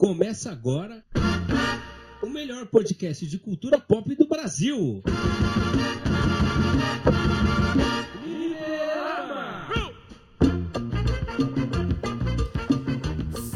Começa 0.00 0.50
agora 0.50 1.04
o 2.22 2.26
melhor 2.26 2.64
podcast 2.68 3.26
de 3.26 3.38
cultura 3.38 3.78
pop 3.78 4.14
do 4.14 4.26
Brasil. 4.26 5.02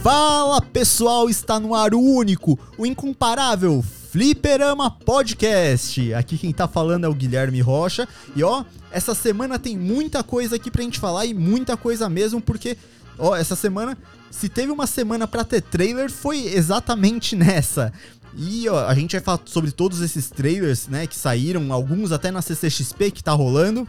Fala 0.02 0.60
pessoal, 0.60 1.30
está 1.30 1.58
no 1.58 1.74
ar 1.74 1.94
o 1.94 1.98
único, 1.98 2.58
o 2.76 2.84
incomparável 2.84 3.82
Fliperama 3.82 4.90
Podcast. 4.90 6.12
Aqui 6.12 6.36
quem 6.36 6.52
tá 6.52 6.68
falando 6.68 7.04
é 7.04 7.08
o 7.08 7.14
Guilherme 7.14 7.62
Rocha. 7.62 8.06
E 8.36 8.44
ó, 8.44 8.66
essa 8.92 9.14
semana 9.14 9.58
tem 9.58 9.78
muita 9.78 10.22
coisa 10.22 10.56
aqui 10.56 10.70
pra 10.70 10.82
gente 10.82 11.00
falar 11.00 11.24
e 11.24 11.32
muita 11.32 11.74
coisa 11.74 12.06
mesmo, 12.06 12.38
porque 12.38 12.76
ó, 13.18 13.34
essa 13.36 13.56
semana, 13.56 13.96
se 14.30 14.48
teve 14.48 14.72
uma 14.72 14.86
semana 14.86 15.26
pra 15.26 15.44
ter 15.44 15.62
trailer, 15.62 16.10
foi 16.10 16.46
exatamente 16.46 17.34
nessa. 17.36 17.92
E 18.36 18.68
ó, 18.68 18.86
a 18.86 18.94
gente 18.94 19.12
vai 19.12 19.20
falar 19.20 19.40
sobre 19.44 19.70
todos 19.70 20.00
esses 20.00 20.28
trailers, 20.28 20.88
né, 20.88 21.06
que 21.06 21.16
saíram, 21.16 21.72
alguns 21.72 22.10
até 22.10 22.30
na 22.30 22.42
CCXP 22.42 23.10
que 23.12 23.22
tá 23.22 23.32
rolando. 23.32 23.88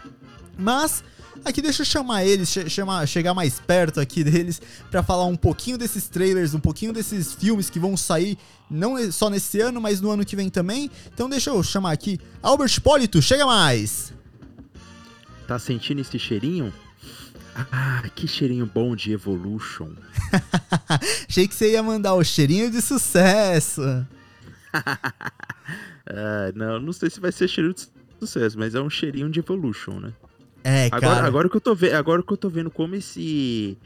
Mas 0.58 1.04
aqui 1.44 1.62
deixa 1.62 1.82
eu 1.82 1.86
chamar 1.86 2.26
eles, 2.26 2.50
chamar, 2.68 3.08
chegar 3.08 3.34
mais 3.34 3.60
perto 3.60 4.00
aqui 4.00 4.24
deles 4.24 4.62
para 4.90 5.04
falar 5.04 5.26
um 5.26 5.36
pouquinho 5.36 5.78
desses 5.78 6.08
trailers, 6.08 6.54
um 6.54 6.60
pouquinho 6.60 6.94
desses 6.94 7.34
filmes 7.34 7.70
que 7.70 7.80
vão 7.80 7.98
sair 7.98 8.38
não 8.70 9.12
só 9.12 9.30
nesse 9.30 9.60
ano, 9.62 9.82
mas 9.82 10.00
no 10.00 10.12
ano 10.12 10.26
que 10.26 10.36
vem 10.36 10.50
também. 10.50 10.90
Então 11.14 11.28
deixa 11.28 11.50
eu 11.50 11.62
chamar 11.64 11.92
aqui 11.92 12.20
Albert 12.42 12.80
Polito, 12.82 13.22
chega 13.22 13.46
mais. 13.46 14.14
Tá 15.48 15.60
sentindo 15.60 16.02
esse 16.02 16.18
cheirinho? 16.18 16.74
Ah, 17.56 18.04
que 18.14 18.28
cheirinho 18.28 18.66
bom 18.66 18.96
de 18.96 19.14
Evolution. 19.14 19.92
Achei 21.30 21.48
que 21.48 21.56
você 21.56 21.72
ia 21.72 21.82
mandar 21.82 22.14
o 22.14 22.24
cheirinho 22.24 22.70
de 22.70 22.82
sucesso. 22.82 23.82
ah, 24.74 26.52
não, 26.54 26.82
não 26.82 26.92
sei 26.92 27.10
se 27.10 27.22
vai 27.22 27.32
ser 27.32 27.48
cheirinho 27.48 27.74
de 27.74 27.88
sucesso, 28.20 28.60
mas 28.60 28.76
é 28.76 28.82
um 28.82 28.90
cheirinho 28.90 29.30
de 29.30 29.40
Evolution, 29.40 30.00
né? 30.02 30.14
É, 30.66 30.88
agora, 30.88 31.00
cara. 31.00 31.28
Agora 31.28 31.50
que 31.50 31.56
eu 31.56 31.62
tô, 31.62 31.74
ve 31.74 31.94
agora 31.94 32.22
que 32.22 32.34
eu 32.34 32.38
tô 32.38 32.50
vendo 32.50 32.70
como 32.70 32.96
esse 32.96 33.78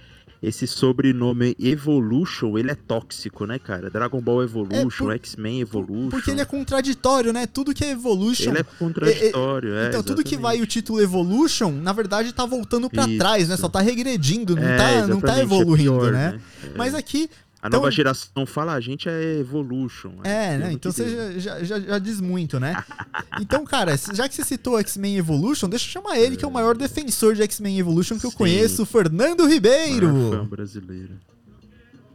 esse 0.42 0.66
sobrenome 0.66 1.56
Evolution, 1.60 2.58
ele 2.58 2.72
é 2.72 2.76
tóxico, 2.76 3.46
né, 3.46 3.60
cara? 3.60 3.90
Dragon 3.90 4.22
Ball 4.22 4.44
Evolution, 4.44 5.12
é. 5.12 5.16
X-Men 5.16 5.60
Evolution. 5.60 6.10
Porque 6.10 6.32
ele 6.32 6.42
é 6.42 6.46
contraditório, 6.46 7.34
né? 7.34 7.46
Tudo 7.46 7.74
que 7.74 7.84
é 7.84 7.92
Evolution. 7.92 8.52
Ele 8.52 8.60
é 8.60 8.64
contraditório, 8.64 9.74
é. 9.76 9.86
é 9.86 9.88
então, 9.90 10.04
tudo 10.04 10.24
que 10.24 10.38
vai 10.38 10.62
o 10.62 10.66
título 10.66 11.02
Evolution, 11.02 11.72
na 11.72 11.92
verdade, 11.92 12.32
tá 12.34 12.46
voltando 12.46 12.90
para 12.90 13.06
trás, 13.18 13.50
né? 13.50 13.58
Só 13.58 13.68
tá 13.68 13.82
regredindo, 13.82 14.56
não, 14.56 14.64
é, 14.64 14.78
tá, 14.78 15.08
não 15.08 15.20
tá 15.20 15.40
evoluindo, 15.40 15.74
é 15.74 15.84
pior, 15.84 16.12
né? 16.12 16.32
né? 16.32 16.42
Mas 16.76 16.94
aqui 16.96 17.30
a 17.62 17.68
então, 17.68 17.82
nova 17.82 17.92
geração 17.92 18.46
fala, 18.46 18.74
a 18.74 18.80
gente 18.80 19.10
é 19.10 19.40
Evolution. 19.40 20.14
É, 20.24 20.58
né? 20.58 20.72
Então 20.72 20.94
você 20.94 21.40
já, 21.40 21.62
já, 21.62 21.80
já, 21.80 22.00
diz 22.00 22.22
muito, 22.22 22.58
né? 22.58 22.82
então, 23.42 23.66
cara, 23.66 23.98
já 24.14 24.30
que 24.30 24.36
você 24.36 24.46
citou 24.46 24.80
X-Men 24.80 25.18
Evolution, 25.18 25.68
deixa 25.68 25.86
eu 25.86 25.92
chamar 26.02 26.18
ele, 26.18 26.38
que 26.38 26.46
é 26.46 26.48
o 26.48 26.52
maior 26.52 26.78
defensor 26.78 27.36
de 27.36 27.42
X-Men 27.42 27.78
Evolution 27.78 28.16
que 28.16 28.22
Sim. 28.22 28.28
eu 28.28 28.32
conheço, 28.32 28.86
Fernando 28.86 29.46
Ribeiro. 29.46 30.08
Fã 30.32 30.46
brasileiro. 30.46 31.20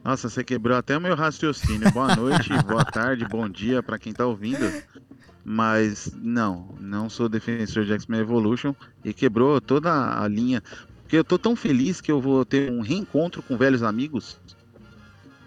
Nossa, 0.03 0.31
você 0.31 0.42
quebrou 0.42 0.78
até 0.78 0.97
o 0.97 1.01
meu 1.01 1.14
raciocínio. 1.14 1.92
Boa 1.92 2.17
noite, 2.17 2.48
boa 2.67 2.84
tarde, 2.84 3.27
bom 3.29 3.47
dia 3.47 3.83
para 3.83 3.98
quem 3.98 4.14
tá 4.14 4.25
ouvindo. 4.25 4.73
Mas 5.45 6.11
não, 6.17 6.75
não 6.81 7.11
sou 7.11 7.29
defensor 7.29 7.84
de 7.84 7.92
X-Men 7.92 8.20
Evolution 8.20 8.75
e 9.05 9.12
quebrou 9.12 9.61
toda 9.61 10.23
a 10.23 10.27
linha. 10.27 10.62
Porque 11.03 11.19
eu 11.19 11.25
tô 11.25 11.39
tão 11.39 11.55
feliz 11.55 12.01
que 12.01 12.11
eu 12.11 12.19
vou 12.19 12.47
ter 12.47 12.73
um 12.73 12.81
reencontro 12.81 13.42
com 13.42 13.58
velhos 13.58 13.83
amigos 13.83 14.39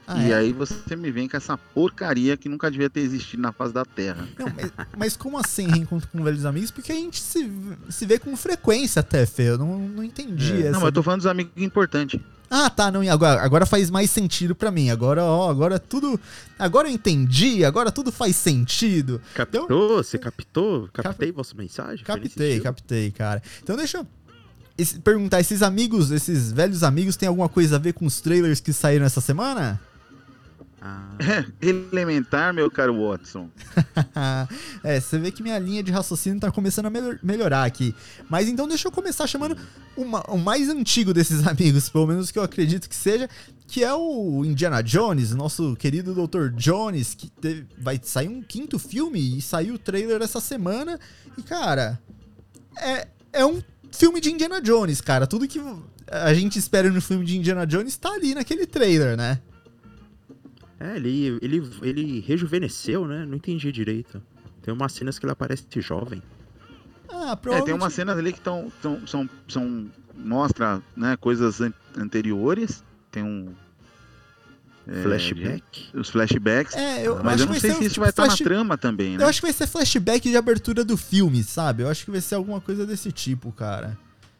ah, 0.07 0.23
e 0.23 0.31
é? 0.31 0.35
aí 0.35 0.53
você 0.53 0.95
me 0.95 1.11
vem 1.11 1.27
com 1.27 1.35
essa 1.35 1.57
porcaria 1.57 2.37
que 2.37 2.47
nunca 2.47 2.71
devia 2.71 2.89
ter 2.89 3.01
existido 3.01 3.41
na 3.41 3.51
face 3.51 3.73
da 3.73 3.83
Terra. 3.83 4.25
Não, 4.39 4.47
mas, 4.55 4.71
mas, 4.97 5.17
como 5.17 5.37
assim 5.37 5.67
reencontro 5.67 6.07
com 6.07 6.23
velhos 6.23 6.45
amigos? 6.45 6.71
Porque 6.71 6.93
a 6.93 6.95
gente 6.95 7.19
se, 7.19 7.51
se 7.89 8.05
vê 8.05 8.17
com 8.17 8.35
frequência 8.37 9.01
até, 9.01 9.25
Fê. 9.25 9.49
Eu 9.49 9.57
não, 9.57 9.77
não 9.77 10.03
entendi 10.03 10.53
é. 10.53 10.59
essa. 10.59 10.71
Não, 10.71 10.79
mas 10.79 10.85
eu 10.87 10.91
tô 10.93 11.03
falando 11.03 11.19
dos 11.19 11.27
amigos 11.27 11.51
importantes. 11.57 12.21
Ah, 12.49 12.69
tá, 12.69 12.89
não, 12.89 13.01
agora, 13.11 13.41
agora 13.41 13.65
faz 13.65 13.89
mais 13.89 14.09
sentido 14.09 14.55
para 14.55 14.71
mim. 14.71 14.89
Agora, 14.89 15.25
ó, 15.25 15.49
agora 15.49 15.77
tudo. 15.77 16.17
Agora 16.57 16.87
eu 16.87 16.93
entendi, 16.93 17.65
agora 17.65 17.91
tudo 17.91 18.09
faz 18.09 18.37
sentido. 18.37 19.21
Captou? 19.33 19.65
Então, 19.65 19.87
você 19.89 20.17
captou? 20.17 20.87
Captei 20.93 21.27
cap... 21.27 21.35
vossa 21.35 21.53
mensagem? 21.53 22.05
Captei, 22.05 22.61
captei, 22.61 23.11
cara. 23.11 23.43
Então 23.61 23.75
deixa 23.75 23.97
eu 23.97 24.07
esse, 24.77 24.99
perguntar: 24.99 25.39
esses 25.39 25.61
amigos, 25.61 26.11
esses 26.11 26.51
velhos 26.51 26.83
amigos, 26.83 27.15
tem 27.15 27.27
alguma 27.27 27.49
coisa 27.49 27.77
a 27.77 27.79
ver 27.79 27.93
com 27.93 28.05
os 28.05 28.21
trailers 28.21 28.59
que 28.59 28.71
saíram 28.71 29.05
essa 29.05 29.19
semana? 29.19 29.81
Ah. 30.81 31.17
elementar, 31.61 32.53
meu 32.53 32.69
caro 32.69 33.07
Watson. 33.07 33.49
é, 34.83 34.99
você 34.99 35.17
vê 35.17 35.31
que 35.31 35.41
minha 35.41 35.57
linha 35.57 35.81
de 35.81 35.91
raciocínio 35.91 36.39
tá 36.39 36.51
começando 36.51 36.85
a 36.85 36.89
melhor, 36.89 37.19
melhorar 37.23 37.63
aqui. 37.63 37.95
Mas 38.29 38.47
então 38.47 38.67
deixa 38.67 38.87
eu 38.87 38.91
começar 38.91 39.25
chamando 39.25 39.57
uma, 39.95 40.21
o 40.29 40.37
mais 40.37 40.69
antigo 40.69 41.13
desses 41.13 41.45
amigos, 41.47 41.89
pelo 41.89 42.07
menos 42.07 42.29
que 42.29 42.37
eu 42.37 42.43
acredito 42.43 42.87
que 42.87 42.95
seja, 42.95 43.27
que 43.67 43.83
é 43.83 43.93
o 43.93 44.45
Indiana 44.45 44.81
Jones, 44.83 45.31
nosso 45.31 45.75
querido 45.75 46.13
Dr. 46.13 46.49
Jones, 46.55 47.15
que 47.15 47.29
teve, 47.29 47.65
vai 47.77 47.99
sair 48.01 48.29
um 48.29 48.41
quinto 48.41 48.77
filme 48.77 49.37
e 49.37 49.41
saiu 49.41 49.75
o 49.75 49.79
trailer 49.79 50.21
essa 50.21 50.39
semana. 50.39 50.99
E, 51.37 51.41
cara, 51.41 51.99
é, 52.77 53.07
é 53.33 53.45
um 53.45 53.61
filme 53.91 54.21
de 54.21 54.31
Indiana 54.31 54.61
Jones, 54.61 55.01
cara. 55.01 55.25
Tudo 55.25 55.47
que 55.47 55.59
a 56.09 56.33
gente 56.33 56.59
espera 56.59 56.89
no 56.89 57.01
filme 57.01 57.25
de 57.25 57.35
Indiana 57.35 57.65
Jones 57.65 57.97
tá 57.97 58.11
ali 58.11 58.35
naquele 58.35 58.65
trailer, 58.65 59.17
né? 59.17 59.39
É, 60.79 60.95
ele, 60.95 61.39
ele, 61.41 61.69
ele 61.81 62.19
rejuvenesceu, 62.19 63.07
né? 63.07 63.25
Não 63.25 63.35
entendi 63.35 63.71
direito. 63.71 64.21
Tem 64.61 64.73
umas 64.73 64.93
cenas 64.93 65.17
que 65.17 65.25
ele 65.25 65.31
aparece 65.31 65.65
jovem. 65.77 66.21
Ah, 67.09 67.35
provavelmente... 67.35 67.61
É, 67.61 67.65
tem 67.65 67.73
umas 67.73 67.93
cenas 67.93 68.17
ali 68.17 68.33
que 68.33 68.41
tão, 68.41 68.71
tão, 68.81 69.07
são, 69.07 69.29
são. 69.47 69.89
Mostra 70.15 70.81
né, 70.95 71.15
coisas 71.17 71.61
an 71.61 71.73
anteriores. 71.97 72.83
Tem 73.09 73.23
um. 73.23 73.53
É, 74.87 75.03
flashback? 75.03 75.89
Os 75.93 76.09
flashbacks. 76.09 76.75
É, 76.75 77.07
eu, 77.07 77.21
mas 77.23 77.41
eu 77.41 77.47
não 77.47 77.55
sei 77.55 77.73
se 77.73 77.85
isso 77.85 77.99
vai 77.99 78.11
flash... 78.11 78.33
estar 78.33 78.43
na 78.43 78.49
trama 78.49 78.77
também, 78.77 79.17
né? 79.17 79.23
Eu 79.23 79.27
acho 79.27 79.41
que 79.41 79.47
vai 79.47 79.53
ser 79.53 79.67
flashback 79.67 80.29
de 80.29 80.37
abertura 80.37 80.83
do 80.85 80.95
filme, 80.95 81.43
sabe? 81.43 81.83
Eu 81.83 81.89
acho 81.89 82.05
que 82.05 82.11
vai 82.11 82.21
ser 82.21 82.35
alguma 82.35 82.61
coisa 82.61 82.85
desse 82.85 83.11
tipo, 83.11 83.51
cara. 83.51 83.97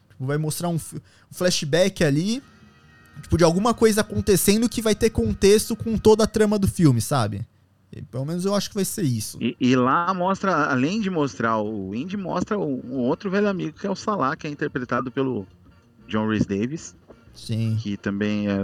Tipo, 0.08 0.24
vai 0.26 0.38
mostrar 0.38 0.68
um, 0.68 0.76
um 0.76 1.00
flashback 1.32 2.04
ali 2.04 2.42
tipo, 3.22 3.36
de 3.36 3.44
alguma 3.44 3.74
coisa 3.74 4.00
acontecendo 4.00 4.68
que 4.68 4.82
vai 4.82 4.94
ter 4.94 5.10
contexto 5.10 5.76
com 5.76 5.96
toda 5.96 6.24
a 6.24 6.26
trama 6.26 6.58
do 6.58 6.68
filme, 6.68 7.00
sabe? 7.00 7.46
E, 7.92 8.02
pelo 8.02 8.24
menos 8.24 8.44
eu 8.44 8.54
acho 8.54 8.68
que 8.68 8.74
vai 8.74 8.84
ser 8.84 9.02
isso. 9.02 9.38
E, 9.40 9.56
e, 9.60 9.74
lá 9.74 10.12
mostra, 10.12 10.70
além 10.70 11.00
de 11.00 11.08
mostrar 11.08 11.58
o 11.58 11.94
Indy, 11.94 12.16
mostra 12.16 12.58
um 12.58 12.98
outro 12.98 13.30
velho 13.30 13.48
amigo 13.48 13.78
que 13.78 13.86
é 13.86 13.90
o 13.90 13.96
Salah, 13.96 14.36
que 14.36 14.46
é 14.46 14.50
interpretado 14.50 15.10
pelo 15.10 15.46
John 16.06 16.28
Rhys 16.28 16.46
Davis. 16.46 16.94
Sim. 17.34 17.78
Que 17.80 17.96
também 17.96 18.48
é. 18.48 18.58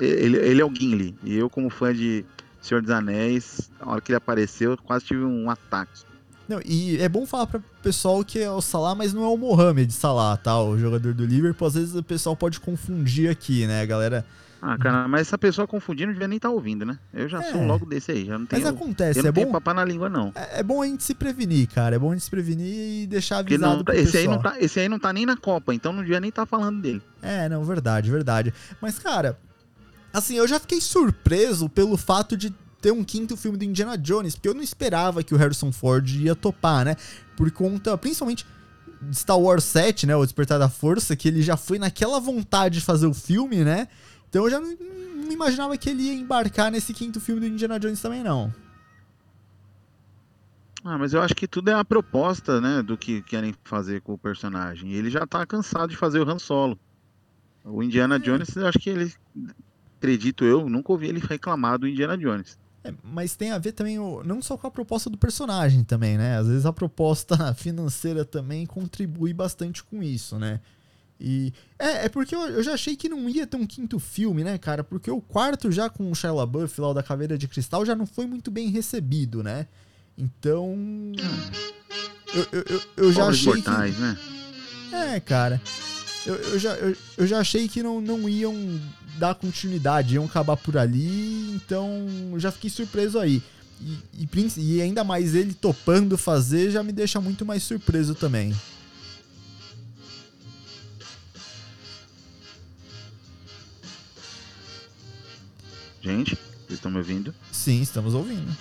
Ele, 0.00 0.36
ele 0.36 0.60
é 0.60 0.64
o 0.64 0.72
Gimli. 0.74 1.14
E 1.24 1.36
eu, 1.36 1.50
como 1.50 1.68
fã 1.68 1.92
de 1.92 2.24
Senhor 2.60 2.80
dos 2.80 2.90
Anéis, 2.90 3.70
na 3.80 3.92
hora 3.92 4.00
que 4.00 4.12
ele 4.12 4.16
apareceu, 4.16 4.72
eu 4.72 4.78
quase 4.78 5.06
tive 5.06 5.24
um 5.24 5.50
ataque. 5.50 6.04
Não, 6.48 6.60
e 6.64 6.96
é 6.98 7.08
bom 7.08 7.26
falar 7.26 7.46
para 7.46 7.58
o 7.58 7.62
pessoal 7.82 8.24
que 8.24 8.38
é 8.38 8.50
o 8.50 8.60
Salah, 8.62 8.94
mas 8.94 9.12
não 9.12 9.22
é 9.22 9.28
o 9.28 9.36
Mohamed 9.36 9.92
Salah, 9.92 10.36
tá? 10.36 10.58
O 10.60 10.78
jogador 10.78 11.12
do 11.12 11.26
Liverpool. 11.26 11.68
Às 11.68 11.74
vezes 11.74 11.94
o 11.94 12.02
pessoal 12.02 12.34
pode 12.34 12.58
confundir 12.58 13.30
aqui, 13.30 13.66
né, 13.66 13.84
galera? 13.84 14.24
Ah, 14.60 14.76
cara, 14.76 15.06
mas 15.06 15.22
essa 15.22 15.38
pessoa 15.38 15.68
confundindo 15.68 16.06
não 16.06 16.12
devia 16.14 16.26
nem 16.26 16.36
estar 16.36 16.48
tá 16.48 16.54
ouvindo, 16.54 16.84
né? 16.84 16.98
Eu 17.14 17.28
já 17.28 17.38
é. 17.40 17.52
sou 17.52 17.64
logo 17.64 17.86
desse 17.86 18.10
aí, 18.10 18.24
já 18.24 18.36
não 18.38 18.46
tenho. 18.46 18.62
Mas 18.62 18.74
acontece, 18.74 19.18
eu 19.18 19.22
não 19.22 19.30
é 19.30 19.32
tenho 19.32 19.46
bom. 19.46 19.52
papá 19.52 19.72
na 19.72 19.84
língua, 19.84 20.08
não. 20.08 20.32
É, 20.34 20.60
é, 20.60 20.62
bom 20.62 20.82
a 20.82 20.86
gente 20.86 21.04
se 21.04 21.14
prevenir, 21.14 21.68
cara. 21.68 21.94
É 21.94 21.98
bom 21.98 22.10
a 22.10 22.14
gente 22.14 22.24
se 22.24 22.30
prevenir 22.30 23.02
e 23.02 23.06
deixar 23.06 23.38
avisado. 23.38 23.84
Não, 23.86 23.94
esse, 23.94 24.12
pessoal. 24.12 24.22
aí 24.22 24.28
não 24.28 24.42
tá, 24.42 24.60
esse 24.60 24.80
aí 24.80 24.88
não 24.88 24.98
tá 24.98 25.12
nem 25.12 25.24
na 25.24 25.36
Copa, 25.36 25.72
então 25.74 25.92
não 25.92 26.02
devia 26.02 26.18
nem 26.18 26.30
estar 26.30 26.42
tá 26.42 26.46
falando 26.46 26.80
dele. 26.80 27.02
É, 27.22 27.48
não, 27.48 27.62
verdade, 27.62 28.10
verdade. 28.10 28.52
Mas, 28.80 28.98
cara, 28.98 29.38
assim, 30.12 30.34
eu 30.34 30.48
já 30.48 30.58
fiquei 30.58 30.80
surpreso 30.80 31.68
pelo 31.68 31.96
fato 31.96 32.36
de 32.36 32.52
ter 32.80 32.92
um 32.92 33.02
quinto 33.02 33.36
filme 33.36 33.58
do 33.58 33.64
Indiana 33.64 33.96
Jones, 33.96 34.34
porque 34.34 34.48
eu 34.48 34.54
não 34.54 34.62
esperava 34.62 35.22
que 35.22 35.34
o 35.34 35.36
Harrison 35.36 35.72
Ford 35.72 36.08
ia 36.08 36.34
topar, 36.34 36.84
né? 36.84 36.96
Por 37.36 37.50
conta, 37.50 37.96
principalmente 37.98 38.46
de 39.02 39.16
Star 39.16 39.38
Wars 39.38 39.64
7, 39.64 40.06
né? 40.06 40.16
O 40.16 40.24
Despertar 40.24 40.58
da 40.58 40.68
Força, 40.68 41.16
que 41.16 41.28
ele 41.28 41.42
já 41.42 41.56
foi 41.56 41.78
naquela 41.78 42.20
vontade 42.20 42.78
de 42.78 42.84
fazer 42.84 43.06
o 43.06 43.14
filme, 43.14 43.64
né? 43.64 43.88
Então 44.28 44.44
eu 44.44 44.50
já 44.50 44.60
não, 44.60 44.76
não 45.24 45.32
imaginava 45.32 45.76
que 45.76 45.90
ele 45.90 46.02
ia 46.04 46.14
embarcar 46.14 46.70
nesse 46.70 46.92
quinto 46.92 47.20
filme 47.20 47.40
do 47.40 47.46
Indiana 47.46 47.78
Jones 47.78 48.00
também, 48.00 48.22
não. 48.22 48.52
Ah, 50.84 50.96
mas 50.96 51.12
eu 51.12 51.20
acho 51.20 51.34
que 51.34 51.48
tudo 51.48 51.70
é 51.70 51.74
a 51.74 51.84
proposta, 51.84 52.60
né, 52.60 52.82
do 52.82 52.96
que 52.96 53.20
querem 53.22 53.54
fazer 53.64 54.00
com 54.00 54.14
o 54.14 54.18
personagem. 54.18 54.92
Ele 54.92 55.10
já 55.10 55.26
tá 55.26 55.44
cansado 55.44 55.90
de 55.90 55.96
fazer 55.96 56.20
o 56.20 56.28
Han 56.28 56.38
Solo. 56.38 56.78
O 57.64 57.82
Indiana 57.82 58.16
é. 58.16 58.18
Jones, 58.18 58.54
eu 58.54 58.66
acho 58.66 58.78
que 58.78 58.88
ele, 58.88 59.12
acredito 59.98 60.44
eu, 60.44 60.68
nunca 60.68 60.92
ouvi 60.92 61.08
ele 61.08 61.20
reclamar 61.20 61.78
do 61.78 61.88
Indiana 61.88 62.16
Jones. 62.16 62.58
É, 62.84 62.92
mas 63.02 63.34
tem 63.34 63.50
a 63.50 63.58
ver 63.58 63.72
também 63.72 63.98
o, 63.98 64.22
não 64.22 64.40
só 64.40 64.56
com 64.56 64.66
a 64.66 64.70
proposta 64.70 65.10
do 65.10 65.18
personagem 65.18 65.82
também, 65.84 66.16
né? 66.16 66.38
Às 66.38 66.46
vezes 66.46 66.66
a 66.66 66.72
proposta 66.72 67.52
financeira 67.54 68.24
também 68.24 68.64
contribui 68.66 69.32
bastante 69.32 69.82
com 69.82 70.02
isso, 70.02 70.38
né? 70.38 70.60
E 71.20 71.52
é, 71.78 72.04
é 72.06 72.08
porque 72.08 72.34
eu, 72.34 72.40
eu 72.48 72.62
já 72.62 72.74
achei 72.74 72.94
que 72.94 73.08
não 73.08 73.28
ia 73.28 73.46
ter 73.46 73.56
um 73.56 73.66
quinto 73.66 73.98
filme, 73.98 74.44
né, 74.44 74.56
cara? 74.56 74.84
Porque 74.84 75.10
o 75.10 75.20
quarto 75.20 75.72
já 75.72 75.90
com 75.90 76.10
o 76.10 76.14
Shia 76.14 76.32
LaBeouf 76.32 76.80
lá 76.80 76.90
o 76.90 76.94
da 76.94 77.02
Caveira 77.02 77.36
de 77.36 77.48
Cristal 77.48 77.84
já 77.84 77.96
não 77.96 78.06
foi 78.06 78.26
muito 78.26 78.50
bem 78.50 78.70
recebido, 78.70 79.42
né? 79.42 79.66
Então, 80.16 80.76
eu, 82.34 82.46
eu, 82.52 82.64
eu, 82.68 82.82
eu 82.96 83.12
já 83.12 83.22
Pobres 83.22 83.40
achei 83.40 83.54
mortais, 83.54 83.94
que 83.94 84.00
né? 84.00 84.18
é, 84.92 85.20
cara. 85.20 85.60
Eu, 86.28 86.34
eu 86.34 86.58
já, 86.58 86.74
eu, 86.74 86.94
eu 87.16 87.26
já 87.26 87.38
achei 87.38 87.66
que 87.66 87.82
não, 87.82 88.02
não 88.02 88.28
iam 88.28 88.54
dar 89.16 89.34
continuidade, 89.34 90.16
iam 90.16 90.26
acabar 90.26 90.58
por 90.58 90.76
ali, 90.76 91.52
então 91.52 92.06
eu 92.32 92.38
já 92.38 92.52
fiquei 92.52 92.68
surpreso 92.68 93.18
aí. 93.18 93.42
E, 93.80 94.28
e, 94.34 94.76
e 94.76 94.82
ainda 94.82 95.02
mais 95.02 95.34
ele 95.34 95.54
topando 95.54 96.18
fazer 96.18 96.70
já 96.70 96.82
me 96.82 96.92
deixa 96.92 97.18
muito 97.18 97.46
mais 97.46 97.62
surpreso 97.62 98.14
também. 98.14 98.54
Gente, 106.02 106.34
vocês 106.66 106.78
estão 106.78 106.90
me 106.90 106.98
ouvindo? 106.98 107.34
Sim, 107.50 107.80
estamos 107.80 108.12
ouvindo. 108.12 108.54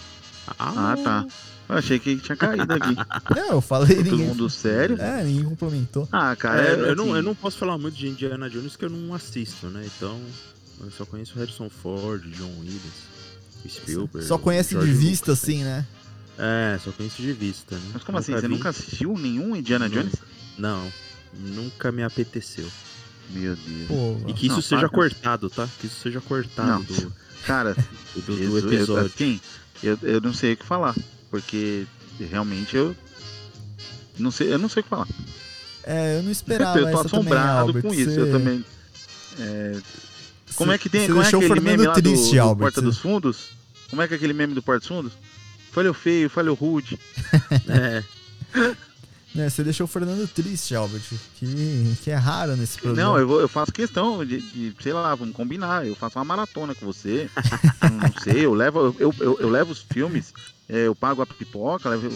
Ah, 0.57 0.95
tá. 1.03 1.25
Eu 1.69 1.75
achei 1.75 1.99
que 1.99 2.15
tinha 2.17 2.35
caído 2.35 2.71
aqui. 2.73 2.95
Não, 3.35 3.49
eu 3.51 3.61
falei 3.61 3.95
Todo 3.97 4.11
ninguém. 4.11 4.27
mundo 4.27 4.49
sério? 4.49 4.95
É, 5.01 5.23
ninguém 5.23 5.43
complementou. 5.43 6.07
Ah, 6.11 6.35
cara, 6.35 6.61
É, 6.61 6.67
é, 6.69 6.73
eu, 6.91 6.95
não, 6.95 7.05
assim, 7.05 7.15
eu 7.15 7.23
não 7.23 7.35
posso 7.35 7.57
falar 7.57 7.77
muito 7.77 7.95
de 7.95 8.07
Indiana 8.07 8.49
Jones 8.49 8.75
que 8.77 8.85
eu 8.85 8.89
não 8.89 9.13
assisto, 9.13 9.67
né? 9.67 9.85
Então, 9.97 10.19
eu 10.79 10.89
só 10.91 11.05
conheço 11.05 11.37
Harrison 11.37 11.69
Ford, 11.69 12.23
John 12.31 12.51
Williams, 12.59 12.81
Spielberg. 13.67 14.25
Só 14.27 14.37
conhece 14.37 14.75
de 14.77 14.91
vista, 14.93 15.31
Lucas, 15.31 15.43
assim, 15.43 15.63
né? 15.63 15.85
É, 16.37 16.79
só 16.83 16.91
conheço 16.91 17.21
de 17.21 17.33
vista, 17.33 17.75
né? 17.75 17.81
Mas 17.93 18.03
como 18.03 18.17
assim? 18.17 18.31
Nunca 18.31 18.41
Você 18.41 18.47
vi. 18.47 18.53
nunca 18.53 18.69
assistiu 18.69 19.17
nenhum 19.17 19.55
Indiana 19.55 19.89
Não. 19.89 19.95
Jones? 19.95 20.15
Não, 20.57 20.91
nunca 21.33 21.91
me 21.91 22.03
apeteceu. 22.03 22.67
Meu 23.31 23.55
Deus. 23.57 23.87
Pô, 23.89 24.17
E 24.29 24.33
que 24.33 24.45
isso 24.45 24.55
Não, 24.55 24.61
seja 24.61 24.87
cortado, 24.87 25.49
tá? 25.49 25.67
Que 25.79 25.87
isso 25.87 25.99
seja 25.99 26.21
cortado 26.21 26.69
Não. 26.69 26.81
do, 26.95 27.13
Cara, 27.45 27.73
do, 28.15 28.21
do 28.21 28.37
Jesus, 28.37 28.63
eu- 28.63 28.71
episódio. 28.73 29.05
assim, 29.13 29.41
eu, 29.83 29.97
eu 30.03 30.21
não 30.21 30.33
sei 30.33 30.53
o 30.53 30.57
que 30.57 30.63
falar. 30.65 30.95
Porque 31.29 31.85
realmente 32.19 32.75
eu. 32.75 32.95
Não 34.17 34.31
sei, 34.31 34.51
eu 34.53 34.57
não 34.57 34.69
sei 34.69 34.81
o 34.81 34.83
que 34.83 34.89
falar. 34.89 35.07
é, 35.83 36.17
eu 36.17 36.23
não 36.23 36.31
esperava 36.31 36.79
eu 36.79 36.85
tô 36.85 36.91
também, 36.91 37.05
assombrado 37.05 37.59
Albert. 37.67 37.81
com 37.83 37.93
isso. 37.93 38.11
Você- 38.11 38.19
Eu 38.21 38.31
também. 38.31 38.65
é, 39.39 39.77
como 40.55 40.71
é 40.71 40.77
que 40.77 40.89
tem. 40.89 41.01
Você 41.01 41.07
Como 41.07 41.21
é 41.21 41.27
aquele 41.27 41.47
Fernando 41.47 41.63
meme 41.65 41.85
do, 41.85 41.93
triste, 41.93 42.35
do 42.35 42.41
Albert. 42.41 42.57
Porta 42.65 42.81
dos 42.81 42.97
Fundos? 42.97 43.49
Como 43.89 44.01
é 44.01 44.07
que 44.07 44.13
é 44.13 44.17
aquele 44.17 44.33
meme 44.33 44.53
do 44.53 44.61
Porta 44.63 44.79
dos 44.79 44.87
Fundos? 44.87 45.13
Falhou 45.71 45.93
feio, 45.93 46.29
falhou 46.29 46.55
rude. 46.55 46.97
É, 47.69 48.03
né, 49.35 49.49
você 49.49 49.63
deixou 49.63 49.83
o 49.85 49.87
Fernando 49.87 50.27
triste, 50.27 50.73
Albert. 50.73 51.01
Que, 51.35 51.95
que 52.03 52.09
é 52.09 52.15
raro 52.15 52.55
nesse 52.55 52.79
programa. 52.79 53.09
Não, 53.11 53.19
eu, 53.19 53.27
vou- 53.27 53.41
eu 53.41 53.47
faço 53.47 53.71
questão 53.71 54.25
de, 54.25 54.39
de, 54.41 54.73
sei 54.81 54.93
lá, 54.93 55.13
vamos 55.13 55.35
combinar. 55.35 55.85
Eu 55.85 55.95
faço 55.95 56.17
uma 56.17 56.25
maratona 56.25 56.73
com 56.73 56.85
você. 56.85 57.29
não, 57.83 58.23
sei, 58.23 58.45
eu 58.45 58.53
levo, 58.53 58.95
eu, 58.97 59.13
eu, 59.19 59.37
eu 59.39 59.49
levo 59.49 59.71
os 59.73 59.81
filmes, 59.91 60.33
eu 60.69 60.93
pago 60.93 61.21
a 61.21 61.25
pipoca, 61.25 61.87
levo 61.89 62.09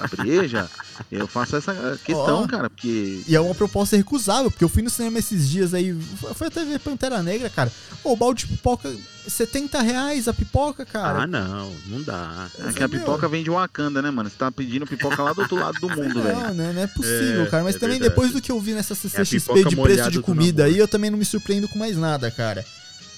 a 0.00 0.06
breja. 0.16 0.68
eu 1.10 1.26
faço 1.26 1.56
essa 1.56 1.72
questão, 2.04 2.42
Ó. 2.44 2.46
cara, 2.46 2.68
porque. 2.68 3.22
E 3.26 3.34
é 3.34 3.40
uma 3.40 3.54
proposta 3.54 3.96
recusável, 3.96 4.50
porque 4.50 4.64
eu 4.64 4.68
fui 4.68 4.82
no 4.82 4.90
cinema 4.90 5.18
esses 5.18 5.48
dias 5.48 5.72
aí, 5.72 5.98
foi 6.34 6.48
até 6.48 6.64
ver 6.64 6.78
Pantera 6.80 7.22
Negra, 7.22 7.48
cara. 7.48 7.72
O 8.04 8.14
balde 8.14 8.44
de 8.46 8.52
pipoca, 8.52 8.94
70 9.26 9.80
reais 9.80 10.28
a 10.28 10.34
pipoca, 10.34 10.84
cara. 10.84 11.22
ah, 11.22 11.26
não, 11.26 11.72
não 11.86 12.02
dá. 12.02 12.48
É 12.58 12.72
que 12.72 12.82
a 12.82 12.88
pipoca 12.88 13.26
vem 13.28 13.42
de 13.42 13.50
Wakanda, 13.50 14.02
né, 14.02 14.10
mano? 14.10 14.28
Você 14.28 14.36
tá 14.36 14.52
pedindo 14.52 14.86
pipoca 14.86 15.22
lá 15.22 15.32
do 15.32 15.40
outro 15.42 15.56
lado 15.56 15.78
do 15.80 15.88
mundo, 15.96 16.22
velho. 16.22 16.38
Não, 16.40 16.54
né, 16.54 16.72
não 16.74 16.82
é 16.82 16.86
possível, 16.86 17.42
É, 17.42 17.46
cara. 17.46 17.64
Mas 17.64 17.76
é 17.76 17.78
também 17.78 17.98
verdade. 17.98 18.10
depois 18.10 18.32
do 18.32 18.40
que 18.40 18.52
eu 18.52 18.60
vi 18.60 18.72
nessa 18.74 18.94
CCXP 18.94 19.40
pipoca 19.54 19.68
de 19.70 19.76
preço 19.76 20.10
de 20.10 20.20
comida 20.20 20.64
aí, 20.64 20.76
eu 20.78 20.86
também 20.88 21.10
não 21.10 21.18
me 21.18 21.24
surpreendo 21.24 21.68
com 21.68 21.78
mais 21.78 21.96
nada, 21.96 22.30
cara. 22.30 22.64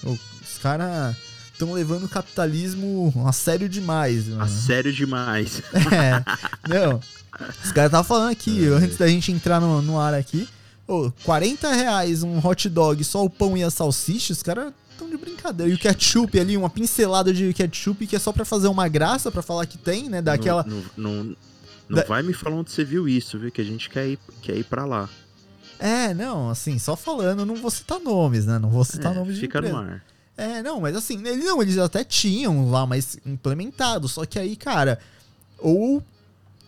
Os 0.05 0.59
caras 0.63 1.15
estão 1.61 1.73
levando 1.75 2.05
o 2.05 2.09
capitalismo 2.09 3.13
a 3.27 3.33
sério 3.33 3.69
demais. 3.69 4.29
A 4.29 4.37
mano. 4.37 4.49
sério 4.49 4.93
demais. 4.93 5.63
É, 5.93 6.23
não. 6.69 7.01
Os 7.65 7.73
caras 7.73 7.89
estavam 7.89 8.05
falando 8.05 8.31
aqui, 8.33 8.65
É. 8.65 8.69
antes 8.69 8.97
da 8.97 9.07
gente 9.09 9.33
entrar 9.33 9.61
no, 9.61 9.81
no 9.81 9.99
ar 9.99 10.13
aqui, 10.15 10.49
ô, 10.87 11.11
40 11.25 11.73
reais 11.73 12.23
um 12.23 12.39
hot 12.45 12.69
dog, 12.69 13.03
só 13.05 13.25
o 13.25 13.31
pão 13.31 13.57
e 13.57 13.63
a 13.63 13.71
salsicha, 13.71 14.33
os 14.33 14.43
caras 14.43 14.73
estão 14.91 15.09
de 15.09 15.17
brincadeira. 15.17 15.71
E 15.73 15.75
o 15.75 15.79
ketchup 15.79 16.39
ali, 16.39 16.57
uma 16.57 16.69
pincelada 16.69 17.33
de 17.33 17.53
ketchup 17.55 18.07
que 18.07 18.17
é 18.17 18.19
só 18.19 18.33
pra 18.33 18.45
fazer 18.45 18.69
uma 18.69 18.89
graça, 18.89 19.31
pra 19.31 19.43
falar 19.43 19.65
que 19.67 19.79
tem, 19.79 20.09
né? 20.11 20.21
Daquela. 20.21 20.65
Não, 20.67 20.77
não, 20.97 21.13
não, 21.25 21.37
não 21.89 21.97
Da- 21.97 22.05
vai 22.05 22.23
me 22.23 22.33
falar 22.35 22.57
onde 22.57 22.71
você 22.71 22.85
viu 22.85 23.09
isso, 23.09 23.39
viu? 23.39 23.51
Que 23.51 23.61
a 23.61 23.65
gente 23.65 23.89
quer 23.89 24.07
ir, 24.09 24.19
quer 24.43 24.57
ir 24.57 24.65
pra 24.65 24.85
lá. 24.85 25.09
É, 25.79 26.13
não, 26.13 26.51
assim, 26.51 26.79
só 26.79 26.95
falando, 26.95 27.47
não 27.47 27.55
vou 27.57 27.71
citar 27.71 27.99
nomes, 28.01 28.45
né? 28.45 28.59
Não 28.59 28.69
vou 28.69 28.85
citar 28.85 29.13
É, 29.13 29.15
nomes 29.15 29.37
de 29.37 29.41
fica 29.41 29.63
no 29.63 29.75
ar. 29.79 30.03
É, 30.43 30.63
não, 30.63 30.81
mas 30.81 30.97
assim, 30.97 31.19
ele, 31.27 31.43
não, 31.45 31.61
eles 31.61 31.77
até 31.79 32.03
tinham 32.03 32.71
lá, 32.71 32.87
mas 32.87 33.19
implementado. 33.27 34.09
Só 34.09 34.25
que 34.25 34.39
aí, 34.39 34.57
cara, 34.57 34.99
ou 35.59 36.03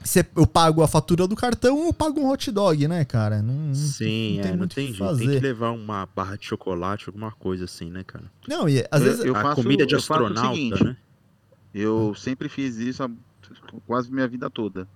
cê- 0.04 0.26
eu 0.36 0.46
pago 0.46 0.82
a 0.82 0.88
fatura 0.88 1.26
do 1.26 1.34
cartão 1.34 1.78
ou 1.78 1.86
eu 1.86 1.92
pago 1.92 2.20
um 2.20 2.28
hot 2.30 2.50
dog, 2.50 2.86
né, 2.86 3.04
cara? 3.04 3.40
Não, 3.40 3.74
Sim, 3.74 4.36
não 4.36 4.42
tem 4.42 4.52
é, 4.52 4.56
não 4.56 4.68
tem 4.68 4.86
jeito. 4.92 5.16
Tem 5.16 5.28
que 5.28 5.38
levar 5.40 5.70
uma 5.70 6.06
barra 6.14 6.36
de 6.36 6.44
chocolate, 6.44 7.08
alguma 7.08 7.32
coisa 7.32 7.64
assim, 7.64 7.90
né, 7.90 8.04
cara? 8.04 8.24
Não, 8.46 8.68
e 8.68 8.84
às 8.90 9.00
Eu- 9.00 9.06
vezes. 9.08 9.24
eu 9.24 9.36
a 9.36 9.42
faço- 9.42 9.62
comida 9.62 9.86
de 9.86 9.94
astronauta, 9.94 10.50
seguinte, 10.54 10.84
né? 10.84 10.96
Eu 11.74 12.14
sempre 12.14 12.50
fiz 12.50 12.76
isso 12.76 13.02
há 13.02 13.10
quase 13.86 14.12
minha 14.12 14.28
vida 14.28 14.50
toda. 14.50 14.86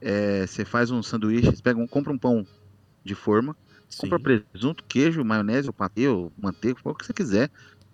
É, 0.00 0.44
Você 0.46 0.64
faz 0.64 0.90
um 0.90 1.02
sanduíche, 1.02 1.46
você 1.54 1.62
pega 1.62 1.78
um, 1.78 1.86
compra 1.86 2.12
um 2.12 2.18
pão 2.18 2.44
de 3.04 3.14
forma, 3.14 3.56
Sim. 3.88 4.08
compra 4.08 4.18
presunto, 4.18 4.82
queijo, 4.88 5.24
maionese, 5.24 5.68
ou 5.68 5.72
patê, 5.72 6.08
ou 6.08 6.32
manteiga, 6.36 6.78
o 6.82 6.94
que 6.94 7.06
você 7.06 7.12
quiser. 7.12 7.48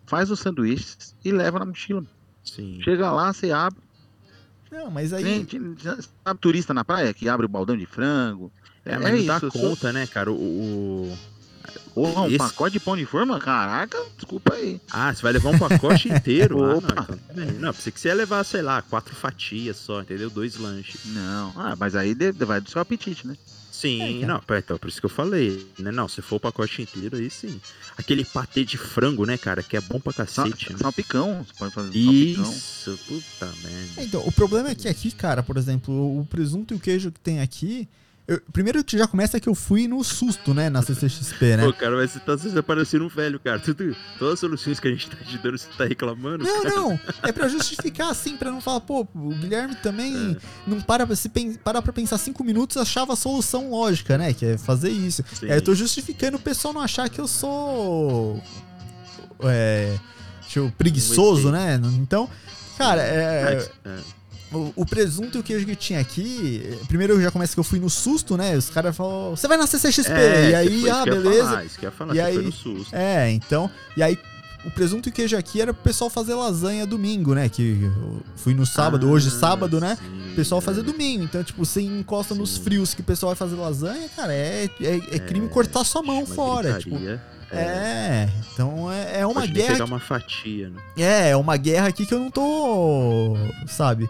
Faz 0.06 0.30
os 0.30 0.40
sanduíches 0.40 1.14
e 1.24 1.32
leva 1.32 1.58
na 1.58 1.64
mochila. 1.66 2.04
Sim. 2.44 2.80
Chega 2.82 3.10
lá, 3.10 3.32
você 3.32 3.50
abre. 3.50 3.80
Não, 4.70 4.90
mas 4.90 5.12
aí. 5.12 5.44
Tem- 5.44 5.76
sabe 5.78 6.40
turista 6.40 6.74
na 6.74 6.84
praia 6.84 7.14
que 7.14 7.28
abre 7.28 7.46
o 7.46 7.48
baldão 7.48 7.76
de 7.76 7.86
frango? 7.86 8.52
É, 8.84 8.98
mas 8.98 9.18
não 9.18 9.26
dá 9.26 9.34
eu 9.40 9.50
sou- 9.50 9.50
conta, 9.50 9.92
né, 9.92 10.06
cara? 10.06 10.30
O, 10.30 10.34
o- 10.34 11.18
Porra, 11.94 12.22
um 12.22 12.26
Esse- 12.26 12.38
pacote 12.38 12.72
de 12.74 12.80
pão 12.80 12.96
de 12.96 13.06
forma? 13.06 13.38
Caraca, 13.38 13.96
desculpa 14.16 14.54
aí. 14.54 14.80
Ah, 14.90 15.14
você 15.14 15.22
vai 15.22 15.32
levar 15.32 15.50
um 15.50 15.58
pacote 15.58 16.08
inteiro? 16.12 16.58
ah, 16.62 16.66
não, 16.68 16.78
Opa. 16.78 16.88
então 16.92 17.04
tudo 17.06 17.20
bem. 17.34 17.52
Não, 17.52 17.72
pensei 17.72 17.92
que 17.92 18.00
você 18.00 18.08
ia 18.08 18.14
levar, 18.14 18.44
sei 18.44 18.60
lá, 18.62 18.82
quatro 18.82 19.14
fatias 19.14 19.76
só, 19.76 20.02
entendeu? 20.02 20.28
Dois 20.28 20.56
lanches. 20.56 21.00
Não, 21.06 21.52
ah, 21.56 21.74
mas 21.78 21.94
aí 21.96 22.14
vai 22.44 22.60
do 22.60 22.68
seu 22.68 22.82
apetite, 22.82 23.26
né? 23.26 23.36
Sim, 23.88 24.00
É, 24.02 24.20
cara. 24.20 24.32
não, 24.34 24.40
pera, 24.40 24.60
então, 24.60 24.78
por 24.78 24.88
isso 24.88 24.98
que 25.00 25.06
eu 25.06 25.10
falei, 25.10 25.66
né? 25.78 25.92
Não, 25.92 26.08
se 26.08 26.22
for 26.22 26.36
o 26.36 26.40
pacote 26.40 26.80
inteiro, 26.82 27.16
aí 27.16 27.28
sim. 27.30 27.60
Aquele 27.98 28.24
patê 28.24 28.64
de 28.64 28.78
frango, 28.78 29.24
né, 29.26 29.36
cara, 29.36 29.62
que 29.62 29.76
é 29.76 29.80
bom 29.80 30.00
pra 30.00 30.12
Sal, 30.26 30.46
cacete. 30.46 30.72
né? 30.72 30.78
salpicão, 30.78 31.44
você 31.46 31.52
pode 31.58 31.74
fazer 31.74 31.92
salpicão. 31.92 32.52
Isso, 32.52 32.98
puta 33.06 33.46
merda. 33.62 34.02
Então, 34.02 34.26
o 34.26 34.32
problema 34.32 34.70
é 34.70 34.74
que 34.74 34.88
aqui, 34.88 35.10
cara, 35.10 35.42
por 35.42 35.56
exemplo, 35.56 36.18
o 36.20 36.24
presunto 36.24 36.72
e 36.72 36.76
o 36.76 36.80
queijo 36.80 37.12
que 37.12 37.20
tem 37.20 37.40
aqui. 37.40 37.86
Eu- 38.26 38.40
primeiro 38.52 38.82
que 38.82 38.96
já 38.96 39.06
começa 39.06 39.38
que 39.38 39.48
eu 39.48 39.54
fui 39.54 39.86
no 39.86 40.02
susto, 40.02 40.54
né, 40.54 40.70
na 40.70 40.80
CCXP, 40.82 41.56
né? 41.56 41.64
Pô, 41.64 41.72
cara, 41.72 41.96
mas 41.96 42.10
você 42.12 42.20
tá 42.20 42.36
você 42.36 42.50
tá 42.50 42.62
parecendo 42.62 43.04
um 43.04 43.08
velho, 43.08 43.38
cara. 43.40 43.58
Tudo, 43.58 43.94
todas 44.18 44.34
as 44.34 44.40
soluções 44.40 44.80
que 44.80 44.88
a 44.88 44.90
gente 44.90 45.10
tá 45.10 45.16
te 45.16 45.36
dando, 45.38 45.58
você 45.58 45.68
tá 45.76 45.84
reclamando. 45.84 46.42
Não, 46.44 46.62
cara. 46.62 46.74
não, 46.74 47.00
é 47.22 47.32
pra 47.32 47.48
justificar 47.48 48.10
assim, 48.10 48.36
pra 48.36 48.50
não 48.50 48.60
falar, 48.60 48.80
pô, 48.80 49.06
o 49.14 49.28
Guilherme 49.34 49.74
também 49.76 50.36
É. 50.36 50.70
não 50.70 50.80
para 50.80 51.06
pra, 51.06 51.14
se 51.16 51.28
pen- 51.28 51.54
parar 51.54 51.82
pra 51.82 51.92
pensar 51.92 52.16
cinco 52.18 52.42
minutos 52.42 52.76
achava 52.76 53.12
a 53.12 53.16
solução 53.16 53.70
lógica, 53.70 54.16
né? 54.16 54.32
Que 54.32 54.46
é 54.46 54.58
fazer 54.58 54.90
isso. 54.90 55.24
Sim. 55.34 55.48
É, 55.50 55.56
eu 55.56 55.62
tô 55.62 55.74
justificando 55.74 56.36
o 56.36 56.40
pessoal 56.40 56.72
não 56.74 56.80
achar 56.80 57.08
que 57.08 57.20
eu 57.20 57.28
sou. 57.28 58.42
É. 59.42 59.96
deixa 60.42 60.60
eu- 60.60 60.72
preguiçoso, 60.78 61.50
né? 61.50 61.80
Então, 61.98 62.28
cara, 62.78 63.02
é. 63.02 63.68
É, 63.84 63.88
é. 63.90 63.98
O, 64.58 64.72
o 64.76 64.86
presunto 64.86 65.38
e 65.38 65.40
o 65.40 65.42
queijo 65.42 65.66
que 65.66 65.74
tinha 65.76 66.00
aqui, 66.00 66.62
eh, 66.64 66.84
primeiro 66.86 67.20
já 67.20 67.30
começa 67.30 67.52
que 67.54 67.60
eu 67.60 67.64
fui 67.64 67.78
no 67.80 67.90
susto, 67.90 68.36
né? 68.36 68.56
Os 68.56 68.70
caras 68.70 68.96
falaram, 68.96 69.30
você 69.36 69.48
vai 69.48 69.56
na 69.56 69.66
CCXP, 69.66 70.12
É, 70.12 70.50
e 70.50 70.54
aí, 70.54 70.78
isso 70.84 70.92
ah, 70.92 71.04
eu 71.06 71.22
beleza. 71.22 71.44
falar, 71.48 71.64
isso 71.64 71.78
que 71.78 71.84
eu 71.86 71.88
ia 71.88 71.96
falar, 71.96 72.14
E 72.14 72.20
aí- 72.20 72.34
foi 72.34 72.42
no 72.44 72.52
susto. 72.52 72.94
É, 72.94 73.30
então, 73.30 73.70
e 73.96 74.02
aí 74.02 74.18
o 74.64 74.70
presunto 74.70 75.08
e 75.08 75.10
o 75.10 75.12
queijo 75.12 75.36
aqui 75.36 75.60
era 75.60 75.74
pro 75.74 75.82
pessoal 75.82 76.08
fazer 76.08 76.34
lasanha 76.34 76.86
domingo, 76.86 77.34
né? 77.34 77.48
Que 77.50 77.82
eu 77.82 78.22
fui 78.36 78.54
no 78.54 78.64
sábado, 78.64 79.10
hoje 79.10 79.28
Ah, 79.28 79.38
sábado, 79.38 79.78
né? 79.80 79.98
sim, 80.00 80.32
O 80.32 80.34
pessoal 80.36 80.60
é. 80.60 80.64
fazer 80.64 80.82
domingo. 80.82 81.24
Então, 81.24 81.44
tipo, 81.44 81.62
você 81.64 81.82
encosta 81.82 82.34
nos 82.34 82.54
Sim. 82.54 82.62
frios 82.62 82.94
que 82.94 83.00
o 83.02 83.04
pessoal 83.04 83.30
vai 83.30 83.36
fazer 83.36 83.56
lasanha, 83.60 84.08
cara, 84.16 84.32
é, 84.32 84.70
é, 84.80 84.96
é 85.16 85.18
crime 85.18 85.48
cortar 85.48 85.84
sua 85.84 86.02
mão 86.02 86.18
Uma 86.24 86.26
fora. 86.34 86.78
Tipo, 86.78 86.96
gritaria. 86.96 87.22
é, 87.52 88.28
então 88.54 88.90
é, 88.90 89.20
é 89.20 89.26
uma 89.26 89.42
Pode 89.42 89.52
guerra. 89.52 89.72
pegar 89.72 89.84
uma 89.84 90.00
fatia, 90.00 90.70
né? 90.70 90.80
É, 90.96 91.28
é 91.30 91.36
uma 91.36 91.56
guerra 91.58 91.88
aqui 91.88 92.06
que 92.06 92.14
eu 92.14 92.18
não 92.20 92.30
tô. 92.30 93.36
Sabe? 93.68 94.08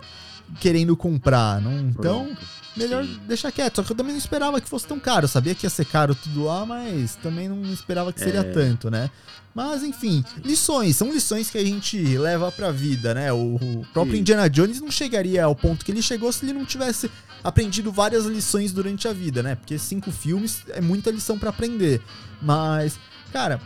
Querendo 0.60 0.96
comprar. 0.96 1.60
Não, 1.60 1.78
então, 1.88 2.24
Pronto. 2.26 2.46
melhor 2.76 3.04
Sim. 3.04 3.20
deixar 3.26 3.50
quieto. 3.52 3.76
Só 3.76 3.82
que 3.82 3.92
eu 3.92 3.96
também 3.96 4.12
não 4.12 4.18
esperava 4.18 4.60
que 4.60 4.68
fosse 4.68 4.86
tão 4.86 4.98
caro. 5.00 5.24
Eu 5.24 5.28
sabia 5.28 5.54
que 5.54 5.66
ia 5.66 5.70
ser 5.70 5.84
caro 5.86 6.14
tudo 6.14 6.44
lá, 6.44 6.64
mas 6.66 7.16
também 7.16 7.48
não 7.48 7.62
esperava 7.72 8.12
que 8.12 8.20
seria 8.20 8.40
É. 8.40 8.44
tanto, 8.44 8.90
né? 8.90 9.10
Mas 9.54 9.84
enfim, 9.84 10.24
lições, 10.44 10.96
são 10.96 11.12
lições 11.12 11.48
que 11.48 11.56
a 11.56 11.64
gente 11.64 11.96
leva 12.18 12.50
pra 12.50 12.72
vida, 12.72 13.14
né? 13.14 13.32
O, 13.32 13.54
o 13.54 13.86
próprio 13.92 14.14
Sim. 14.16 14.20
Indiana 14.22 14.50
Jones 14.50 14.80
não 14.80 14.90
chegaria 14.90 15.44
ao 15.44 15.54
ponto 15.54 15.84
que 15.84 15.92
ele 15.92 16.02
chegou 16.02 16.32
se 16.32 16.44
ele 16.44 16.52
não 16.52 16.64
tivesse 16.64 17.08
aprendido 17.42 17.92
várias 17.92 18.24
lições 18.26 18.72
durante 18.72 19.06
a 19.06 19.12
vida, 19.12 19.42
né? 19.44 19.54
Porque 19.54 19.78
cinco 19.78 20.10
filmes 20.10 20.62
é 20.70 20.80
muita 20.80 21.10
lição 21.12 21.38
pra 21.38 21.50
aprender. 21.50 22.02
Mas, 22.42 22.98
cara, 23.32 23.60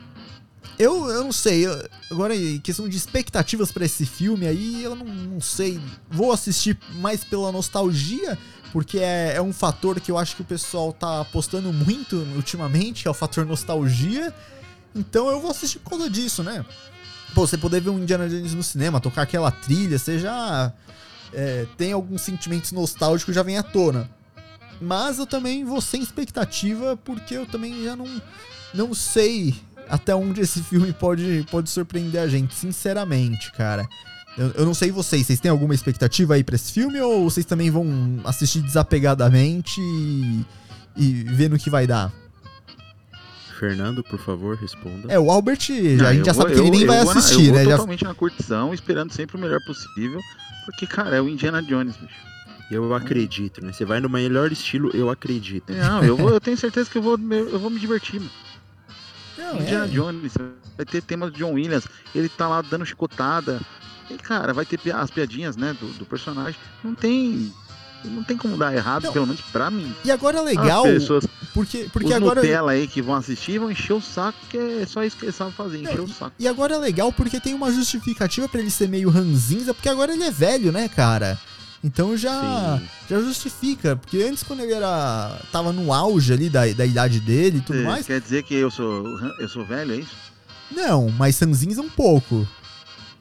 eu, 0.78 1.08
eu 1.10 1.24
não 1.24 1.32
sei. 1.32 1.66
eu- 1.66 1.88
agora, 2.10 2.34
em 2.34 2.58
questão 2.60 2.88
de 2.88 2.96
expectativas 2.96 3.72
pra 3.72 3.84
esse 3.84 4.06
filme 4.06 4.46
aí, 4.46 4.82
eu 4.82 4.94
não, 4.94 5.06
não 5.06 5.40
sei. 5.40 5.80
Vou 6.10 6.32
assistir 6.32 6.78
mais 6.94 7.24
pela 7.24 7.50
nostalgia, 7.52 8.38
porque 8.72 8.98
é, 8.98 9.34
é 9.36 9.42
um 9.42 9.52
fator 9.52 10.00
que 10.00 10.10
eu 10.10 10.18
acho 10.18 10.36
que 10.36 10.42
o 10.42 10.44
pessoal 10.44 10.92
tá 10.92 11.20
apostando 11.22 11.72
muito 11.72 12.16
ultimamente, 12.36 13.06
é 13.06 13.10
o 13.10 13.14
fator 13.14 13.44
nostalgia. 13.44 14.32
Então 14.94 15.28
eu 15.30 15.40
vou 15.40 15.50
assistir 15.50 15.78
por 15.80 15.90
causa 15.90 16.08
disso, 16.08 16.42
né? 16.42 16.64
Pô, 17.34 17.46
você 17.46 17.58
poder 17.58 17.80
ver 17.80 17.90
um 17.90 17.98
Indiana 17.98 18.28
Jones 18.28 18.54
no 18.54 18.62
cinema, 18.62 19.00
tocar 19.00 19.22
aquela 19.22 19.50
trilha, 19.50 19.98
você 19.98 20.18
já 20.18 20.72
é, 21.32 21.66
tem 21.76 21.92
alguns 21.92 22.22
sentimentos 22.22 22.72
nostálgicos 22.72 23.34
já 23.34 23.42
vem 23.42 23.58
à 23.58 23.62
tona. 23.62 24.10
Mas 24.80 25.18
eu 25.18 25.26
também 25.26 25.64
vou 25.64 25.80
sem 25.80 26.00
expectativa, 26.00 26.96
porque 26.96 27.34
eu 27.34 27.46
também 27.46 27.84
já 27.84 27.96
não, 27.96 28.22
não 28.72 28.94
sei 28.94 29.54
até 29.88 30.14
onde 30.14 30.40
esse 30.40 30.62
filme 30.62 30.92
pode, 30.92 31.46
pode 31.50 31.70
surpreender 31.70 32.20
a 32.20 32.28
gente, 32.28 32.54
sinceramente, 32.54 33.50
cara. 33.52 33.86
Eu, 34.36 34.50
eu 34.56 34.64
não 34.64 34.74
sei 34.74 34.90
vocês, 34.92 35.26
vocês 35.26 35.40
têm 35.40 35.50
alguma 35.50 35.74
expectativa 35.74 36.34
aí 36.34 36.44
pra 36.44 36.54
esse 36.54 36.72
filme 36.72 37.00
ou 37.00 37.28
vocês 37.28 37.44
também 37.44 37.70
vão 37.70 38.20
assistir 38.24 38.60
desapegadamente 38.60 39.80
e, 39.80 40.44
e 40.96 41.12
ver 41.24 41.50
no 41.50 41.58
que 41.58 41.68
vai 41.70 41.86
dar? 41.86 42.12
Fernando, 43.58 44.04
por 44.04 44.20
favor, 44.20 44.56
responda. 44.56 45.12
É, 45.12 45.18
o 45.18 45.30
Albert, 45.30 45.58
já, 45.68 45.74
Não, 45.74 46.06
a 46.06 46.12
gente 46.12 46.20
eu 46.20 46.24
já 46.26 46.32
vou- 46.32 46.42
sabe 46.42 46.54
que 46.54 46.60
ele 46.60 46.68
eu- 46.68 46.72
nem 46.72 46.80
eu 46.82 46.86
vai 46.86 47.04
vou 47.04 47.12
na- 47.14 47.20
assistir, 47.20 47.46
eu 47.48 47.54
né? 47.54 47.62
vou 47.62 47.70
Já, 47.70 47.76
totalmente 47.76 48.04
na 48.04 48.14
curtição, 48.14 48.72
esperando 48.72 49.12
sempre 49.12 49.36
o 49.36 49.40
melhor 49.40 49.58
possível. 49.66 50.20
Porque, 50.64 50.86
cara, 50.86 51.16
é 51.16 51.20
o 51.20 51.28
Indiana 51.28 51.60
Jones, 51.62 51.96
bicho. 51.96 52.28
Eu 52.70 52.94
acredito, 52.94 53.64
né? 53.64 53.72
Você 53.72 53.84
vai 53.84 53.98
no 53.98 54.08
melhor 54.10 54.52
estilo, 54.52 54.90
eu 54.94 55.08
acredito. 55.10 55.72
Não, 55.72 56.04
eu, 56.04 56.16
vou, 56.16 56.28
eu 56.30 56.40
tenho 56.40 56.56
certeza 56.56 56.88
que 56.90 56.98
eu 56.98 57.02
vou, 57.02 57.16
me- 57.18 57.38
eu 57.38 57.58
vou 57.58 57.70
me 57.70 57.80
divertir, 57.80 58.20
mano. 58.20 58.30
Não, 59.38 59.60
Indiana 59.60 59.84
é. 59.84 59.88
Jones, 59.88 60.32
vai 60.76 60.84
ter 60.84 61.00
tema 61.00 61.30
do 61.30 61.38
John 61.38 61.52
Williams, 61.52 61.86
ele 62.14 62.28
tá 62.28 62.48
lá 62.48 62.60
dando 62.60 62.84
chicotada. 62.84 63.60
E, 64.10 64.14
cara, 64.14 64.52
vai 64.52 64.64
ter 64.64 64.80
as 64.94 65.10
piadinhas, 65.10 65.56
né, 65.56 65.76
do, 65.78 65.86
do 65.98 66.04
personagem. 66.04 66.58
Não 66.82 66.94
tem. 66.94 67.52
Não 68.04 68.22
tem 68.22 68.36
como 68.36 68.56
dar 68.56 68.74
errado, 68.74 69.04
Não. 69.04 69.12
pelo 69.12 69.26
menos 69.26 69.40
pra 69.40 69.70
mim. 69.70 69.92
E 70.04 70.10
agora 70.10 70.38
é 70.38 70.42
legal, 70.42 70.84
As 70.84 70.92
pessoas, 70.92 71.26
porque, 71.52 71.88
porque 71.92 72.08
os 72.08 72.14
agora. 72.14 72.40
Nutella 72.40 72.72
aí 72.72 72.86
que 72.86 73.02
vão 73.02 73.14
assistir 73.14 73.58
vão 73.58 73.70
encher 73.70 73.92
o 73.92 74.00
saco, 74.00 74.38
que 74.48 74.56
é 74.56 74.86
só 74.86 75.02
isso 75.02 75.16
que 75.16 75.24
eles 75.24 75.34
sabem 75.34 75.52
fazer, 75.52 75.82
encher 75.82 76.00
o 76.00 76.08
saco. 76.08 76.32
E 76.38 76.46
agora 76.46 76.76
é 76.76 76.78
legal 76.78 77.12
porque 77.12 77.40
tem 77.40 77.54
uma 77.54 77.72
justificativa 77.72 78.48
pra 78.48 78.60
ele 78.60 78.70
ser 78.70 78.88
meio 78.88 79.10
ranzinza, 79.10 79.74
porque 79.74 79.88
agora 79.88 80.12
ele 80.12 80.22
é 80.22 80.30
velho, 80.30 80.70
né, 80.70 80.88
cara? 80.88 81.36
Então 81.82 82.16
já, 82.16 82.78
Sim. 82.78 82.88
já 83.08 83.20
justifica. 83.20 83.96
Porque 83.96 84.18
antes, 84.22 84.42
quando 84.42 84.60
ele 84.60 84.72
era. 84.72 85.40
tava 85.52 85.72
no 85.72 85.92
auge 85.92 86.32
ali 86.32 86.48
da, 86.48 86.66
da 86.72 86.84
idade 86.84 87.20
dele 87.20 87.58
e 87.58 87.60
tudo 87.60 87.78
Você 87.78 87.84
mais. 87.84 88.06
Quer 88.06 88.20
dizer 88.20 88.42
que 88.42 88.54
eu 88.54 88.70
sou, 88.70 89.04
eu 89.38 89.48
sou 89.48 89.64
velho, 89.64 89.92
é 89.92 89.96
isso? 89.96 90.14
Não, 90.70 91.08
mas 91.10 91.38
ranzinza 91.38 91.80
um 91.80 91.88
pouco. 91.88 92.46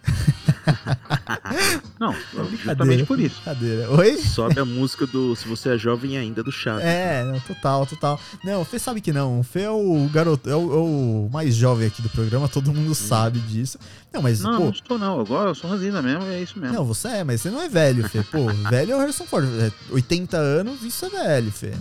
Não, 1.99 2.15
justamente 2.63 3.03
por 3.05 3.19
isso. 3.19 3.35
Brincadeira. 3.37 3.89
Oi? 3.91 4.17
Sobe 4.17 4.59
a 4.59 4.65
música 4.65 5.05
do 5.07 5.35
Se 5.35 5.47
Você 5.47 5.69
é 5.69 5.77
Jovem 5.77 6.17
Ainda, 6.17 6.43
do 6.43 6.51
Chaves. 6.51 6.85
É, 6.85 7.23
não, 7.23 7.39
total, 7.39 7.85
total. 7.85 8.19
Não, 8.43 8.61
o 8.61 8.65
Fê 8.65 8.77
sabe 8.79 9.01
que 9.01 9.11
não. 9.11 9.39
O 9.39 9.43
Fê 9.43 9.61
é 9.61 9.69
o 9.69 10.09
garoto, 10.11 10.49
é 10.49 10.55
o, 10.55 10.73
é 10.73 10.77
o 10.77 11.29
mais 11.31 11.55
jovem 11.55 11.87
aqui 11.87 12.01
do 12.01 12.09
programa, 12.09 12.47
todo 12.47 12.73
mundo 12.73 12.93
sabe 12.93 13.39
disso. 13.39 13.79
Não, 14.13 14.21
mas, 14.21 14.41
Não, 14.41 14.57
pô. 14.57 14.65
não 14.65 14.73
sou 14.73 14.97
não. 14.97 15.19
Agora 15.19 15.49
eu 15.49 15.55
sou 15.55 15.69
ranzina 15.69 16.01
mesmo, 16.01 16.23
é 16.25 16.41
isso 16.41 16.59
mesmo. 16.59 16.75
Não, 16.75 16.85
você 16.85 17.07
é, 17.07 17.23
mas 17.23 17.41
você 17.41 17.49
não 17.49 17.61
é 17.61 17.67
velho, 17.69 18.07
Fê. 18.09 18.23
Pô, 18.23 18.45
velho 18.69 18.91
é 18.93 18.95
o 18.95 18.99
Harrison 18.99 19.25
Ford. 19.25 19.45
É 19.59 19.71
80 19.91 20.37
anos, 20.37 20.83
isso 20.83 21.05
é 21.05 21.09
velho, 21.09 21.51
Fê. 21.51 21.73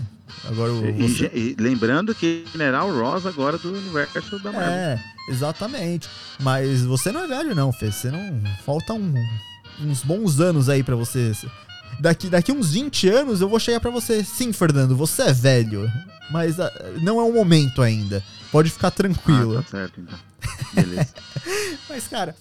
Agora 0.45 0.73
o. 0.73 0.87
E, 0.89 1.09
Você... 1.09 1.31
e- 1.35 1.57
lembrando 1.59 2.15
que 2.15 2.45
General 2.53 2.91
Ross 2.93 3.27
agora 3.27 3.59
do 3.59 3.73
universo 3.73 4.39
da 4.41 4.53
Marvel. 4.53 4.71
É, 4.73 5.05
exatamente. 5.29 6.09
Mas 6.41 6.83
você 6.85 7.13
não 7.13 7.23
é 7.25 7.27
velho, 7.29 7.55
não, 7.55 7.73
Fê. 7.73 7.91
Você 7.91 8.11
não. 8.11 8.43
Falta 8.65 8.93
um- 8.93 9.15
uns 9.81 10.03
bons 10.03 10.41
anos 10.41 10.69
aí 10.69 10.83
pra 10.83 10.97
você. 10.97 11.33
Daqui, 12.01 12.29
daqui 12.29 12.53
uns 12.53 12.73
20 12.73 13.09
anos 13.09 13.41
eu 13.41 13.49
vou 13.49 13.59
chegar 13.61 13.81
pra 13.81 13.91
você. 13.91 14.23
Sim, 14.25 14.53
Fernando, 14.53 14.97
você 14.97 15.23
é 15.23 15.33
velho. 15.33 15.91
Mas 16.31 16.59
ah, 16.59 16.71
não 17.01 17.21
é 17.21 17.23
o 17.23 17.33
momento 17.33 17.81
ainda. 17.83 18.23
Pode 18.51 18.71
ficar 18.71 18.91
tranquilo. 18.91 19.59
Ah, 19.59 19.63
tá 19.63 19.69
certo, 19.71 20.01
então. 20.01 20.19
Beleza. 20.75 21.09
Mas, 21.89 22.07
cara, 22.09 22.35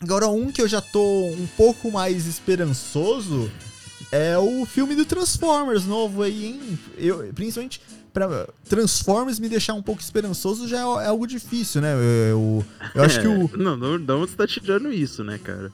agora 0.00 0.28
um 0.28 0.50
que 0.52 0.62
eu 0.62 0.68
já 0.68 0.80
tô 0.80 1.26
um 1.26 1.46
pouco 1.56 1.90
mais 1.90 2.26
esperançoso 2.26 3.50
é 4.12 4.38
o 4.38 4.64
filme 4.66 4.94
do 4.94 5.04
Transformers 5.04 5.84
novo 5.84 6.22
aí, 6.22 6.46
hein? 6.46 6.78
Eu, 6.96 7.30
principalmente 7.34 7.80
pra 8.12 8.46
Transformers 8.68 9.38
me 9.38 9.48
deixar 9.48 9.74
um 9.74 9.82
pouco 9.82 10.00
esperançoso 10.00 10.66
já 10.66 10.78
é, 10.78 11.04
é 11.04 11.06
algo 11.08 11.26
difícil, 11.26 11.80
né? 11.80 11.94
Eu, 12.30 12.64
eu 12.94 13.02
acho 13.02 13.20
que 13.20 13.26
o. 13.28 13.50
É, 13.52 13.56
Não, 13.56 13.76
não, 13.76 13.94
onde 13.94 14.30
você 14.30 14.36
tá 14.36 14.46
tirando 14.46 14.92
isso, 14.92 15.22
né, 15.22 15.38
cara? 15.42 15.70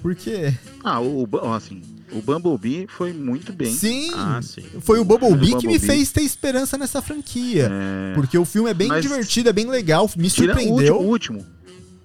Porque. 0.00 0.52
ah, 0.84 1.00
o, 1.00 1.22
o- 1.30 1.52
assim, 1.52 1.80
o 2.12 2.20
Bumblebee 2.20 2.86
foi 2.88 3.12
muito 3.12 3.52
bem. 3.52 3.72
Sim! 3.72 4.10
Ah, 4.14 4.40
sim. 4.42 4.64
Foi 4.80 4.98
o 4.98 5.04
Bumblebee 5.04 5.54
O 5.54 5.58
que 5.58 5.66
me 5.66 5.74
Bumblebee. 5.74 5.86
fez 5.86 6.12
ter 6.12 6.22
esperança 6.22 6.76
nessa 6.76 7.00
franquia. 7.00 7.70
É, 7.72 8.14
Porque 8.14 8.36
o 8.36 8.44
filme 8.44 8.68
é 8.70 8.74
bem 8.74 8.88
divertido, 9.00 9.48
é 9.48 9.52
bem 9.52 9.66
legal, 9.66 10.10
me 10.16 10.28
surpreendeu. 10.28 10.96
o 11.00 11.04
último. 11.06 11.44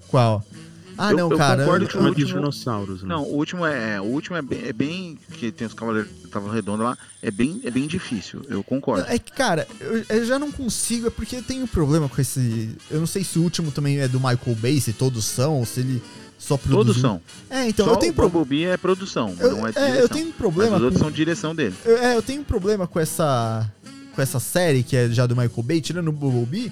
Qual? 0.07 0.43
Ah, 0.97 1.11
Eu- 1.11 1.17
não, 1.17 1.31
eu 1.31 1.37
cara. 1.37 1.61
concordo 1.63 1.83
eu- 1.83 1.87
que 1.87 1.93
Chama 1.93 2.05
o 2.05 2.09
último- 2.09 2.27
dinossauros, 2.27 3.01
né? 3.03 3.07
Não, 3.09 3.23
o 3.23 3.35
último 3.35 3.65
é, 3.65 3.99
o 4.01 4.05
último 4.05 4.35
é 4.37 4.41
bem, 4.41 4.61
é 4.65 4.73
bem 4.73 5.17
que 5.33 5.51
tem 5.51 5.67
os 5.67 5.73
cavaleiros 5.73 6.11
que 6.11 6.25
estavam 6.25 6.49
redondos 6.49 6.85
lá, 6.85 6.97
é 7.21 7.29
bem, 7.31 7.61
é 7.63 7.71
bem 7.71 7.87
difícil. 7.87 8.41
Eu 8.49 8.63
concordo. 8.63 9.05
É 9.07 9.19
que, 9.19 9.31
cara, 9.31 9.67
eu, 9.79 10.03
eu 10.09 10.25
já 10.25 10.37
não 10.39 10.51
consigo, 10.51 11.07
é 11.07 11.09
porque 11.09 11.35
eu 11.35 11.43
tenho 11.43 11.63
um 11.63 11.67
problema 11.67 12.09
com 12.09 12.19
esse. 12.19 12.75
Eu 12.89 12.99
não 12.99 13.07
sei 13.07 13.23
se 13.23 13.37
o 13.39 13.43
último 13.43 13.71
também 13.71 13.99
é 13.99 14.07
do 14.07 14.19
Michael 14.19 14.55
Bay, 14.59 14.79
se 14.81 14.93
todos 14.93 15.23
são, 15.25 15.55
ou 15.59 15.65
se 15.65 15.79
ele 15.81 16.01
só 16.39 16.55
produziu. 16.57 16.77
Todos 16.85 17.01
são. 17.01 17.21
É, 17.49 17.67
então, 17.67 17.85
Só 17.85 17.93
eu 17.93 17.97
tenho 17.97 18.11
o 18.11 18.15
problema. 18.15 18.39
Bumblebee 18.45 18.65
é 18.65 18.77
produção, 18.77 19.35
Eu, 19.39 19.51
não 19.57 19.67
é 19.67 19.71
é, 19.75 20.01
eu 20.01 20.07
tenho 20.09 20.25
um 20.25 20.29
Mas 20.29 20.37
problema 20.37 20.77
os 20.77 20.83
outros 20.83 21.01
com. 21.01 21.07
são 21.07 21.11
direção 21.11 21.53
dele. 21.55 21.75
eu- 21.85 21.97
é, 21.97 22.15
eu 22.15 22.21
tenho 22.21 22.41
um 22.41 22.45
problema 22.45 22.87
com 22.87 22.99
essa. 22.99 23.69
Com 24.13 24.21
essa 24.23 24.39
série 24.39 24.81
que 24.81 24.95
é 24.95 25.09
já 25.09 25.27
do 25.27 25.35
Michael 25.35 25.61
Bay, 25.63 25.79
tirando 25.79 26.07
o 26.07 26.11
Bumblebee. 26.11 26.71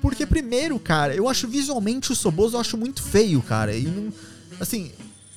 Porque, 0.00 0.24
primeiro, 0.26 0.78
cara, 0.78 1.14
eu 1.14 1.28
acho 1.28 1.48
visualmente 1.48 2.12
o 2.12 2.16
Soboso 2.16 2.56
eu 2.56 2.60
acho 2.60 2.76
muito 2.76 3.02
feio, 3.02 3.42
cara. 3.42 3.74
E 3.76 3.82
não. 3.82 4.12
Assim. 4.60 4.92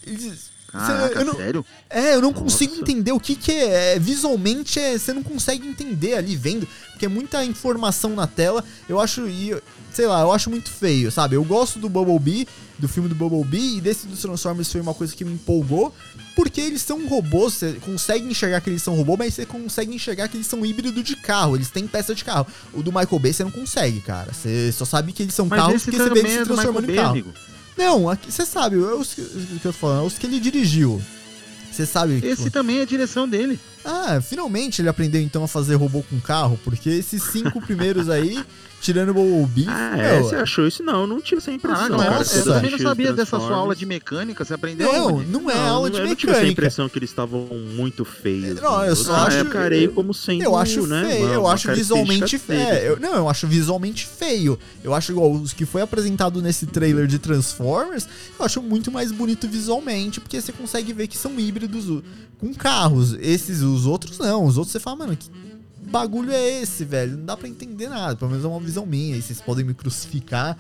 eles- 0.05 0.50
Caraca, 0.71 1.19
eu 1.19 1.25
não- 1.25 1.35
sério? 1.35 1.65
É, 1.89 2.15
eu 2.15 2.21
não 2.21 2.31
consigo 2.31 2.71
Nossa. 2.71 2.81
entender 2.81 3.11
o 3.11 3.19
que 3.19 3.35
que 3.35 3.51
é. 3.51 3.99
Visualmente, 3.99 4.79
é, 4.79 4.97
você 4.97 5.13
não 5.13 5.21
consegue 5.23 5.67
entender 5.67 6.13
ali 6.15 6.35
vendo, 6.35 6.67
porque 6.91 7.05
é 7.05 7.09
muita 7.09 7.43
informação 7.43 8.11
na 8.15 8.25
tela. 8.27 8.63
Eu 8.87 8.99
acho, 8.99 9.27
e, 9.27 9.55
sei 9.93 10.07
lá, 10.07 10.21
eu 10.21 10.31
acho 10.31 10.49
muito 10.49 10.69
feio, 10.69 11.11
sabe? 11.11 11.35
Eu 11.35 11.43
gosto 11.43 11.77
do 11.79 11.89
Bumblebee, 11.89 12.47
do 12.79 12.87
filme 12.87 13.09
do 13.09 13.15
Bumblebee, 13.15 13.77
e 13.77 13.81
desse 13.81 14.07
dos 14.07 14.21
Transformers 14.21 14.71
foi 14.71 14.81
uma 14.81 14.93
coisa 14.93 15.13
que 15.15 15.25
me 15.25 15.33
empolgou, 15.33 15.93
porque 16.35 16.61
eles 16.61 16.81
são 16.81 17.05
robôs, 17.07 17.53
você 17.55 17.73
consegue 17.73 18.25
enxergar 18.25 18.61
que 18.61 18.69
eles 18.69 18.81
são 18.81 18.95
robôs, 18.95 19.19
mas 19.19 19.33
você 19.33 19.45
consegue 19.45 19.93
enxergar 19.93 20.29
que 20.29 20.37
eles 20.37 20.47
são 20.47 20.65
híbrido 20.65 21.03
de 21.03 21.15
carro, 21.17 21.55
eles 21.57 21.69
têm 21.69 21.85
peça 21.85 22.15
de 22.15 22.23
carro. 22.23 22.47
O 22.73 22.81
do 22.81 22.91
Michael 22.91 23.19
Bay 23.19 23.33
você 23.33 23.43
não 23.43 23.51
consegue, 23.51 23.99
cara. 23.99 24.31
Você 24.33 24.71
só 24.71 24.85
sabe 24.85 25.11
que 25.11 25.21
eles 25.23 25.33
são 25.35 25.45
Mas 25.47 25.59
carros 25.59 25.83
porque 25.83 25.97
você 25.97 26.09
vê 26.09 26.19
eles 26.21 26.25
é 26.25 26.31
se 26.31 26.39
Michael 26.39 26.55
transformando 26.55 26.83
em 26.85 26.87
Bay, 26.87 26.95
carro. 26.95 27.09
amigo. 27.11 27.33
Não, 27.81 28.09
aqui- 28.09 28.31
você 28.31 28.45
sabe, 28.45 28.75
é 28.77 28.93
os 28.93 29.13
que, 29.13 29.21
eu 29.21 29.59
tô 29.63 29.71
falando, 29.73 30.03
é 30.03 30.07
os 30.07 30.17
que 30.17 30.25
ele 30.25 30.39
dirigiu. 30.39 31.01
Você 31.71 31.85
sabe 31.85 32.19
que. 32.19 32.27
Esse 32.27 32.49
também 32.49 32.79
é 32.79 32.81
a 32.81 32.85
direção 32.85 33.27
dele. 33.27 33.59
Ah, 33.83 34.19
finalmente 34.21 34.81
ele 34.81 34.89
aprendeu 34.89 35.21
então 35.21 35.43
a 35.43 35.47
fazer 35.47 35.75
robô 35.75 36.03
com 36.03 36.19
carro, 36.19 36.59
porque 36.63 36.89
esses 36.89 37.23
cinco 37.23 37.61
primeiros 37.61 38.09
aí, 38.09 38.43
tirando 38.81 39.09
o 39.09 39.13
Bumblebee, 39.13 39.65
Ah, 39.69 39.95
é? 39.97 40.15
meu, 40.15 40.23
Você 40.23 40.35
achou 40.35 40.67
isso? 40.67 40.81
Não, 40.83 41.01
eu 41.01 41.07
não 41.07 41.21
tive 41.21 41.37
essa 41.37 41.51
impressão. 41.51 41.85
Ah, 41.85 41.89
não, 41.89 41.97
cara. 41.99 42.17
nossa. 42.17 42.35
eu 42.35 42.45
eu 42.45 42.53
também 42.53 42.71
não 42.71 42.79
sabia 42.79 43.13
dessa 43.13 43.39
sua 43.39 43.55
aula 43.55 43.75
de 43.75 43.85
mecânica, 43.85 44.43
você 44.43 44.53
aprendeu 44.53 44.91
não, 44.91 45.15
onde? 45.17 45.29
não 45.29 45.49
é 45.49 45.55
Não, 45.55 45.61
aula 45.69 45.89
não, 45.89 45.95
de 45.95 46.01
eu 46.01 46.07
não 46.07 46.15
tive 46.15 46.31
essa 46.31 46.39
mecânica. 46.41 46.51
impressão 46.61 46.89
que 46.89 46.97
eles 46.97 47.09
estavam 47.09 47.47
muito 47.75 48.03
feios. 48.03 48.59
Não, 48.59 48.83
eu 48.83 48.95
só 48.95 49.13
acho- 49.27 49.39
encarei 49.39 49.87
como 49.87 50.13
sendo, 50.13 50.43
Eu 50.43 50.55
acho 50.57 50.85
né, 50.87 51.05
feio, 51.05 51.25
uma- 51.25 51.33
eu 51.33 51.41
uma 51.41 51.53
acho 51.53 51.71
visualmente 51.73 52.37
feio. 52.37 52.69
Eu, 52.79 52.99
não, 52.99 53.13
eu 53.15 53.29
acho 53.29 53.47
visualmente 53.47 54.05
feio. 54.07 54.57
Eu 54.83 54.93
acho 54.93 55.11
igual 55.11 55.31
os 55.31 55.53
que 55.53 55.65
foi 55.65 55.81
apresentado 55.81 56.41
nesse 56.41 56.65
trailer 56.65 57.05
de 57.07 57.19
Transformers, 57.19 58.07
eu 58.39 58.45
acho 58.45 58.61
muito 58.61 58.91
mais 58.91 59.11
bonito 59.11 59.47
visualmente, 59.47 60.19
porque 60.19 60.41
você 60.41 60.51
consegue 60.51 60.91
ver 60.93 61.07
que 61.07 61.17
são 61.17 61.39
híbridos 61.39 61.85
com 62.39 62.53
carros. 62.53 63.13
Esses, 63.21 63.61
os 63.61 63.85
outros 63.85 64.17
não. 64.17 64.45
Os 64.45 64.57
outros 64.57 64.71
você 64.71 64.79
fala, 64.79 64.95
mano, 64.97 65.15
que 65.15 65.29
bagulho 65.91 66.31
é 66.31 66.61
esse, 66.61 66.85
velho? 66.85 67.17
Não 67.17 67.25
dá 67.25 67.37
pra 67.37 67.47
entender 67.47 67.89
nada. 67.89 68.15
Pelo 68.15 68.31
menos 68.31 68.45
é 68.45 68.47
uma 68.47 68.59
visão 68.59 68.85
minha. 68.85 69.15
Aí 69.15 69.21
vocês 69.21 69.41
podem 69.41 69.65
me 69.65 69.73
crucificar. 69.73 70.57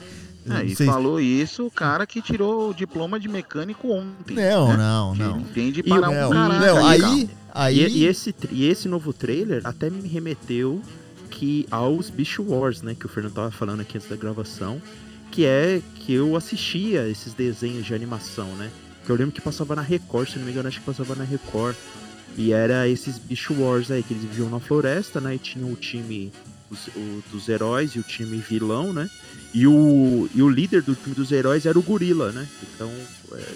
É, 0.49 0.65
e 0.65 0.75
falou 0.75 1.19
isso 1.21 1.67
o 1.67 1.71
cara 1.71 2.07
que 2.07 2.19
tirou 2.19 2.71
o 2.71 2.73
diploma 2.73 3.19
de 3.19 3.27
mecânico 3.27 3.89
ontem. 3.91 4.33
Não, 4.33 4.69
né? 4.69 4.77
não, 4.77 5.15
não. 5.15 5.39
Entende 5.39 5.81
E 5.81 5.83
para 5.83 6.09
o- 6.09 6.33
um 6.33 6.37
ali, 6.41 6.65
aí, 7.13 7.29
aí, 7.53 7.79
E, 7.79 7.97
e 7.99 8.05
esse, 8.05 8.33
e 8.51 8.65
esse 8.67 8.87
novo 8.87 9.13
trailer 9.13 9.61
até 9.63 9.87
me 9.89 10.07
remeteu 10.07 10.81
que 11.29 11.67
aos 11.69 12.09
Beast 12.09 12.39
Wars, 12.39 12.81
né? 12.81 12.95
Que 12.99 13.05
o 13.05 13.09
Fernando 13.09 13.33
tava 13.33 13.51
falando 13.51 13.81
aqui 13.81 13.97
antes 13.97 14.09
da 14.09 14.15
gravação. 14.15 14.81
Que 15.29 15.45
é 15.45 15.79
que 15.95 16.11
eu 16.13 16.35
assistia 16.35 17.07
esses 17.07 17.33
desenhos 17.33 17.85
de 17.85 17.93
animação, 17.93 18.47
né? 18.55 18.69
Que 19.05 19.11
eu 19.11 19.15
lembro 19.15 19.31
que 19.33 19.41
passava 19.41 19.75
na 19.75 19.81
Record, 19.81 20.27
se 20.29 20.37
não 20.39 20.45
me 20.45 20.51
engano, 20.51 20.67
acho 20.67 20.79
que 20.79 20.85
passava 20.85 21.15
na 21.15 21.23
Record. 21.23 21.75
E 22.37 22.51
era 22.53 22.87
esses 22.87 23.17
Beast 23.17 23.49
Wars 23.51 23.91
aí, 23.91 24.01
que 24.03 24.13
eles 24.13 24.23
viviam 24.23 24.49
na 24.49 24.59
floresta, 24.59 25.19
né? 25.19 25.35
E 25.35 25.39
tinha 25.39 25.65
o 25.65 25.75
time 25.75 26.31
os- 26.69 26.87
o- 26.95 27.23
dos 27.31 27.49
heróis 27.49 27.91
e 27.91 27.99
o 27.99 28.03
time 28.03 28.37
vilão, 28.37 28.93
né? 28.93 29.09
E 29.53 29.67
o, 29.67 30.29
e 30.33 30.41
o 30.41 30.49
líder 30.49 30.81
do 30.81 30.95
time 30.95 31.13
dos 31.13 31.31
heróis 31.31 31.65
era 31.65 31.77
o 31.77 31.81
Gorila, 31.81 32.31
né? 32.31 32.47
Então, 32.73 32.89
é, 33.33 33.53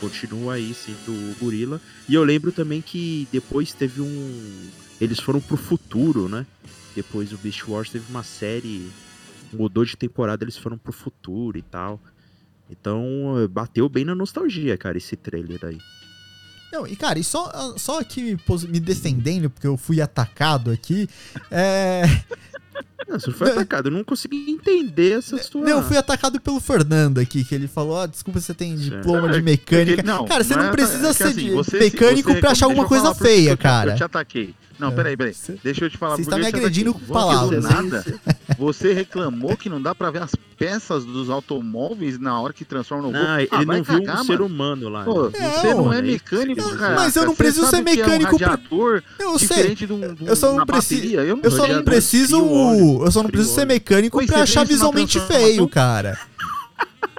continua 0.00 0.54
aí 0.54 0.72
sendo 0.72 1.10
o 1.10 1.34
Gorila. 1.40 1.80
E 2.08 2.14
eu 2.14 2.22
lembro 2.22 2.52
também 2.52 2.80
que 2.80 3.26
depois 3.32 3.72
teve 3.72 4.00
um. 4.00 4.70
Eles 5.00 5.18
foram 5.18 5.40
pro 5.40 5.56
futuro, 5.56 6.28
né? 6.28 6.46
Depois 6.94 7.32
o 7.32 7.36
Beast 7.38 7.66
Wars 7.66 7.90
teve 7.90 8.04
uma 8.08 8.22
série. 8.22 8.88
Mudou 9.52 9.84
de 9.84 9.96
temporada, 9.96 10.44
eles 10.44 10.56
foram 10.56 10.78
pro 10.78 10.92
futuro 10.92 11.58
e 11.58 11.62
tal. 11.62 12.00
Então, 12.70 13.48
bateu 13.50 13.88
bem 13.88 14.04
na 14.04 14.14
nostalgia, 14.14 14.76
cara, 14.76 14.96
esse 14.98 15.16
trailer 15.16 15.60
aí. 15.64 15.78
Não, 16.72 16.86
e 16.86 16.94
cara, 16.96 17.18
e 17.18 17.24
só, 17.24 17.74
só 17.78 18.00
aqui 18.00 18.22
me, 18.22 18.38
me 18.68 18.80
defendendo, 18.80 19.48
porque 19.48 19.66
eu 19.66 19.76
fui 19.76 20.00
atacado 20.00 20.70
aqui. 20.70 21.08
É. 21.50 22.02
Não, 23.08 23.20
você 23.20 23.30
não 23.30 23.36
foi 23.36 23.50
atacado, 23.52 23.86
eu 23.86 23.92
não 23.92 24.02
consegui 24.02 24.50
entender 24.50 25.18
essa 25.18 25.40
sua. 25.40 25.62
Não, 25.62 25.78
eu 25.78 25.82
fui 25.84 25.96
atacado 25.96 26.40
pelo 26.40 26.58
Fernando 26.58 27.18
aqui, 27.18 27.44
que 27.44 27.54
ele 27.54 27.68
falou: 27.68 27.92
ó, 27.98 28.06
desculpa, 28.06 28.40
você 28.40 28.52
tem 28.52 28.74
diploma 28.74 29.28
de 29.28 29.38
É, 29.38 29.42
mecânica. 29.42 30.02
Porque- 30.02 30.26
cara, 30.28 30.42
você 30.42 30.56
não 30.56 30.62
não 30.64 30.68
é- 30.70 30.72
precisa 30.72 31.08
é 31.10 31.12
ser 31.12 31.24
assim, 31.24 31.34
de 31.36 31.50
você- 31.50 31.78
mecânico 31.78 32.32
você- 32.32 32.40
pra 32.40 32.50
achar 32.50 32.66
alguma 32.66 32.84
coisa 32.88 33.14
feia, 33.14 33.56
cara. 33.56 33.92
Eu 33.92 33.96
te 33.96 34.02
ataquei. 34.02 34.54
Não, 34.78 34.88
É. 34.88 34.90
peraí, 34.90 35.16
peraí. 35.16 35.32
Você- 35.34 35.58
Deixa 35.64 35.84
eu 35.86 35.90
te 35.90 35.96
falar 35.96 36.16
Você 36.16 36.22
está 36.22 36.36
me 36.38 36.46
agredindo 36.46 36.92
com 36.92 37.00
palavras. 37.12 37.64
nada, 37.64 38.04
você 38.58 38.92
reclamou 38.92 39.56
que 39.56 39.68
não 39.68 39.80
dá 39.80 39.94
pra 39.94 40.10
ver 40.10 40.22
as 40.22 40.32
peças 40.58 41.04
dos 41.04 41.30
automóveis 41.30 42.18
na 42.18 42.38
hora 42.40 42.52
que 42.52 42.64
transforma 42.64 43.04
no 43.04 43.10
Não, 43.12 43.20
robô. 43.20 43.38
ele 43.38 43.48
Ah, 43.50 43.56
vai 43.64 43.76
não 43.78 43.84
viu 43.84 44.00
cagar, 44.04 44.20
um 44.20 44.24
ser 44.24 44.32
mano. 44.32 44.46
humano 44.46 44.88
lá. 44.88 45.04
Pô, 45.04 45.28
né? 45.30 45.30
você 45.32 45.74
não 45.74 45.92
é 45.92 46.02
Não, 46.02 46.08
mecânico, 46.08 46.60
não, 46.60 46.76
cara. 46.76 46.94
mas 46.94 47.16
eu 47.16 47.24
não 47.26 47.34
preciso 47.34 47.66
ser 47.66 47.82
que 47.82 47.90
é 47.90 47.92
um 47.92 47.96
mecânico 47.96 48.38
pra- 48.38 48.58
Eu 49.18 49.38
sei. 49.38 49.48
diferente 49.48 49.86
de 49.86 49.92
um, 49.92 50.14
de 50.14 50.26
Eu 50.26 50.36
só 50.36 50.52
não 50.54 50.66
preciso-. 50.66 51.06
Eu 51.16 51.36
não 51.36 51.42
Eu 51.42 51.50
só 51.50 51.66
não 51.66 51.82
preciso. 51.82 52.36
Eu 52.36 53.10
só 53.10 53.22
não 53.22 53.30
preciso 53.30 53.54
ser 53.54 53.64
mecânico 53.66 54.20
você 54.24 54.34
achar 54.34 54.64
visualmente 54.66 55.18
feio, 55.20 55.66
cara. 55.68 56.18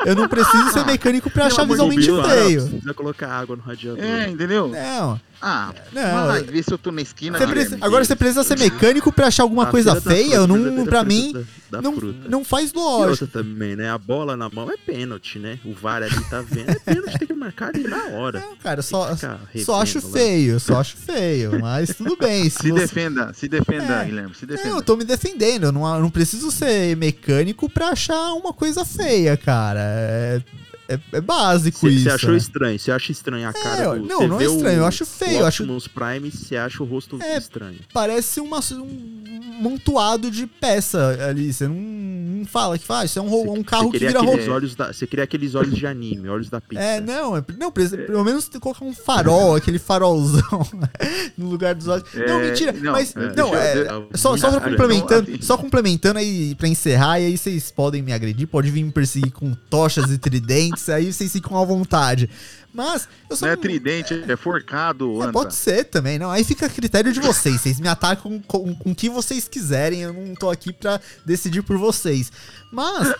Eu 0.05 0.15
não 0.15 0.27
preciso 0.27 0.69
ser 0.71 0.79
Ah, 0.81 0.85
mecânico 0.85 1.29
pra 1.29 1.47
achar 1.47 1.65
visualmente 1.65 2.09
ah, 2.11 2.23
feio. 2.23 2.67
Precisa 2.67 2.93
colocar 2.93 3.29
água 3.29 3.55
no 3.55 3.63
radiador. 3.63 4.03
É, 4.03 4.29
entendeu? 4.29 4.67
Não, 4.67 5.19
Ah, 5.41 5.71
não. 5.93 6.63
se 6.63 6.71
eu 6.73 6.77
tô 6.77 6.91
na 6.91 7.01
esquina. 7.01 7.37
Você 7.37 7.45
precisa- 7.47 7.77
agora 7.81 8.03
você 8.03 8.15
precisa 8.15 8.43
ser 8.43 8.57
mecânico 8.57 9.11
pra 9.11 9.27
achar 9.27 9.43
alguma 9.43 9.63
A 9.63 9.67
coisa 9.67 9.99
feia? 10.01 10.41
fruta, 10.41 10.47
Não, 10.71 10.85
pra 10.85 11.03
mim, 11.03 11.31
da- 11.31 11.77
da 11.77 11.81
não, 11.81 11.95
fruta. 11.95 12.27
não 12.27 12.43
faz 12.43 12.73
lógica. 12.73 13.27
também, 13.27 13.75
né? 13.75 13.89
A 13.91 13.97
bola 13.97 14.35
na 14.35 14.49
mão 14.49 14.71
é 14.71 14.77
pênalti, 14.77 15.37
né? 15.37 15.59
O 15.63 15.73
VAR 15.73 16.01
ali 16.01 16.23
tá 16.29 16.41
vendo. 16.41 16.69
É 16.71 16.75
pênalti, 16.79 17.19
tem 17.19 17.27
que 17.27 17.33
marcar 17.33 17.69
ali 17.69 17.83
na 17.87 18.05
hora. 18.17 18.39
Não, 18.39 18.55
cara, 18.57 18.81
só, 18.81 19.15
só 19.63 19.81
acho 19.81 19.99
lá. 19.99 20.11
feio, 20.13 20.59
só 20.59 20.79
acho 20.79 20.97
feio. 20.97 21.59
Mas 21.61 21.93
tudo 21.95 22.17
bem. 22.17 22.49
Se 22.49 22.57
Se 22.63 22.71
você... 22.71 22.79
defenda, 22.81 23.31
se 23.33 23.47
defenda, 23.47 24.01
É. 24.01 24.05
Guilherme, 24.05 24.33
se 24.33 24.43
É, 24.45 24.47
defenda. 24.47 24.75
eu 24.75 24.81
tô 24.81 24.95
me 24.97 25.03
defendendo. 25.05 25.65
Eu 25.65 25.71
não, 25.71 25.95
eu 25.95 26.01
não 26.01 26.09
preciso 26.09 26.49
ser 26.51 26.95
mecânico 26.97 27.69
pra 27.69 27.89
achar 27.89 28.33
uma 28.33 28.51
coisa 28.53 28.83
feia, 28.83 29.37
cara. 29.37 29.79
É, 29.81 30.41
é, 30.87 30.99
é 31.13 31.21
básico 31.21 31.79
Você 31.79 31.89
isso. 31.89 32.03
você 32.03 32.09
achou 32.09 32.31
né? 32.31 32.37
estranho? 32.37 32.79
Você 32.79 32.91
acha 32.91 33.11
estranho 33.11 33.47
a 33.49 33.53
cara 33.53 33.83
eu- 33.83 33.99
do... 33.99 34.05
não, 34.07 34.27
não 34.27 34.35
é 34.37 34.39
vê 34.39 34.47
o- 34.47 34.55
estranho, 34.55 34.77
eu 34.79 34.85
acho 34.85 35.05
feio, 35.05 35.39
eu 35.39 35.45
acho- 35.45 35.63
Optimus 35.63 35.87
Prime, 35.87 36.31
você 36.31 36.55
acha 36.55 36.81
o 36.81 36.85
rosto 36.85 37.21
É, 37.21 37.37
estranho. 37.37 37.79
Parece 37.93 38.39
uma, 38.39 38.59
um 38.73 39.23
montuado 39.61 40.29
de 40.31 40.45
peça 40.47 41.17
ali. 41.29 41.51
Você 41.51 41.67
não, 41.67 41.75
não 41.75 42.45
fala 42.45 42.77
que 42.77 42.85
faz. 42.85 43.09
isso 43.11 43.19
é 43.19 43.21
um, 43.21 43.27
ro- 43.29 43.53
um 43.53 43.63
carro 43.63 43.91
que 43.91 43.99
vira 43.99 44.19
roupa. 44.19 44.49
olhos 44.51 44.75
da, 44.75 44.93
Você 44.93 45.05
queria 45.07 45.23
aqueles 45.23 45.55
olhos 45.55 45.75
de 45.75 45.85
anime, 45.87 46.29
olhos 46.29 46.49
da 46.49 46.61
pizza. 46.61 46.81
É, 46.83 47.01
não, 47.01 47.35
é, 47.37 47.43
não, 47.57 47.71
precisa- 47.71 47.97
pelo 47.97 48.23
menos 48.23 48.49
colocar 48.59 48.85
um 48.85 48.93
farol, 48.93 49.55
aquele 49.55 49.79
farolzão 49.79 50.41
no 51.37 51.49
lugar 51.49 51.75
dos 51.75 51.87
olhos. 51.87 52.05
não, 52.13 52.39
É, 52.39 52.49
mentira, 52.49 52.71
não, 52.73 52.91
mas 52.91 53.15
é, 53.15 53.19
não, 53.35 53.51
deixa 53.51 53.57
é, 53.65 53.87
eu- 53.91 54.09
só, 54.15 54.37
só 54.37 54.59
complementando, 54.59 55.21
estranho. 55.31 55.43
só 55.43 55.57
complementando 55.57 56.19
aí 56.19 56.55
pra 56.55 56.67
encerrar, 56.67 57.19
e 57.19 57.25
aí 57.25 57.37
vocês 57.37 57.71
podem 57.71 58.01
me 58.01 58.13
agredir, 58.13 58.47
pode 58.47 58.69
vir 58.71 58.83
me 58.83 58.91
perseguir 58.91 59.31
com 59.31 59.53
tochas 59.69 60.09
e 60.11 60.17
tridentes, 60.17 60.76
aí 60.89 61.11
vocês 61.11 61.31
ficam 61.31 61.57
à 61.57 61.65
vontade. 61.65 62.29
Mas 62.73 63.07
eu 63.29 63.35
só 63.35 63.45
Não 63.45 63.53
é 63.53 63.55
tridente, 63.55 64.13
é 64.27 64.35
forcado, 64.35 65.23
é, 65.23 65.31
pode 65.31 65.55
ser 65.55 65.85
também, 65.85 66.19
não. 66.19 66.29
Aí 66.29 66.43
fica 66.43 66.67
a 66.67 66.69
critério 66.69 67.11
de 67.11 67.19
vocês. 67.19 67.59
Vocês 67.61 67.79
me 67.79 67.87
atacam 67.87 68.39
com, 68.45 68.75
com 68.75 68.91
o 68.91 68.95
que 68.95 69.09
vocês 69.09 69.47
quiserem. 69.47 70.01
Eu 70.01 70.13
não 70.13 70.35
tô 70.35 70.49
aqui 70.49 70.71
pra 70.71 70.99
decidir 71.25 71.63
por 71.63 71.77
vocês. 71.77 72.31
Mas, 72.71 73.15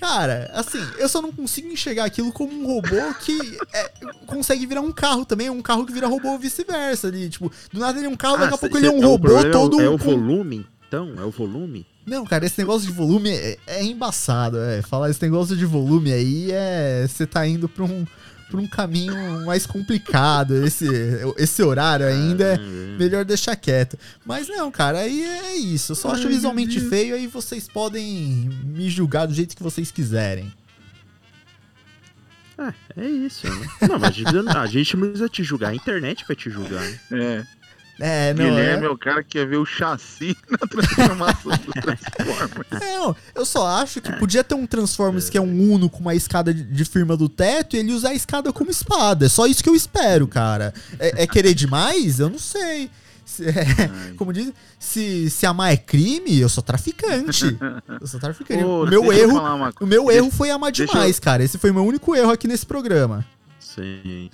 cara, 0.00 0.50
assim, 0.54 0.78
eu 0.96 1.08
só 1.08 1.20
não 1.20 1.32
consigo 1.32 1.68
enxergar 1.68 2.04
aquilo 2.04 2.32
como 2.32 2.52
um 2.58 2.66
robô 2.66 3.14
que 3.20 3.38
é, 3.74 3.90
consegue 4.26 4.64
virar 4.64 4.80
um 4.80 4.92
carro 4.92 5.26
também. 5.26 5.50
Um 5.50 5.60
carro 5.60 5.84
que 5.84 5.92
vira 5.92 6.06
robô 6.06 6.30
ou 6.30 6.38
vice-versa 6.38 7.08
ali. 7.08 7.28
Tipo, 7.28 7.52
do 7.72 7.78
nada 7.80 7.98
ele 7.98 8.06
é 8.06 8.10
um 8.10 8.16
carro, 8.16 8.38
daqui 8.38 8.52
a 8.52 8.54
Ah, 8.54 8.58
pouco 8.58 8.78
ele 8.78 8.86
é 8.86 8.90
um 8.90 8.98
o 8.98 9.06
robô 9.06 9.38
é 9.38 9.50
todo. 9.50 9.80
É 9.82 9.88
o 9.88 9.98
volume, 9.98 10.66
então? 10.88 11.12
É 11.18 11.24
o 11.24 11.30
volume? 11.30 11.86
Não, 12.06 12.24
cara, 12.24 12.44
esse 12.44 12.58
negócio 12.58 12.86
de 12.86 12.92
volume 12.92 13.30
é, 13.30 13.58
é 13.66 13.84
embaçado. 13.84 14.58
É. 14.58 14.82
Falar 14.82 15.10
esse 15.10 15.22
negócio 15.22 15.56
de 15.56 15.64
volume 15.64 16.12
aí 16.12 16.50
é. 16.52 17.06
Você 17.08 17.26
tá 17.26 17.46
indo 17.46 17.68
pra 17.68 17.84
um. 17.84 18.04
Pra 18.50 18.60
um 18.60 18.68
caminho 18.68 19.44
mais 19.46 19.66
complicado. 19.66 20.64
Esse, 20.64 20.86
esse 21.38 21.62
horário 21.62 22.06
ainda 22.06 22.54
é 22.54 22.58
melhor 22.98 23.24
deixar 23.24 23.56
quieto. 23.56 23.98
Mas 24.24 24.46
não, 24.46 24.70
cara, 24.70 25.00
aí 25.00 25.24
é 25.24 25.56
isso. 25.56 25.92
Eu 25.92 25.96
só 25.96 26.12
acho 26.12 26.28
visualmente 26.28 26.78
feio, 26.78 27.16
aí 27.16 27.26
vocês 27.26 27.66
podem 27.66 28.48
me 28.64 28.88
julgar 28.90 29.26
do 29.26 29.34
jeito 29.34 29.56
que 29.56 29.62
vocês 29.62 29.90
quiserem. 29.90 30.52
Ah, 32.56 32.72
é 32.96 33.08
isso, 33.08 33.48
né? 33.48 33.68
Não, 33.88 33.98
mas 33.98 34.10
a 34.10 34.12
gente, 34.12 34.28
a 34.28 34.66
gente 34.66 34.96
não 34.96 35.08
precisa 35.08 35.28
te 35.28 35.42
julgar, 35.42 35.70
a 35.70 35.74
internet 35.74 36.24
vai 36.26 36.36
te 36.36 36.48
julgar, 36.50 36.82
né? 36.82 36.98
É. 37.12 37.63
É, 38.00 38.34
não 38.34 38.44
Guilherme 38.44 38.84
é 38.84 38.88
é. 38.88 38.90
o 38.90 38.98
cara 38.98 39.22
que 39.22 39.38
quer 39.38 39.46
ver 39.46 39.56
o 39.56 39.64
chassi 39.64 40.36
na 40.50 40.58
transformação 40.58 41.52
do 41.52 41.72
Transformers. 41.72 42.68
Não, 42.80 43.16
eu 43.34 43.44
só 43.44 43.66
acho 43.66 44.00
que 44.00 44.10
podia 44.18 44.42
ter 44.42 44.54
um 44.54 44.66
Transformers 44.66 45.30
que 45.30 45.38
é 45.38 45.40
um 45.40 45.72
Uno 45.72 45.88
com 45.88 46.00
uma 46.00 46.14
escada 46.14 46.52
de, 46.52 46.84
firma 46.84 47.16
do 47.16 47.28
teto 47.28 47.76
e 47.76 47.78
ele 47.78 47.92
usar 47.92 48.10
a 48.10 48.14
escada 48.14 48.52
como 48.52 48.70
espada. 48.70 49.26
É 49.26 49.28
só 49.28 49.46
isso 49.46 49.62
que 49.62 49.68
eu 49.68 49.76
espero, 49.76 50.26
cara. 50.26 50.74
É, 50.98 51.22
é 51.22 51.26
querer 51.26 51.54
demais? 51.54 52.18
Eu 52.18 52.30
não 52.30 52.38
sei. 52.38 52.90
Se- 53.24 53.44
é, 53.48 54.12
como 54.16 54.32
diz, 54.32 54.52
se, 54.78 55.30
se 55.30 55.46
amar 55.46 55.72
é 55.72 55.76
crime, 55.76 56.38
eu 56.40 56.48
sou 56.48 56.62
traficante. 56.62 57.56
Eu 58.00 58.06
sou 58.06 58.20
traficante. 58.20 58.62
Ô, 58.62 58.82
o 58.82 58.86
meu 58.86 59.04
eu 59.04 59.12
erro, 59.12 59.38
o 59.80 59.86
meu 59.86 60.04
Deixa- 60.06 60.18
erro 60.18 60.30
foi 60.30 60.50
amar 60.50 60.70
demais, 60.72 61.18
cara. 61.18 61.42
Esse 61.42 61.58
foi 61.58 61.70
o 61.70 61.74
meu 61.74 61.84
único 61.86 62.14
erro 62.14 62.30
aqui 62.32 62.46
nesse 62.46 62.66
programa. 62.66 63.24
Sim. 63.58 64.30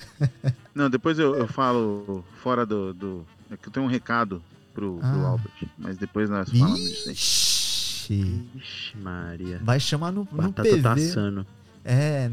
Não, 0.74 0.90
depois 0.90 1.18
eu, 1.18 1.34
eu 1.36 1.46
falo 1.46 2.24
fora 2.42 2.66
do, 2.66 2.92
do. 2.92 3.26
É 3.50 3.56
que 3.56 3.68
eu 3.68 3.72
tenho 3.72 3.86
um 3.86 3.88
recado 3.88 4.42
pro, 4.74 4.96
pro 4.98 5.06
Ah. 5.06 5.28
Albert, 5.28 5.68
mas 5.78 5.96
depois 5.98 6.28
nós 6.30 6.48
falamos 6.48 6.78
disso 6.80 7.08
aí. 7.08 7.12
Ixi. 7.14 8.44
Ixi, 8.56 8.96
Maria. 8.98 9.60
Vai 9.62 9.78
chamar 9.80 10.12
no, 10.12 10.26
no 10.30 10.52
PV. 10.52 10.82
tá 10.82 10.92
assando. 10.94 11.46
É, 11.82 12.30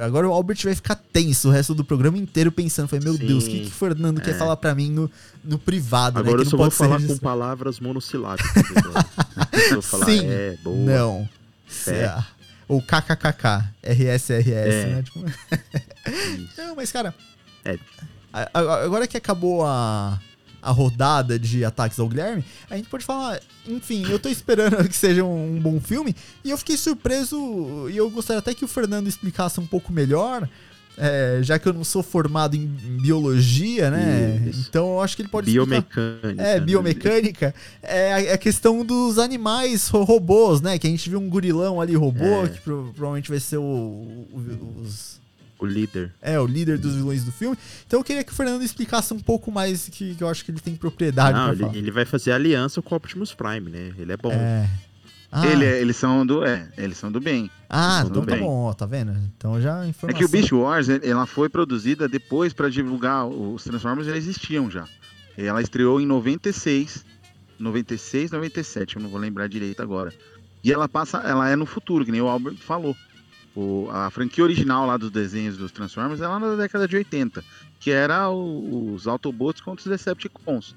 é, 0.00 0.04
agora 0.04 0.28
o 0.28 0.32
Albert 0.32 0.58
vai 0.64 0.74
ficar 0.74 0.96
tenso 0.96 1.48
o 1.48 1.52
resto 1.52 1.72
do 1.72 1.84
programa 1.84 2.18
inteiro 2.18 2.50
pensando, 2.50 2.88
foi, 2.88 2.98
meu 2.98 3.14
Sim. 3.14 3.26
Deus, 3.26 3.44
o 3.44 3.46
que, 3.48 3.60
que 3.60 3.66
o 3.68 3.70
Fernando 3.70 4.20
quer 4.20 4.32
É. 4.32 4.34
falar 4.34 4.56
pra 4.56 4.74
mim 4.74 4.90
no, 4.90 5.08
no 5.44 5.56
privado, 5.56 6.18
Agora 6.18 6.38
né? 6.38 6.40
eu 6.42 6.44
Que 6.44 6.50
só 6.50 6.56
não 6.56 6.64
vou 6.64 6.70
falar 6.72 7.00
com 7.00 7.16
palavras 7.18 7.78
monossilábicas. 7.78 8.50
vou 9.72 9.82
falar, 9.82 10.04
Sim. 10.06 10.22
é, 10.26 10.56
boa. 10.64 10.76
Não. 10.76 11.28
Fé. 11.66 12.06
É. 12.06 12.24
Ou 12.66 12.82
KKKK, 12.82 13.64
RSRS, 13.84 14.74
É. 14.74 14.86
né? 14.86 15.02
Tipo, 15.02 15.24
não, 16.58 16.74
mas 16.74 16.90
cara, 16.90 17.14
É. 17.64 17.78
agora 18.52 19.06
que 19.06 19.16
acabou 19.16 19.64
a, 19.64 20.18
a 20.60 20.70
rodada 20.70 21.38
de 21.38 21.64
ataques 21.64 21.98
ao 21.98 22.08
Guilherme, 22.08 22.44
a 22.68 22.76
gente 22.76 22.88
pode 22.88 23.04
falar, 23.04 23.40
enfim, 23.66 24.04
eu 24.10 24.18
tô 24.18 24.28
esperando 24.28 24.76
que 24.88 24.96
seja 24.96 25.24
um, 25.24 25.58
bom 25.60 25.80
filme, 25.80 26.14
e 26.44 26.50
eu 26.50 26.58
fiquei 26.58 26.76
surpreso, 26.76 27.88
e 27.90 27.96
eu 27.96 28.10
gostaria 28.10 28.38
até 28.40 28.52
que 28.54 28.64
o 28.64 28.68
Fernando 28.68 29.06
explicasse 29.08 29.60
um 29.60 29.66
pouco 29.66 29.92
melhor, 29.92 30.48
é, 31.00 31.38
já 31.44 31.60
que 31.60 31.68
eu 31.68 31.72
não 31.72 31.84
sou 31.84 32.02
formado 32.02 32.56
em, 32.56 32.66
biologia, 33.00 33.88
né? 33.90 34.42
Isso. 34.48 34.66
Então 34.68 34.94
eu 34.94 35.00
acho 35.00 35.14
que 35.14 35.22
ele 35.22 35.28
pode 35.28 35.48
explicar. 35.48 35.80
Biomecânica. 35.80 36.42
É, 36.42 36.54
né? 36.54 36.60
biomecânica. 36.60 37.54
É 37.82 38.30
a, 38.30 38.34
a 38.34 38.38
questão 38.38 38.84
dos 38.84 39.16
animais 39.18 39.86
ro- 39.88 40.02
robôs, 40.02 40.60
né? 40.60 40.76
Que 40.76 40.88
a 40.88 40.90
gente 40.90 41.08
viu 41.08 41.20
um 41.20 41.28
gorilão 41.28 41.80
ali 41.80 41.94
robô, 41.94 42.44
É. 42.44 42.48
que 42.48 42.60
pro- 42.60 42.90
provavelmente 42.94 43.30
vai 43.30 43.38
ser 43.38 43.58
o, 43.58 43.62
o- 43.62 44.74
os, 44.82 45.20
O 45.58 45.66
líder. 45.66 46.14
é, 46.22 46.38
o 46.38 46.46
líder 46.46 46.78
dos 46.78 46.94
vilões 46.94 47.24
do 47.24 47.32
filme. 47.32 47.56
Então 47.86 47.98
eu 48.00 48.04
queria 48.04 48.22
que 48.22 48.32
o 48.32 48.34
Fernando 48.34 48.62
explicasse 48.62 49.12
um 49.12 49.18
pouco 49.18 49.50
mais, 49.50 49.88
que, 49.88 50.14
que 50.14 50.22
eu 50.22 50.28
acho 50.28 50.44
que 50.44 50.50
ele 50.52 50.60
tem 50.60 50.76
propriedade 50.76 51.36
Não, 51.36 51.48
ele, 51.52 51.60
falar. 51.62 51.76
ele 51.76 51.90
vai 51.90 52.04
fazer 52.04 52.30
aliança 52.32 52.80
com 52.80 52.94
o 52.94 52.96
Optimus 52.96 53.34
Prime, 53.34 53.68
né? 53.70 53.92
Ele 53.98 54.12
é 54.12 54.16
bom. 54.16 54.30
É, 54.32 54.68
Ah, 55.30 55.46
Ele, 55.46 55.64
é- 55.64 55.78
eles 55.80 55.94
são 55.96 56.24
do. 56.24 56.42
É, 56.42 56.68
eles 56.78 56.96
são 56.96 57.12
do 57.12 57.20
bem. 57.20 57.50
ah 57.68 58.00
tudo 58.02 58.20
então 58.20 58.24
tá 58.24 58.32
bem. 58.36 58.40
bom, 58.44 58.64
ó, 58.64 58.72
tá 58.72 58.86
vendo? 58.86 59.12
Então 59.36 59.60
já 59.60 59.84
É 59.84 59.88
informação. 59.88 60.18
que 60.18 60.24
o 60.24 60.28
Beast 60.28 60.52
Wars, 60.52 60.88
ele- 60.88 61.06
ela 61.06 61.26
foi 61.26 61.50
produzida 61.50 62.08
depois 62.08 62.54
pra 62.54 62.70
divulgar 62.70 63.26
os 63.26 63.62
Transformers, 63.62 64.06
já 64.06 64.16
existiam 64.16 64.70
já. 64.70 64.86
E 65.36 65.42
Ela 65.44 65.60
estreou 65.60 66.00
em 66.00 66.06
96, 66.06 67.04
96, 67.58 68.30
97, 68.30 68.96
eu 68.96 69.02
não 69.02 69.10
vou 69.10 69.20
lembrar 69.20 69.48
direito 69.48 69.82
agora. 69.82 70.12
E 70.62 70.72
ela 70.72 70.88
passa, 70.88 71.18
ela 71.18 71.48
é 71.48 71.56
no 71.56 71.66
futuro, 71.66 72.04
que 72.04 72.10
nem 72.12 72.20
o 72.20 72.26
Albert 72.28 72.56
falou. 72.56 72.96
O- 73.54 73.88
a 73.90 74.10
franquia 74.10 74.44
original 74.44 74.86
lá 74.86 74.96
dos 74.96 75.10
desenhos 75.10 75.56
dos 75.56 75.72
Transformers 75.72 76.20
é 76.20 76.28
lá 76.28 76.38
na 76.38 76.54
década 76.54 76.86
de 76.86 76.96
80, 76.96 77.42
que 77.80 77.90
era 77.90 78.28
o- 78.30 78.92
os 78.94 79.06
Autobots 79.06 79.60
contra 79.60 79.80
os 79.82 79.86
Decepticons. 79.86 80.76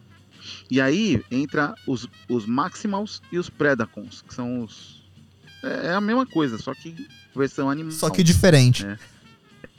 E 0.70 0.82
aí 0.82 1.24
entra 1.30 1.76
os, 1.86 2.08
os 2.28 2.46
Maximals 2.48 3.22
e 3.32 3.38
os 3.38 3.50
Predacons, 3.50 4.24
que 4.28 4.34
são 4.34 4.62
os. 4.64 5.04
É, 5.64 5.88
é 5.88 5.94
a 5.94 6.02
mesma 6.02 6.26
coisa, 6.26 6.58
só 6.58 6.74
que 6.74 7.08
versão 7.36 7.70
animal. 7.70 7.92
Só 7.92 8.10
que 8.10 8.24
diferente. 8.24 8.84
É. 8.86 8.98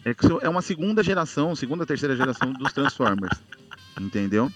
É, 0.05 0.15
é 0.43 0.49
uma 0.49 0.63
segunda 0.63 1.03
geração, 1.03 1.55
segunda, 1.57 1.85
terceira 1.87 2.17
geração 2.17 2.53
dos 2.53 2.73
Transformers. 2.73 3.37
Entendeu? 4.01 4.51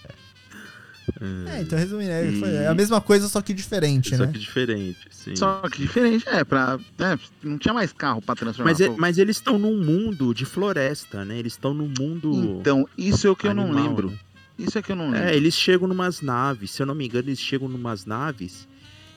É, 1.47 1.61
então 1.61 1.77
resumindo, 1.79 2.11
é, 2.11 2.31
foi- 2.33 2.53
é 2.53 2.67
a 2.67 2.73
mesma 2.75 2.99
coisa, 3.01 3.27
só 3.27 3.41
que 3.41 3.53
diferente, 3.53 4.15
Só 4.15 4.25
né? 4.25 4.31
que 4.31 4.39
diferente, 4.39 5.07
sim. 5.09 5.35
Só 5.35 5.61
que 5.69 5.81
diferente, 5.81 6.27
é, 6.27 6.43
pra. 6.43 6.77
é, 6.99 7.17
não 7.43 7.57
tinha 7.57 7.73
mais 7.73 7.91
carro 7.93 8.21
pra 8.21 8.35
transformar. 8.35 8.71
Mas, 8.71 8.81
é- 8.81 8.89
mas 8.97 9.17
eles 9.17 9.37
estão 9.37 9.57
num 9.57 9.77
mundo 9.83 10.33
de 10.33 10.45
floresta, 10.45 11.23
né? 11.25 11.37
Eles 11.39 11.53
estão 11.53 11.73
num 11.73 11.91
mundo. 11.97 12.33
Então, 12.59 12.87
isso 12.97 13.25
é 13.27 13.29
o 13.29 13.35
que 13.35 13.47
eu 13.47 13.53
não 13.53 13.63
animal, 13.65 13.83
lembro. 13.87 14.09
né? 14.11 14.17
Isso 14.59 14.77
é 14.77 14.81
que 14.81 14.91
eu 14.91 14.95
não 14.95 15.11
lembro. 15.11 15.27
É, 15.27 15.35
eles 15.35 15.53
chegam 15.53 15.87
numas 15.87 16.21
naves, 16.21 16.71
se 16.71 16.81
eu 16.81 16.85
não 16.85 16.95
me 16.95 17.05
engano, 17.05 17.29
eles 17.29 17.39
chegam 17.39 17.69
numas 17.69 18.05
naves 18.05 18.67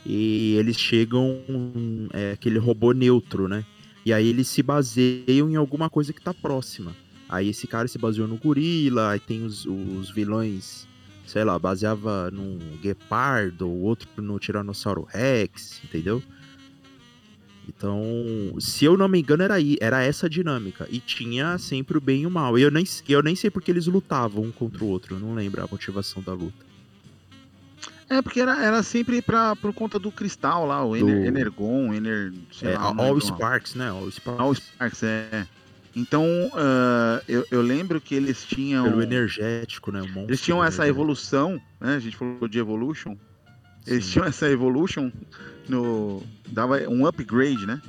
e 0.05 0.55
eles 0.59 0.76
chegam 0.79 1.38
é, 2.12 2.33
aquele 2.33 2.59
robô 2.59 2.92
neutro, 2.92 3.48
né? 3.48 3.64
E 4.05 4.12
aí 4.12 4.26
eles 4.29 4.48
se 4.48 4.62
baseiam 4.62 5.50
em 5.50 5.57
alguma 5.57 5.90
coisa 5.90 6.12
que 6.12 6.20
tá 6.20 6.33
próxima. 6.33 6.94
Aí 7.29 7.48
esse 7.48 7.66
cara 7.66 7.87
se 7.87 7.96
baseou 7.98 8.26
no 8.26 8.37
gorila, 8.37 9.11
aí 9.11 9.20
tem 9.20 9.44
os, 9.44 9.64
os 9.66 10.11
vilões, 10.11 10.87
sei 11.30 11.44
lá, 11.44 11.56
baseava 11.58 12.28
num 12.32 12.58
guepardo, 12.82 13.68
o 13.68 13.82
outro 13.82 14.08
no 14.16 14.36
tiranossauro 14.40 15.06
rex, 15.08 15.80
entendeu? 15.84 16.20
Então, 17.68 18.02
se 18.58 18.84
eu 18.84 18.96
não 18.96 19.06
me 19.06 19.20
engano, 19.20 19.44
era, 19.44 19.54
aí, 19.54 19.76
era 19.80 20.02
essa 20.02 20.28
dinâmica. 20.28 20.88
E 20.90 20.98
tinha 20.98 21.56
sempre 21.56 21.96
o 21.96 22.00
bem 22.00 22.22
e 22.22 22.26
o 22.26 22.30
mal. 22.30 22.58
E 22.58 22.62
eu 22.62 22.70
nem, 22.70 22.84
eu 23.08 23.22
nem 23.22 23.36
sei 23.36 23.48
porque 23.48 23.70
eles 23.70 23.86
lutavam 23.86 24.42
um 24.44 24.50
contra 24.50 24.82
o 24.82 24.88
outro. 24.88 25.14
Eu 25.14 25.20
não 25.20 25.34
lembro 25.34 25.62
a 25.62 25.68
motivação 25.70 26.20
da 26.20 26.32
luta. 26.32 26.66
É, 28.08 28.20
porque 28.20 28.40
era, 28.40 28.60
era 28.60 28.82
sempre 28.82 29.22
pra, 29.22 29.54
por 29.54 29.72
conta 29.72 30.00
do 30.00 30.10
cristal 30.10 30.66
lá, 30.66 30.84
o 30.84 30.96
Ener, 30.96 31.20
Do- 31.20 31.26
Energon, 31.26 31.94
Ener. 31.94 32.32
Sei 32.50 32.70
É, 32.72 32.76
lá, 32.76 32.92
não 32.92 33.04
All 33.04 33.12
lembro. 33.14 33.26
Sparks, 33.36 33.74
né? 33.76 33.88
All 33.88 34.10
Sparks. 34.10 34.40
All 34.40 34.54
Sparks, 34.54 35.02
é. 35.04 35.46
Então, 35.94 36.24
ah, 36.55 37.20
eu, 37.29 37.44
eu 37.50 37.62
lembro 37.62 38.00
que 38.00 38.14
eles 38.14 38.44
tinham. 38.44 38.85
Pelo 38.85 39.03
energético, 39.03 39.90
né? 39.90 40.00
Eles 40.29 40.40
tinham 40.40 40.62
essa 40.62 40.87
evolução, 40.87 41.61
né? 41.81 41.96
A 41.96 41.98
gente 41.98 42.16
falou 42.16 42.48
de 42.48 42.59
Evolution. 42.59 43.16
Eles 43.87 44.05
Sim. 44.05 44.12
tinham 44.12 44.26
essa 44.26 44.48
Evolution 44.48 45.11
no. 45.68 46.22
dava 46.48 46.79
um 46.88 47.07
upgrade, 47.07 47.66
né? 47.66 47.81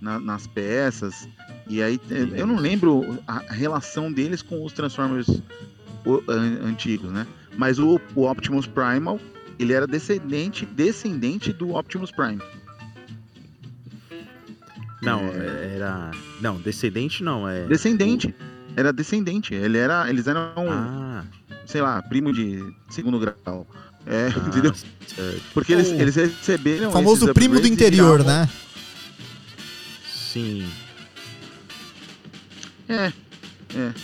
Na- 0.00 0.18
nas 0.18 0.46
peças. 0.46 1.28
E 1.68 1.82
aí, 1.82 2.00
eh, 2.10 2.40
eu 2.40 2.46
não 2.46 2.56
lembro 2.56 3.18
a 3.26 3.38
relação 3.52 4.12
deles 4.12 4.40
com 4.40 4.64
os 4.64 4.72
Transformers 4.72 5.26
antigos, 6.62 7.10
né? 7.10 7.26
Mas 7.56 7.78
o, 7.78 8.00
o 8.14 8.30
Optimus 8.30 8.66
Primal, 8.66 9.18
ele 9.58 9.72
era 9.72 9.86
descendente, 9.86 10.64
descendente 10.66 11.52
do 11.52 11.74
Optimus 11.74 12.12
Prime. 12.12 12.40
Não, 15.02 15.20
É. 15.28 15.74
era. 15.76 16.10
Não, 16.40 16.56
descendente 16.60 17.22
não, 17.22 17.48
é. 17.48 17.66
Descendente. 17.66 18.34
Era 18.76 18.92
descendente. 18.92 19.54
Ele 19.54 19.78
era, 19.78 20.08
eles 20.08 20.26
eram, 20.26 20.52
Ah, 20.70 21.24
sei 21.66 21.80
lá, 21.80 22.00
primo 22.02 22.32
de 22.32 22.62
segundo 22.90 23.18
grau. 23.18 23.66
É, 24.06 24.28
ah, 24.34 24.48
entendeu? 24.48 24.72
certo. 24.74 25.42
Porque 25.52 25.72
eles, 25.72 25.88
eles 25.88 26.14
receberam. 26.14 26.88
O 26.90 26.92
famoso 26.92 27.24
esses 27.24 27.34
primo 27.34 27.58
do 27.60 27.66
interior, 27.66 28.18
viravam- 28.20 28.42
né? 28.42 28.48
Sim. 30.14 30.68
É, 32.88 33.12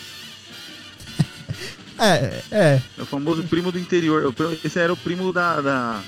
É, 1.98 2.42
é. 2.50 2.82
é 2.98 3.02
o 3.02 3.06
famoso 3.06 3.44
primo 3.44 3.70
do 3.70 3.78
interior. 3.78 4.34
Esse 4.64 4.78
era 4.80 4.92
o 4.92 4.96
primo 4.96 5.32
da, 5.32 5.60
da, 5.60 6.02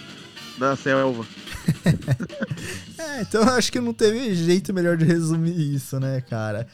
da 0.59 0.75
selva. 0.77 1.25
É, 2.98 3.20
então 3.22 3.42
eu 3.42 3.53
acho 3.53 3.70
que 3.70 3.81
não 3.81 3.92
teve 3.92 4.35
jeito 4.35 4.72
melhor 4.72 4.96
de 4.96 5.05
resumir 5.05 5.74
isso, 5.74 5.98
né, 6.00 6.20
cara? 6.22 6.66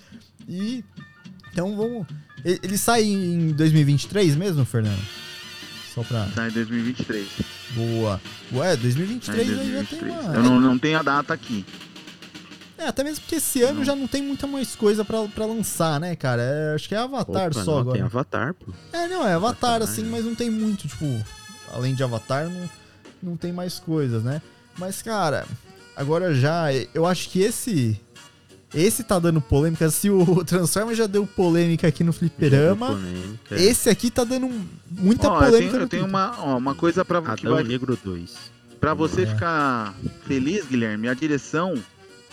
E. 0.49 0.85
Então 1.53 1.77
vamos. 1.77 2.07
Ele 2.45 2.79
sai 2.79 3.05
em 3.05 3.49
2023 3.53 4.37
mesmo, 4.37 4.65
Fernando? 4.65 5.03
Só 5.95 6.03
pra. 6.03 6.27
Tá 6.35 6.49
em 6.49 6.53
2023. 6.53 7.27
Boa. 7.75 8.21
Ué, 8.53 8.69
Tá 8.69 8.75
em 8.75 8.83
2023 8.83 9.49
aí 9.49 9.55
já 9.55 9.85
tem 9.85 9.99
2023. 9.99 10.13
uma. 10.25 10.35
Eu 10.35 10.43
não, 10.43 10.61
não 10.61 10.79
tenho 10.79 10.99
a 10.99 11.03
data 11.03 11.35
aqui. 11.35 11.65
É, 12.79 12.87
até 12.87 13.05
mesmo 13.05 13.21
porque 13.21 13.35
esse 13.35 13.63
ano 13.63 13.81
Não. 13.81 13.85
já 13.85 13.95
não 13.95 14.07
tem 14.07 14.23
muita 14.23 14.47
mais 14.47 14.75
coisa 14.75 15.05
pra, 15.05 15.29
pra 15.29 15.45
lançar, 15.45 16.01
né, 16.01 16.17
cara? 16.17 16.41
É, 16.41 16.75
acho 16.75 16.89
que 16.89 16.95
é 16.95 16.99
Avatar 16.99 17.49
Opa, 17.51 17.63
só 17.63 17.73
não, 17.73 17.79
agora. 17.81 17.99
Tem 17.99 18.07
Avatar, 18.07 18.55
pô. 18.55 18.73
É, 18.91 19.07
não, 19.07 19.27
é 19.27 19.35
Avatar, 19.35 19.75
Avatar, 19.75 19.83
assim, 19.83 20.03
né? 20.03 20.09
mas 20.11 20.25
não 20.25 20.35
tem 20.35 20.49
muito, 20.49 20.89
tipo, 20.89 21.05
além 21.75 21.95
de 21.95 22.03
Avatar, 22.03 22.49
não, 22.49 22.71
não 23.23 23.37
tem 23.37 23.53
mais 23.53 23.79
coisas, 23.79 24.23
né? 24.25 24.41
Mas, 24.79 25.03
cara, 25.03 25.47
agora 25.97 26.35
já, 26.35 26.69
eu 26.95 27.07
acho 27.07 27.29
que 27.29 27.41
esse. 27.41 28.01
Esse 28.73 29.03
tá 29.03 29.19
dando 29.19 29.41
polêmica. 29.41 29.91
Se 29.91 30.09
o 30.11 30.43
Transformers 30.47 30.97
já 30.97 31.07
deu 31.09 31.27
polêmica 31.27 31.89
aqui 31.89 32.05
no 32.05 32.13
Fliperama, 32.13 32.87
Polêmica. 32.89 33.57
esse 33.57 33.91
aqui 33.91 34.11
tá 34.13 34.23
dando 34.23 34.49
muita 34.91 35.29
Ó, 35.29 35.35
eu 35.43 35.47
polêmica. 35.47 35.71
tenho, 35.73 35.83
eu 35.83 35.89
tenho 35.89 36.07
uma, 36.07 36.37
ó, 36.39 36.57
uma 36.57 36.75
coisa 36.75 37.05
pra, 37.05 37.21
que 37.21 37.31
Adão 37.47 37.55
vai, 37.55 37.65
Negro 37.65 37.99
2. 38.03 38.33
pra 38.81 38.95
você 38.95 39.23
É. 39.23 39.27
ficar 39.27 39.93
feliz, 40.25 40.65
Guilherme. 40.67 41.09
A 41.09 41.15
direção 41.15 41.75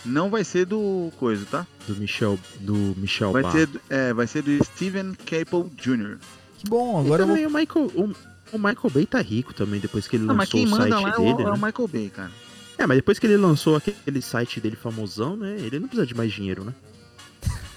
não 0.06 0.30
vai 0.30 0.44
ser 0.44 0.66
do 0.68 1.12
coisa, 1.18 1.44
tá? 1.50 1.66
Do 1.88 1.96
Michel, 1.96 2.38
do 2.60 2.94
Michel 2.98 3.32
Vai 3.32 3.52
ser, 3.52 3.66
do- 3.66 3.82
é, 3.90 4.14
vai 4.14 4.28
ser 4.28 4.44
do 4.44 4.64
Steven 4.64 5.14
Caple 5.16 5.72
Jr. 5.76 6.18
Que 6.60 6.70
bom, 6.70 7.02
E 7.02 7.06
agora 7.06 7.24
eu 7.24 7.28
vou. 7.28 7.36
também 7.36 7.48
o 7.48 7.50
Michael, 7.50 7.86
o, 7.96 8.16
o 8.52 8.58
Michael 8.58 8.90
Bay 8.94 9.06
tá 9.06 9.20
rico 9.22 9.54
também, 9.54 9.80
depois 9.80 10.08
que 10.08 10.16
ele 10.16 10.26
Não, 10.26 10.36
mas 10.36 10.50
lançou 10.50 10.60
quem 10.60 10.68
o 10.68 10.70
manda 10.72 10.84
site 10.90 11.04
lá 11.04 11.10
é 11.10 11.12
dele, 11.18 11.34
o, 11.44 11.48
é 11.48 11.52
o 11.52 11.58
né? 11.58 11.66
Michael 11.68 11.88
Bay, 11.88 12.10
cara. 12.10 12.32
É, 12.78 12.86
mas 12.86 12.98
depois 12.98 13.18
que 13.20 13.26
ele 13.28 13.38
lançou 13.38 13.76
aquele 13.76 14.22
site 14.22 14.60
dele 14.62 14.76
famosão, 14.76 15.36
né? 15.36 15.56
Ele 15.60 15.80
não 15.80 15.88
precisa 15.88 16.06
de 16.08 16.14
mais 16.16 16.32
dinheiro, 16.32 16.64
né? 16.64 16.74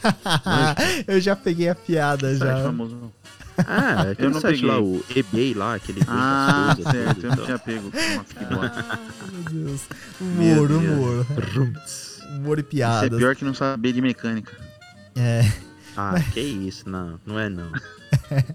eu 1.07 1.21
já 1.21 1.37
peguei 1.37 1.69
a 1.69 1.75
piada 1.75 2.29
Site 2.37 2.39
já. 2.39 2.63
famoso. 2.63 3.13
Ah, 3.59 4.11
aquele 4.13 4.29
Eu 4.29 4.31
não 4.31 4.41
site 4.41 4.61
peguei. 4.61 4.69
lá, 4.71 4.81
o 4.81 5.05
eBay 5.15 5.55
lá, 5.55 5.75
aquele 5.75 6.01
Ah, 6.09 6.75
certo. 6.77 7.15
tudo 7.21 7.27
Eu 7.27 7.37
não 7.37 7.45
tinha 7.45 7.59
pego. 7.59 7.91
Nossa, 8.17 8.35
que 8.35 8.45
bosta. 8.55 8.85
Ah, 8.91 8.99
meu 9.33 9.43
Deus. 9.67 9.83
Humor, 10.21 10.71
humor. 10.73 11.27
Humor 12.31 12.59
e 12.59 12.61
Isso 12.63 12.69
é 12.69 12.71
piadas. 12.71 13.19
pior 13.19 13.37
que 13.37 13.45
não 13.45 13.53
saber 13.55 13.93
de 13.93 14.01
mecânica. 14.01 14.57
É, 15.17 15.43
Ah, 15.97 16.15
que 16.33 16.41
isso, 16.41 16.89
não, 16.89 17.21
não 17.27 17.39
é 17.39 17.49
não. 17.51 17.71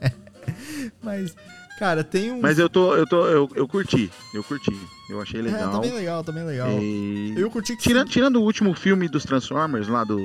mas, 1.03 1.35
cara, 1.79 2.03
tem 2.03 2.31
um. 2.31 2.41
Mas 2.41 2.57
eu 2.59 2.69
tô, 2.69 2.95
eu 2.95 3.05
tô, 3.07 3.25
eu, 3.27 3.49
eu 3.55 3.67
curti, 3.67 4.11
eu 4.33 4.43
curti. 4.43 4.71
Eu 5.09 5.21
achei 5.21 5.39
É, 5.39 5.43
legal. 5.43 5.71
tá 5.71 5.79
legal, 5.79 6.23
tá 6.23 6.31
bem 6.31 6.43
legal. 6.45 6.69
E- 6.81 7.33
Eu 7.37 7.49
curti 7.51 7.75
que. 7.75 7.83
Tirando, 7.83 8.09
tirando 8.09 8.35
o 8.37 8.41
último 8.43 8.73
filme 8.73 9.07
dos 9.07 9.23
Transformers 9.23 9.87
lá 9.87 10.03
do 10.03 10.19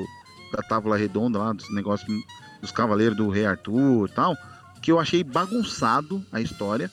da 0.53 0.63
Távola 0.63 0.97
Redonda 0.97 1.39
lá 1.39 1.53
dos 1.53 1.73
negócios 1.75 2.09
dos 2.61 2.73
Cavaleiros 2.73 3.17
do 3.17 3.29
Rei 3.29 3.47
Arthur 3.47 4.09
e 4.09 4.13
tal, 4.13 4.37
que 4.83 4.91
eu 4.91 4.99
achei 4.99 5.23
bagunçado 5.23 6.25
a 6.33 6.41
história. 6.41 6.91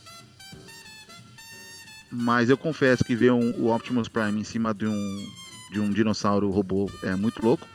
Mas 2.11 2.49
eu 2.49 2.57
confesso 2.57 3.03
que 3.03 3.15
ver 3.15 3.31
um- 3.31 3.51
o 3.59 3.73
Optimus 3.73 4.07
Prime 4.07 4.39
em 4.39 4.43
cima 4.43 4.73
de 4.73 4.85
um 4.87 5.27
de 5.71 5.81
um 5.81 5.89
dinossauro 5.89 6.49
robô 6.49 6.89
é 7.03 7.13
muito 7.15 7.43
louco. 7.43 7.67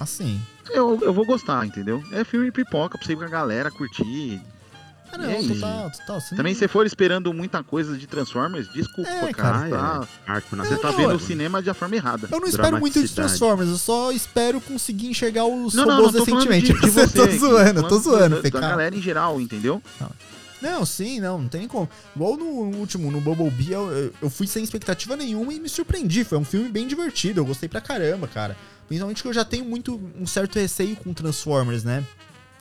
Assim. 0.00 0.40
Eu, 0.70 0.98
eu 1.02 1.12
vou 1.12 1.26
gostar, 1.26 1.66
entendeu? 1.66 2.02
É 2.10 2.24
filme 2.24 2.50
pipoca 2.50 2.96
pra 2.96 3.06
você 3.06 3.12
ir 3.12 3.16
com 3.16 3.24
a 3.24 3.28
galera 3.28 3.70
curtir. 3.70 4.40
Ah, 5.14 5.18
não, 5.18 5.30
E 5.30 5.34
aí? 5.36 5.48
total, 5.48 5.90
total. 5.90 6.20
Você 6.20 6.34
Também 6.36 6.52
não- 6.52 6.58
se 6.58 6.66
for 6.68 6.84
esperando 6.86 7.32
muita 7.32 7.62
coisa 7.62 7.96
de 7.96 8.06
Transformers, 8.06 8.68
desculpa, 8.72 9.08
É, 9.10 9.32
cara. 9.32 9.58
Ah, 9.66 10.00
tá- 10.26 10.34
é. 10.36 10.40
Você 10.56 10.76
tá 10.76 10.90
Não, 10.90 10.96
vendo 10.96 11.10
eu- 11.10 11.16
o 11.16 11.20
cinema 11.20 11.62
de 11.62 11.72
forma 11.74 11.94
errada. 11.96 12.28
Eu 12.30 12.40
não 12.40 12.48
espero 12.48 12.78
muito 12.78 13.00
de. 13.00 13.08
Transformers, 13.08 13.70
eu 13.70 13.78
só 13.78 14.10
espero 14.12 14.60
conseguir 14.60 15.06
enxergar 15.08 15.44
os 15.44 15.74
Não, 15.74 15.86
não, 15.86 15.96
robôs 15.96 16.14
não 16.14 16.20
de, 16.24 16.30
decentemente. 16.32 16.72
de 16.72 16.72
você. 16.90 17.06
tô 17.08 17.26
zoando, 17.38 17.82
tô 17.88 17.98
zoando, 17.98 18.42
da, 18.42 18.48
da 18.48 18.60
galera 18.60 18.94
em 18.96 19.00
geral, 19.02 19.40
entendeu? 19.40 19.80
Não, 20.60 20.84
sim, 20.86 21.20
não, 21.20 21.38
não 21.42 21.48
tem 21.48 21.68
como. 21.68 21.88
Igual 22.16 22.36
no 22.38 22.44
último, 22.78 23.10
no 23.10 23.20
Bumblebee, 23.20 23.72
eu, 23.72 23.90
eu- 23.92 24.12
eu 24.22 24.30
fui 24.30 24.46
sem 24.46 24.64
expectativa 24.64 25.14
nenhuma 25.14 25.52
e 25.52 25.60
me 25.60 25.68
surpreendi. 25.68 26.24
Foi 26.24 26.38
um 26.38 26.44
filme 26.44 26.70
bem 26.70 26.86
divertido, 26.88 27.40
eu 27.40 27.44
gostei 27.44 27.68
pra 27.68 27.82
caramba, 27.82 28.26
cara. 28.26 28.56
Principalmente 28.88 29.20
que 29.22 29.28
eu 29.28 29.32
já 29.32 29.44
tenho 29.44 29.64
muito 29.64 30.00
um 30.18 30.26
certo 30.26 30.58
receio 30.58 30.96
com 30.96 31.12
Transformers, 31.12 31.84
né? 31.84 32.02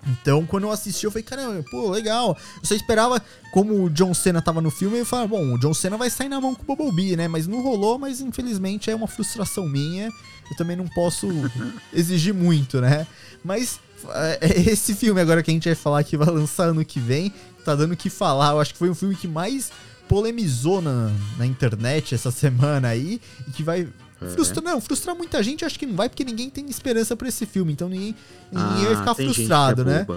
Então, 0.07 0.45
quando 0.45 0.63
eu 0.63 0.71
assisti, 0.71 1.05
eu 1.05 1.11
falei, 1.11 1.23
caramba, 1.23 1.63
pô, 1.69 1.89
legal. 1.89 2.37
Eu 2.57 2.65
só 2.65 2.75
esperava, 2.75 3.21
como 3.51 3.83
o 3.83 3.89
John 3.89 4.13
Cena 4.13 4.41
tava 4.41 4.61
no 4.61 4.69
filme, 4.69 4.99
eu 4.99 5.05
falei, 5.05 5.27
bom, 5.27 5.53
o 5.53 5.57
John 5.57 5.73
Cena 5.73 5.97
vai 5.97 6.09
sair 6.09 6.29
na 6.29 6.41
mão 6.41 6.53
com 6.53 6.63
o 6.71 6.75
Bumblebee, 6.75 7.15
né? 7.15 7.27
Mas 7.27 7.47
não 7.47 7.61
rolou, 7.61 7.97
mas 7.97 8.21
infelizmente 8.21 8.89
é 8.89 8.95
uma 8.95 9.07
frustração 9.07 9.67
minha. 9.67 10.09
Eu 10.49 10.57
também 10.57 10.75
não 10.75 10.87
posso 10.87 11.27
exigir 11.93 12.33
muito, 12.33 12.81
né? 12.81 13.07
Mas 13.43 13.79
é, 14.09 14.69
esse 14.69 14.93
filme 14.93 15.21
agora 15.21 15.41
que 15.41 15.51
a 15.51 15.53
gente 15.53 15.69
vai 15.69 15.75
falar 15.75 16.03
que 16.03 16.17
vai 16.17 16.27
lançar 16.27 16.65
ano 16.65 16.83
que 16.83 16.99
vem, 16.99 17.33
tá 17.63 17.75
dando 17.75 17.93
o 17.93 17.97
que 17.97 18.09
falar. 18.09 18.51
Eu 18.51 18.59
acho 18.59 18.73
que 18.73 18.79
foi 18.79 18.89
um 18.89 18.95
filme 18.95 19.15
que 19.15 19.27
mais 19.27 19.71
polemizou 20.07 20.81
na, 20.81 21.11
na 21.37 21.45
internet 21.45 22.13
essa 22.13 22.29
semana 22.29 22.89
aí 22.89 23.21
e 23.47 23.51
que 23.51 23.63
vai 23.63 23.87
É. 24.25 24.29
frustrar, 24.29 24.63
não, 24.63 24.79
frustrar 24.81 25.15
muita 25.15 25.41
gente, 25.43 25.63
acho 25.65 25.77
que 25.79 25.85
não 25.85 25.95
vai 25.95 26.09
porque 26.09 26.23
ninguém 26.23 26.49
tem 26.49 26.65
esperança 26.69 27.15
pra 27.15 27.27
esse 27.27 27.45
filme, 27.45 27.73
então 27.73 27.87
ninguém, 27.89 28.15
ninguém 28.51 28.85
vai 28.85 28.93
Ah, 28.93 28.97
ficar 28.97 29.15
tem 29.15 29.25
gente 29.27 29.35
que 29.35 29.41
frustrado, 29.41 29.81
é 29.81 29.85
né? 29.85 30.07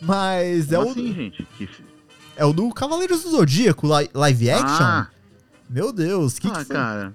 Mas 0.00 0.72
é 0.72 0.76
Como 0.76 0.88
o, 0.88 0.90
assim, 0.92 1.12
gente? 1.14 1.46
Que... 1.56 1.68
é 2.36 2.44
o 2.44 2.52
do 2.52 2.70
Cavaleiros 2.72 3.22
do 3.22 3.30
Zodíaco, 3.30 3.86
li- 3.86 4.10
live 4.14 4.50
action? 4.50 4.66
Ah, 4.86 5.08
Meu 5.68 5.92
Deus, 5.92 6.38
que, 6.38 6.46
ah, 6.46 6.50
que, 6.50 6.64
foi, 6.64 6.76
cara. 6.76 7.14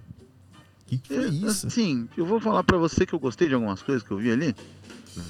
que, 0.87 0.97
que 0.97 1.07
foi 1.13 1.25
eu- 1.25 1.29
isso? 1.49 1.67
Assim, 1.67 2.07
eu 2.17 2.25
vou 2.25 2.39
falar 2.39 2.63
pra 2.63 2.77
você 2.77 3.05
que 3.05 3.13
eu 3.13 3.19
gostei 3.19 3.47
de 3.47 3.53
algumas 3.53 3.81
coisas 3.81 4.03
que 4.03 4.11
eu 4.11 4.17
vi 4.17 4.31
ali. 4.31 4.55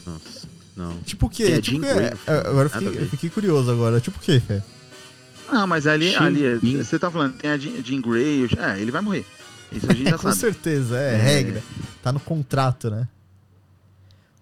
Nossa, 0.05 0.47
não. 0.75 0.97
Tipo 1.01 1.27
o 1.27 1.29
quê? 1.29 1.43
É, 1.43 1.61
tipo 1.61 1.79
que, 1.81 1.85
é, 1.85 2.13
agora 2.47 2.65
eu 2.67 2.69
fiquei, 2.69 2.87
eu 3.03 3.09
fiquei 3.09 3.29
curioso 3.29 3.69
agora. 3.71 3.99
Tipo 4.01 4.17
o 4.17 4.21
quê? 4.21 4.41
Ah, 5.49 5.67
mas 5.67 5.85
ali, 5.85 6.15
ali 6.15 6.77
você 6.77 6.97
tá 6.97 7.11
falando, 7.11 7.33
tem 7.35 7.51
a 7.51 7.57
Jean, 7.57 7.83
Jean 7.83 8.01
Grey. 8.01 8.47
É, 8.57 8.79
ele 8.81 8.89
vai 8.91 9.01
morrer. 9.01 9.25
Isso 9.73 9.89
a 9.89 9.93
gente 9.93 10.07
É, 10.07 10.11
já 10.11 10.17
com 10.19 10.23
sabe. 10.23 10.35
certeza, 10.37 10.97
é, 10.97 11.13
É. 11.13 11.17
regra. 11.17 11.63
Tá 12.01 12.11
no 12.11 12.19
contrato, 12.19 12.89
né? 12.89 13.07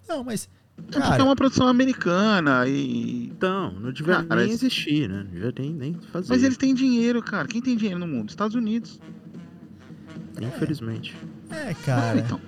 Não, 0.08 0.24
mas. 0.24 0.50
É 0.78 0.82
porque 0.82 0.98
é 0.98 1.02
Cara, 1.02 1.24
uma 1.24 1.36
produção 1.36 1.67
americana 1.67 2.65
e. 2.67 3.26
Então, 3.28 3.72
não 3.80 3.91
devia 3.91 4.24
Cara, 4.24 4.44
nem 4.44 4.52
existir, 4.52 5.08
né? 5.08 5.24
Não 5.24 5.32
devia 5.32 5.54
nem, 5.60 5.72
nem 5.74 5.94
fazer. 6.12 6.28
Mas 6.30 6.44
eles 6.44 6.58
têm 6.58 6.74
dinheiro, 6.74 7.22
cara. 7.22 7.48
Quem 7.48 7.62
tem 7.62 7.78
dinheiro 7.78 8.00
no 8.00 8.08
mundo? 8.08 8.30
Estados 8.30 8.56
Unidos. 8.56 9.00
Infelizmente. 10.41 11.15
é, 11.50 11.74
cara. 11.86 12.20
então. 12.20 12.39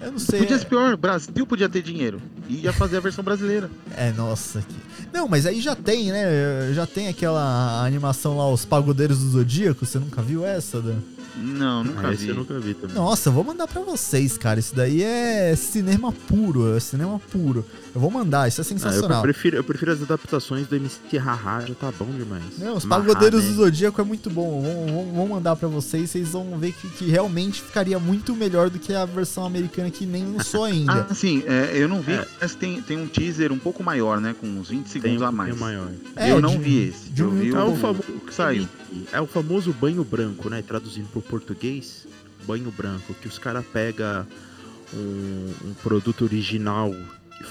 Eu 0.00 0.12
não 0.12 0.18
sei. 0.18 0.40
Podia 0.40 0.58
ser 0.58 0.66
pior. 0.66 0.96
Brasil 0.96 1.44
podia 1.46 1.68
ter 1.68 1.82
dinheiro. 1.82 2.20
E 2.48 2.60
ia 2.60 2.72
fazer 2.72 2.96
a 2.98 3.00
versão 3.00 3.24
brasileira. 3.24 3.68
É, 3.96 4.12
nossa. 4.12 4.60
Que... 4.62 4.74
Não, 5.12 5.26
mas 5.26 5.44
aí 5.44 5.60
já 5.60 5.74
tem, 5.74 6.12
né? 6.12 6.72
Já 6.72 6.86
tem 6.86 7.08
aquela 7.08 7.84
animação 7.84 8.36
lá, 8.36 8.48
Os 8.48 8.64
Pagodeiros 8.64 9.18
do 9.18 9.30
Zodíaco. 9.30 9.84
Você 9.84 9.98
nunca 9.98 10.22
viu 10.22 10.44
essa, 10.44 10.80
Dan? 10.80 10.98
Não, 11.40 11.84
nunca 11.84 12.08
Ah, 12.08 12.12
esse 12.12 12.24
vi. 12.24 12.28
eu 12.30 12.34
nunca 12.34 12.58
vi 12.58 12.74
também. 12.74 12.96
Nossa, 12.96 13.28
eu 13.28 13.32
vou 13.32 13.44
mandar 13.44 13.66
pra 13.68 13.80
vocês, 13.82 14.36
cara. 14.36 14.58
Isso 14.58 14.74
daí 14.74 15.02
é 15.02 15.54
cinema 15.56 16.10
puro, 16.12 16.76
é 16.76 16.80
cinema 16.80 17.20
puro. 17.30 17.64
Eu 17.94 18.00
vou 18.00 18.10
mandar, 18.10 18.48
isso 18.48 18.60
é 18.60 18.62
Ah, 18.62 18.64
eu 18.64 18.68
sensacional. 18.68 19.22
prefiro, 19.22 19.56
eu 19.56 19.64
prefiro 19.64 19.92
as 19.92 20.02
adaptações 20.02 20.66
do 20.66 20.76
MC 20.76 21.16
Haha, 21.18 21.64
já 21.66 21.74
tá 21.74 21.92
bom 21.98 22.06
demais. 22.06 22.42
Não, 22.58 22.76
os 22.76 22.84
Mahá, 22.84 23.00
Pagodeiros 23.02 23.42
né? 23.44 23.50
do 23.50 23.56
Zodíaco 23.56 24.00
é 24.00 24.04
muito 24.04 24.28
bom. 24.30 24.60
Vou, 24.62 24.86
vou- 24.86 25.12
vou 25.12 25.28
mandar 25.28 25.56
pra 25.56 25.68
vocês, 25.68 26.10
vocês 26.10 26.28
vão 26.30 26.58
ver 26.58 26.72
que, 26.72 26.88
que 26.90 27.04
realmente 27.06 27.62
ficaria 27.62 27.98
muito 27.98 28.34
melhor 28.34 28.68
do 28.70 28.78
que 28.78 28.92
a 28.92 29.04
versão 29.04 29.44
americana 29.46 29.90
que 29.90 30.04
nem 30.06 30.24
lançou 30.32 30.64
ainda. 30.64 31.06
Ah, 31.10 31.14
sim, 31.14 31.42
é, 31.46 31.70
eu 31.74 31.88
não 31.88 32.00
vi, 32.00 32.12
É. 32.12 32.26
mas 32.40 32.54
tem, 32.54 32.80
tem 32.82 32.96
um 32.98 33.06
teaser 33.06 33.52
um 33.52 33.58
pouco 33.58 33.82
maior, 33.82 34.20
né? 34.20 34.34
Com 34.40 34.46
uns 34.46 34.68
20 34.70 34.84
Tem 34.90 35.00
segundos 35.02 35.22
um 35.22 35.26
a 35.26 35.32
mais. 35.32 35.56
maior. 35.58 35.88
É, 36.16 36.30
eu 36.32 36.40
não 36.40 36.50
de- 36.50 36.58
vi 36.58 36.88
esse. 36.88 37.10
de 37.10 37.22
eu 37.22 37.28
um 37.28 37.30
vi 37.32 37.46
minuto 37.46 37.58
É 37.58 37.64
o, 37.64 37.92
o 37.92 38.16
o 38.16 38.20
que 38.20 38.34
saiu. 38.34 38.68
É 39.12 39.20
o 39.20 39.26
famoso 39.26 39.72
banho 39.72 40.04
branco, 40.04 40.48
né? 40.48 40.62
Traduzindo 40.62 41.08
pro 41.08 41.20
português, 41.20 42.06
banho 42.46 42.70
branco, 42.70 43.14
que 43.14 43.28
os 43.28 43.38
caras 43.38 43.64
pegam 43.72 44.26
um, 44.94 45.68
um 45.68 45.74
produto 45.74 46.24
original 46.24 46.94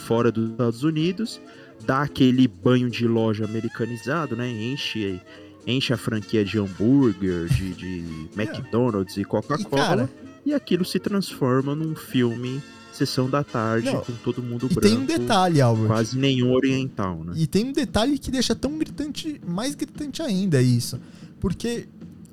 fora 0.06 0.32
dos 0.32 0.52
Estados 0.52 0.84
Unidos, 0.84 1.40
dá 1.86 2.02
aquele 2.02 2.48
banho 2.48 2.90
de 2.90 3.08
loja 3.08 3.46
americanizado, 3.46 4.36
né? 4.36 4.50
Enche, 4.50 5.22
enche 5.66 5.94
a 5.94 5.98
franquia 5.98 6.44
de 6.44 6.58
hambúrguer, 6.60 7.48
de, 7.48 7.74
de 7.74 8.06
McDonald's 8.36 9.18
e 9.18 9.22
E, 9.22 9.26
Coca-Cola, 9.26 9.82
cara, 9.82 10.10
e, 10.46 10.54
aquilo 10.54 10.86
se 10.86 11.00
transforma 11.00 11.76
num 11.76 11.96
filme 11.96 12.62
sessão 12.92 13.30
da 13.30 13.44
tarde 13.44 13.92
Não, 13.92 14.02
com 14.02 14.14
todo 14.24 14.42
mundo 14.42 14.68
e 14.72 14.74
branco. 14.74 14.82
tem 14.82 14.98
um 14.98 15.06
detalhe, 15.06 15.62
Albert. 15.62 15.88
Quase 15.88 16.18
nenhum 16.18 16.52
oriental, 16.52 17.24
né? 17.24 17.34
E 17.36 17.46
tem 17.46 17.66
um 17.66 17.72
detalhe 17.72 18.18
que 18.18 18.32
deixa 18.32 18.56
tão 18.56 18.76
gritante, 18.78 19.40
mais 19.48 19.76
gritante 19.76 20.22
ainda 20.24 20.60
isso. 20.62 21.00
Porque 21.40 21.88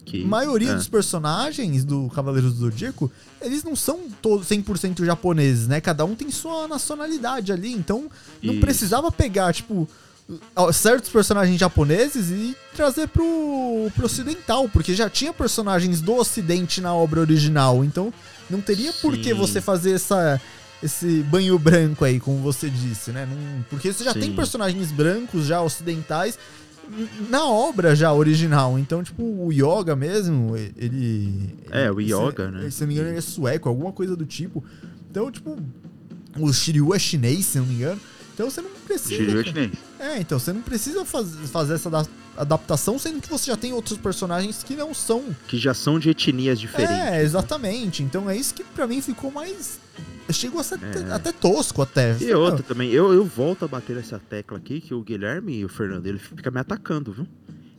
Que, 0.04 0.22
a 0.22 0.26
maioria 0.26 0.70
é. 0.70 0.74
dos 0.74 0.88
personagens 0.88 1.84
do 1.84 2.10
Cavaleiros 2.14 2.54
do 2.54 2.60
Zodíaco, 2.60 3.10
eles 3.40 3.64
não 3.64 3.74
são 3.74 4.00
todos 4.20 4.46
100% 4.48 5.04
japoneses, 5.04 5.66
né? 5.66 5.80
Cada 5.80 6.04
um 6.04 6.14
tem 6.14 6.30
sua 6.30 6.68
nacionalidade 6.68 7.52
ali, 7.52 7.72
então 7.72 8.10
não 8.42 8.60
precisava 8.60 9.10
pegar, 9.10 9.52
tipo, 9.54 9.88
certos 10.72 11.10
personagens 11.10 11.58
japoneses 11.58 12.30
e 12.30 12.56
trazer 12.74 13.08
pro, 13.08 13.90
pro 13.94 14.06
ocidental, 14.06 14.68
porque 14.68 14.94
já 14.94 15.08
tinha 15.10 15.32
personagens 15.32 16.00
do 16.00 16.14
ocidente 16.14 16.80
na 16.80 16.94
obra 16.94 17.20
original, 17.20 17.84
então 17.84 18.12
não 18.48 18.60
teria 18.60 18.92
por 18.94 19.16
que 19.16 19.30
Sim. 19.30 19.34
você 19.34 19.60
fazer 19.60 19.92
essa 19.92 20.40
esse 20.82 21.22
banho 21.30 21.58
branco 21.58 22.04
aí, 22.04 22.20
como 22.20 22.38
você 22.40 22.68
disse, 22.68 23.10
né? 23.10 23.26
Não- 23.26 23.62
porque 23.70 23.90
você 23.90 24.04
já 24.04 24.12
tem 24.12 24.24
Sim. 24.24 24.34
personagens 24.36 24.92
brancos 24.92 25.46
já 25.46 25.62
ocidentais 25.62 26.38
na 27.28 27.44
obra 27.46 27.94
já 27.94 28.12
original. 28.12 28.78
Então, 28.78 29.02
tipo, 29.02 29.22
o 29.22 29.52
Yoga 29.52 29.94
mesmo, 29.96 30.56
ele 30.56 31.54
É, 31.70 31.90
o 31.90 31.96
se- 32.00 32.10
Yoga, 32.12 32.50
né? 32.50 32.70
Se 32.70 32.80
não 32.82 32.88
me 32.88 32.94
engano, 32.94 33.08
ele 33.10 33.18
é 33.18 33.20
sueco, 33.20 33.68
alguma 33.68 33.92
coisa 33.92 34.16
do 34.16 34.24
tipo. 34.26 34.62
Então, 35.10 35.30
tipo, 35.30 35.56
o 36.38 36.52
Shiryu 36.52 36.94
é 36.94 36.98
chinês, 36.98 37.46
se 37.46 37.58
não 37.58 37.66
me 37.66 37.74
engano. 37.74 38.00
Então 38.34 38.50
você 38.50 38.60
não 38.60 38.70
precisa. 38.86 39.14
Shiryu 39.14 39.40
é 39.40 39.44
chinês. 39.44 39.70
É, 40.04 40.20
então 40.20 40.38
você 40.38 40.52
não 40.52 40.60
precisa 40.60 41.04
faz, 41.04 41.28
fazer 41.50 41.74
essa 41.74 41.88
da- 41.90 42.04
adaptação, 42.36 42.98
sendo 42.98 43.20
que 43.20 43.28
você 43.28 43.50
já 43.50 43.56
tem 43.56 43.72
outros 43.72 43.96
personagens 43.98 44.62
que 44.62 44.74
não 44.74 44.92
são. 44.92 45.24
Que 45.48 45.56
já 45.56 45.72
são 45.72 45.98
de 45.98 46.10
etnias 46.10 46.60
diferentes. 46.60 46.94
É, 46.96 47.22
exatamente. 47.22 48.02
Então 48.02 48.28
é 48.28 48.36
isso 48.36 48.52
que 48.54 48.62
pra 48.62 48.86
mim 48.86 49.00
ficou 49.00 49.30
mais. 49.30 49.78
Chegou 50.30 50.60
a 50.60 50.64
ser 50.64 50.74
até, 50.76 50.98
É. 51.00 51.12
até 51.12 51.32
tosco 51.32 51.82
até. 51.82 52.16
E 52.20 52.32
outra 52.34 52.62
também, 52.62 52.90
eu, 52.90 53.12
eu 53.12 53.24
volto 53.24 53.64
a 53.64 53.68
bater 53.68 53.96
essa 53.96 54.18
tecla 54.18 54.58
aqui, 54.58 54.80
que 54.80 54.92
o 54.94 55.02
Guilherme 55.02 55.58
e 55.60 55.64
o 55.64 55.68
Fernando, 55.68 56.06
ele 56.06 56.18
fica 56.18 56.50
me 56.50 56.58
atacando, 56.60 57.12
viu? 57.12 57.26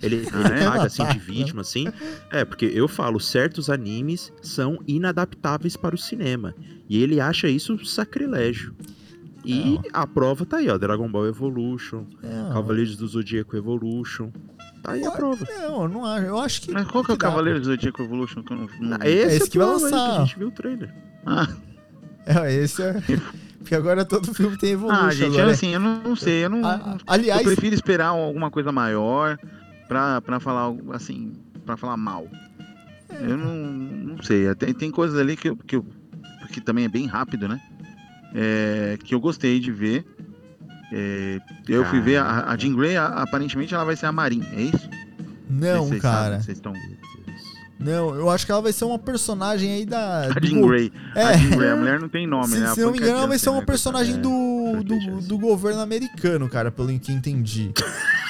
Ele, 0.02 0.28
Ah, 0.32 0.50
ele 0.52 0.60
é? 0.62 0.66
paga 0.66 0.84
assim 0.86 1.06
de 1.06 1.18
vítima, 1.20 1.62
assim. 1.62 1.88
É, 2.32 2.44
porque 2.46 2.66
eu 2.66 2.88
falo, 2.88 3.20
certos 3.20 3.70
animes 3.70 4.32
são 4.42 4.80
inadaptáveis 4.88 5.76
para 5.76 5.96
o 5.96 5.98
cinema. 5.98 6.54
E 6.88 7.02
ele 7.02 7.20
acha 7.20 7.48
isso 7.48 7.84
sacrilégio. 7.86 8.74
E 9.46 9.80
a 9.94 10.06
prova 10.08 10.46
tá 10.46 10.58
aí, 10.58 10.70
ó. 10.70 10.78
Dragon 10.78 11.10
Ball 11.10 11.28
Evolution, 11.28 12.06
Não, 12.24 12.54
Cavaleiros 12.54 12.96
do 12.98 13.08
Zodíaco 13.08 13.56
Evolution. 13.56 14.32
Tá 14.84 14.92
aí 14.94 15.06
a 15.06 15.12
prova. 15.12 15.46
não, 15.60 15.84
eu 15.84 15.90
não 15.90 16.06
acho. 16.06 16.26
Eu 16.26 16.40
acho 16.40 16.62
que. 16.62 16.72
Mas 16.72 16.88
qual 16.88 17.04
que 17.04 17.12
é 17.12 17.14
o 17.14 17.18
dá. 17.18 17.28
Cavaleiro 17.28 17.60
do 17.60 17.66
Zodíaco 17.66 18.02
Evolution 18.04 18.44
que 18.44 18.54
eu 18.54 18.58
não, 18.58 18.68
não 18.80 18.98
vi? 19.00 19.08
Esse, 19.08 19.36
esse 19.38 19.50
que 19.50 19.58
vai 19.58 19.68
é 19.68 19.70
o 19.72 19.80
prova 19.80 19.86
aí, 19.88 19.92
lançar. 19.92 20.16
que 20.16 20.22
a 20.22 20.26
gente 20.26 20.38
viu 20.40 20.48
o 20.48 20.52
trailer. 20.52 20.94
Ah, 21.26 21.48
É, 22.28 22.54
esse 22.54 22.82
é. 22.82 22.96
Porque 23.60 23.74
agora 23.76 24.04
todo 24.06 24.32
filme 24.34 24.58
tem 24.58 24.72
evolução. 24.72 25.06
ah, 25.08 25.12
gente, 25.12 25.34
agora. 25.38 25.52
assim, 25.52 25.74
eu 25.74 25.80
não, 25.80 26.00
não 26.04 26.16
sei, 26.16 26.46
eu 26.46 26.50
não... 26.50 26.64
A- 26.64 26.76
eu 26.94 26.98
aliás, 27.08 27.42
prefiro 27.42 27.74
esperar 27.74 28.08
alguma 28.10 28.52
coisa 28.52 28.72
maior 28.72 29.40
pra, 29.88 30.22
pra 30.22 30.40
falar, 30.40 30.62
algo, 30.62 30.94
assim, 30.94 31.34
pra 31.66 31.76
falar 31.76 31.98
mal. 31.98 32.28
Eu 33.22 33.38
não, 33.38 33.56
não 33.56 34.22
sei, 34.24 34.54
tem, 34.56 34.72
tem 34.74 34.92
coisas 34.92 35.18
ali 35.20 35.36
que, 35.36 35.50
eu, 35.50 35.58
que, 35.58 35.76
eu, 35.78 35.86
que 36.52 36.62
também 36.62 36.86
é 36.86 36.88
bem 36.88 37.08
rápido, 37.08 37.48
né? 37.48 37.60
É, 38.36 38.98
que 39.04 39.16
eu 39.16 39.20
gostei 39.20 39.60
de 39.60 39.72
ver. 39.72 40.06
É, 40.92 41.40
eu 41.68 41.84
fui 41.86 42.00
ver 42.02 42.18
a, 42.18 42.52
a 42.52 42.58
Jean 42.58 42.76
Grey, 42.76 42.96
a- 42.96 43.08
aparentemente 43.08 43.74
ela 43.74 43.84
vai 43.86 43.96
ser 43.96 44.06
a 44.06 44.12
Marin, 44.12 44.44
é 44.54 44.62
isso? 44.62 44.90
não, 45.50 45.86
Vocês 45.88 46.02
cara. 46.02 46.24
sabem, 46.26 46.42
Vocês 46.42 46.58
estão... 46.58 46.74
Não, 47.80 48.16
eu 48.16 48.30
acho 48.30 48.46
que 48.46 48.52
ela 48.52 48.62
vai 48.62 48.72
ser 48.72 48.86
uma 48.86 48.98
personagem 48.98 49.70
aí 49.72 49.86
da. 49.86 50.26
A 50.28 50.40
do 50.40 50.48
Jean 50.48 50.62
go- 50.62 50.68
Grey. 50.70 50.92
É. 51.14 51.24
A 51.24 51.34
Jean 51.38 51.58
Grey, 51.58 51.70
a 51.70 51.76
mulher 51.76 52.00
não 52.00 52.08
tem 52.10 52.26
nome, 52.26 52.48
se, 52.48 52.60
né? 52.60 52.74
se 52.74 52.82
não 52.82 52.92
me 52.92 52.98
engano, 52.98 53.18
ela 53.18 53.28
vai 53.28 53.38
ser 53.38 53.50
uma 53.50 53.60
né, 53.60 53.66
personagem 53.66 54.20
do, 54.22 54.82
do, 54.84 55.22
do 55.22 55.38
governo 55.38 55.82
americano, 55.82 56.48
cara, 56.48 56.72
pelo 56.72 56.98
que 57.00 57.12
entendi. 57.12 57.72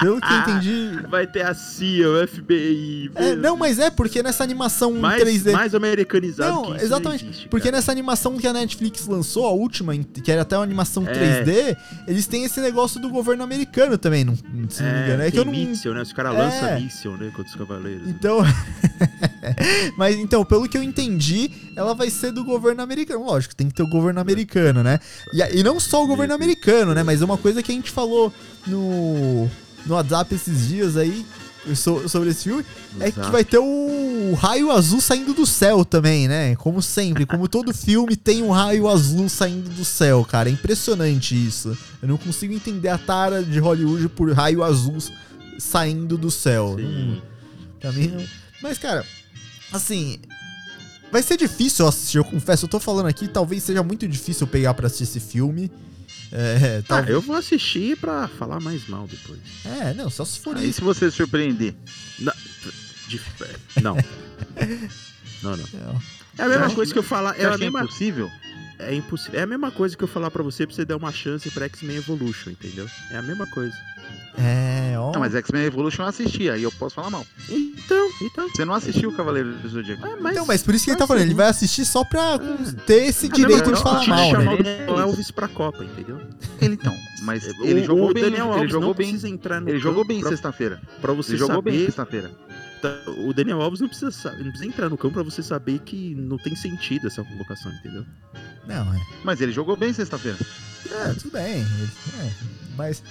pelo 0.00 0.20
que 0.20 0.32
entendi. 0.34 0.90
Vai 1.08 1.26
ter 1.26 1.42
a 1.46 1.54
CIA, 1.54 2.08
o 2.08 2.26
FBI. 2.28 3.10
É, 3.14 3.34
não, 3.36 3.56
mas 3.56 3.78
é 3.78 3.90
porque 3.90 4.22
nessa 4.22 4.42
animação 4.44 4.92
mais, 4.92 5.22
3D. 5.22 5.52
mais 5.52 5.74
americanizado 5.74 6.52
Não, 6.52 6.74
que 6.76 6.84
exatamente, 6.84 7.24
não 7.24 7.30
existe, 7.30 7.48
Porque 7.48 7.64
cara. 7.66 7.76
nessa 7.76 7.92
animação 7.92 8.36
que 8.36 8.46
a 8.46 8.52
Netflix 8.52 9.06
lançou, 9.06 9.46
a 9.46 9.50
última, 9.52 9.96
que 9.96 10.30
era 10.30 10.42
até 10.42 10.56
uma 10.56 10.64
animação 10.64 11.06
É. 11.06 11.12
3D, 11.44 11.76
eles 12.06 12.26
têm 12.26 12.44
esse 12.44 12.60
negócio 12.60 13.00
do 13.00 13.08
governo 13.10 13.42
americano 13.42 13.96
também, 13.98 14.24
não, 14.24 14.34
se 14.68 14.82
não 14.82 14.92
me 14.92 15.02
engano. 15.04 15.22
É 15.22 15.30
que 15.30 15.38
eu 15.38 15.44
não. 15.44 15.52
míssil, 15.52 15.94
né? 15.94 16.02
Os 16.02 16.12
caras 16.12 16.34
É. 16.34 16.38
lançam 16.38 16.80
míssil, 16.80 17.12
né? 17.16 17.30
Contra 17.34 17.50
os 17.50 17.54
cavaleiros. 17.54 18.08
Então. 18.08 18.38
Mas 19.96 20.16
então, 20.16 20.44
pelo 20.44 20.68
que 20.68 20.76
eu 20.76 20.82
entendi, 20.82 21.50
ela 21.76 21.94
vai 21.94 22.10
ser 22.10 22.32
do 22.32 22.44
governo 22.44 22.82
americano. 22.82 23.24
Lógico, 23.24 23.54
tem 23.54 23.68
que 23.68 23.74
ter 23.74 23.82
o 23.82 23.88
governo 23.88 24.20
americano, 24.20 24.82
né? 24.82 24.98
E, 25.32 25.60
e 25.60 25.62
não 25.62 25.78
só 25.80 26.02
o 26.04 26.06
governo 26.06 26.34
americano, 26.34 26.94
né? 26.94 27.02
Mas 27.02 27.22
é 27.22 27.24
uma 27.24 27.38
coisa 27.38 27.62
que 27.62 27.70
a 27.72 27.74
gente 27.74 27.90
falou 27.90 28.32
no, 28.66 29.48
no 29.88 29.94
WhatsApp 29.94 30.34
esses 30.34 30.68
dias 30.68 30.96
aí. 30.96 31.24
so- 31.74 32.08
sobre 32.08 32.30
esse 32.30 32.44
filme 32.44 32.64
é 32.98 33.10
que 33.10 33.18
Exato. 33.18 33.32
vai 33.32 33.44
ter 33.44 33.58
o 33.58 34.32
raio 34.40 34.70
azul 34.70 35.00
saindo 35.02 35.34
do 35.34 35.44
céu 35.44 35.84
também, 35.84 36.26
né? 36.26 36.56
Como 36.56 36.80
sempre, 36.80 37.26
como 37.26 37.46
todo 37.48 37.74
filme 37.74 38.16
tem 38.16 38.42
um 38.42 38.50
raio 38.50 38.88
azul 38.88 39.28
saindo 39.28 39.68
do 39.68 39.84
céu, 39.84 40.24
cara. 40.24 40.48
É 40.48 40.52
impressionante 40.52 41.34
isso. 41.34 41.76
Eu 42.00 42.08
não 42.08 42.16
consigo 42.16 42.54
entender 42.54 42.88
a 42.88 42.96
tara 42.96 43.42
de 43.42 43.58
Hollywood 43.58 44.08
por 44.10 44.32
raio 44.32 44.62
azul 44.62 44.96
saindo 45.58 46.16
do 46.16 46.30
céu. 46.30 46.76
Sim. 46.78 47.20
Pra 47.80 47.92
mim 47.92 48.06
não. 48.08 48.24
Mas, 48.62 48.78
cara, 48.78 49.04
assim. 49.72 50.18
Vai 51.12 51.22
ser 51.22 51.36
difícil 51.38 51.84
eu 51.84 51.88
assistir, 51.88 52.18
eu 52.18 52.24
confesso. 52.24 52.64
Eu 52.66 52.68
tô 52.68 52.78
falando 52.78 53.06
aqui, 53.06 53.26
talvez 53.28 53.62
seja 53.62 53.82
muito 53.82 54.06
difícil 54.06 54.46
eu 54.46 54.50
pegar 54.50 54.74
pra 54.74 54.86
assistir 54.86 55.04
esse 55.04 55.20
filme. 55.20 55.70
É, 56.30 56.78
Ah, 56.80 56.84
talvez. 56.86 57.14
eu 57.14 57.20
vou 57.22 57.36
assistir 57.36 57.96
pra 57.96 58.28
falar 58.28 58.60
mais 58.60 58.86
mal 58.88 59.06
depois. 59.06 59.38
É, 59.64 59.94
não, 59.94 60.10
só 60.10 60.24
se 60.24 60.38
for 60.40 60.56
Aí 60.56 60.68
isso. 60.68 60.78
se 60.80 60.84
você 60.84 61.10
se 61.10 61.16
surpreender. 61.16 61.74
De- 62.18 63.20
Não. 63.82 63.96
Não, 65.42 65.56
não. 65.56 66.02
É, 66.36 66.42
a 66.42 66.48
mesma 66.48 66.70
coisa 66.74 66.92
que 66.92 66.98
eu 66.98 67.02
falar. 67.02 67.38
É 67.38 67.46
a 67.46 67.54
é 67.54 67.56
mesma, 67.58 67.82
impossível? 67.82 68.30
é 68.78 68.94
impossível. 68.94 69.40
É 69.40 69.42
a 69.42 69.46
mesma 69.46 69.70
coisa 69.70 69.96
que 69.96 70.04
eu 70.04 70.08
falar 70.08 70.30
pra 70.30 70.42
você 70.42 70.66
pra 70.66 70.74
você 70.76 70.84
dar 70.84 70.96
uma 70.96 71.10
chance 71.12 71.50
pra 71.50 71.64
X-Men 71.66 71.96
Evolution, 71.96 72.50
entendeu? 72.50 72.88
É 73.10 73.16
a 73.16 73.22
mesma 73.22 73.46
coisa. 73.46 73.74
É, 74.40 74.94
ó. 74.98 75.10
Não, 75.12 75.20
mas 75.20 75.34
X-Men 75.34 75.64
Evolution 75.64 76.02
eu 76.04 76.08
assisti, 76.08 76.48
aí 76.48 76.62
eu 76.62 76.70
posso 76.72 76.94
falar 76.94 77.10
mal. 77.10 77.26
Então, 77.48 78.08
então. 78.22 78.48
Você 78.48 78.64
não 78.64 78.74
assistiu 78.74 79.10
o 79.10 79.12
Cavaleiro 79.16 79.52
do 79.54 79.68
Zodíaco. 79.68 80.06
É, 80.06 80.16
mas. 80.16 80.32
Então, 80.32 80.46
mas 80.46 80.62
por 80.62 80.74
isso 80.74 80.84
que 80.84 80.90
ele 80.92 80.98
tá 80.98 81.06
falando, 81.06 81.22
ele 81.22 81.34
vai 81.34 81.48
assistir 81.48 81.84
só 81.84 82.04
pra 82.04 82.38
ter 82.86 83.04
esse 83.08 83.26
É 83.26 83.30
a 83.30 83.32
direito 83.34 83.70
mesma 83.70 83.76
de 83.76 83.82
falar 83.82 84.06
mal, 84.06 84.30
chamar 84.30 84.44
né? 84.44 84.54
o 84.54 84.62
Daniel 84.62 85.00
Elvis 85.00 85.30
pra 85.30 85.48
Copa, 85.48 85.84
entendeu? 85.84 86.20
Ele 86.60 86.74
então, 86.74 86.94
mas 87.22 87.44
O- 87.58 87.64
ele 87.64 87.82
jogou 87.84 88.10
o 88.10 88.14
bem, 88.14 88.22
Daniel 88.24 88.46
ele 88.46 88.54
Alves 88.54 88.70
jogou 88.70 88.88
não 88.88 88.94
bem. 88.94 89.06
precisa 89.08 89.28
entrar 89.28 89.60
no 89.60 89.68
Ele 89.68 89.78
jogou 89.78 90.02
campo 90.02 90.08
bem 90.08 90.20
pra, 90.20 90.28
sexta-feira. 90.30 90.80
pra 91.00 91.12
você 91.12 91.32
Ele 91.32 91.38
jogou 91.38 91.60
bem 91.62 91.72
saber. 91.74 91.84
sexta-feira. 91.86 92.30
tá- 92.80 92.96
o 93.26 93.34
Daniel 93.34 93.60
Alves 93.60 93.80
não 93.80 93.88
precisa, 93.88 94.12
sa- 94.12 94.30
não 94.30 94.44
precisa 94.50 94.66
entrar 94.66 94.88
no 94.88 94.96
campo 94.96 95.14
pra 95.14 95.24
você 95.24 95.42
saber 95.42 95.80
que 95.80 96.14
não 96.14 96.36
tem 96.38 96.54
sentido 96.54 97.08
essa 97.08 97.24
convocação, 97.24 97.72
entendeu? 97.72 98.04
Não, 98.68 98.94
é. 98.94 99.00
Mas 99.24 99.40
ele 99.40 99.50
jogou 99.50 99.76
bem 99.76 99.92
sexta-feira. 99.92 100.38
É, 100.92 101.12
tudo 101.14 101.32
bem. 101.32 101.54
ele- 101.62 101.90
é, 102.20 102.30
mas, 102.76 103.02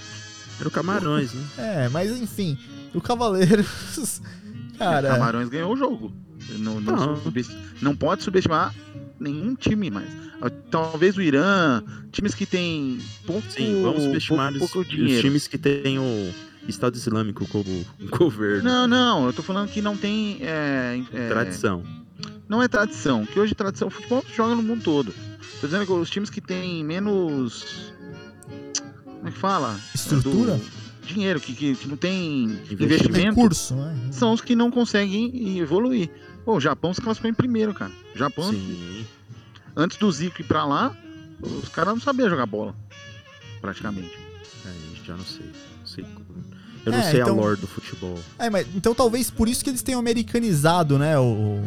Era 0.58 0.68
o 0.68 0.70
Camarões, 0.72 1.32
né? 1.32 1.42
é, 1.58 1.88
mas 1.88 2.10
enfim, 2.10 2.58
o 2.94 3.00
Cavaleiros. 3.00 4.20
Cara. 4.78 5.08
Camarões 5.08 5.48
ganhou 5.48 5.72
o 5.72 5.76
jogo. 5.76 6.12
Não, 6.58 6.80
não, 6.80 6.96
Não. 6.96 7.22
não 7.82 7.96
pode 7.96 8.22
subestimar 8.22 8.74
nenhum 9.18 9.54
time 9.54 9.90
mais. 9.90 10.08
Talvez 10.70 11.16
o 11.16 11.22
Irã, 11.22 11.82
times 12.12 12.34
que 12.34 12.46
tem 12.46 12.98
pouco, 13.26 13.50
Sim, 13.50 13.82
vamos 13.82 14.04
subestimar 14.04 14.50
pouco, 14.52 14.64
os, 14.64 14.70
pouco 14.70 14.88
os 14.88 14.96
dinheiro. 14.96 15.20
times 15.20 15.48
que 15.48 15.58
têm 15.58 15.98
o 15.98 16.32
Estado 16.68 16.94
Islâmico 16.94 17.46
como 17.48 17.84
governo. 18.16 18.62
Não, 18.62 18.86
não, 18.86 19.26
eu 19.26 19.32
tô 19.32 19.42
falando 19.42 19.68
que 19.68 19.82
não 19.82 19.96
tem 19.96 20.38
é, 20.42 21.02
é, 21.12 21.28
Tradição. 21.28 21.82
Não 22.48 22.62
é 22.62 22.68
tradição, 22.68 23.26
que 23.26 23.38
hoje 23.38 23.54
tradição, 23.54 23.88
o 23.88 23.90
futebol 23.90 24.24
joga 24.34 24.54
no 24.54 24.62
mundo 24.62 24.82
todo. 24.82 25.12
Tô 25.60 25.66
dizendo 25.66 25.84
que 25.84 25.92
os 25.92 26.08
times 26.08 26.30
que 26.30 26.40
têm 26.40 26.82
menos. 26.84 27.92
Como 29.28 29.30
é 29.30 29.30
que 29.30 29.38
fala? 29.38 29.80
Estrutura? 29.94 30.56
Do- 30.56 30.78
dinheiro, 31.06 31.40
que, 31.40 31.54
que, 31.54 31.74
que 31.74 31.88
não 31.88 31.96
tem 31.96 32.44
Investimento. 32.44 32.84
investimento, 32.84 33.36
Recurso, 33.36 33.74
né? 33.74 33.96
são 34.12 34.32
os 34.34 34.42
que 34.42 34.54
não 34.54 34.70
conseguem 34.70 35.58
evoluir. 35.58 36.10
Pô, 36.44 36.56
o 36.56 36.60
Japão 36.60 36.92
se 36.92 37.00
classificou 37.00 37.30
em 37.30 37.34
primeiro, 37.34 37.72
cara. 37.72 37.90
O 38.14 38.18
Japão, 38.18 38.50
Sim. 38.50 39.06
antes 39.74 39.96
do 39.96 40.10
Zico 40.12 40.42
ir 40.42 40.44
pra 40.44 40.66
lá, 40.66 40.94
os 41.40 41.68
caras 41.70 41.94
não 41.94 42.00
sabiam 42.00 42.28
jogar 42.28 42.44
bola. 42.44 42.74
Praticamente. 43.60 44.18
É, 44.66 44.70
já 45.06 45.16
não 45.16 45.24
sei. 45.24 45.46
Não 45.80 45.86
sei 45.86 46.04
Eu 46.84 46.92
não 46.92 46.98
É, 46.98 47.10
sei 47.10 47.20
então- 47.22 47.32
a 47.38 47.40
lore 47.40 47.58
do 47.58 47.66
futebol. 47.66 48.18
É, 48.38 48.50
mas 48.50 48.66
então 48.74 48.94
talvez 48.94 49.30
por 49.30 49.48
isso 49.48 49.64
que 49.64 49.70
eles 49.70 49.82
tenham 49.82 49.98
americanizado, 50.00 50.98
né, 50.98 51.18
o 51.18 51.62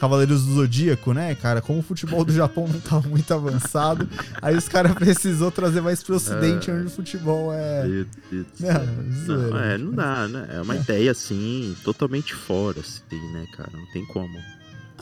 Cavaleiros 0.00 0.44
do 0.44 0.54
Zodíaco, 0.54 1.12
né, 1.12 1.34
cara? 1.34 1.60
Como 1.60 1.80
o 1.80 1.82
futebol 1.82 2.24
do 2.24 2.32
Japão 2.32 2.66
não 2.66 2.80
tá 2.80 2.98
muito 3.06 3.32
avançado, 3.34 4.08
aí 4.40 4.56
os 4.56 4.66
caras 4.66 4.94
precisou 4.94 5.50
trazer 5.50 5.82
mais 5.82 6.02
pro 6.02 6.16
ocidente, 6.16 6.70
onde 6.70 6.86
o 6.86 6.90
futebol 6.90 7.52
é... 7.52 7.86
Deus 7.86 8.06
do 8.30 8.46
Não. 8.60 9.50
Não, 9.50 9.58
é, 9.60 9.78
não 9.78 9.92
dá, 9.92 10.26
né? 10.26 10.48
É 10.54 10.60
uma 10.62 10.74
ideia 10.74 11.10
assim, 11.10 11.76
totalmente 11.84 12.34
fora, 12.34 12.80
assim, 12.80 13.32
né, 13.32 13.44
cara? 13.56 13.70
Não 13.74 13.86
tem 13.92 14.04
como. 14.06 14.38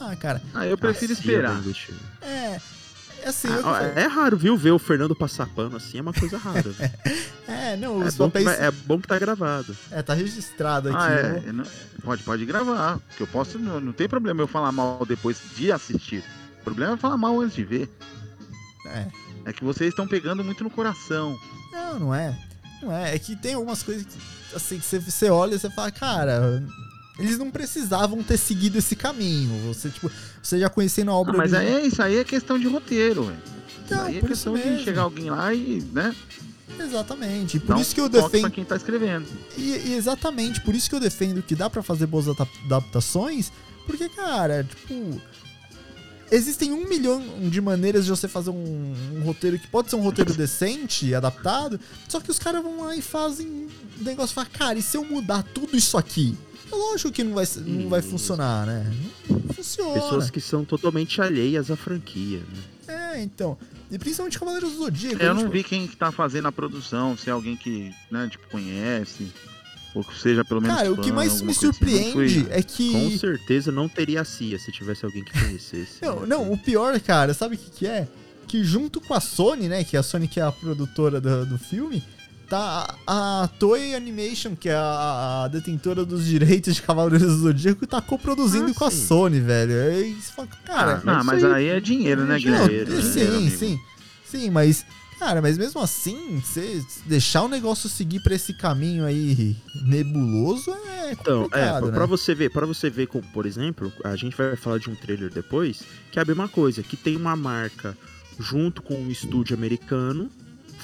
Ah, 0.00 0.14
cara, 0.16 0.42
Ah, 0.54 0.66
eu 0.66 0.76
prefiro 0.76 1.12
esperar. 1.12 1.56
investir. 1.58 1.94
é... 2.22 2.60
É 3.22 3.28
assim, 3.28 3.48
Ah, 3.48 3.56
eu- 3.56 3.66
ó, 3.66 3.76
é 4.00 4.06
raro, 4.06 4.36
viu, 4.36 4.56
ver 4.56 4.70
o 4.70 4.78
Fernando 4.78 5.14
passar 5.14 5.46
pano 5.48 5.76
assim, 5.76 5.98
é 5.98 6.00
uma 6.02 6.12
coisa 6.12 6.38
rara. 6.38 6.64
é, 7.48 7.76
não, 7.76 8.02
é, 8.02 8.06
os 8.06 8.14
bom 8.16 8.26
que 8.30 8.38
papéis... 8.40 8.44
vai- 8.44 8.66
é 8.66 8.70
bom 8.70 9.00
que 9.00 9.08
tá 9.08 9.18
gravado. 9.18 9.76
É, 9.90 10.02
tá 10.02 10.14
registrado 10.14 10.88
aqui. 10.88 10.98
Ah, 10.98 11.10
é. 11.46 11.52
não- 11.52 11.64
Pode, 12.02 12.22
pode 12.22 12.46
gravar. 12.46 12.98
Que 13.16 13.22
eu 13.22 13.26
posso. 13.26 13.58
Não, 13.58 13.80
não 13.80 13.92
tem 13.92 14.08
problema 14.08 14.40
eu 14.40 14.46
falar 14.46 14.70
mal 14.72 15.04
depois 15.06 15.38
de 15.56 15.70
assistir. 15.72 16.22
O 16.60 16.64
problema 16.64 16.94
é 16.94 16.96
falar 16.96 17.16
mal 17.16 17.38
antes 17.40 17.56
de 17.56 17.64
ver. 17.64 17.90
É. 18.86 19.06
É 19.46 19.52
que 19.52 19.64
vocês 19.64 19.90
estão 19.90 20.06
pegando 20.06 20.42
muito 20.44 20.62
no 20.64 20.70
coração. 20.70 21.38
Não, 21.72 21.98
não 21.98 22.14
é. 22.14 22.38
Não 22.82 22.92
é. 22.92 23.14
É 23.14 23.18
que 23.18 23.34
tem 23.36 23.54
algumas 23.54 23.82
coisas 23.82 24.06
que, 24.06 24.16
assim, 24.56 24.78
que 24.78 24.84
você, 24.86 24.98
você 24.98 25.28
olha 25.28 25.54
e 25.54 25.58
você 25.58 25.68
fala, 25.70 25.90
cara, 25.90 26.62
eles 27.18 27.36
não 27.38 27.50
precisavam 27.50 28.22
ter 28.22 28.36
seguido 28.38 28.78
esse 28.78 28.94
caminho. 28.96 29.72
Você, 29.72 29.88
tipo, 29.90 30.10
você 30.42 30.58
já 30.58 30.68
conhecendo 30.68 31.10
a 31.10 31.14
Ah, 31.14 31.16
obra 31.18 31.36
mas 31.36 31.52
aí, 31.54 31.66
é- 31.66 31.86
isso 31.86 32.00
aí 32.02 32.16
é 32.16 32.24
questão 32.24 32.58
de 32.58 32.66
roteiro, 32.68 33.24
velho. 33.24 33.38
Não, 33.90 34.02
aí 34.02 34.18
é 34.18 34.20
questão 34.20 34.54
de 34.54 34.84
chegar 34.84 35.02
alguém 35.02 35.30
lá 35.30 35.52
e, 35.54 35.82
né? 35.92 36.14
Exatamente. 36.78 37.58
Por 37.58 37.76
um 37.76 37.80
isso 37.80 37.94
que 37.94 38.00
eu 38.00 38.08
defendo. 38.08 38.50
Quem 38.50 38.64
tá 38.64 38.76
escrevendo. 38.76 39.26
E, 39.56 39.62
e 39.88 39.94
exatamente, 39.94 40.60
por 40.60 40.74
isso 40.74 40.88
que 40.88 40.94
eu 40.94 41.00
defendo 41.00 41.42
que 41.42 41.54
dá 41.54 41.68
pra 41.68 41.82
fazer 41.82 42.06
boas 42.06 42.28
adap- 42.28 42.48
adaptações, 42.64 43.50
porque, 43.86 44.08
cara, 44.08 44.64
tipo. 44.64 45.20
Existem 46.30 46.74
um 46.74 46.86
milhão 46.86 47.22
de 47.48 47.58
maneiras 47.58 48.04
de 48.04 48.10
você 48.10 48.28
fazer 48.28 48.50
um, 48.50 48.94
um 49.16 49.22
roteiro 49.22 49.58
que 49.58 49.66
pode 49.66 49.88
ser 49.88 49.96
um 49.96 50.02
roteiro 50.02 50.34
decente, 50.34 51.14
adaptado, 51.14 51.80
só 52.06 52.20
que 52.20 52.30
os 52.30 52.38
caras 52.38 52.62
vão 52.62 52.82
lá 52.84 52.94
e 52.94 53.00
fazem 53.00 53.46
um 53.46 53.68
negócio 54.04 54.32
e 54.32 54.34
falam, 54.34 54.50
cara, 54.52 54.78
e 54.78 54.82
se 54.82 54.94
eu 54.94 55.04
mudar 55.06 55.42
tudo 55.42 55.74
isso 55.74 55.96
aqui? 55.96 56.36
É 56.70 56.74
lógico 56.74 57.10
que 57.12 57.24
não 57.24 57.34
vai, 57.34 57.44
não 57.64 57.88
vai 57.88 58.00
Isso. 58.00 58.08
funcionar, 58.10 58.66
né? 58.66 58.92
Não 59.28 59.54
funciona. 59.54 59.94
Pessoas 59.94 60.30
que 60.30 60.40
são 60.40 60.64
totalmente 60.64 61.20
alheias 61.20 61.70
à 61.70 61.76
franquia, 61.76 62.38
né? 62.86 63.14
É, 63.14 63.22
então. 63.22 63.56
E 63.90 63.98
principalmente 63.98 64.38
Cavaleiros 64.38 64.72
do 64.72 64.78
Zodíaco. 64.78 65.22
Eu 65.22 65.34
não 65.34 65.42
tipo, 65.42 65.52
vi 65.52 65.64
quem 65.64 65.86
que 65.86 65.96
tá 65.96 66.12
fazendo 66.12 66.48
a 66.48 66.52
produção, 66.52 67.16
se 67.16 67.28
é 67.28 67.32
alguém 67.32 67.56
que, 67.56 67.92
né, 68.10 68.28
tipo, 68.30 68.48
conhece. 68.48 69.32
Ou 69.94 70.04
que 70.04 70.18
seja 70.18 70.44
pelo 70.44 70.60
menos. 70.60 70.76
Cara, 70.76 70.92
o 70.92 70.96
fã, 70.96 71.02
que 71.02 71.10
mais 71.10 71.40
me 71.40 71.50
assim. 71.50 71.60
Surpreende 71.60 72.12
fui- 72.12 72.46
é 72.50 72.62
que. 72.62 72.92
Com 72.92 73.18
certeza 73.18 73.72
não 73.72 73.88
teria 73.88 74.20
a 74.20 74.24
CIA 74.24 74.58
se 74.58 74.70
tivesse 74.70 75.04
alguém 75.04 75.24
que 75.24 75.32
conhecesse. 75.32 76.02
Não, 76.02 76.20
né? 76.20 76.26
não, 76.26 76.52
o 76.52 76.58
pior, 76.58 76.98
cara, 77.00 77.32
sabe 77.32 77.54
o 77.56 77.58
que, 77.58 77.70
que 77.70 77.86
é? 77.86 78.06
Que 78.46 78.62
junto 78.62 79.00
com 79.00 79.14
a 79.14 79.20
Sony, 79.20 79.68
né? 79.68 79.82
Que 79.84 79.96
a 79.96 80.02
Sony 80.02 80.28
que 80.28 80.38
é 80.40 80.42
a 80.42 80.52
produtora 80.52 81.20
do, 81.20 81.46
do 81.46 81.58
filme, 81.58 82.02
tá 82.48 82.94
a, 83.06 83.42
a 83.44 83.48
Toei 83.48 83.94
Animation, 83.94 84.56
que 84.56 84.68
é 84.68 84.74
a, 84.74 85.44
a 85.44 85.48
detentora 85.48 86.04
dos 86.04 86.24
direitos 86.24 86.74
de 86.76 86.82
Cavaleiros 86.82 87.26
do 87.28 87.38
Zodíaco, 87.40 87.86
tá 87.86 88.00
coproduzindo 88.00 88.70
Ah, 88.70 88.74
com 88.74 88.84
a 88.84 88.90
sim. 88.90 89.06
Sony, 89.06 89.40
velho. 89.40 89.72
Aí 89.90 90.14
você 90.14 90.32
fala, 90.32 90.48
cara. 90.64 91.02
Ah, 91.06 91.22
Mas 91.24 91.44
aí- 91.44 91.52
aí 91.52 91.66
é 91.68 91.80
dinheiro, 91.80 92.24
né, 92.24 92.36
é 92.36 92.38
Guilherme? 92.38 92.66
dinheiro, 92.68 93.02
sim, 93.02 93.26
amigo? 93.26 93.56
sim. 93.56 93.80
Sim, 94.24 94.50
mas. 94.50 94.84
Cara, 95.18 95.42
mas 95.42 95.58
mesmo 95.58 95.80
assim, 95.80 96.40
você 96.40 96.80
deixar 97.06 97.42
o 97.42 97.48
negócio 97.48 97.88
seguir 97.88 98.20
pra 98.20 98.36
esse 98.36 98.54
caminho 98.54 99.04
aí 99.04 99.56
nebuloso 99.84 100.70
é 100.70 101.10
Então, 101.12 101.40
é, 101.40 101.42
complicado, 101.42 101.78
pra, 101.80 101.86
né? 101.90 101.92
pra 101.96 102.06
você 102.06 102.34
ver, 102.36 102.50
para 102.52 102.64
você 102.66 102.88
ver, 102.88 103.08
como, 103.08 103.24
por 103.32 103.44
exemplo, 103.44 103.92
a 104.04 104.14
gente 104.14 104.36
vai 104.36 104.54
falar 104.54 104.78
de 104.78 104.88
um 104.88 104.94
trailer 104.94 105.28
depois, 105.32 105.82
que 106.12 106.20
é 106.20 106.22
a 106.22 106.24
mesma 106.24 106.46
coisa, 106.48 106.84
que 106.84 106.96
tem 106.96 107.16
uma 107.16 107.34
marca 107.34 107.96
junto 108.38 108.80
com 108.80 108.94
um 108.94 109.10
estúdio 109.10 109.56
americano 109.56 110.30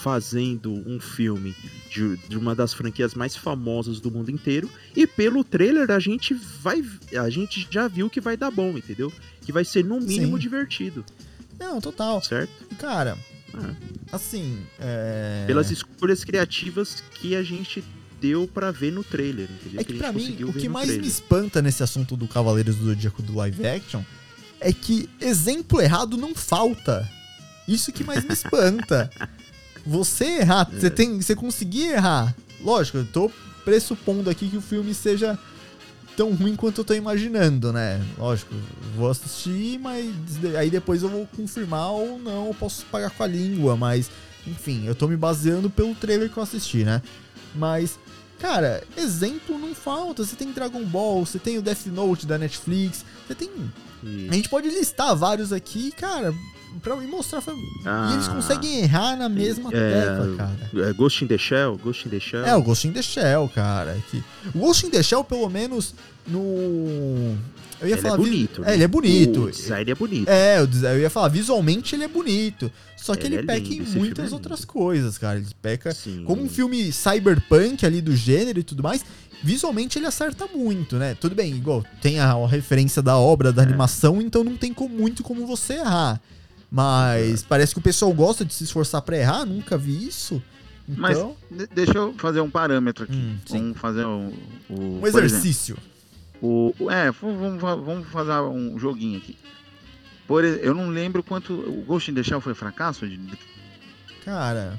fazendo 0.04 0.70
um 0.86 1.00
filme 1.00 1.56
de, 1.90 2.18
de 2.28 2.36
uma 2.36 2.54
das 2.54 2.74
franquias 2.74 3.14
mais 3.14 3.34
famosas 3.34 4.00
do 4.00 4.10
mundo 4.10 4.30
inteiro, 4.30 4.68
e 4.94 5.06
pelo 5.06 5.42
trailer 5.42 5.90
a 5.90 5.98
gente 5.98 6.34
vai, 6.34 6.84
a 7.18 7.30
gente 7.30 7.66
já 7.70 7.88
viu 7.88 8.10
que 8.10 8.20
vai 8.20 8.36
dar 8.36 8.50
bom, 8.50 8.76
entendeu? 8.76 9.10
Que 9.40 9.50
vai 9.50 9.64
ser 9.64 9.82
no 9.82 9.98
mínimo 9.98 10.36
Sim. 10.36 10.42
divertido, 10.42 11.02
Não, 11.58 11.80
total. 11.80 12.22
certo? 12.22 12.52
Cara, 12.76 13.16
É. 13.54 13.74
assim. 14.12 14.58
É... 14.78 15.44
Pelas 15.46 15.70
escolhas 15.70 16.22
criativas 16.22 17.02
que 17.14 17.34
a 17.34 17.42
gente 17.42 17.82
deu 18.20 18.46
pra 18.46 18.70
ver 18.70 18.92
no 18.92 19.02
trailer, 19.02 19.48
entendeu? 19.50 19.80
É 19.80 19.84
que 19.84 19.94
a 19.94 19.96
pra 19.96 20.12
mim, 20.12 20.36
o 20.44 20.52
que 20.52 20.68
mais 20.68 20.86
me 20.88 20.94
trailer. 20.96 21.10
espanta 21.10 21.62
nesse 21.62 21.82
assunto 21.82 22.14
do 22.14 22.28
Cavaleiros 22.28 22.76
do 22.76 22.84
Zodíaco 22.84 23.22
do 23.22 23.34
live 23.36 23.66
action 23.66 24.02
é 24.60 24.70
que 24.70 25.08
exemplo 25.18 25.80
errado 25.80 26.18
não 26.18 26.34
falta. 26.34 27.10
Isso 27.66 27.90
que 27.90 28.04
mais 28.04 28.22
me 28.22 28.34
espanta. 28.34 29.10
Você 29.86 30.24
errar, 30.40 30.68
É. 30.72 30.78
você 30.80 30.90
tem, 30.90 31.20
você 31.20 31.34
conseguir 31.34 31.88
errar. 31.92 32.34
Lógico, 32.60 32.98
eu 32.98 33.04
tô 33.06 33.30
pressupondo 33.64 34.30
aqui 34.30 34.48
que 34.48 34.56
o 34.56 34.60
filme 34.62 34.94
seja 34.94 35.38
tão 36.16 36.32
ruim 36.32 36.54
quanto 36.54 36.80
eu 36.80 36.84
tô 36.84 36.94
imaginando, 36.94 37.72
né? 37.72 38.00
Lógico, 38.16 38.54
vou 38.96 39.10
assistir, 39.10 39.78
mas 39.80 40.10
aí 40.58 40.70
depois 40.70 41.02
eu 41.02 41.08
vou 41.08 41.26
confirmar 41.36 41.90
ou 41.90 42.18
não, 42.18 42.46
eu 42.48 42.54
posso 42.54 42.84
pagar 42.86 43.10
com 43.10 43.22
a 43.22 43.26
língua, 43.26 43.76
mas 43.76 44.10
enfim, 44.46 44.84
eu 44.86 44.94
tô 44.94 45.08
me 45.08 45.16
baseando 45.16 45.68
pelo 45.68 45.94
trailer 45.94 46.30
que 46.30 46.36
eu 46.36 46.42
assisti, 46.42 46.84
né? 46.84 47.02
Mas 47.54 47.98
cara, 48.38 48.82
exemplo 48.96 49.58
não 49.58 49.74
falta. 49.74 50.22
Você 50.24 50.36
tem 50.36 50.52
Dragon 50.52 50.84
Ball, 50.84 51.24
você 51.24 51.38
tem 51.38 51.56
o 51.58 51.62
Death 51.62 51.86
Note 51.86 52.26
da 52.26 52.36
Netflix, 52.38 53.04
você 53.26 53.34
tem. 53.34 53.50
E- 54.02 54.28
A 54.30 54.34
gente 54.34 54.48
pode 54.50 54.68
listar 54.68 55.16
vários 55.16 55.52
aqui, 55.52 55.90
cara, 55.92 56.32
pra 56.82 56.96
me 56.96 57.06
mostrar. 57.06 57.42
Ah, 57.84 58.08
e 58.10 58.14
eles 58.14 58.28
conseguem 58.28 58.80
errar 58.80 59.16
na 59.16 59.28
mesma 59.28 59.70
é, 59.72 60.00
tecla, 60.00 60.36
cara. 60.36 60.88
É, 60.88 60.92
Ghost 60.92 61.24
in 61.24 61.28
the 61.28 61.38
Shell, 61.38 61.78
Ghost 61.82 62.06
in 62.06 62.10
the 62.10 62.20
Shell. 62.20 62.44
É, 62.44 62.56
o 62.56 62.62
Ghost 62.62 62.86
in 62.88 62.92
the 62.92 63.02
Shell, 63.02 63.50
cara. 63.54 63.96
Que... 64.10 64.22
O 64.54 64.58
Ghost 64.58 64.86
in 64.86 64.90
the 64.90 65.02
Shell, 65.02 65.24
pelo 65.24 65.48
menos, 65.48 65.94
no. 66.26 67.36
Eu 67.80 67.88
ia 67.88 67.94
ele 67.94 68.02
falar. 68.02 68.14
é 68.14 68.18
bonito. 68.18 68.62
É, 68.62 68.66
né? 68.66 68.74
ele 68.74 68.84
é 68.84 68.88
bonito. 68.88 69.42
O 69.44 69.50
design 69.50 69.90
é 69.90 69.94
bonito. 69.94 70.28
É, 70.28 70.58
eu 70.60 70.98
ia 71.00 71.10
falar, 71.10 71.28
visualmente 71.28 71.94
ele 71.94 72.04
é 72.04 72.08
bonito. 72.08 72.70
Só 72.96 73.14
que 73.14 73.26
Ele 73.26 73.34
ele, 73.36 73.42
é 73.42 73.46
peca 73.46 73.68
lindo, 73.68 73.90
em 73.90 73.98
muitas 73.98 74.30
é 74.30 74.34
outras 74.34 74.64
coisas, 74.64 75.18
cara. 75.18 75.38
Ele 75.38 75.46
peca. 75.60 75.92
Sim. 75.92 76.24
Como 76.24 76.42
um 76.42 76.48
filme 76.48 76.90
cyberpunk 76.90 77.84
ali 77.84 78.00
do 78.00 78.16
gênero 78.16 78.58
e 78.60 78.62
tudo 78.62 78.82
mais, 78.82 79.04
visualmente 79.42 79.98
ele 79.98 80.06
acerta 80.06 80.46
muito, 80.46 80.96
né? 80.96 81.14
Tudo 81.20 81.34
bem, 81.34 81.52
igual 81.54 81.84
tem 82.00 82.18
a, 82.18 82.32
a 82.32 82.48
referência 82.48 83.02
da 83.02 83.18
obra, 83.18 83.52
da 83.52 83.60
É. 83.60 83.66
animação, 83.66 84.22
então 84.22 84.42
não 84.42 84.56
tem 84.56 84.72
como- 84.72 84.94
muito 84.96 85.22
como 85.22 85.46
você 85.46 85.74
errar. 85.74 86.18
Mas 86.74 87.42
É. 87.44 87.46
parece 87.48 87.72
que 87.72 87.78
o 87.78 87.82
pessoal 87.82 88.12
gosta 88.12 88.44
de 88.44 88.52
se 88.52 88.64
esforçar 88.64 89.00
pra 89.02 89.16
errar, 89.16 89.44
nunca 89.44 89.78
vi 89.78 90.08
isso. 90.08 90.42
Mas 90.88 91.16
Então, 91.16 91.36
de- 91.50 91.66
deixa 91.68 91.96
eu 91.96 92.12
fazer 92.14 92.40
um 92.40 92.50
parâmetro 92.50 93.04
aqui. 93.04 93.14
Hum, 93.14 93.38
vamos 93.48 93.78
fazer 93.78 94.04
o. 94.04 94.32
o 94.68 94.96
um 94.96 95.00
por 95.00 95.08
exemplo, 95.08 95.26
exercício. 95.26 95.78
O, 96.42 96.74
é, 96.90 97.10
vamos, 97.12 97.60
vamos 97.60 98.08
fazer 98.08 98.32
um 98.40 98.76
joguinho 98.76 99.18
aqui. 99.18 99.38
Por, 100.26 100.42
eu 100.44 100.74
não 100.74 100.88
lembro 100.88 101.22
quanto. 101.22 101.52
O 101.54 101.84
Ghost 101.86 102.10
in 102.10 102.14
the 102.14 102.22
Shell 102.24 102.40
foi 102.40 102.54
fracasso? 102.54 103.06
Cara, 104.24 104.78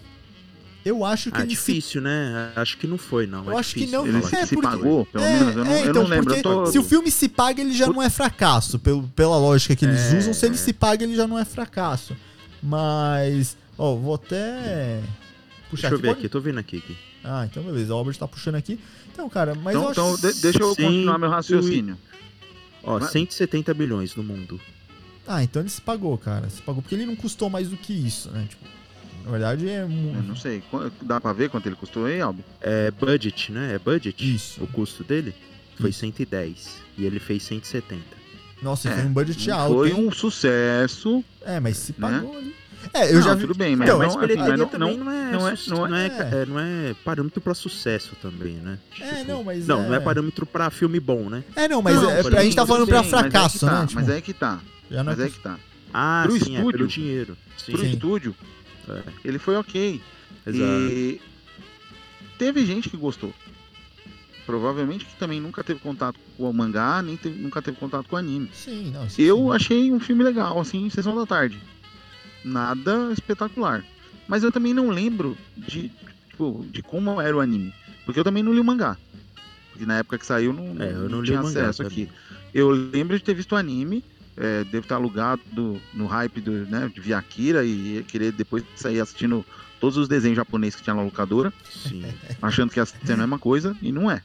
eu 0.85 1.03
acho 1.03 1.31
que 1.31 1.37
Ah, 1.37 1.41
se 1.41 1.47
difícil, 1.47 2.01
né? 2.01 2.51
Acho 2.55 2.77
que 2.77 2.85
não 2.87 2.97
foi, 2.97 3.25
não. 3.27 3.43
Eu 3.45 3.57
é 3.57 3.59
acho 3.59 3.73
que 3.73 3.79
difícil 3.81 3.99
não. 4.05 4.07
ele 4.07 4.21
se, 4.23 4.35
É, 4.35 4.45
se 4.45 4.55
porque- 4.55 4.67
pagou, 4.69 5.05
pelo 5.07 5.23
É, 5.23 5.33
menos? 5.39 5.55
Eu 5.55 5.65
não, 5.65 5.71
é, 5.71 5.79
eu 5.85 5.89
então, 5.89 6.03
não 6.03 6.09
lembro. 6.09 6.25
porque 6.33 6.39
Eu 6.39 6.43
tô, 6.43 6.65
Se 6.67 6.79
o 6.79 6.83
filme 6.83 7.09
se 7.11 7.27
paga, 7.27 7.59
ele 7.61 7.73
já 7.73 7.87
não 7.87 8.01
é 8.01 8.09
fracasso. 8.09 8.77
Pelo, 8.79 9.03
pela 9.09 9.37
lógica 9.37 9.75
que 9.75 9.83
eles 9.85 10.13
É, 10.13 10.17
usam, 10.19 10.33
se 10.33 10.45
ele 10.45 10.55
é. 10.55 10.57
se 10.57 10.71
paga, 10.71 11.03
ele 11.03 11.15
já 11.15 11.27
não 11.27 11.37
é 11.39 11.43
fracasso. 11.43 12.15
Mas. 12.61 13.57
Ó, 13.77 13.95
vou 13.95 14.15
até. 14.15 15.01
Puxar 15.69 15.89
Deixa 15.89 15.95
eu 15.95 15.99
ver 15.99 16.07
Pode- 16.09 16.19
aqui, 16.19 16.29
tô 16.29 16.39
vendo 16.39 16.59
aqui. 16.59 16.77
aqui. 16.77 16.95
Ah, 17.23 17.45
então 17.49 17.63
beleza. 17.63 17.91
A 17.93 17.95
Albert 17.97 18.17
tá 18.17 18.27
puxando 18.27 18.55
aqui. 18.55 18.79
Então, 19.11 19.27
cara, 19.29 19.55
mas 19.55 19.75
então, 19.75 19.83
eu 19.83 19.89
acho. 19.89 19.99
então 20.17 20.31
de- 20.31 20.41
deixa 20.41 20.59
eu 20.61 20.69
continuar 20.75 21.17
meu 21.17 21.29
raciocínio. 21.29 21.97
Ó, 22.83 22.99
Mas- 22.99 23.09
170 23.11 23.73
bilhões 23.73 24.15
no 24.15 24.23
mundo. 24.23 24.59
Ah, 25.27 25.43
então 25.43 25.59
ele 25.61 25.69
se 25.69 25.81
pagou, 25.81 26.15
cara. 26.19 26.47
Se 26.51 26.61
pagou 26.61 26.83
porque 26.83 26.93
ele 26.93 27.05
não 27.07 27.15
custou 27.15 27.49
mais 27.49 27.67
do 27.69 27.75
que 27.77 27.91
isso, 27.93 28.29
né? 28.29 28.45
Tipo, 28.47 28.63
na 29.25 29.31
verdade 29.31 29.67
é. 29.69 29.83
mu- 29.85 30.13
Eu 30.15 30.23
não 30.23 30.35
sei. 30.35 30.63
Dá 31.01 31.19
pra 31.19 31.33
ver 31.33 31.49
quanto 31.49 31.67
ele 31.67 31.75
custou 31.75 32.05
aí, 32.05 32.21
Albi? 32.21 32.43
É 32.61 32.91
budget, 32.91 33.51
né? 33.51 33.73
É 33.75 33.79
budget? 33.79 34.35
Isso. 34.35 34.63
O 34.63 34.67
custo 34.67 35.03
dele 35.03 35.33
foi 35.79 35.89
Isso. 35.89 35.99
110. 35.99 36.77
E 36.97 37.05
ele 37.05 37.19
fez 37.19 37.43
170. 37.43 38.01
Nossa, 38.61 38.89
É, 38.89 38.93
foi 38.95 39.03
um 39.05 39.13
budget 39.13 39.51
alto. 39.51 39.73
Foi 39.75 39.89
hein? 39.89 39.95
um 39.95 40.11
sucesso. 40.11 41.23
É, 41.45 41.59
mas 41.59 41.77
se 41.77 41.91
né? 41.97 41.97
pagou 42.19 42.37
ali. 42.37 42.55
É, 42.93 43.09
eu 43.09 43.15
não, 43.15 43.21
já 43.23 43.33
vi. 43.33 43.41
tudo 43.41 43.55
bem, 43.55 43.75
mas, 43.75 43.87
Então, 43.89 43.97
mas 43.97 44.09
assim, 44.09 44.19
bilheteria 44.19 44.49
mas 44.51 44.59
não, 44.59 44.67
também 44.67 44.97
não- 44.97 45.11
é, 45.11 45.31
não 45.31 45.47
é- 45.49 45.55
não 45.67 45.85
é- 45.85 45.89
não 45.89 45.95
é, 45.97 46.05
é. 46.07 46.41
é, 46.41 46.45
não 46.45 46.59
é 46.59 46.95
parâmetro 47.03 47.41
pra 47.41 47.55
sucesso 47.55 48.15
também, 48.21 48.53
né? 48.53 48.77
É, 49.01 49.23
não, 49.23 49.43
mas. 49.43 49.65
Não, 49.65 49.83
é... 49.83 49.87
não 49.87 49.95
é 49.95 49.99
parâmetro 49.99 50.45
pra 50.45 50.69
filme 50.69 50.99
bom, 50.99 51.27
né? 51.27 51.43
É, 51.55 51.67
não, 51.67 51.81
mas 51.81 51.95
Não, 51.95 52.11
é, 52.11 52.19
a 52.19 52.43
gente 52.43 52.55
tá 52.55 52.65
falando 52.65 52.85
pra 52.87 53.01
bem, 53.01 53.11
mas 53.11 53.19
é 53.21 53.23
que 53.25 53.31
fracasso, 53.31 53.65
tá, 53.65 53.79
né? 53.81 53.87
Tipo, 53.87 53.99
Mas 54.01 54.09
é 54.09 54.21
que 54.21 54.33
tá. 54.33 54.59
já 54.91 55.03
não 55.03 55.11
Mas 55.15 55.19
é 55.19 55.29
que 55.29 55.39
tá. 55.39 55.57
Ah, 55.91 56.23
Pro 56.27 56.33
sim, 56.33 56.55
é 56.55 56.59
estúdio. 56.59 56.71
pelo 56.77 56.87
dinheiro. 56.87 57.37
Sim, 57.57 57.71
Pro 57.71 57.81
Sim. 57.81 57.89
estúdio, 57.91 58.35
É, 58.89 59.03
ele 59.23 59.39
foi 59.39 59.55
ok. 59.55 60.01
exato. 60.45 60.63
E 60.63 61.21
teve 62.37 62.65
gente 62.65 62.89
que 62.89 62.97
gostou. 62.97 63.33
Provavelmente 64.45 65.05
que 65.05 65.15
também 65.15 65.41
nunca 65.41 65.63
teve 65.63 65.79
contato 65.79 66.19
com 66.37 66.47
o 66.49 66.53
mangá, 66.53 67.01
nem 67.01 67.17
teve- 67.17 67.41
nunca 67.41 67.61
teve 67.63 67.77
contato 67.77 68.07
com 68.07 68.15
o 68.15 68.19
anime. 68.19 68.47
Sim, 68.53 68.91
não. 68.91 69.05
isso 69.07 69.19
Eu 69.19 69.37
sim. 69.37 69.51
achei 69.51 69.91
um 69.91 69.99
filme 69.99 70.23
legal, 70.23 70.59
assim, 70.59 70.85
em 70.85 70.89
sessão 70.89 71.15
da 71.15 71.25
tarde. 71.25 71.59
Nada 72.43 73.11
espetacular. 73.11 73.83
Mas 74.27 74.43
eu 74.43 74.51
também 74.51 74.71
não 74.73 74.89
lembro 74.89 75.35
de, 75.57 75.91
tipo, 76.29 76.63
de 76.71 76.83
como 76.83 77.19
era 77.19 77.35
o 77.35 77.39
anime. 77.39 77.73
Porque 78.05 78.19
eu 78.19 78.23
também 78.23 78.43
não 78.43 78.53
li 78.53 78.59
o 78.59 78.63
mangá. 78.63 78.97
Porque 79.71 79.85
na 79.85 79.97
época 79.97 80.19
que 80.19 80.25
saiu 80.25 80.53
não, 80.53 80.75
É, 80.81 80.91
eu 80.91 81.09
não 81.09 81.21
li 81.21 81.27
tinha 81.27 81.39
o 81.41 81.43
mangá 81.43 81.61
acesso 81.61 81.81
também. 81.83 82.03
aqui. 82.03 82.13
Eu 82.53 82.69
lembro 82.69 83.17
de 83.17 83.23
ter 83.23 83.33
visto 83.33 83.53
o 83.53 83.55
anime, 83.55 84.03
é, 84.37 84.63
devo 84.65 84.83
estar 84.85 84.95
alugado 84.95 85.41
do- 85.51 85.79
no 85.93 86.05
hype 86.07 86.41
do, 86.41 86.51
né, 86.65 86.91
de 86.93 86.99
ver 87.01 87.13
Akira 87.13 87.63
e 87.65 88.03
querer 88.07 88.31
depois 88.31 88.63
sair 88.75 88.99
assistindo 88.99 89.45
todos 89.79 89.97
os 89.97 90.07
desenhos 90.07 90.35
japoneses 90.35 90.75
que 90.75 90.83
tinha 90.83 90.93
na 90.95 91.01
locadora, 91.03 91.53
Sim. 91.69 92.03
achando 92.41 92.71
que 92.71 92.79
ia 92.79 92.85
ser 92.85 93.13
a 93.13 93.17
mesma 93.17 93.37
coisa, 93.39 93.75
e 93.81 93.91
não 93.91 94.09
é. 94.09 94.21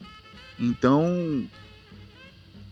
Então. 0.59 1.45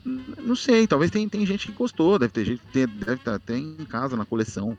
Não 0.06 0.56
sei, 0.56 0.88
talvez 0.88 1.12
tem, 1.12 1.28
tem 1.30 1.46
gente 1.46 1.68
que 1.68 1.74
gostou, 1.74 2.18
deve 2.18 2.32
ter 2.32 2.46
gente 2.46 2.62
tem- 2.74 2.88
deve 2.88 3.14
estar 3.16 3.36
até 3.36 3.58
em 3.58 3.76
casa 3.88 4.16
na 4.16 4.26
coleção. 4.26 4.78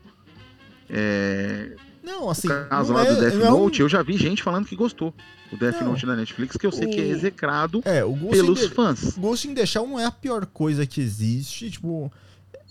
É, 0.89 1.75
Não, 2.03 2.29
assim. 2.29 2.47
o 2.49 2.65
caso 2.67 2.91
lá 2.91 3.05
é, 3.05 3.13
do 3.13 3.21
Death 3.21 3.33
é 3.35 3.49
um- 3.49 3.51
Note, 3.59 3.81
eu 3.81 3.87
já 3.87 4.01
vi 4.03 4.17
gente 4.17 4.43
falando 4.43 4.65
que 4.65 4.75
gostou. 4.75 5.13
O 5.51 5.57
Death 5.57 5.79
Não. 5.81 5.89
Note 5.91 6.05
da 6.05 6.15
Netflix, 6.15 6.57
que 6.57 6.65
eu 6.65 6.71
sei 6.71 6.87
O- 6.87 6.89
que 6.91 6.99
é 6.99 7.07
execrado 7.07 7.81
É, 7.85 8.01
pelos 8.29 8.61
the, 8.61 8.69
fãs. 8.69 9.17
Ghost 9.17 9.47
in 9.47 9.53
the 9.53 9.65
Shell 9.65 9.87
não 9.87 9.99
é 9.99 10.05
a 10.05 10.11
pior 10.11 10.45
coisa 10.45 10.85
que 10.85 10.99
existe. 10.99 11.69
Tipo, 11.71 12.11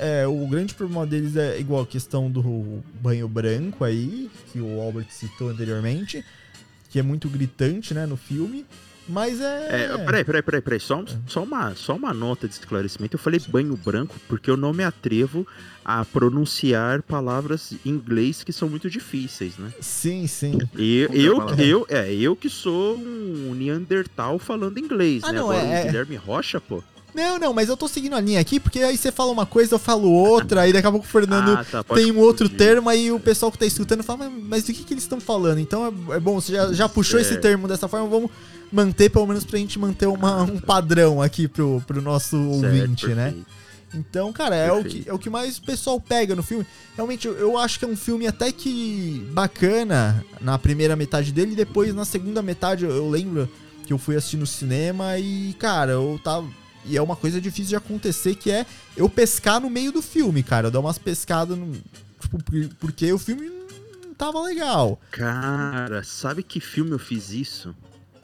é, 0.01 0.26
o 0.26 0.46
grande 0.48 0.74
problema 0.74 1.07
deles 1.07 1.36
é 1.36 1.59
igual 1.61 1.82
a 1.82 1.86
questão 1.86 2.30
do 2.30 2.82
banho 3.01 3.28
branco 3.28 3.84
aí, 3.84 4.30
que 4.53 4.61
o 4.61 4.80
Albert 4.80 5.07
citou 5.11 5.48
anteriormente, 5.51 6.24
que 6.88 6.98
é 6.98 7.03
muito 7.03 7.28
gritante, 7.28 7.94
né, 7.94 8.07
no 8.07 8.16
filme. 8.16 8.64
Mas 9.09 9.40
é. 9.40 9.86
É, 9.94 9.98
peraí, 9.98 10.24
peraí, 10.24 10.42
peraí, 10.42 10.61
peraí. 10.61 10.78
Só, 10.80 11.05
só, 11.26 11.42
uma, 11.42 11.74
só 11.74 11.96
uma 11.96 12.14
nota 12.14 12.46
de 12.46 12.55
esclarecimento. 12.55 13.16
Eu 13.16 13.18
falei 13.18 13.40
banho 13.48 13.76
branco 13.76 14.14
porque 14.28 14.48
eu 14.48 14.57
não 14.57 14.72
me 14.72 14.84
atrevo 14.84 15.44
a 15.84 16.05
pronunciar 16.05 17.03
palavras 17.03 17.72
em 17.84 17.90
inglês 17.90 18.44
que 18.44 18.53
são 18.53 18.68
muito 18.68 18.88
difíceis, 18.88 19.57
né? 19.59 19.72
Sim, 19.80 20.28
sim. 20.28 20.59
E, 20.78 21.09
é 21.11 21.16
eu, 21.16 21.36
palavra? 21.38 21.64
eu, 21.64 21.86
é, 21.88 22.12
eu 22.14 22.36
que 22.36 22.48
sou 22.48 22.96
um 22.98 23.53
Neandertal 23.55 24.38
falando 24.38 24.78
inglês, 24.78 25.24
Ah, 25.24 25.32
né? 25.32 25.38
não, 25.40 25.51
Agora 25.51 25.66
é- 25.66 25.70
o 25.70 25.72
é- 25.72 25.84
Guilherme 25.86 26.14
Rocha, 26.16 26.61
pô. 26.61 26.80
Não, 27.15 27.39
não, 27.39 27.53
mas 27.53 27.69
eu 27.69 27.77
tô 27.77 27.89
seguindo 27.89 28.15
a 28.15 28.21
linha 28.21 28.41
aqui, 28.41 28.61
porque 28.61 28.79
aí 28.81 28.97
você 28.97 29.11
fala 29.11 29.31
uma 29.33 29.47
coisa, 29.47 29.75
eu 29.75 29.79
falo 29.79 30.11
outra, 30.11 30.63
aí 30.63 30.73
daqui 30.73 30.87
a 30.87 30.91
pouco 30.91 31.07
o 31.07 31.09
Fernando 31.09 31.51
Ah, 31.59 31.65
tá, 31.65 31.83
tem 31.95 32.13
um 32.13 32.19
outro 32.19 32.49
termo, 32.49 32.89
aí 32.89 33.11
o 33.11 33.19
pessoal 33.21 33.51
que 33.51 33.59
tá 33.59 33.67
escutando 33.67 34.03
fala, 34.03 34.29
mas, 34.31 34.43
mas 34.45 34.65
do 34.65 34.73
que, 34.73 34.85
que 34.85 34.95
eles 34.95 35.05
estão 35.05 35.21
falando? 35.21 35.59
Então 35.59 35.85
é, 35.87 36.17
é 36.17 36.21
bom, 36.21 36.41
você 36.41 36.53
já, 36.53 36.73
já 36.73 36.89
puxou 36.89 37.19
esse 37.21 37.31
Certo. 37.31 37.43
termo 37.43 37.67
dessa 37.69 37.89
forma, 37.89 38.07
vamos 38.09 38.31
manter, 38.73 39.11
pelo 39.11 39.27
menos 39.27 39.45
pra 39.45 39.59
gente 39.59 39.79
manter 39.79 40.07
uma- 40.07 40.43
um 40.43 40.59
padrão 40.61 41.21
aqui 41.21 41.49
pro, 41.49 41.83
pro 41.87 42.01
nosso 42.01 42.37
Certo, 42.37 42.65
ouvinte, 42.67 43.07
né? 43.09 43.35
Então, 43.93 44.33
cara, 44.33 44.55
é 44.55 44.71
o, 44.73 44.85
que, 44.85 45.03
é 45.09 45.13
o 45.13 45.19
que 45.19 45.29
mais 45.29 45.59
o 45.59 45.63
pessoal 45.63 46.01
pega 46.01 46.37
no 46.37 46.45
filme. 46.45 46.65
Realmente, 46.97 47.27
eu, 47.27 47.35
eu 47.35 47.59
acho 47.59 47.77
que 47.77 47.85
é 47.85 47.89
um 47.89 47.97
filme 47.97 48.25
até 48.25 48.53
que 48.53 49.27
bacana 49.33 50.25
na 50.41 50.57
primeira 50.57 50.95
metade 50.95 51.33
dele, 51.33 51.53
e 51.53 51.57
depois 51.57 51.93
na 51.93 52.05
segunda 52.05 52.41
metade 52.41 52.85
eu, 52.85 52.91
eu 52.93 53.11
lembro 53.11 53.49
que 53.85 53.93
eu 53.93 53.99
fui 53.99 54.15
assistir 54.15 54.37
no 54.37 54.47
cinema 54.47 55.19
e, 55.19 55.57
cara, 55.59 55.91
eu 55.93 56.21
tava. 56.23 56.47
E 56.87 56.97
é 56.97 57.03
uma 57.03 57.14
coisa 57.16 57.41
difícil 57.41 57.70
de 57.70 57.76
acontecer, 57.76 58.35
que 58.35 58.51
é 58.51 58.64
eu 58.97 59.09
pescar 59.09 59.61
no 59.61 59.68
meio 59.70 59.93
do 59.93 60.01
filme, 60.01 60.43
cara. 60.43 60.68
Eu 60.68 60.70
dar 60.70 60.81
umas 60.81 60.99
pescadas 60.99 61.57
no. 61.59 61.72
Tipo, 62.20 62.43
por- 62.43 62.68
porque 62.78 63.12
o 63.12 63.18
filme 63.18 63.51
não 64.05 64.14
tava 64.14 64.41
legal. 64.43 65.01
Cara, 65.11 66.03
sabe 66.03 66.43
que 66.43 66.59
filme 66.61 66.93
eu 66.93 66.99
fiz 66.99 67.31
isso? 67.31 67.74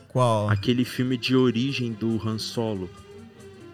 Qual? 0.08 0.48
Aquele 0.48 0.84
filme 0.84 1.16
de 1.18 1.36
origem 1.36 1.92
do 1.92 2.20
Han 2.26 2.38
Solo. 2.38 2.88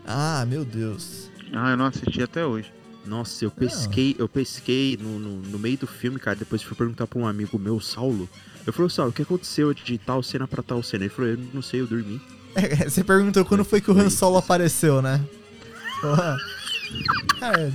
Ah, 0.07 0.45
meu 0.49 0.64
Deus. 0.64 1.30
Ah, 1.53 1.70
eu 1.70 1.76
não 1.76 1.87
assisti 1.87 2.22
até 2.22 2.45
hoje. 2.45 2.72
Nossa, 3.07 3.45
eu 3.45 3.51
pesquei, 3.51 4.14
eu 4.18 4.28
pesquei 4.28 4.97
no, 5.01 5.18
no, 5.18 5.37
no 5.43 5.59
meio 5.59 5.76
do 5.78 5.87
filme, 5.87 6.18
cara. 6.18 6.37
Depois 6.37 6.62
fui 6.62 6.76
perguntar 6.76 7.07
pra 7.07 7.18
um 7.18 7.26
amigo 7.26 7.59
meu, 7.59 7.80
Saulo. 7.80 8.28
Eu 8.66 8.72
falei, 8.72 8.91
Saulo, 8.91 9.11
o 9.11 9.14
que 9.14 9.22
aconteceu 9.22 9.74
de 9.74 9.99
tal 9.99 10.22
cena 10.22 10.47
pra 10.47 10.62
tal 10.62 10.83
cena? 10.83 11.05
Ele 11.05 11.11
falou, 11.12 11.30
eu 11.33 11.39
não 11.53 11.62
sei, 11.62 11.80
eu 11.80 11.87
dormi. 11.87 12.20
É, 12.55 12.88
Você 12.88 13.03
perguntou 13.05 13.44
quando 13.44 13.64
foi 13.64 13.80
que 13.80 13.90
o 13.90 13.98
Han 13.98 14.11
Solo 14.11 14.38
apareceu, 14.38 15.00
né? 15.03 15.20
Porra. 16.00 16.36
Cara, 17.40 17.72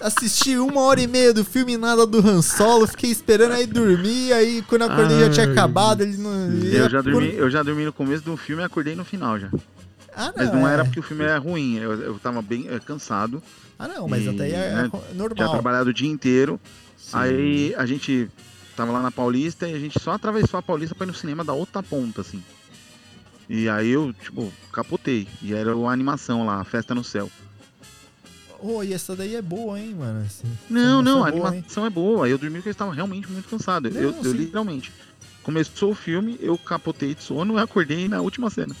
assisti 0.00 0.56
uma 0.56 0.80
hora 0.82 1.00
e 1.00 1.06
meia 1.06 1.32
do 1.32 1.44
filme 1.44 1.76
nada 1.76 2.06
do 2.06 2.18
Han 2.18 2.42
Solo, 2.42 2.86
fiquei 2.86 3.10
esperando 3.10 3.52
aí 3.52 3.66
dormir, 3.66 4.32
aí 4.32 4.62
quando 4.62 4.82
acordei 4.82 5.20
já 5.20 5.30
tinha 5.30 5.46
Ai, 5.46 5.52
acabado, 5.52 6.02
ele 6.02 6.16
não... 6.16 6.50
Eu 6.64 6.88
já, 6.90 7.00
dormi, 7.00 7.34
eu 7.34 7.50
já 7.50 7.62
dormi 7.62 7.84
no 7.84 7.92
começo 7.92 8.24
do 8.24 8.36
filme 8.36 8.62
e 8.62 8.64
acordei 8.66 8.94
no 8.96 9.04
final 9.04 9.38
já. 9.38 9.48
Ah, 10.16 10.32
Mas 10.36 10.52
não 10.52 10.66
é. 10.68 10.72
era 10.72 10.84
porque 10.84 10.98
o 10.98 11.02
filme 11.02 11.22
era 11.22 11.38
ruim, 11.38 11.76
eu, 11.78 11.92
eu 11.92 12.18
tava 12.18 12.42
bem 12.42 12.66
eh, 12.68 12.80
cansado, 12.84 13.40
Ah, 13.78 13.86
não, 13.86 14.08
mas 14.08 14.24
E, 14.24 14.28
até 14.28 14.42
aí 14.44 14.52
é, 14.52 14.74
né, 14.74 14.84
é 14.86 14.88
tinha 14.88 15.14
normal. 15.14 15.50
trabalhado 15.50 15.90
o 15.90 15.94
dia 15.94 16.10
inteiro. 16.10 16.60
Sim. 16.98 17.10
Aí 17.12 17.74
a 17.76 17.86
gente 17.86 18.28
tava 18.76 18.90
lá 18.90 19.00
na 19.00 19.10
Paulista 19.12 19.68
e 19.68 19.74
a 19.74 19.78
gente 19.78 19.98
só 20.00 20.12
atravessou 20.12 20.58
a 20.58 20.62
Paulista 20.62 20.94
pra 20.96 21.06
ir 21.06 21.08
no 21.08 21.14
cinema 21.14 21.44
da 21.44 21.52
outra 21.52 21.80
ponta, 21.82 22.22
assim. 22.22 22.42
E 23.52 23.68
aí 23.68 23.88
eu, 23.90 24.12
tipo, 24.12 24.52
capotei. 24.72 25.26
E 25.42 25.52
era 25.52 25.72
a 25.74 25.90
animação 25.92 26.46
lá, 26.46 26.60
a 26.60 26.64
Festa 26.64 26.94
no 26.94 27.02
Céu. 27.02 27.28
Oh, 28.60 28.80
e 28.84 28.92
essa 28.92 29.16
daí 29.16 29.34
é 29.34 29.42
boa, 29.42 29.80
hein, 29.80 29.94
mano? 29.98 30.24
Essa- 30.24 30.44
Não, 30.68 31.02
não, 31.02 31.24
a 31.24 31.28
é 31.28 31.32
boa, 31.32 31.42
hein? 31.48 31.52
animação 31.54 31.84
é 31.84 31.90
boa. 31.90 32.28
Eu 32.28 32.38
dormi 32.38 32.56
porque 32.58 32.68
eu 32.68 32.72
estava 32.72 32.94
realmente 32.94 33.28
muito 33.28 33.48
cansado. 33.48 33.90
Não, 33.90 34.00
eu, 34.00 34.14
eu 34.22 34.32
literalmente. 34.32 34.92
Começou 35.42 35.90
o 35.90 35.94
filme, 35.96 36.36
eu 36.40 36.56
capotei 36.56 37.12
de 37.14 37.22
sono 37.24 37.56
e 37.58 37.60
acordei 37.60 38.06
na 38.08 38.20
última 38.20 38.48
cena. 38.50 38.76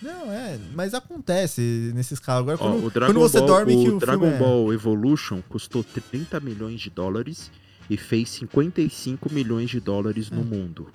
Não, 0.00 0.30
é, 0.32 0.58
mas 0.74 0.94
acontece 0.94 1.90
nesses 1.94 2.18
casos. 2.20 2.42
Agora, 2.48 2.58
Ó, 2.60 2.70
quando, 2.72 2.86
o 2.86 2.90
Dragon 2.90 3.12
quando 3.12 3.20
você 3.20 3.38
Ball, 3.38 3.46
dorme 3.48 3.72
que 3.84 3.90
o 3.90 3.96
o 3.96 3.98
Dragon 3.98 4.20
filme 4.30 4.36
é- 4.36 4.38
Ball 4.38 4.72
Evolution 4.72 5.42
custou 5.48 5.82
30 5.84 6.38
milhões 6.40 6.80
de 6.80 6.88
dólares 6.88 7.50
e 7.88 7.96
fez 7.96 8.28
55 8.30 9.30
milhões 9.32 9.68
de 9.70 9.80
dólares 9.80 10.30
no 10.30 10.40
É. 10.40 10.44
mundo. 10.44 10.88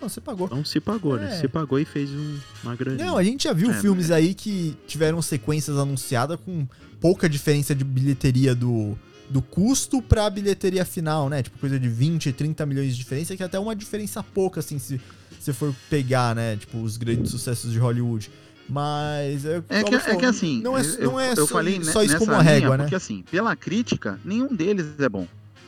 Não, 0.00 0.08
você 0.08 0.20
pagou. 0.20 0.46
Então 0.46 0.64
se 0.64 0.78
pagou, 0.80 1.16
É. 1.16 1.20
né? 1.22 1.40
Se 1.40 1.48
pagou 1.48 1.78
e 1.78 1.84
fez 1.84 2.10
um- 2.10 2.38
uma 2.62 2.76
graninha. 2.76 3.04
Não, 3.06 3.16
a 3.16 3.22
gente 3.24 3.44
já 3.44 3.52
viu 3.52 3.70
É, 3.70 3.74
filmes 3.80 4.10
aí 4.10 4.34
que 4.34 4.76
tiveram 4.86 5.20
sequências 5.22 5.76
anunciadas 5.78 6.38
com 6.44 6.66
pouca 7.00 7.28
diferença 7.28 7.74
de 7.74 7.82
bilheteria 7.84 8.54
do, 8.54 8.96
do 9.30 9.40
custo 9.40 10.02
pra 10.02 10.28
bilheteria 10.28 10.84
final, 10.84 11.28
né? 11.28 11.42
Tipo, 11.42 11.58
coisa 11.58 11.78
de 11.80 11.88
20, 11.88 12.32
30 12.32 12.66
milhões 12.66 12.92
de 12.92 12.98
diferença, 12.98 13.36
que 13.36 13.42
é 13.42 13.46
até 13.46 13.58
uma 13.58 13.74
diferença 13.74 14.22
pouca, 14.22 14.60
assim, 14.60 14.78
se 14.78 15.00
você 15.40 15.52
for 15.52 15.74
pegar, 15.88 16.34
né? 16.34 16.56
Tipo, 16.56 16.78
os 16.82 16.96
grandes 16.96 17.30
sucessos 17.30 17.72
de 17.72 17.78
Hollywood. 17.78 18.30
Mas 18.68 19.44
é, 19.44 19.62
É 19.68 19.82
que, 19.84 19.94
é 19.94 20.00
falou, 20.00 20.18
que 20.18 20.26
assim, 20.26 20.60
Não 20.60 20.76
é, 20.76 20.82
eu, 20.82 21.10
não 21.12 21.20
é 21.20 21.30
eu 21.32 21.36
só, 21.46 21.54
falei 21.54 21.82
só 21.84 22.02
isso 22.02 22.18
como 22.18 22.32
uma 22.32 22.42
régua, 22.42 22.66
linha, 22.70 22.78
né? 22.78 22.84
Porque 22.84 22.96
assim, 22.96 23.22
pela 23.30 23.54
crítica, 23.54 24.18
nenhum 24.24 24.54
deles 24.54 24.86
é 24.98 25.08
bom. 25.08 25.26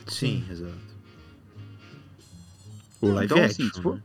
Sim, 0.08 0.44
exato. 0.50 0.72
O 3.00 3.08
live 3.10 3.26
Então, 3.32 3.44
action, 3.44 3.64
assim, 3.66 3.72
se 3.74 3.80
for- 3.82 3.94
né? 3.96 4.02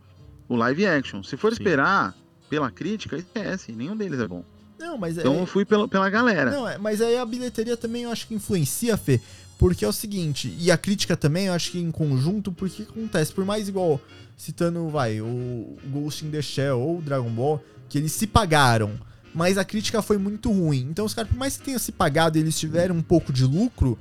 O 0.47 0.55
live 0.55 0.85
action, 0.85 1.23
se 1.23 1.37
for 1.37 1.53
Sim. 1.53 1.61
esperar 1.61 2.15
pela 2.49 2.69
crítica, 2.69 3.15
esquece, 3.15 3.71
nenhum 3.71 3.95
deles 3.95 4.19
é 4.19 4.27
bom. 4.27 4.43
Não, 4.77 4.97
mas 4.97 5.17
é, 5.17 5.21
Então 5.21 5.39
eu 5.39 5.45
fui 5.45 5.65
pela, 5.65 5.87
pela 5.87 6.09
galera. 6.09 6.51
Não, 6.51 6.67
é, 6.67 6.77
mas 6.77 7.01
aí 7.01 7.17
a 7.17 7.25
bilheteria 7.25 7.77
também 7.77 8.03
eu 8.03 8.11
acho 8.11 8.27
que 8.27 8.35
influencia, 8.35 8.97
Fê. 8.97 9.19
Porque 9.57 9.85
é 9.85 9.87
o 9.87 9.93
seguinte, 9.93 10.53
e 10.59 10.69
a 10.71 10.77
crítica 10.77 11.15
também, 11.15 11.45
eu 11.45 11.53
acho 11.53 11.71
que 11.71 11.79
em 11.79 11.89
conjunto, 11.89 12.51
porque 12.51 12.83
acontece, 12.83 13.31
por 13.31 13.45
mais 13.45 13.69
igual, 13.69 14.01
citando, 14.35 14.89
vai, 14.89 15.21
o 15.21 15.77
Ghost 15.85 16.25
in 16.25 16.31
the 16.31 16.41
Shell 16.41 16.79
ou 16.79 16.97
o 16.97 17.01
Dragon 17.01 17.29
Ball, 17.29 17.63
que 17.87 17.97
eles 17.97 18.11
se 18.11 18.27
pagaram, 18.27 18.99
mas 19.33 19.57
a 19.57 19.63
crítica 19.63 20.01
foi 20.01 20.17
muito 20.17 20.51
ruim. 20.51 20.87
Então 20.89 21.05
os 21.05 21.13
caras, 21.13 21.31
por 21.31 21.37
mais 21.37 21.55
que 21.55 21.63
tenham 21.63 21.79
se 21.79 21.91
pagado 21.91 22.37
e 22.37 22.41
eles 22.41 22.59
tiveram 22.59 22.95
um 22.95 23.01
pouco 23.01 23.31
de 23.31 23.45
lucro, 23.45 23.97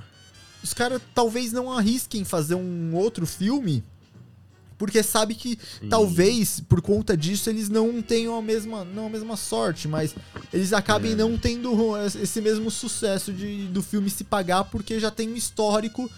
os 0.62 0.74
caras 0.74 1.00
talvez 1.14 1.52
não 1.52 1.70
arrisquem 1.70 2.24
fazer 2.24 2.54
um 2.54 2.94
outro 2.94 3.26
filme, 3.26 3.84
porque 4.84 5.00
sabe 5.00 5.34
que 5.36 5.56
Sim. 5.80 5.88
talvez 5.88 6.58
por 6.58 6.82
conta 6.82 7.16
disso 7.16 7.48
eles 7.48 7.68
não 7.68 8.02
tenham 8.02 8.36
a 8.36 8.42
mesma, 8.42 8.84
não 8.84 9.06
a 9.06 9.08
mesma 9.08 9.36
sorte, 9.36 9.86
mas 9.86 10.12
eles 10.52 10.72
acabem 10.72 11.12
É. 11.12 11.14
não 11.14 11.38
tendo 11.38 11.72
esse 12.20 12.40
mesmo 12.40 12.68
sucesso 12.68 13.32
de, 13.32 13.66
do 13.68 13.80
filme 13.80 14.10
se 14.10 14.24
pagar 14.24 14.64
porque 14.64 14.98
já 14.98 15.08
tem 15.10 15.28
um 15.30 15.36
histórico 15.36 16.10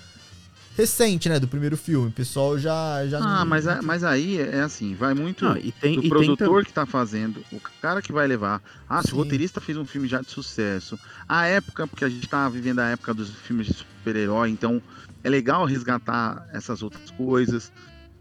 recente, 0.76 1.28
né, 1.28 1.38
do 1.38 1.46
primeiro 1.46 1.76
filme. 1.76 2.08
O 2.08 2.12
pessoal 2.12 2.58
já 2.58 3.06
já 3.06 3.18
Ah, 3.18 3.40
não- 3.40 3.46
mas, 3.46 3.64
mas 3.82 4.02
aí 4.02 4.40
é 4.40 4.60
assim, 4.62 4.94
vai 4.94 5.12
muito 5.14 5.44
Não, 5.44 5.56
e 5.56 5.70
tem, 5.70 5.92
do 5.94 5.98
e 5.98 6.00
tem 6.02 6.08
produtor 6.10 6.62
tam- 6.62 6.64
que 6.64 6.72
tá 6.72 6.86
fazendo, 6.86 7.44
o 7.52 7.60
cara 7.82 8.00
que 8.02 8.12
vai 8.12 8.26
levar. 8.26 8.62
Ah, 8.88 9.00
se 9.02 9.08
Sim. 9.08 9.14
o 9.14 9.18
roteirista 9.18 9.60
fez 9.60 9.76
um 9.78 9.84
filme 9.84 10.08
já 10.08 10.20
de 10.20 10.30
sucesso. 10.30 10.98
A 11.28 11.46
época, 11.46 11.86
porque 11.86 12.04
a 12.04 12.08
gente 12.08 12.26
tá 12.26 12.48
vivendo 12.48 12.80
a 12.80 12.88
época 12.88 13.12
dos 13.14 13.30
filmes 13.30 13.66
de 13.66 13.74
super-herói, 13.74 14.48
então 14.50 14.82
é 15.22 15.28
legal 15.30 15.64
resgatar 15.64 16.48
essas 16.52 16.82
outras 16.82 17.10
coisas. 17.12 17.70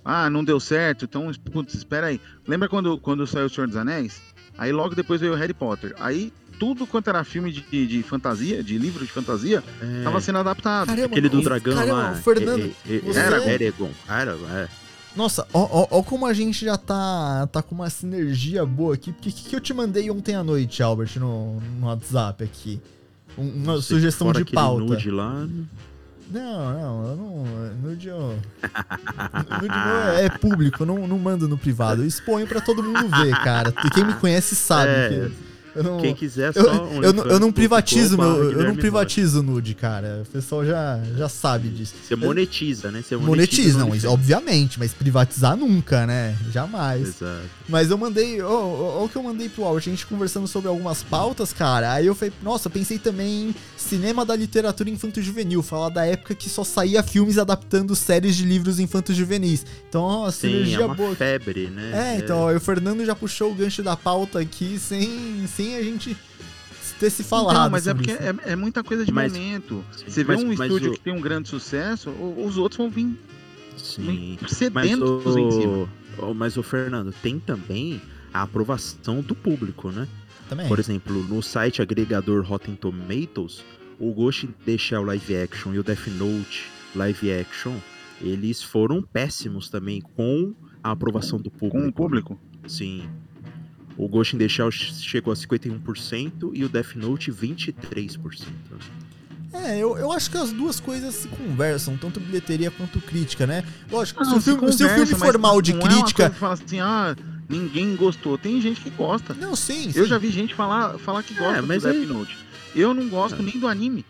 Ah, 0.06 0.30
não 0.30 0.44
deu 0.44 0.60
certo, 0.60 1.06
então, 1.06 1.32
putz, 1.52 1.74
espera 1.76 2.08
aí. 2.08 2.20
Lembra 2.48 2.68
quando, 2.68 2.98
quando 2.98 3.26
saiu 3.26 3.46
O 3.46 3.50
Senhor 3.50 3.68
dos 3.68 3.78
Anéis? 3.78 4.22
Aí 4.58 4.72
logo 4.72 4.94
depois 4.96 5.22
veio 5.22 5.34
o 5.34 5.36
Harry 5.36 5.54
Potter. 5.54 5.96
Aí 6.00 6.32
tudo 6.60 6.86
quanto 6.86 7.10
era 7.10 7.24
filme 7.24 7.52
de, 7.52 7.62
de, 7.62 7.88
de 7.88 8.04
fantasia, 8.04 8.64
de 8.64 8.78
livro 8.78 9.04
de 9.06 9.12
fantasia, 9.12 9.64
é, 9.82 10.04
tava 10.04 10.22
sendo 10.22 10.38
adaptado. 10.40 10.88
Caramba, 10.88 11.08
aquele 11.08 11.28
do 11.30 11.42
dragão 11.42 11.74
caramba, 11.74 11.94
lá. 11.96 12.12
o 12.12 12.16
Fernando, 12.16 12.72
é, 12.88 13.00
você- 13.00 13.20
Era 13.20 13.44
Eragon. 13.52 13.90
Aragon, 14.08 14.48
é. 14.50 14.68
Nossa, 15.16 15.48
ó, 15.54 15.68
ó, 15.84 15.88
ó 16.00 16.04
como 16.04 16.26
a 16.26 16.34
gente 16.34 16.66
já 16.66 16.78
tá, 16.78 17.48
tá 17.52 17.62
com 17.62 17.76
uma 17.76 17.90
sinergia 17.90 18.66
boa 18.66 18.96
aqui. 18.96 19.12
Porque 19.12 19.30
o 19.30 19.32
que, 19.32 19.50
que 19.50 19.56
eu 19.56 19.60
te 19.62 19.74
mandei 19.74 20.10
ontem 20.10 20.36
à 20.36 20.44
noite, 20.44 20.82
Albert, 20.84 21.18
no, 21.20 21.60
no 21.80 21.86
WhatsApp 21.88 22.44
aqui? 22.44 22.80
Um- 23.38 23.50
uma 23.64 23.76
Você 23.76 23.94
sugestão 23.94 24.32
de 24.32 24.44
pauta. 24.46 24.84
nude 24.86 25.10
lá. 25.12 25.48
Não, 26.34 26.74
não, 26.74 27.08
eu 27.10 27.16
não. 27.16 27.44
Nude, 27.84 28.08
eu, 28.08 28.40
nude 29.62 29.76
é 30.20 30.30
público, 30.30 30.82
eu 30.82 30.86
não, 30.88 31.08
não 31.08 31.20
mando 31.20 31.48
no 31.48 31.58
privado. 31.58 32.02
Eu 32.02 32.08
exponho 32.08 32.48
pra 32.48 32.60
todo 32.60 32.82
mundo 32.82 33.08
ver, 33.08 33.32
cara. 33.44 33.72
E 33.86 33.90
quem 33.92 34.04
me 34.04 34.16
conhece 34.16 34.56
sabe 34.56 34.90
É, 34.90 35.10
que. 35.10 35.53
Não, 35.76 35.98
Quem 36.00 36.14
quiser, 36.14 36.54
só 36.54 36.60
eu, 36.60 36.84
um 36.84 37.04
eu, 37.04 37.14
não- 37.14 37.26
eu 37.26 37.40
não 37.40 37.52
privatizo 37.52 38.18
meu, 38.18 38.52
eu 38.52 38.64
não 38.68 38.76
privatizo 38.76 39.42
nude, 39.42 39.74
cara. 39.74 40.24
O 40.28 40.32
pessoal 40.32 40.64
já, 40.66 41.00
já 41.18 41.28
sabe 41.28 41.70
disso. 41.70 41.94
Você 42.04 42.16
monetiza, 42.16 42.92
né? 42.92 43.02
Você 43.02 43.16
Monetiza, 43.18 43.80
no 43.80 43.88
não, 43.88 43.96
isso, 43.96 44.08
obviamente, 44.10 44.78
mas 44.78 44.94
privatizar 44.94 45.56
nunca, 45.58 46.06
né? 46.06 46.36
Jamais. 46.52 47.08
Exato. 47.08 47.42
Mas 47.68 47.90
eu 47.90 47.98
mandei, 47.98 48.42
ó, 48.42 48.50
ó, 48.52 49.00
ó 49.02 49.06
o 49.06 49.10
que 49.10 49.16
eu 49.16 49.24
mandei 49.24 49.50
pro 49.50 49.64
Albert, 49.64 49.84
a 49.88 49.90
gente 49.90 50.06
conversando 50.06 50.48
sobre 50.48 50.68
algumas 50.70 51.02
pautas, 51.02 51.52
cara. 51.54 51.94
Aí 51.94 52.06
eu 52.06 52.14
falei, 52.16 52.34
nossa, 52.44 52.70
pensei 52.70 53.00
também 53.00 53.50
em 53.50 53.56
cinema 53.78 54.26
da 54.26 54.36
literatura 54.36 54.90
infanto-juvenil, 54.90 55.64
falar 55.64 55.90
da 55.90 56.06
época 56.06 56.36
que 56.36 56.50
só 56.50 56.64
saía 56.64 57.02
filmes 57.02 57.38
adaptando 57.38 57.96
séries 57.96 58.36
de 58.36 58.46
livros 58.46 58.80
infanto-juvenis. 58.80 59.66
Então, 59.90 60.02
ó, 60.04 60.32
Sim, 60.32 60.50
sinergia 60.50 60.82
é 60.82 60.86
uma 60.86 60.96
boa. 60.96 61.16
febre, 61.16 61.68
né? 61.70 62.14
É, 62.16 62.18
então, 62.20 62.40
ó, 62.42 62.54
o 62.54 62.60
Fernando 62.60 63.04
já 63.06 63.16
puxou 63.16 63.52
o 63.52 63.56
gancho 63.56 63.82
da 63.82 63.96
pauta 63.98 64.40
aqui 64.40 64.78
sem, 64.80 65.46
sem 65.56 65.63
a 65.76 65.82
gente 65.84 66.16
ter 67.00 67.10
se 67.10 67.24
falado. 67.24 67.56
Não, 67.56 67.70
mas 67.70 67.88
é 67.88 67.94
porque 67.94 68.12
é, 68.12 68.36
é 68.46 68.56
muita 68.56 68.84
coisa 68.84 69.06
de 69.06 69.12
Mas- 69.12 69.32
momento. 69.34 69.84
Sim, 69.92 70.06
Você 70.08 70.24
vê 70.24 70.34
mas- 70.34 70.44
um 70.44 70.48
mas 70.50 70.60
estúdio 70.60 70.92
o- 70.92 70.94
que 70.94 71.00
tem 71.00 71.14
um 71.14 71.22
grande 71.22 71.48
sucesso, 71.50 72.10
o- 72.10 72.46
os 72.46 72.58
outros 72.58 72.78
vão 72.78 72.90
vir 72.90 73.18
Sim. 73.78 74.38
Mas 74.42 74.52
sedentos 74.52 75.36
em 75.36 75.52
cima. 75.52 75.90
o, 76.20 76.26
o- 76.32 76.36
mas 76.36 76.58
o 76.58 76.64
Fernando, 76.64 77.14
tem 77.22 77.40
também 77.40 78.02
a 78.34 78.42
aprovação 78.44 79.22
do 79.22 79.34
público, 79.36 79.90
né? 79.92 80.08
Também. 80.50 80.68
Por 80.68 80.78
exemplo, 80.80 81.24
no 81.24 81.42
site 81.42 81.82
agregador 81.82 82.44
Rotten 82.46 82.76
Tomatoes, 82.76 83.64
o 84.00 84.12
Ghost 84.14 84.46
in 84.46 84.52
the 84.66 84.78
Shell 84.78 85.04
Live 85.04 85.36
Action 85.38 85.74
e 85.74 85.80
o 85.80 85.84
Death 85.84 86.08
Note 86.08 86.66
Live 86.96 87.32
Action, 87.32 87.76
eles 88.22 88.62
foram 88.62 89.02
péssimos 89.02 89.70
também 89.70 90.02
com 90.02 90.54
a 90.84 90.92
aprovação 90.92 91.40
do 91.40 91.50
público. 91.50 91.78
Com 91.82 91.88
o 91.88 91.94
público. 91.94 92.40
Sim. 92.68 93.10
O 93.98 94.08
Ghost 94.08 94.36
in 94.36 94.40
the 94.40 94.48
Shell 94.50 94.72
chegou 94.72 95.32
a 95.32 95.36
51% 95.36 96.52
e 96.54 96.64
o 96.66 96.70
Death 96.70 96.96
Note 96.96 97.32
23%. 97.32 98.48
É, 99.54 99.78
eu, 99.78 99.96
eu 99.98 100.12
acho 100.12 100.32
que 100.32 100.38
as 100.38 100.52
duas 100.52 100.80
coisas 100.80 101.14
se 101.14 101.28
conversam, 101.28 101.96
tanto 101.96 102.20
bilheteria 102.20 102.72
quanto 102.72 103.00
crítica, 103.00 103.46
né? 103.46 103.64
Lógico, 103.92 104.26
se, 104.26 104.32
Não, 104.32 104.38
o 104.40 104.42
filme, 104.42 104.60
se 104.74 104.84
o 104.84 104.88
conversa, 104.88 105.06
filme 105.06 105.22
for 105.32 105.38
mal 105.38 105.62
de 105.62 105.74
não 105.74 105.82
é 105.82 105.84
uma 105.84 105.92
crítica. 105.94 106.30
que 106.32 106.40
fala 106.40 106.54
assim, 106.56 106.80
ah, 106.80 107.16
ninguém 107.48 107.96
gostou. 107.96 108.36
Tem 108.36 108.60
gente 108.60 108.82
que 108.82 108.90
gosta. 108.90 109.36
Não, 109.36 109.56
sim, 109.56 109.92
Eu 109.94 110.04
sim. 110.06 110.10
já 110.10 110.18
vi 110.18 110.32
gente 110.32 110.56
falar, 110.56 110.98
falar 110.98 111.22
que 111.22 111.36
gosta 111.36 111.62
do 111.62 111.68
mas 111.68 111.84
Death 111.84 111.96
aí- 111.96 112.06
Note. 112.08 112.36
Eu 112.76 112.96
não 112.96 113.08
gosto 113.08 113.44
nem 113.44 113.60
do 113.60 113.68
anime. 113.68 114.04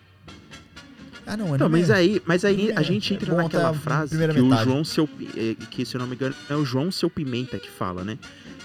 Ah, 1.26 1.36
não, 1.38 1.54
anime 1.54 1.70
mas 1.70 1.90
é- 1.90 1.94
aí, 1.96 2.22
mas 2.26 2.46
aí 2.46 2.72
É, 2.72 2.78
a 2.78 2.82
gente 2.82 3.12
é 3.14 3.16
entra 3.18 3.32
bom 3.32 3.44
naquela 3.44 3.70
a 3.70 3.74
frase 3.74 4.12
que 4.18 4.26
metade. 4.28 4.42
o 4.42 4.64
João 4.64 4.84
Seu 4.86 5.10
eh, 5.36 5.56
que 5.72 5.86
se 5.86 5.96
eu 5.96 6.00
não 6.00 6.08
me 6.08 6.16
engano 6.16 6.36
é 6.50 6.56
o 6.56 6.64
João 6.66 6.90
Seu 6.92 7.10
Pimenta 7.10 7.58
que 7.60 7.70
fala, 7.70 8.04
né? 8.04 8.18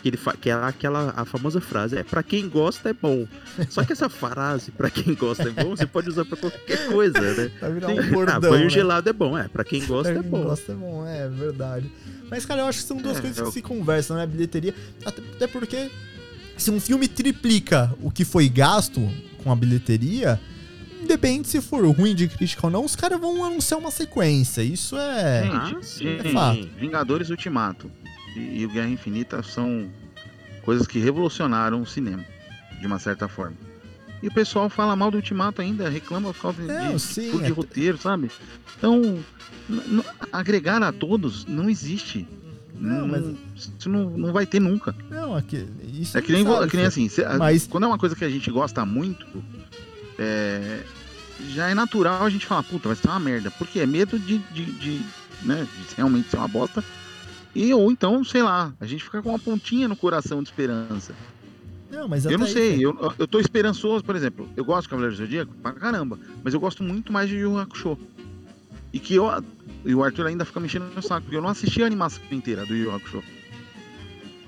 Que 0.02 0.08
ele 0.10 0.16
fa... 0.16 0.36
que 0.36 0.48
é 0.48 0.52
aquela 0.52 1.12
a 1.16 1.24
famosa 1.24 1.60
frase 1.60 1.96
é 1.98 2.04
para 2.04 2.22
quem 2.22 2.48
gosta 2.48 2.90
é 2.90 2.92
bom. 2.92 3.26
Só 3.68 3.82
que 3.84 3.92
essa 3.92 4.08
frase 4.08 4.70
para 4.70 4.88
quem 4.90 5.14
gosta 5.14 5.48
é 5.48 5.50
bom, 5.50 5.70
você 5.76 5.86
pode 5.86 6.08
usar 6.08 6.24
para 6.24 6.36
qualquer 6.36 6.86
coisa, 6.86 7.20
né? 7.20 7.50
Vai 7.60 7.72
virar 7.72 7.86
Tem- 7.88 8.00
um 8.00 8.10
bordão, 8.10 8.36
ah, 8.36 8.40
banho 8.40 8.64
né? 8.64 8.70
gelado 8.70 9.08
é 9.08 9.12
bom, 9.12 9.36
é, 9.36 9.48
para 9.48 9.64
quem 9.64 9.84
gosta 9.84 10.12
Pra 10.12 10.20
é 10.20 10.22
quem 10.22 10.30
bom. 10.30 10.42
gosta 10.44 10.72
é 10.72 10.74
bom, 10.74 11.06
é 11.06 11.28
verdade. 11.28 11.90
Mas, 12.30 12.46
cara, 12.46 12.60
eu 12.60 12.66
acho 12.66 12.78
que 12.80 12.84
são 12.84 12.96
duas 12.98 13.16
É, 13.18 13.20
coisas 13.20 13.38
eu- 13.38 13.46
que 13.46 13.52
se 13.52 13.62
conversam, 13.62 14.16
né? 14.16 14.26
Bilheteria. 14.26 14.74
Até, 15.04 15.46
porque 15.48 15.90
se 16.56 16.70
um 16.70 16.78
filme 16.78 17.08
triplica 17.08 17.92
o 18.00 18.10
que 18.10 18.24
foi 18.24 18.48
gasto 18.48 19.00
com 19.42 19.50
a 19.50 19.56
bilheteria, 19.56 20.38
independente 21.02 21.48
se 21.48 21.60
for 21.60 21.84
ruim 21.88 22.14
de 22.14 22.28
crítica 22.28 22.66
ou 22.66 22.70
não, 22.70 22.84
os 22.84 22.94
caras 22.94 23.18
vão 23.20 23.44
anunciar 23.44 23.80
uma 23.80 23.90
sequência. 23.90 24.62
Isso 24.62 24.96
é. 24.96 25.48
Ah, 25.52 25.72
É 26.22 26.32
fato. 26.32 26.68
Vingadores 26.78 27.30
Ultimato 27.30 27.90
e, 28.38 28.66
o 28.66 28.68
Guerra 28.70 28.88
Infinita 28.88 29.42
são 29.42 29.88
coisas 30.62 30.86
que 30.86 30.98
revolucionaram 30.98 31.80
o 31.82 31.86
cinema, 31.86 32.24
de 32.80 32.86
uma 32.86 32.98
certa 32.98 33.26
forma. 33.28 33.56
E 34.22 34.26
o 34.28 34.32
pessoal 34.34 34.68
fala 34.68 34.96
mal 34.96 35.10
do 35.10 35.16
Ultimato 35.16 35.62
ainda, 35.62 35.88
reclama 35.88 36.32
por 36.34 36.40
causa 36.42 36.60
de, 36.60 36.66
Não, 36.68 36.94
de, 36.96 37.00
sim, 37.00 37.30
furo 37.30 37.44
de 37.44 37.50
é- 37.50 37.54
roteiro, 37.54 37.98
sabe? 37.98 38.30
Então, 38.76 39.18
agregar 40.32 40.82
a 40.82 40.92
todos 40.92 41.44
não 41.46 41.68
existe. 41.70 42.26
Não, 42.80 43.08
mas- 43.08 43.24
Isso 43.56 43.88
não, 43.88 44.08
não 44.10 44.32
vai 44.32 44.46
ter 44.46 44.60
nunca. 44.60 44.94
Não, 45.10 45.34
aqui, 45.34 45.66
isso 45.94 46.16
É 46.16 46.22
que 46.22 46.32
nem, 46.32 46.44
sabe, 46.44 46.64
é 46.64 46.68
que 46.68 46.76
nem 46.76 46.86
assim, 46.86 47.08
cê- 47.08 47.26
Mas- 47.36 47.66
quando 47.66 47.84
é 47.84 47.86
uma 47.88 47.98
coisa 47.98 48.14
que 48.14 48.24
a 48.24 48.30
gente 48.30 48.50
gosta 48.50 48.84
muito, 48.86 49.26
é, 50.18 50.82
já 51.50 51.68
é 51.68 51.74
natural 51.74 52.22
a 52.24 52.30
gente 52.30 52.46
falar, 52.46 52.62
puta, 52.62 52.88
vai 52.88 52.96
ser 52.96 53.08
uma 53.08 53.18
merda. 53.18 53.50
Porque 53.52 53.80
é 53.80 53.86
medo 53.86 54.18
de, 54.18 54.38
de, 54.38 54.64
de, 54.64 55.00
né, 55.42 55.66
de 55.88 55.94
realmente 55.96 56.28
ser 56.30 56.36
uma 56.36 56.46
bosta. 56.48 56.82
E, 57.54 57.72
ou 57.74 57.90
então, 57.90 58.22
sei 58.24 58.42
lá, 58.42 58.72
a 58.80 58.86
gente 58.86 59.02
fica 59.04 59.22
com 59.22 59.30
uma 59.30 59.38
pontinha 59.38 59.88
no 59.88 59.96
coração 59.96 60.42
de 60.42 60.48
esperança. 60.50 61.14
Não, 61.90 62.06
mas 62.06 62.26
eu 62.26 62.38
não 62.38 62.46
aí, 62.46 62.52
sei, 62.52 62.76
Fê. 62.76 62.84
eu, 62.84 63.14
eu 63.18 63.26
tô 63.26 63.40
esperançoso, 63.40 64.04
por 64.04 64.14
exemplo, 64.14 64.46
eu 64.56 64.64
gosto 64.64 64.82
de 64.82 64.88
Cavaleiro 64.90 65.14
do 65.16 65.18
Zodíaco 65.18 65.54
pra 65.62 65.72
caramba, 65.72 66.18
mas 66.44 66.52
eu 66.52 66.60
gosto 66.60 66.82
muito 66.82 67.10
mais 67.12 67.28
de 67.30 67.36
Yu 67.36 67.58
Hakusho. 67.58 67.98
E 68.92 68.98
que 68.98 69.14
eu, 69.14 69.26
E 69.84 69.94
o 69.94 70.02
Arthur 70.04 70.26
ainda 70.26 70.44
fica 70.44 70.60
mexendo 70.60 70.92
no 70.94 71.02
saco, 71.02 71.22
porque 71.22 71.36
eu 71.36 71.42
não 71.42 71.48
assisti 71.48 71.82
a 71.82 71.86
animação 71.86 72.22
inteira 72.30 72.64
do 72.66 72.74
Yu 72.74 72.94
Hakusho. 72.94 73.22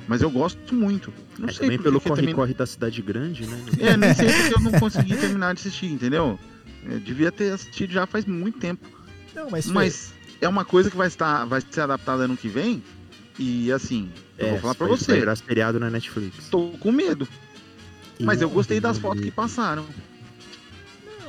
Mas 0.07 0.22
eu 0.22 0.30
gosto 0.30 0.74
muito. 0.74 1.12
Não 1.38 1.48
É, 1.48 1.53
sei 1.53 1.61
também 1.66 1.78
pelo 1.78 2.01
corre-corre 2.01 2.53
da 2.53 2.66
cidade 2.66 3.01
grande, 3.01 3.46
né? 3.46 3.59
É, 3.80 3.96
nem 3.96 4.12
sei 4.14 4.26
porque 4.26 4.55
eu 4.55 4.61
não 4.61 4.72
consegui 4.78 5.16
terminar 5.16 5.55
de 5.55 5.61
assistir, 5.61 5.86
entendeu? 5.86 6.38
Eu 6.84 6.98
devia 7.01 7.30
ter 7.30 7.53
assistido 7.53 7.92
já 7.92 8.07
faz 8.07 8.24
muito 8.26 8.59
tempo. 8.59 8.86
Não, 9.34 9.48
mas, 9.51 9.66
Mas 9.66 10.12
é 10.41 10.49
uma 10.49 10.64
coisa 10.64 10.91
que 10.91 10.97
vai 10.97 11.09
estar, 11.09 11.45
vai 11.45 11.62
ser 11.70 11.82
adaptada 11.82 12.24
ano 12.24 12.36
que 12.36 12.49
vem. 12.49 12.82
E 13.38 13.72
assim, 13.72 14.11
eu 14.38 14.51
vou 14.51 14.59
falar 14.59 14.74
pra 14.74 14.86
vai- 14.86 14.97
você, 14.99 15.12
Vai 15.12 15.20
virar 15.20 15.36
seriado 15.36 15.80
na 15.80 15.88
Netflix. 15.91 16.49
tô 16.51 16.68
com 16.80 16.93
medo. 16.93 17.26
Mas 18.20 18.43
eu 18.43 18.51
gostei 18.51 18.80
das 18.80 18.99
fotos 18.99 19.22
que 19.24 19.30
passaram. 19.30 19.86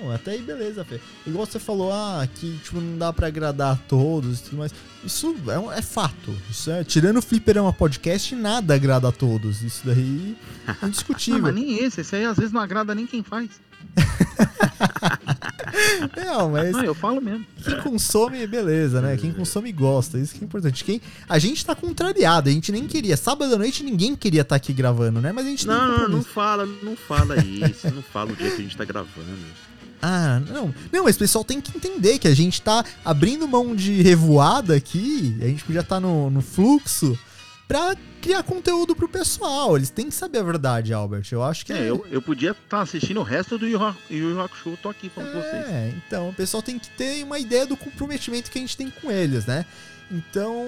Não, 0.02 0.12
até 0.12 0.32
aí 0.32 0.42
beleza, 0.42 0.84
Fê. 0.84 1.00
Igual 1.26 1.46
você 1.46 1.60
falou, 1.60 1.92
ah, 1.94 2.28
que 2.36 2.58
tipo, 2.64 2.82
não 2.82 2.98
dá 2.98 3.14
pra 3.14 3.28
agradar 3.28 3.74
a 3.74 3.76
todos 3.78 4.40
e 4.40 4.44
tudo 4.44 4.58
mais. 4.58 4.74
Isso 5.06 5.34
é, 5.48 5.58
um- 5.60 5.72
é 5.72 5.82
fato. 5.82 6.36
Isso 6.50 6.70
é, 6.72 6.84
tirando 6.84 7.18
o 7.18 7.22
Fliperama 7.22 7.72
Podcast, 7.72 8.36
nada 8.36 8.74
agrada 8.76 9.08
a 9.08 9.12
todos. 9.12 9.62
Isso 9.62 9.84
daí 9.86 10.36
é 10.68 10.72
Ah, 10.82 10.88
indiscutível. 10.88 11.42
mas 11.42 11.54
nem 11.56 11.78
esse, 11.78 12.02
esse 12.02 12.16
aí 12.16 12.26
às 12.26 12.36
vezes 12.38 12.52
não 12.52 12.60
agrada 12.62 12.94
nem 12.96 13.06
quem 13.06 13.24
faz. 13.24 13.50
Não, 16.16 16.50
mas 16.50 16.72
Não, 16.72 16.84
eu 16.84 16.94
falo 16.94 17.22
mesmo. 17.22 17.46
quem 17.64 17.80
consome, 17.82 18.46
beleza, 18.48 19.02
né? 19.02 19.18
Quem 19.18 19.32
consome 19.32 19.72
gosta. 19.72 20.18
Isso 20.18 20.36
que 20.36 20.44
é 20.44 20.46
importante. 20.46 20.84
Quem, 20.84 21.02
a 21.28 21.40
gente 21.40 21.66
tá 21.66 21.76
contrariado, 21.76 22.50
a 22.50 22.52
gente 22.52 22.72
nem 22.72 22.88
queria. 22.88 23.16
Sábado 23.18 23.54
à 23.54 23.58
noite 23.58 23.84
ninguém 23.84 24.16
queria 24.16 24.42
estar 24.42 24.56
aqui 24.56 24.74
gravando, 24.74 25.22
né? 25.22 25.32
Mas 25.32 25.46
a 25.46 25.50
gente 25.50 25.68
Não, 25.68 25.98
não, 26.00 26.10
não 26.10 26.24
fala, 26.24 26.66
não 26.66 26.96
fala 26.96 27.38
isso. 27.44 27.90
não 27.94 28.02
fala 28.02 28.32
o 28.32 28.36
dia 28.36 28.50
que 28.52 28.62
a 28.62 28.64
gente 28.64 28.78
tá 28.78 28.86
gravando. 28.86 29.12
Ah, 30.02 30.42
não. 30.50 30.74
Não, 30.92 31.04
mas 31.04 31.16
o 31.16 31.20
pessoal 31.20 31.44
tem 31.44 31.62
que 31.62 31.76
entender 31.78 32.18
que 32.18 32.28
a 32.28 32.36
gente 32.36 32.62
tá 32.62 32.84
abrindo 33.06 33.48
mão 33.48 33.76
de 33.76 34.02
revoada 34.02 34.76
aqui. 34.76 35.38
A 35.42 35.46
gente 35.46 35.64
podia 35.64 35.82
estar 35.82 36.00
no, 36.00 36.30
no 36.30 36.42
fluxo 36.42 37.18
pra 37.72 37.96
criar 38.22 38.44
conteúdo 38.44 38.96
pro 38.96 39.08
pessoal. 39.08 39.78
Eles 39.78 39.90
têm 39.90 40.08
que 40.10 40.14
saber 40.16 40.40
a 40.40 40.44
verdade, 40.44 40.94
Albert. 40.94 41.24
Eu 41.32 41.42
acho 41.44 41.66
que 41.66 41.72
É, 41.74 41.90
eu, 41.90 42.06
eu 42.12 42.22
podia 42.22 42.52
estar 42.52 42.82
assistindo 42.82 43.20
o 43.20 43.24
resto 43.24 43.58
do 43.58 43.66
Yu 43.68 43.80
Yu 44.10 44.42
Hakusho, 44.42 44.78
tô 44.82 44.90
aqui 44.90 45.10
falando 45.10 45.32
com 45.32 45.40
vocês. 45.40 45.66
É, 45.68 45.94
então 46.06 46.30
o 46.30 46.34
pessoal 46.34 46.62
tem 46.62 46.78
que 46.78 46.90
ter 46.90 47.24
uma 47.24 47.40
ideia 47.40 47.66
do 47.66 47.78
comprometimento 47.78 48.52
que 48.52 48.58
a 48.58 48.62
gente 48.62 48.76
tem 48.76 48.90
com 48.90 49.10
eles, 49.12 49.46
né? 49.46 49.66
Então, 50.12 50.66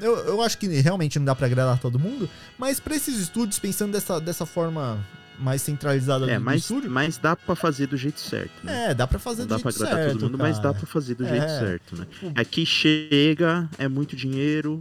eu, 0.00 0.16
eu 0.18 0.40
acho 0.42 0.56
que 0.56 0.68
realmente 0.68 1.18
não 1.18 1.26
dá 1.26 1.34
pra 1.34 1.46
agradar 1.46 1.80
todo 1.80 1.98
mundo, 1.98 2.30
mas 2.56 2.78
pra 2.78 2.94
esses 2.94 3.18
estúdios, 3.18 3.58
pensando 3.58 3.90
dessa, 3.90 4.20
dessa 4.20 4.46
forma 4.46 5.04
mais 5.36 5.60
centralizada 5.62 6.30
É, 6.30 6.38
do, 6.38 6.44
mas, 6.44 6.60
estúdio, 6.62 6.88
mas 6.88 7.18
dá 7.18 7.34
pra 7.34 7.56
fazer 7.56 7.88
do 7.88 7.96
jeito 7.96 8.20
certo, 8.20 8.52
né? 8.62 8.90
é, 8.90 8.94
dá 8.94 9.04
pra 9.08 9.18
fazer 9.18 9.40
Não 9.40 9.48
do 9.48 9.54
dá 9.56 9.58
pra 9.58 9.70
jeito 9.72 9.82
agradar 9.82 10.04
certo, 10.04 10.18
todo 10.20 10.30
mundo, 10.30 10.38
mas 10.38 10.56
dá 10.58 10.62
cara. 10.62 10.74
pra 10.74 10.86
fazer 10.86 11.14
do 11.16 11.26
jeito 11.26 11.42
É. 11.44 11.58
certo, 11.58 11.96
né? 11.96 12.06
Aqui 12.36 12.64
chega, 12.64 13.68
é 13.76 13.88
muito 13.88 14.14
dinheiro 14.14 14.78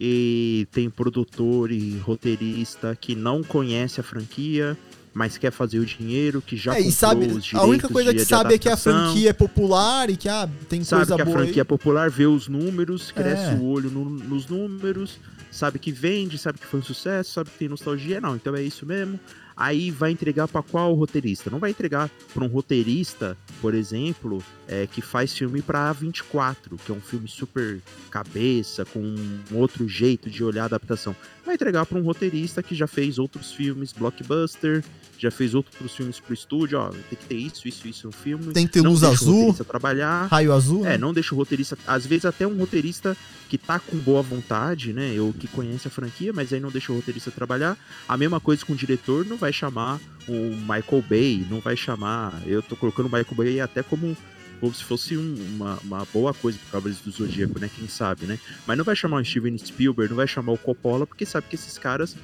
e 0.00 0.66
tem 0.72 0.88
produtor 0.90 1.70
e 1.70 1.98
roteirista 1.98 2.96
que 3.00 3.14
não 3.14 3.42
conhece 3.42 4.00
a 4.00 4.02
franquia, 4.02 4.76
mas 5.12 5.38
quer 5.38 5.52
fazer 5.52 5.78
o 5.78 5.86
dinheiro, 5.86 6.42
que 6.42 6.56
já 6.56 6.72
É, 6.72 6.76
comprou 6.76 6.92
sabe, 6.92 7.26
os 7.26 7.36
a 7.36 7.38
direitos 7.40 7.68
única 7.68 7.88
coisa 7.88 8.12
de- 8.12 8.18
que 8.18 8.24
sabe 8.24 8.54
é 8.54 8.58
que 8.58 8.68
a 8.68 8.76
franquia 8.76 9.30
é 9.30 9.32
popular 9.32 10.10
e 10.10 10.16
que 10.16 10.28
ah, 10.28 10.48
tem 10.68 10.82
sabe 10.82 11.00
coisa 11.02 11.14
que 11.16 11.22
a 11.22 11.24
boa 11.24 11.36
franquia 11.38 11.60
é 11.60 11.62
aí. 11.62 11.66
popular, 11.68 12.10
vê 12.10 12.26
os 12.26 12.48
números, 12.48 13.12
cresce 13.12 13.50
É. 13.52 13.54
o 13.54 13.64
olho 13.64 13.90
no- 13.90 14.04
nos 14.10 14.46
números, 14.48 15.18
sabe 15.52 15.78
que 15.78 15.92
vende, 15.92 16.36
sabe 16.36 16.58
que 16.58 16.66
foi 16.66 16.80
um 16.80 16.82
sucesso, 16.82 17.32
sabe 17.32 17.50
que 17.50 17.58
tem 17.58 17.68
nostalgia, 17.68 18.20
não, 18.20 18.34
então 18.34 18.56
é 18.56 18.62
isso 18.62 18.84
mesmo. 18.84 19.20
Aí 19.56 19.90
vai 19.90 20.10
entregar 20.10 20.48
pra 20.48 20.62
qual 20.62 20.94
roteirista? 20.94 21.50
Não 21.50 21.58
vai 21.58 21.70
entregar 21.70 22.10
pra 22.32 22.44
um 22.44 22.48
roteirista, 22.48 23.36
por 23.60 23.74
exemplo, 23.74 24.42
é, 24.66 24.86
que 24.86 25.00
faz 25.00 25.32
filme 25.32 25.62
pra 25.62 25.94
A24, 25.94 26.78
que 26.84 26.90
é 26.90 26.94
um 26.94 27.00
filme 27.00 27.28
super 27.28 27.80
cabeça, 28.10 28.84
com 28.84 29.00
um 29.00 29.56
outro 29.56 29.88
jeito 29.88 30.28
de 30.28 30.42
olhar 30.42 30.62
a 30.62 30.66
adaptação. 30.66 31.14
Vai 31.46 31.54
entregar 31.54 31.86
pra 31.86 31.98
um 31.98 32.02
roteirista 32.02 32.62
que 32.62 32.74
já 32.74 32.86
fez 32.86 33.18
outros 33.18 33.52
filmes 33.52 33.92
blockbuster, 33.92 34.84
já 35.24 35.30
fez 35.30 35.54
outros 35.54 35.94
filmes 35.94 36.20
pro 36.20 36.34
estúdio, 36.34 36.78
ó, 36.78 36.88
tem 36.88 37.18
que 37.18 37.24
ter 37.24 37.34
isso, 37.34 37.66
isso, 37.66 37.88
isso 37.88 38.06
no 38.06 38.12
filme. 38.12 38.52
Tem 38.52 38.66
que 38.66 38.74
ter 38.74 38.82
não 38.82 38.90
luz 38.90 39.02
azul, 39.02 39.34
roteirista 39.34 39.64
trabalhar. 39.64 40.26
raio 40.26 40.52
azul. 40.52 40.84
É, 40.84 40.90
né? 40.90 40.98
não 40.98 41.14
deixa 41.14 41.34
o 41.34 41.38
roteirista. 41.38 41.78
Às 41.86 42.04
vezes 42.04 42.26
até 42.26 42.46
um 42.46 42.56
roteirista 42.58 43.16
que 43.48 43.56
tá 43.56 43.78
com 43.78 43.96
boa 43.96 44.20
vontade, 44.22 44.92
né? 44.92 45.18
Ou 45.18 45.32
que 45.32 45.48
conhece 45.48 45.88
a 45.88 45.90
franquia, 45.90 46.32
mas 46.32 46.52
aí 46.52 46.60
não 46.60 46.70
deixa 46.70 46.92
o 46.92 46.96
roteirista 46.96 47.30
trabalhar. 47.30 47.76
A 48.06 48.16
mesma 48.16 48.38
coisa 48.38 48.64
com 48.64 48.74
o 48.74 48.76
diretor, 48.76 49.24
não 49.24 49.36
vai 49.36 49.52
chamar 49.52 49.98
o 50.28 50.32
Michael 50.32 51.04
Bay, 51.08 51.46
não 51.50 51.60
vai 51.60 51.76
chamar. 51.76 52.42
Eu 52.46 52.62
tô 52.62 52.76
colocando 52.76 53.06
o 53.06 53.10
Michael 53.10 53.34
Bay 53.34 53.60
até 53.60 53.82
como. 53.82 54.16
Como 54.64 54.74
se 54.74 54.82
fosse 54.82 55.14
um- 55.14 55.34
uma, 55.56 55.78
uma 55.84 56.06
boa 56.10 56.32
coisa 56.32 56.58
pro 56.58 56.68
Cavaleiros 56.72 57.04
do 57.04 57.10
Zodíaco, 57.10 57.58
né? 57.58 57.68
Quem 57.76 57.86
sabe, 57.86 58.24
né? 58.24 58.38
Mas 58.66 58.78
não 58.78 58.84
vai 58.84 58.96
chamar 58.96 59.20
o 59.20 59.24
Steven 59.24 59.58
Spielberg, 59.58 60.08
não 60.08 60.16
vai 60.16 60.26
chamar 60.26 60.52
o 60.52 60.56
Coppola, 60.58 61.06
porque 61.06 61.26
sabe 61.26 61.46
que 61.50 61.54
esses 61.54 61.76
caras 61.76 62.16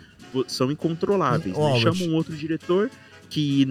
são 0.48 0.70
incontroláveis. 0.72 1.54
Né? 1.54 1.80
Chama 1.80 2.02
um 2.10 2.14
outro 2.14 2.34
diretor 2.34 2.90
que 3.30 3.64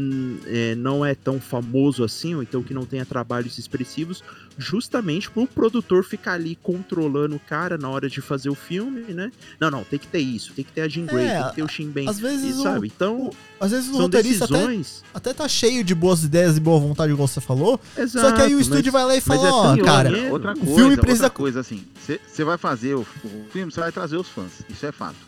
é, 0.48 0.74
não 0.76 1.06
é 1.06 1.14
tão 1.14 1.40
famoso 1.40 2.02
assim, 2.04 2.34
ou 2.34 2.42
então 2.42 2.64
que 2.64 2.74
não 2.74 2.86
tenha 2.86 3.06
trabalhos 3.06 3.58
expressivos, 3.58 4.24
justamente 4.58 5.30
pro 5.30 5.46
produtor 5.46 6.04
ficar 6.04 6.34
ali 6.34 6.56
controlando 6.64 7.36
o 7.36 7.40
cara 7.40 7.78
na 7.78 7.90
hora 7.90 8.10
de 8.10 8.22
fazer 8.22 8.50
o 8.50 8.56
filme, 8.56 9.02
né? 9.14 9.32
Não, 9.60 9.70
não, 9.70 9.84
tem 9.84 10.00
que 10.00 10.08
ter 10.08 10.20
isso, 10.20 10.54
tem 10.54 10.64
que 10.64 10.72
ter 10.72 10.82
a 10.82 10.88
Jean 10.88 11.06
Grey, 11.06 11.26
É, 11.26 11.40
tem 11.42 11.50
que 11.50 11.56
ter 11.56 11.64
o 11.64 11.68
Shin 11.68 11.90
Ben, 11.90 12.08
às 12.10 12.20
vezes 12.20 12.56
e, 12.56 12.60
o- 12.60 12.64
sabe? 12.64 12.88
Então, 12.88 13.32
Às 13.60 13.72
vezes 13.72 13.90
o 13.90 13.94
são 13.94 14.02
roteirista 14.04 14.46
até, 14.46 14.54
decisões... 14.54 15.04
até 15.14 15.34
tá 15.34 15.48
cheio 15.48 15.84
de 15.84 15.94
boas 15.94 16.24
ideias 16.24 16.56
e 16.58 16.60
boa 16.62 16.80
vontade, 16.80 17.12
igual 17.12 17.28
você 17.28 17.42
falou. 17.42 17.80
Exato, 17.98 18.28
só 18.30 18.34
que 18.36 18.42
aí 18.42 18.56
o 18.56 18.60
estúdio 18.62 18.94
mas- 18.94 19.02
vai 19.02 19.06
lá 19.12 19.16
e 19.18 19.22
fala, 19.22 19.48
é 19.48 19.52
ó, 19.52 19.76
tão 19.76 19.86
cara, 19.86 20.10
dinheiro. 20.10 20.32
outra 20.34 20.54
o 20.54 20.58
coisa, 20.58 20.76
filme 20.76 20.98
precisa- 20.98 21.24
outra 21.26 21.38
coisa 21.38 21.60
assim, 21.60 21.84
você 22.28 22.44
vai 22.46 22.58
fazer 22.58 22.96
o, 22.96 23.02
o 23.02 23.46
filme, 23.52 23.72
você 23.72 23.80
vai 23.82 23.92
trazer 23.92 24.16
os 24.16 24.28
fãs, 24.30 24.52
isso 24.70 24.86
é 24.86 24.92
fato. 24.92 25.28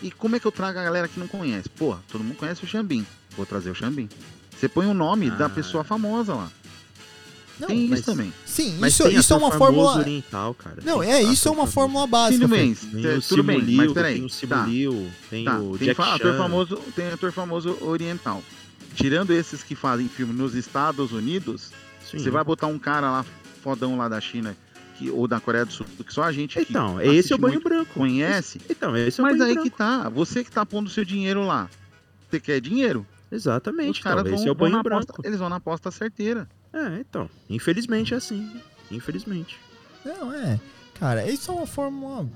E 0.00 0.10
como 0.10 0.34
é 0.34 0.40
que 0.40 0.46
eu 0.46 0.52
trago 0.52 0.78
a 0.78 0.82
galera 0.82 1.06
que 1.06 1.18
não 1.20 1.28
conhece? 1.28 1.68
Porra, 1.68 2.00
todo 2.10 2.24
mundo 2.24 2.36
conhece 2.36 2.64
o 2.64 2.66
Xambim, 2.66 3.06
vou 3.36 3.46
trazer 3.46 3.70
o 3.70 3.74
Xambim. 3.74 4.08
Você 4.58 4.68
põe 4.68 4.86
o 4.86 4.94
nome 4.94 5.30
da 5.30 5.46
Ah. 5.46 5.50
pessoa 5.50 5.82
famosa 5.84 6.34
lá. 6.34 6.50
Não, 7.60 7.68
Tem 7.68 7.86
mas- 7.88 8.00
isso 8.00 8.10
também. 8.10 8.32
sim, 8.46 8.76
Mas 8.80 8.94
isso, 8.94 9.04
tem 9.04 9.16
isso 9.16 9.32
é 9.32 9.36
uma 9.36 9.52
fórmula... 9.52 9.98
oriental, 9.98 10.54
cara. 10.54 10.78
Não, 10.82 11.00
Tem 11.00 11.10
é, 11.10 11.20
ator 11.20 11.32
isso 11.32 11.48
é 11.48 11.50
uma 11.50 11.56
famoso. 11.66 11.72
fórmula 11.72 12.06
básica. 12.06 12.40
Tudo 12.44 12.54
Fê. 12.54 12.60
bem, 12.60 12.74
Tem 12.74 13.16
o 13.18 13.22
tudo 13.22 13.42
bem, 13.42 13.62
mas 13.76 13.92
peraí. 13.92 14.14
tem 14.14 14.24
o 14.24 14.28
Simu 14.28 14.50
Tá, 14.50 14.64
tem 15.30 15.44
tá, 15.44 15.58
o 15.60 15.78
tem 15.78 15.90
ator 15.90 16.36
famoso, 16.36 16.76
tem 16.96 17.06
ator 17.08 17.30
famoso 17.32 17.78
oriental. 17.82 18.42
Tirando 18.94 19.30
esses 19.32 19.62
que 19.62 19.74
fazem 19.74 20.08
filme 20.08 20.32
nos 20.32 20.54
Estados 20.54 21.12
Unidos, 21.12 21.70
Sim. 22.10 22.18
você 22.18 22.30
vai 22.30 22.42
botar 22.42 22.66
um 22.66 22.78
cara 22.78 23.10
lá 23.10 23.24
fodão 23.62 23.96
lá 23.96 24.08
da 24.08 24.20
China 24.20 24.56
que, 24.98 25.10
ou 25.10 25.28
da 25.28 25.38
Coreia 25.38 25.64
do 25.64 25.72
Sul, 25.72 25.86
que 26.04 26.12
só 26.12 26.24
a 26.24 26.32
gente 26.32 26.58
Então, 26.58 27.00
esse 27.00 27.32
é 27.32 27.36
o 27.36 27.38
banho 27.38 27.54
muito 27.54 27.68
branco. 27.68 27.92
conhece. 27.94 28.60
Então, 28.68 28.96
esse 28.96 29.20
é 29.20 29.22
o 29.22 29.26
Mas 29.26 29.36
banho 29.38 29.48
aí 29.48 29.54
branco. 29.54 29.70
que 29.70 29.76
tá, 29.76 30.08
você 30.08 30.42
que 30.42 30.50
tá 30.50 30.66
pondo 30.66 30.90
seu 30.90 31.04
dinheiro 31.04 31.46
lá. 31.46 31.68
Você 32.30 32.40
quer 32.40 32.60
dinheiro? 32.60 33.06
Exatamente, 33.32 33.98
Os 33.98 34.04
caras 34.04 34.20
então, 34.20 34.30
vão, 34.32 34.38
esse 34.40 34.48
é 34.48 34.50
o 34.50 34.54
vão 34.54 34.66
banho 34.66 34.76
na 34.76 34.82
branco. 34.82 35.02
aposta, 35.10 35.26
eles 35.26 35.38
vão 35.38 35.48
na 35.48 35.56
aposta 35.56 35.90
certeira. 35.90 36.46
É, 36.72 36.98
então. 37.00 37.28
Infelizmente 37.48 38.12
é 38.14 38.18
assim. 38.18 38.48
Infelizmente. 38.90 39.58
Não, 40.04 40.32
é. 40.32 40.60
Cara, 41.00 41.26
isso 41.28 41.50
é 41.50 41.54
uma 41.54 41.66
fórmula... 41.66 42.28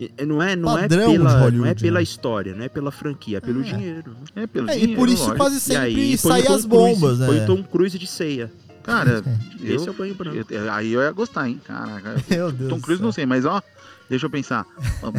E- 0.00 0.10
Não 0.24 0.42
é, 0.42 0.56
não 0.56 0.76
é, 0.78 0.88
pela, 0.88 1.50
não 1.50 1.66
é 1.66 1.74
pela 1.74 1.98
né? 1.98 2.02
história, 2.02 2.54
não 2.54 2.64
é 2.64 2.68
pela 2.68 2.90
franquia, 2.90 3.36
é 3.38 3.40
pelo 3.40 3.60
É. 3.60 3.64
dinheiro. 3.64 4.16
É 4.34 4.46
pelo 4.46 4.68
É, 4.68 4.72
dinheiro, 4.72 4.92
e 4.92 4.96
por 4.96 5.08
isso 5.08 5.22
lógico. 5.22 5.36
quase 5.36 5.60
sempre 5.60 6.16
saem 6.16 6.40
as 6.42 6.46
Cruise, 6.64 6.68
bombas, 6.68 7.18
Põe 7.18 7.36
né? 7.36 7.44
o 7.44 7.46
Tom 7.46 7.62
Cruise 7.62 7.98
de 7.98 8.06
ceia. 8.06 8.50
Cara, 8.82 9.22
eu, 9.62 9.76
Esse 9.76 9.86
é 9.86 9.90
o 9.90 9.94
banho 9.94 10.14
branco. 10.14 10.46
eu- 10.50 10.72
aí 10.72 10.92
eu 10.92 11.02
ia 11.02 11.12
gostar, 11.12 11.46
hein? 11.48 11.60
Caraca. 11.64 12.16
Meu 12.28 12.50
Deus 12.50 12.70
Tom 12.70 12.80
Cruise 12.80 13.02
não 13.02 13.12
sei, 13.12 13.26
mas 13.26 13.44
ó, 13.44 13.62
deixa 14.08 14.26
eu 14.26 14.30
pensar. 14.30 14.66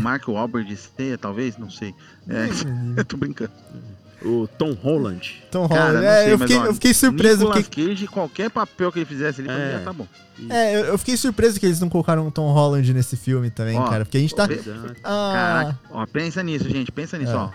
Mark 0.01 0.27
Wahlberg 0.27 0.67
de 0.67 0.75
ceia, 0.75 1.17
talvez? 1.17 1.55
Não 1.57 1.69
sei. 1.69 1.93
É, 2.27 2.47
eu 2.99 3.05
tô 3.05 3.15
brincando. 3.15 3.51
O 4.25 4.47
Tom 4.47 4.71
Holland. 4.73 5.43
Tom 5.51 5.67
Cara, 5.67 5.85
Holland. 5.99 6.05
É, 6.05 6.23
sei, 6.23 6.33
eu 6.33 6.37
mas, 6.37 6.49
fiquei, 6.49 6.63
ó, 6.63 6.65
eu 6.69 6.73
fiquei 6.73 6.93
surpreso 6.93 7.39
Nicolas 7.39 7.63
porque. 7.67 7.85
Cage, 7.89 8.07
qualquer 8.07 8.49
papel 8.49 8.91
que 8.91 8.99
ele 8.99 9.05
fizesse, 9.05 9.41
ele 9.41 9.49
É. 9.51 9.81
tá 9.83 9.91
bom. 9.91 10.07
É, 10.49 10.75
eu- 10.79 10.85
eu 10.85 10.97
fiquei 10.97 11.17
surpreso 11.17 11.59
que 11.59 11.65
eles 11.65 11.79
não 11.79 11.89
colocaram 11.89 12.25
o 12.27 12.31
Tom 12.31 12.51
Holland 12.51 12.93
nesse 12.93 13.17
filme 13.17 13.49
também, 13.49 13.77
Ó, 13.77 13.87
cara. 13.87 14.05
Porque 14.05 14.17
a 14.17 14.21
gente 14.21 14.33
tá. 14.33 14.47
Ah, 15.03 15.31
Caraca, 15.33 15.79
ó, 15.91 16.05
pensa 16.05 16.41
nisso, 16.41 16.69
gente, 16.69 16.91
pensa 16.91 17.17
nisso, 17.17 17.31
É. 17.33 17.35
ó. 17.35 17.49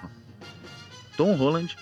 Tom 1.16 1.35
Holland, 1.35 1.75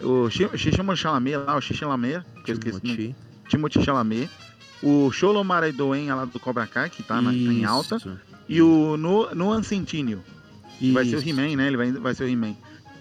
o 0.00 0.28
Xiximo 0.30 0.96
Chalamet 0.96 1.36
lá, 1.36 1.56
o 1.56 1.60
Xixi 1.60 1.80
Chalamet, 1.80 2.22
que 2.44 2.50
eu 2.52 2.54
esqueci, 2.54 3.14
Timothy. 3.48 3.84
Chalamet, 3.84 4.28
o 4.82 5.10
Sholo 5.10 5.42
Maradoen 5.42 6.08
lá 6.12 6.24
do 6.24 6.38
Cobra 6.38 6.66
Kai, 6.66 6.88
que 6.90 7.02
tá, 7.02 7.20
na, 7.20 7.30
tá 7.30 7.36
em 7.36 7.64
alta, 7.64 7.96
Isso. 7.96 8.16
e 8.48 8.62
o 8.62 8.96
no, 8.96 9.34
Noan 9.34 9.62
Centineo, 9.62 10.22
que 10.78 10.92
vai 10.92 11.04
ser 11.04 11.16
o 11.16 11.18
Isso. 11.18 11.28
He-Man, 11.28 11.56
né? 11.56 11.66
Ele 11.66 11.76
vai, 11.76 11.92
vai 11.92 12.14
ser 12.14 12.24
o 12.24 12.28
He-Man. 12.28 12.54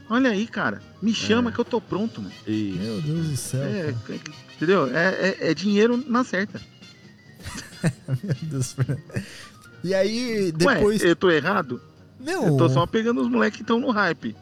Olha 0.10 0.30
aí, 0.32 0.48
cara, 0.48 0.82
me 1.02 1.14
chama 1.14 1.50
É. 1.50 1.54
que 1.54 1.60
eu 1.60 1.66
tô 1.66 1.82
pronto, 1.82 2.22
mano. 2.22 2.34
Isso. 2.48 2.78
meu 2.80 3.02
Deus 3.02 3.28
do 3.30 3.38
céu. 3.38 3.64
É, 3.64 3.94
cara. 4.06 4.20
é- 4.20 4.54
entendeu? 4.56 4.88
É, 4.98 5.08
é- 5.40 5.52
é 5.52 5.54
dinheiro 5.54 6.04
na 6.08 6.24
certa. 6.24 6.62
Meu 8.24 8.36
Deus. 8.42 8.76
E 9.84 9.94
aí, 9.94 10.52
depois. 10.52 11.02
Ué, 11.02 11.10
eu 11.12 11.16
tô 11.16 11.30
errado? 11.30 11.80
Não, 12.20 12.48
Eu 12.48 12.58
tô 12.58 12.68
só 12.70 12.86
pegando 12.86 13.22
os 13.22 13.30
moleques 13.30 13.58
que 13.58 13.64
estão 13.64 13.80
no 13.80 13.92
hype. 13.92 14.36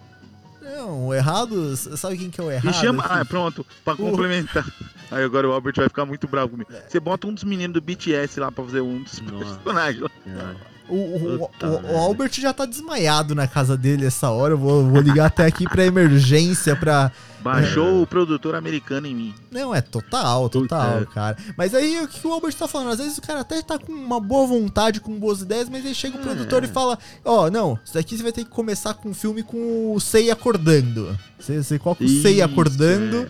não, 0.62 1.08
o 1.08 1.14
errado. 1.14 1.76
Sabe 1.76 2.18
quem 2.18 2.30
que 2.30 2.40
é 2.40 2.44
o 2.44 2.50
errado? 2.52 2.66
Me 2.66 2.74
chama. 2.74 3.04
aqui? 3.04 3.14
Ah, 3.20 3.26
pronto, 3.26 3.66
pra 3.84 3.96
complementar. 3.96 4.66
Aí 5.12 5.24
agora 5.24 5.48
o 5.48 5.52
Albert 5.52 5.76
vai 5.76 5.88
ficar 5.88 6.06
muito 6.06 6.28
bravo 6.28 6.50
comigo. 6.52 6.72
Você 6.88 7.00
bota 7.00 7.28
um 7.28 7.34
dos 7.34 7.44
meninos 7.44 7.74
do 7.76 7.82
BTS 7.82 8.40
lá 8.40 8.52
pra 8.52 8.64
fazer 8.64 8.82
um 8.82 9.04
dos 9.04 9.20
Nossa. 9.22 9.56
personagens. 9.56 10.02
lá. 10.02 10.10
Cara. 10.26 10.58
O, 10.88 10.94
o- 10.96 11.36
o- 11.36 11.66
o- 11.68 11.94
o. 11.94 11.98
Albert 11.98 12.32
já 12.40 12.54
tá 12.54 12.66
desmaiado 12.66 13.34
na 13.34 13.48
casa 13.48 13.76
dele 13.76 14.06
essa 14.06 14.30
hora. 14.30 14.54
Eu 14.54 14.58
vou, 14.58 14.86
vou 14.88 15.02
ligar 15.02 15.26
até 15.28 15.46
aqui 15.46 15.66
pra 15.68 15.84
emergência, 15.86 16.76
pra. 16.76 17.12
Baixou 17.42 18.02
o 18.02 18.08
produtor 18.08 18.56
americano 18.56 19.06
em 19.06 19.14
mim. 19.14 19.36
Não, 19.52 19.74
é 19.74 19.80
total, 19.80 20.50
total, 20.50 21.00
Puta. 21.00 21.12
cara. 21.12 21.38
Mas 21.56 21.76
aí 21.76 22.04
o 22.04 22.08
que 22.08 22.26
o 22.26 22.32
Albert 22.34 22.56
tá 22.56 22.68
falando? 22.68 22.90
Às 22.94 22.98
vezes 22.98 23.18
o 23.20 23.22
cara 23.22 23.42
até 23.42 23.62
tá 23.62 23.78
com 23.78 23.92
uma 23.92 24.20
boa 24.20 24.48
vontade, 24.48 25.00
com 25.00 25.12
boas 25.20 25.42
ideias, 25.42 25.70
mas 25.70 25.86
aí 25.86 25.94
chega 25.94 26.18
o 26.18 26.22
É. 26.22 26.24
produtor 26.24 26.64
e 26.64 26.68
fala: 26.68 26.98
Ó, 27.24 27.50
não, 27.52 27.78
isso 27.86 27.94
daqui 27.94 28.18
você 28.18 28.24
vai 28.24 28.32
ter 28.32 28.44
que 28.46 28.50
começar 28.50 28.96
com 28.96 29.10
um 29.10 29.14
filme 29.14 29.44
com 29.44 29.94
o 29.94 30.00
Sei 30.00 30.32
acordando. 30.32 31.16
Você, 31.40 31.62
você 31.62 31.78
coloca 31.78 32.04
o 32.04 32.08
Sei 32.08 32.42
acordando, 32.42 33.18
é. 33.18 33.28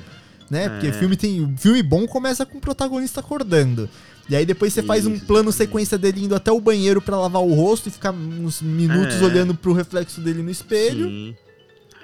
né? 0.49 0.70
Porque 0.70 0.88
É. 0.88 0.91
filme 0.93 1.18
tem. 1.18 1.53
Filme 1.58 1.84
bom 1.84 2.08
começa 2.08 2.45
com 2.45 2.58
o 2.58 2.62
protagonista 2.62 3.20
acordando. 3.20 3.89
E 4.28 4.36
aí 4.36 4.45
depois 4.45 4.73
você 4.73 4.82
faz 4.82 5.05
um 5.05 5.19
plano 5.19 5.51
sequência 5.51 5.97
dele 5.97 6.26
indo 6.26 6.36
até 6.36 6.51
o 6.51 6.59
banheiro 6.59 7.01
pra 7.01 7.17
lavar 7.17 7.41
o 7.41 7.53
rosto 7.53 7.89
e 7.89 7.91
ficar 7.91 8.11
uns 8.11 8.61
minutos 8.61 9.21
É. 9.21 9.26
olhando 9.26 9.53
pro 9.53 9.71
reflexo 9.73 10.19
dele 10.21 10.41
no 10.41 10.49
espelho. 10.49 11.07
Sim. 11.07 11.36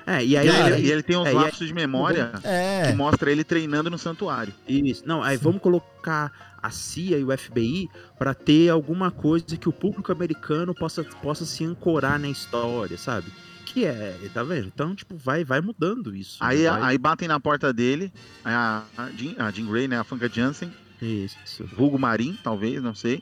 É, 0.05 0.23
e 0.25 0.35
aí. 0.35 0.47
Cara, 0.49 0.77
ele, 0.77 0.87
e 0.87 0.91
ele 0.91 1.03
tem 1.03 1.15
uns 1.17 1.27
é, 1.27 1.31
lapsos 1.31 1.67
de 1.67 1.73
memória 1.73 2.31
que 2.41 2.47
É. 2.47 2.93
mostra 2.95 3.31
ele 3.31 3.43
treinando 3.43 3.89
no 3.89 3.97
santuário. 3.97 4.53
Isso. 4.67 5.03
Não, 5.05 5.21
aí 5.23 5.37
vamos 5.37 5.61
colocar 5.61 6.31
a 6.61 6.69
CIA 6.69 7.17
e 7.17 7.23
o 7.23 7.35
FBI 7.35 7.87
pra 8.19 8.33
ter 8.33 8.69
alguma 8.69 9.09
coisa 9.09 9.57
que 9.57 9.67
o 9.69 9.71
público 9.71 10.11
americano 10.11 10.73
possa, 10.75 11.03
possa 11.03 11.45
se 11.45 11.63
ancorar 11.63 12.19
na 12.19 12.29
história, 12.29 12.97
sabe? 12.97 13.27
Que 13.65 13.85
é, 13.85 14.15
tá 14.33 14.43
vendo? 14.43 14.67
Então, 14.67 14.93
tipo, 14.93 15.15
vai, 15.15 15.43
vai 15.43 15.61
mudando 15.61 16.15
isso. 16.15 16.37
Aí, 16.39 16.65
vai... 16.65 16.81
aí 16.81 16.97
batem 16.97 17.27
na 17.27 17.39
porta 17.39 17.71
dele, 17.71 18.11
a, 18.43 18.83
a, 18.97 19.09
Jean, 19.11 19.33
a 19.39 19.49
Jean 19.49 19.65
Grey, 19.65 19.87
né, 19.87 19.97
a 19.97 20.03
Funka 20.03 20.27
Jansen, 20.27 20.71
Isso. 21.01 21.65
vulgo 21.75 21.97
Marim, 21.97 22.37
talvez, 22.43 22.81
não 22.81 22.93
sei, 22.95 23.21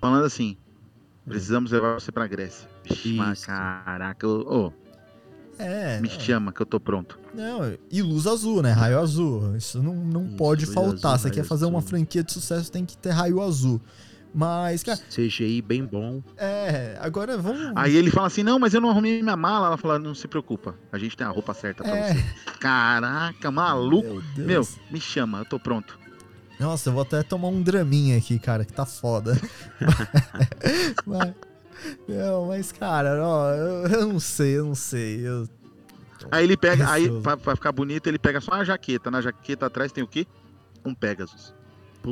falando 0.00 0.24
assim, 0.24 0.56
precisamos 1.26 1.70
levar 1.72 1.94
você 2.00 2.10
pra 2.10 2.26
Grécia. 2.26 2.68
Vixe, 2.84 3.12
mas 3.14 3.44
caraca, 3.44 4.26
ô, 4.26 4.66
ô, 4.68 4.72
É. 5.58 6.00
me 6.00 6.08
chama 6.08 6.52
que 6.52 6.60
eu 6.62 6.66
tô 6.66 6.78
pronto. 6.80 7.18
Não, 7.34 7.76
e 7.90 8.00
luz 8.02 8.26
azul, 8.26 8.62
né? 8.62 8.72
Raio 8.72 8.98
azul. 8.98 9.56
Isso 9.56 9.82
não, 9.82 9.94
não 9.94 10.26
Isso, 10.26 10.36
pode 10.36 10.66
faltar. 10.66 11.12
azul, 11.14 11.28
Você 11.28 11.30
quer 11.30 11.44
fazer 11.44 11.66
uma 11.66 11.78
azul. 11.78 11.88
franquia 11.90 12.22
de 12.24 12.32
sucesso, 12.32 12.70
tem 12.72 12.84
que 12.84 12.96
ter 12.96 13.10
raio 13.10 13.42
azul. 13.42 13.80
Mas, 14.34 14.82
cara, 14.82 14.98
CGI 15.10 15.60
bem 15.62 15.84
bom. 15.84 16.22
é. 16.36 16.96
Agora 17.00 17.36
vamos. 17.38 17.72
Aí 17.74 17.96
ele 17.96 18.10
fala 18.10 18.26
assim, 18.26 18.42
não, 18.42 18.58
mas 18.58 18.72
eu 18.74 18.80
não 18.80 18.90
arrumei 18.90 19.22
minha 19.22 19.36
mala. 19.36 19.68
Ela 19.68 19.76
fala, 19.78 19.98
não 19.98 20.14
se 20.14 20.28
preocupa, 20.28 20.74
a 20.92 20.98
gente 20.98 21.16
tem 21.16 21.26
a 21.26 21.30
roupa 21.30 21.54
certa 21.54 21.82
pra 21.82 21.96
É. 21.96 22.14
você. 22.14 22.24
Caraca, 22.60 23.50
maluco. 23.50 24.06
Meu 24.06 24.22
Deus. 24.34 24.46
Meu, 24.46 24.68
me 24.92 25.00
chama, 25.00 25.38
eu 25.38 25.44
tô 25.46 25.58
pronto. 25.58 25.98
Nossa, 26.58 26.88
eu 26.88 26.92
vou 26.92 27.02
até 27.02 27.22
tomar 27.22 27.48
um 27.48 27.62
draminha 27.62 28.18
aqui, 28.18 28.38
cara, 28.38 28.64
que 28.64 28.72
tá 28.72 28.84
foda. 28.84 29.40
mas, 31.06 31.34
não, 32.08 32.46
mas, 32.46 32.72
cara, 32.72 33.24
ó, 33.24 33.50
eu, 33.52 33.86
eu 33.86 34.06
não 34.08 34.18
sei, 34.18 34.58
eu 34.58 34.64
não 34.64 34.74
sei. 34.74 35.26
Eu, 35.26 35.48
Aí 36.30 36.44
ele 36.44 36.56
pega, 36.56 36.90
aí 36.90 37.08
pra, 37.20 37.36
pra 37.36 37.54
ficar 37.54 37.72
bonito, 37.72 38.06
ele 38.08 38.18
pega 38.18 38.40
só 38.40 38.52
a 38.52 38.64
jaqueta. 38.64 39.10
Na 39.10 39.20
jaqueta 39.20 39.66
atrás 39.66 39.92
tem 39.92 40.02
o 40.02 40.08
quê? 40.08 40.26
Um 40.84 40.94
Pegasus. 40.94 41.54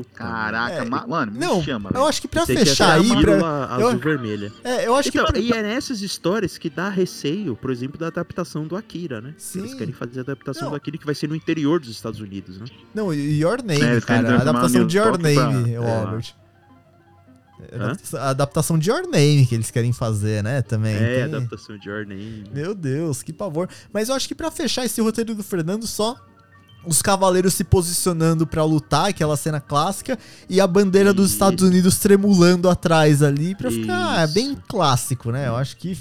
Puta 0.02 0.10
Caraca, 0.18 0.74
É, 0.74 0.84
ma- 0.84 1.06
mano, 1.06 1.32
me 1.32 1.38
não, 1.38 1.62
chama. 1.62 1.90
eu 1.94 2.06
acho 2.06 2.20
que 2.20 2.28
pra 2.28 2.44
fechar 2.44 2.74
ser 2.74 2.82
a 2.82 2.94
aí, 2.94 3.08
pra, 3.08 3.16
pílula 3.18 3.76
eu- 3.80 3.88
azul 3.88 3.98
vermelha. 4.00 4.52
é, 4.64 4.86
eu 4.86 4.94
acho 4.94 5.08
Então, 5.08 5.24
que. 5.26 5.38
e 5.40 5.52
é 5.52 5.62
nessas 5.62 6.02
histórias 6.02 6.58
que 6.58 6.68
dá 6.68 6.88
receio, 6.88 7.56
por 7.56 7.70
exemplo, 7.70 7.98
da 7.98 8.08
adaptação 8.08 8.66
do 8.66 8.76
Akira, 8.76 9.20
né? 9.20 9.34
Sim. 9.38 9.60
Eles 9.60 9.74
querem 9.74 9.94
fazer 9.94 10.18
a 10.18 10.22
adaptação 10.22 10.64
Não. 10.64 10.70
do 10.70 10.76
Akira 10.76 10.98
que 10.98 11.06
vai 11.06 11.14
ser 11.14 11.28
no 11.28 11.34
interior 11.36 11.80
dos 11.80 11.88
Estados 11.90 12.20
Unidos, 12.20 12.58
né? 12.58 12.66
Não, 12.94 13.12
Your 13.14 13.62
Name, 13.62 13.82
É, 13.82 14.00
cara. 14.00 14.36
A 14.36 14.40
adaptação 14.42 14.86
de 14.86 14.98
Your 14.98 15.18
pra- 15.18 15.22
Name, 15.32 15.78
o 15.78 15.82
É. 15.84 15.98
Albert. 16.00 16.34
É, 17.72 17.74
adaptação- 17.76 18.20
A 18.20 18.28
adaptação 18.28 18.78
de 18.78 18.90
Your 18.90 19.02
Name 19.08 19.46
que 19.46 19.54
eles 19.54 19.70
querem 19.70 19.92
fazer, 19.92 20.42
né? 20.44 20.60
Também. 20.62 20.94
É, 20.94 21.14
tem- 21.14 21.34
adaptação 21.34 21.78
de 21.78 21.88
Your 21.88 22.06
Name. 22.06 22.44
Meu 22.52 22.74
Deus, 22.74 23.22
que 23.22 23.32
pavor. 23.32 23.68
Mas 23.92 24.08
eu 24.10 24.14
acho 24.14 24.28
que 24.28 24.34
pra 24.34 24.50
fechar 24.50 24.84
esse 24.84 25.00
roteiro 25.00 25.34
do 25.34 25.42
Fernando, 25.42 25.86
só 25.86 26.16
os 26.86 27.02
cavaleiros 27.02 27.54
se 27.54 27.64
posicionando 27.64 28.46
pra 28.46 28.64
lutar, 28.64 29.10
aquela 29.10 29.36
cena 29.36 29.60
clássica, 29.60 30.18
e 30.48 30.60
a 30.60 30.66
bandeira 30.66 31.12
dos. 31.12 31.36
Estados 31.36 31.62
Unidos 31.62 31.98
tremulando 31.98 32.68
atrás 32.68 33.22
ali, 33.22 33.54
pra 33.54 33.70
ficar 33.70 34.24
Isso. 34.24 34.34
bem 34.34 34.56
clássico, 34.68 35.30
né? 35.30 35.48
Eu 35.48 35.56
acho 35.56 35.76
que 35.76 35.94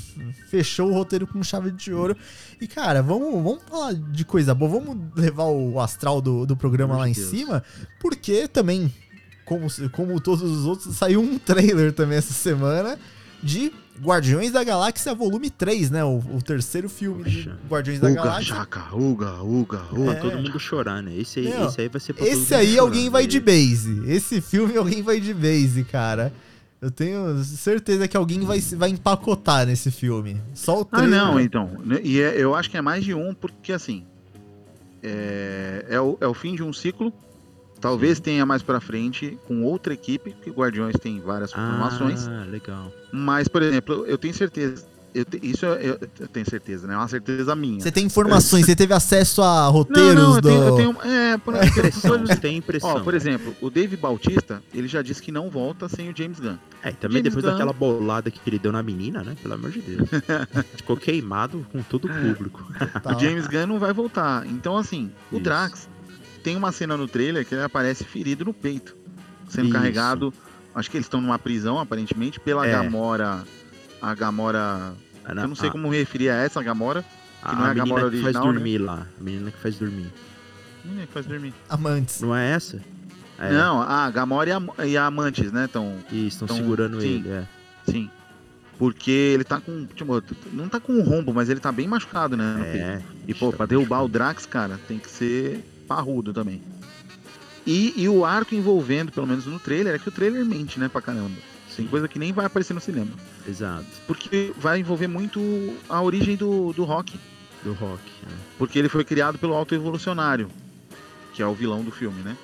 fechou 0.50 0.90
o 0.90 0.94
roteiro 0.94 1.28
com 1.28 1.44
chave 1.44 1.72
de 1.72 1.92
ouro. 1.94 2.16
E, 2.62 2.68
cara, 2.68 3.02
vamos, 3.02 3.34
vamos 3.34 3.60
falar 3.70 3.94
de 3.94 4.24
coisa 4.24 4.56
boa, 4.56 4.80
vamos 4.80 4.98
levar 5.16 5.46
o 5.46 5.80
astral 5.80 6.22
do, 6.22 6.46
do 6.46 6.56
programa 6.56 6.94
Pelo 6.94 7.02
lá 7.02 7.10
em 7.10 7.14
Deus. 7.14 7.30
cima, 7.30 7.64
porque 8.00 8.48
também, 8.48 8.94
como, 9.44 9.68
como 9.92 10.22
todos 10.22 10.50
os 10.50 10.66
outros, 10.66 10.96
saiu 10.96 11.20
um 11.22 11.38
trailer 11.38 11.92
também 11.92 12.18
essa 12.18 12.34
semana 12.34 12.98
de 13.44 13.74
Guardiões 14.02 14.52
da 14.52 14.64
Galáxia 14.64 15.14
Volume 15.16 15.50
3, 15.50 15.90
né? 15.90 16.04
O, 16.04 16.18
o 16.18 16.42
terceiro 16.42 16.90
filme 16.90 17.24
de. 17.24 17.50
Guardiões 17.70 18.00
da 18.00 18.10
Uga, 18.10 18.16
Galáxia. 18.24 18.56
chaca, 18.56 18.96
uga, 18.96 19.42
uga, 19.42 19.82
uga. 19.92 20.12
É. 20.12 20.14
Pra 20.14 20.16
todo 20.16 20.38
mundo 20.38 20.60
chorar, 20.60 21.02
né? 21.02 21.16
Esse 21.18 21.40
aí, 21.40 21.50
Não, 21.50 21.68
esse 21.68 21.82
aí 21.82 21.88
vai 21.88 22.02
ser 22.02 22.14
pra 22.14 22.26
todo 22.26 22.34
Esse 22.34 22.54
aí 22.54 22.72
chorar, 22.72 22.82
alguém 22.82 23.10
vai 23.10 23.22
né? 23.24 23.28
de 23.30 23.40
base. 23.40 24.04
Esse 24.06 24.42
filme 24.42 24.76
alguém 24.76 25.02
vai 25.02 25.20
de 25.20 25.34
base, 25.34 25.84
cara. 25.86 26.34
Eu 26.82 26.92
tenho 26.92 27.42
certeza 27.44 28.08
que 28.08 28.18
alguém 28.18 28.42
vai, 28.42 28.60
vai 28.60 28.90
empacotar 28.90 29.66
nesse 29.66 29.90
filme. 29.90 30.40
Só 30.54 30.82
o 30.82 30.88
Ah, 30.92 30.98
trailer. 30.98 31.10
não, 31.20 31.40
então. 31.40 31.72
né, 31.84 32.00
E 32.04 32.20
é- 32.22 32.36
eu 32.38 32.54
acho 32.54 32.70
que 32.70 32.78
é 32.78 32.82
mais 32.82 33.04
de 33.04 33.14
um, 33.14 33.34
porque 33.34 33.72
assim. 33.72 34.04
É, 35.02 35.86
é, 35.90 36.02
o, 36.02 36.18
é 36.20 36.28
o 36.28 36.34
fim 36.34 36.56
de 36.56 36.64
um 36.64 36.74
ciclo. 36.74 37.14
Talvez 37.90 38.20
tenha 38.20 38.46
mais 38.46 38.62
pra 38.64 38.80
frente 38.80 39.38
com 39.48 39.64
outra 39.64 39.94
equipe, 39.94 40.36
que 40.42 40.50
Guardiões 40.50 40.96
tem 41.00 41.20
várias 41.20 41.52
formações. 41.54 42.28
Ah, 42.28 42.46
legal. 42.50 42.92
Mas, 43.12 43.48
por 43.48 43.62
exemplo, 43.62 44.06
eu 44.08 44.18
tenho 44.18 44.34
certeza. 44.34 44.86
eu 45.14 45.24
te- 45.24 45.40
isso 45.42 45.66
eu, 45.66 45.76
eu- 45.76 46.00
eu 46.20 46.28
tenho 46.28 46.50
certeza, 46.50 46.86
né? 46.88 46.94
É 46.94 46.98
uma 46.98 47.08
certeza 47.08 47.56
minha. 47.56 47.80
Você 47.80 47.90
tem 47.90 48.04
informações, 48.06 48.66
você 48.66 48.76
teve 48.76 48.94
acesso 48.94 49.42
a 49.42 49.64
não, 49.64 49.72
roteiros 49.72 50.14
não, 50.16 50.36
eu 50.36 50.42
do. 50.42 50.50
tenho, 50.50 50.64
eu 50.64 50.76
tenho- 50.76 50.98
É, 51.10 51.38
por, 51.38 51.56
Impressão, 51.56 52.18
coisas- 52.18 52.40
tem 52.40 52.58
impressão. 52.58 52.90
Ó, 52.96 53.00
por 53.00 53.14
exemplo, 53.14 53.56
o 53.62 53.70
Dave 53.70 53.96
Bautista, 53.96 54.62
ele 54.74 54.90
já 54.90 55.02
disse 55.02 55.22
que 55.22 55.32
não 55.32 55.50
volta 55.50 55.88
sem 55.88 56.10
o 56.10 56.14
James 56.18 56.38
Gunn. 56.42 56.58
É, 56.84 56.90
e 56.90 56.94
também 56.94 57.20
James 57.20 57.24
depois 57.34 57.46
Gunn- 57.46 57.52
daquela 57.52 57.72
bolada 57.72 58.30
que 58.30 58.40
ele 58.46 58.60
deu 58.60 58.74
na 58.74 58.84
menina, 58.84 59.24
né? 59.24 59.36
Pelo 59.42 59.54
amor 59.54 59.72
de 59.72 59.80
Deus. 59.80 60.10
Ficou 60.76 60.98
queimado 60.98 61.66
com 61.72 61.82
todo 61.82 62.06
o 62.06 62.10
público. 62.10 62.66
O 63.06 63.18
James 63.20 63.48
Gunn 63.48 63.68
não 63.68 63.80
vai 63.80 63.94
voltar. 63.94 64.46
Então, 64.48 64.76
assim, 64.76 65.10
o 65.32 65.36
Isso. 65.36 65.44
Drax 65.46 65.88
tem 66.46 66.56
uma 66.56 66.72
cena 66.72 66.96
no 66.96 67.08
trailer 67.08 67.44
que 67.44 67.56
ele 67.56 67.64
aparece 67.64 68.04
ferido 68.04 68.46
no 68.46 68.54
peito, 68.54 68.96
sendo 69.50 69.66
Isso. 69.66 69.74
carregado. 69.74 70.32
Acho 70.76 70.92
que 70.92 70.98
eles 70.98 71.06
estão 71.08 71.20
numa 71.20 71.40
prisão, 71.40 71.80
aparentemente, 71.80 72.40
pela 72.40 72.68
É. 72.68 72.72
Gamora. 72.72 73.44
A 74.00 74.14
Gamora. 74.14 74.94
Eu 75.28 75.48
não 75.48 75.56
sei 75.56 75.70
a, 75.70 75.72
como 75.72 75.90
referir 75.90 76.30
a 76.30 76.36
essa 76.36 76.62
Gamora. 76.62 77.04
a, 77.42 77.50
que 77.50 77.56
não 77.56 77.62
é 77.62 77.66
a 77.66 77.70
menina 77.70 77.84
Gamora 77.86 78.02
que 78.02 78.08
original, 78.18 78.34
faz 78.34 78.46
né? 78.46 78.52
dormir 78.54 78.78
lá. 78.78 79.08
A 79.20 79.24
menina 79.24 79.50
que 79.50 79.58
faz 79.58 79.76
dormir. 79.76 80.14
Hum, 80.86 81.02
é 81.02 81.06
que 81.08 81.14
faz 81.14 81.26
dormir. 81.26 81.54
Amantes. 81.68 82.22
Não 82.22 82.36
é 82.36 82.52
essa? 82.52 82.80
É. 83.40 83.52
Não, 83.52 83.82
a 83.82 84.12
Gamora 84.12 84.48
e 84.48 84.54
a, 84.54 84.86
e 84.86 84.98
a 84.98 85.06
Amantes, 85.08 85.52
né? 85.52 85.66
Então, 85.68 85.98
E 86.12 86.28
estão 86.28 86.48
segurando 86.48 87.02
sim. 87.02 87.08
ele, 87.08 87.30
é. 87.30 87.44
sim. 87.90 88.10
Porque 88.78 89.10
ele 89.10 89.44
tá 89.44 89.60
com. 89.60 89.88
Tipo, 89.96 90.22
não 90.54 90.70
tá 90.70 90.80
com 90.80 90.94
um 90.94 91.02
rombo, 91.02 91.34
mas 91.34 91.50
ele 91.50 91.60
tá 91.60 91.72
bem 91.72 91.88
machucado, 91.88 92.38
né? 92.38 92.62
É. 92.62 93.02
E, 93.28 93.34
pô, 93.34 93.52
pra 93.52 93.66
derrubar 93.66 94.04
o 94.04 94.08
Drax, 94.08 94.46
cara, 94.46 94.80
tem 94.88 95.00
que 95.00 95.10
ser 95.10 95.64
parrudo 95.86 96.34
também. 96.34 96.62
E, 97.66 97.94
e 97.98 98.08
o 98.10 98.24
arco 98.26 98.54
envolvendo, 98.54 99.12
pelo 99.12 99.26
menos 99.26 99.46
no 99.46 99.60
trailer, 99.60 99.96
é 99.96 100.00
que 100.00 100.08
o 100.10 100.12
trailer 100.12 100.46
mente, 100.46 100.80
né, 100.80 100.88
pra 100.88 101.02
caramba. 101.02 101.36
Tem 101.76 101.86
coisa 101.88 102.08
que 102.08 102.18
nem 102.18 102.32
vai 102.32 102.46
aparecer 102.46 102.74
no 102.74 102.80
cinema. 102.80 103.12
Exato. 103.48 103.86
Porque 104.08 104.54
vai 104.58 104.80
envolver 104.80 105.08
muito 105.08 105.40
a 105.90 106.02
origem 106.02 106.36
do, 106.38 106.72
do 106.74 106.84
Rock. 106.86 107.20
Do 107.64 107.74
rock. 107.74 108.02
né? 108.24 108.38
Porque 108.58 108.78
ele 108.80 108.88
foi 108.88 109.04
criado 109.04 109.38
pelo 109.38 109.54
Alto 109.54 109.74
Evolucionário, 109.76 110.48
que 111.34 111.42
é 111.42 111.48
o 111.48 111.54
vilão 111.54 111.84
do 111.84 111.92
filme, 111.92 112.22
né? 112.22 112.38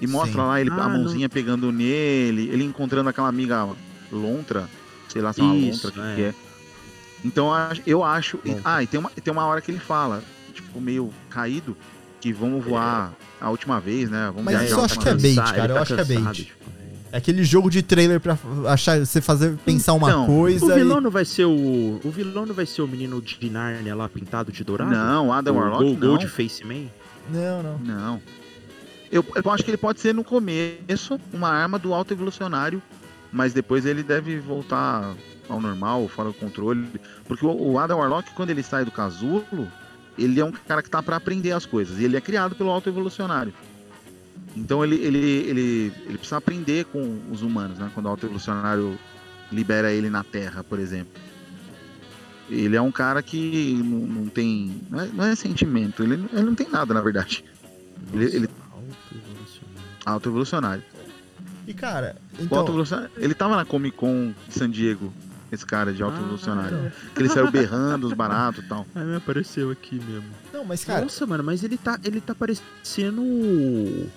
E 0.00 0.06
mostra 0.06 0.42
Sim. 0.42 0.48
lá 0.48 0.60
ele, 0.60 0.70
Ah, 0.70 0.84
a 0.84 0.88
mãozinha 0.88 1.28
pegando 1.28 1.72
nele, 1.72 2.48
ele 2.48 2.62
encontrando 2.62 3.08
aquela 3.08 3.28
amiga 3.28 3.66
Lontra, 4.12 4.68
sei 5.08 5.20
lá 5.22 5.32
se 5.32 5.40
é 5.40 5.44
uma 5.44 5.56
Isso, 5.56 5.86
Lontra, 5.88 6.02
o 6.02 6.04
que, 6.04 6.10
é. 6.10 6.14
que 6.14 6.22
é. 6.22 6.34
Então 7.24 7.50
eu 7.86 8.04
acho- 8.04 8.38
e- 8.44 8.50
Bom. 8.52 8.60
ah, 8.64 8.82
e 8.82 8.86
tem 8.86 9.00
uma, 9.00 9.10
tem 9.10 9.32
uma 9.32 9.44
hora 9.46 9.60
que 9.60 9.70
ele 9.70 9.80
fala, 9.80 10.22
tipo, 10.54 10.80
meio 10.80 11.10
caído, 11.28 11.76
que 12.20 12.32
vamos 12.32 12.64
voar 12.64 13.12
a 13.40 13.50
última 13.50 13.80
vez, 13.80 14.10
né? 14.10 14.26
Vamos 14.26 14.44
Mas 14.44 14.62
isso 14.62 14.74
eu 14.74 14.80
a 14.80 14.84
acho 14.84 14.94
última 14.96 15.16
que 15.16 15.26
é 15.26 15.34
bait, 15.34 15.52
cara, 15.54 15.72
eu 15.72 15.74
tá 15.76 15.82
acho 15.82 15.94
que 15.94 16.00
é 16.00 16.04
bait. 16.04 16.32
tipo. 16.44 16.60
É 17.12 17.16
aquele 17.16 17.42
jogo 17.42 17.68
de 17.68 17.82
trailer 17.82 18.20
pra 18.20 18.38
achar, 18.68 19.00
você 19.00 19.20
fazer 19.20 19.56
pensar 19.64 19.94
uma 19.94 20.08
Então, 20.10 20.26
coisa. 20.26 20.64
O 20.64 20.70
e- 20.70 20.74
vilão 20.74 21.00
não 21.00 21.10
vai 21.10 21.24
ser 21.24 21.44
o. 21.44 22.00
O 22.04 22.10
vilão 22.10 22.46
não 22.46 22.54
vai 22.54 22.66
ser 22.66 22.82
o 22.82 22.86
menino 22.86 23.20
de 23.20 23.50
Narnia 23.50 23.96
lá 23.96 24.08
pintado 24.08 24.52
de 24.52 24.62
dourado? 24.62 24.92
Não, 24.92 25.32
Adam 25.32 25.56
o 25.56 25.58
Warlock 25.58 25.84
não. 25.84 25.96
Gold 25.96 26.28
Face 26.28 26.64
Man? 26.64 26.84
Não, 27.28 27.62
não. 27.64 27.78
Não. 27.78 28.22
Eu, 29.10 29.24
eu 29.44 29.50
acho 29.50 29.64
que 29.64 29.70
ele 29.70 29.76
pode 29.76 30.00
ser 30.00 30.14
no 30.14 30.22
começo 30.22 31.18
uma 31.32 31.48
arma 31.48 31.80
do 31.80 31.92
alto 31.92 32.12
evolucionário, 32.14 32.80
mas 33.32 33.52
depois 33.52 33.84
ele 33.86 34.04
deve 34.04 34.38
voltar 34.38 35.12
ao 35.48 35.60
normal, 35.60 36.06
fora 36.06 36.28
do 36.28 36.34
controle. 36.34 36.86
Porque 37.26 37.44
o, 37.44 37.50
o 37.72 37.76
Adam 37.80 37.98
Warlock, 37.98 38.30
quando 38.36 38.50
ele 38.50 38.62
sai 38.62 38.84
do 38.84 38.92
casulo, 38.92 39.66
ele 40.18 40.40
é 40.40 40.44
um 40.44 40.52
cara 40.52 40.82
que 40.82 40.90
tá 40.90 41.02
pra 41.02 41.16
aprender 41.16 41.52
as 41.52 41.64
coisas. 41.66 41.98
E 41.98 42.04
ele 42.04 42.16
é 42.16 42.20
criado 42.20 42.54
pelo 42.54 42.70
alto 42.70 42.88
evolucionário. 42.88 43.52
Então 44.56 44.82
ele, 44.84 44.96
ele, 44.96 45.18
ele, 45.18 45.92
ele 46.06 46.18
precisa 46.18 46.36
aprender 46.38 46.84
com 46.86 47.20
os 47.30 47.42
humanos, 47.42 47.78
né? 47.78 47.90
Quando 47.94 48.06
o 48.06 48.08
autoevolucionário 48.08 48.98
libera 49.52 49.92
ele 49.92 50.10
na 50.10 50.24
Terra, 50.24 50.64
por 50.64 50.78
exemplo. 50.78 51.12
Ele 52.48 52.74
é 52.74 52.82
um 52.82 52.90
cara 52.90 53.22
que 53.22 53.74
não, 53.84 53.98
não 54.22 54.26
tem. 54.26 54.80
Não 54.90 55.00
é, 55.00 55.06
não 55.12 55.24
é 55.24 55.36
sentimento, 55.36 56.02
ele, 56.02 56.14
ele 56.32 56.42
não 56.42 56.54
tem 56.54 56.68
nada, 56.68 56.92
na 56.92 57.00
verdade. 57.00 57.44
Ele, 58.12 58.24
ele 58.24 58.48
Autoevolucionário. 58.72 60.04
autoevolucionário. 60.04 60.82
E 61.68 61.72
cara, 61.74 62.16
então. 62.40 62.58
autoevolucionário- 62.58 63.10
Ele 63.18 63.34
tava 63.34 63.54
na 63.54 63.64
Comic 63.64 63.96
Con 63.96 64.34
de 64.48 64.54
San 64.54 64.68
Diego, 64.68 65.12
esse 65.52 65.64
cara 65.66 65.92
de 65.92 66.02
autoevolucionário. 66.02 66.86
Ah, 66.86 67.10
Que 67.14 67.20
ele 67.22 67.28
saiu 67.28 67.50
berrando 67.50 68.06
os 68.06 68.12
baratos 68.12 68.64
e 68.64 68.68
tal. 68.68 68.86
Ah, 68.94 69.00
me 69.04 69.16
apareceu 69.16 69.70
aqui 69.70 69.96
mesmo. 69.96 70.28
Não, 70.52 70.64
mas 70.64 70.84
cara, 70.84 71.02
Nossa, 71.02 71.26
mano, 71.26 71.42
mas 71.44 71.62
ele 71.64 71.76
tá, 71.76 71.98
ele 72.04 72.20
tá 72.20 72.34
parecendo 72.34 73.20
o, 73.22 74.08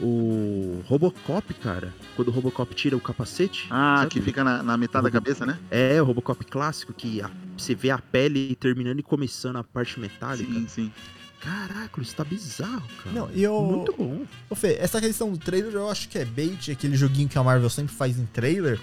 o 0.00 0.82
Robocop, 0.86 1.52
cara. 1.54 1.92
Quando 2.16 2.28
o 2.28 2.30
Robocop 2.30 2.74
tira 2.74 2.96
o 2.96 3.00
capacete. 3.00 3.66
Ah, 3.70 3.98
sabe? 3.98 4.10
que 4.10 4.20
fica 4.20 4.44
na, 4.44 4.62
na 4.62 4.76
metade 4.76 5.04
da 5.04 5.10
cabeça, 5.10 5.44
né? 5.44 5.58
É, 5.70 6.00
o 6.00 6.04
Robocop 6.04 6.44
clássico, 6.46 6.92
que 6.92 7.20
a- 7.22 7.30
você 7.56 7.74
vê 7.74 7.90
a 7.90 7.98
pele 7.98 8.54
terminando 8.56 9.00
e 9.00 9.02
começando 9.02 9.56
a 9.56 9.64
parte 9.64 9.98
metálica. 9.98 10.52
Sim, 10.52 10.66
sim. 10.68 10.92
Caraca, 11.40 12.00
isso 12.02 12.16
tá 12.16 12.24
bizarro, 12.24 12.82
cara. 13.02 13.14
não, 13.14 13.30
e 13.32 13.44
eu. 13.44 13.60
Muito 13.62 13.94
bom. 13.96 14.24
Ô, 14.50 14.56
Fê, 14.56 14.76
essa 14.80 15.00
questão 15.00 15.30
do 15.30 15.38
trailer 15.38 15.72
eu 15.72 15.88
acho 15.88 16.08
que 16.08 16.18
é 16.18 16.24
bait, 16.24 16.68
aquele 16.72 16.96
joguinho 16.96 17.28
que 17.28 17.38
a 17.38 17.42
Marvel 17.44 17.70
sempre 17.70 17.94
faz 17.94 18.18
em 18.18 18.26
trailer. 18.26 18.80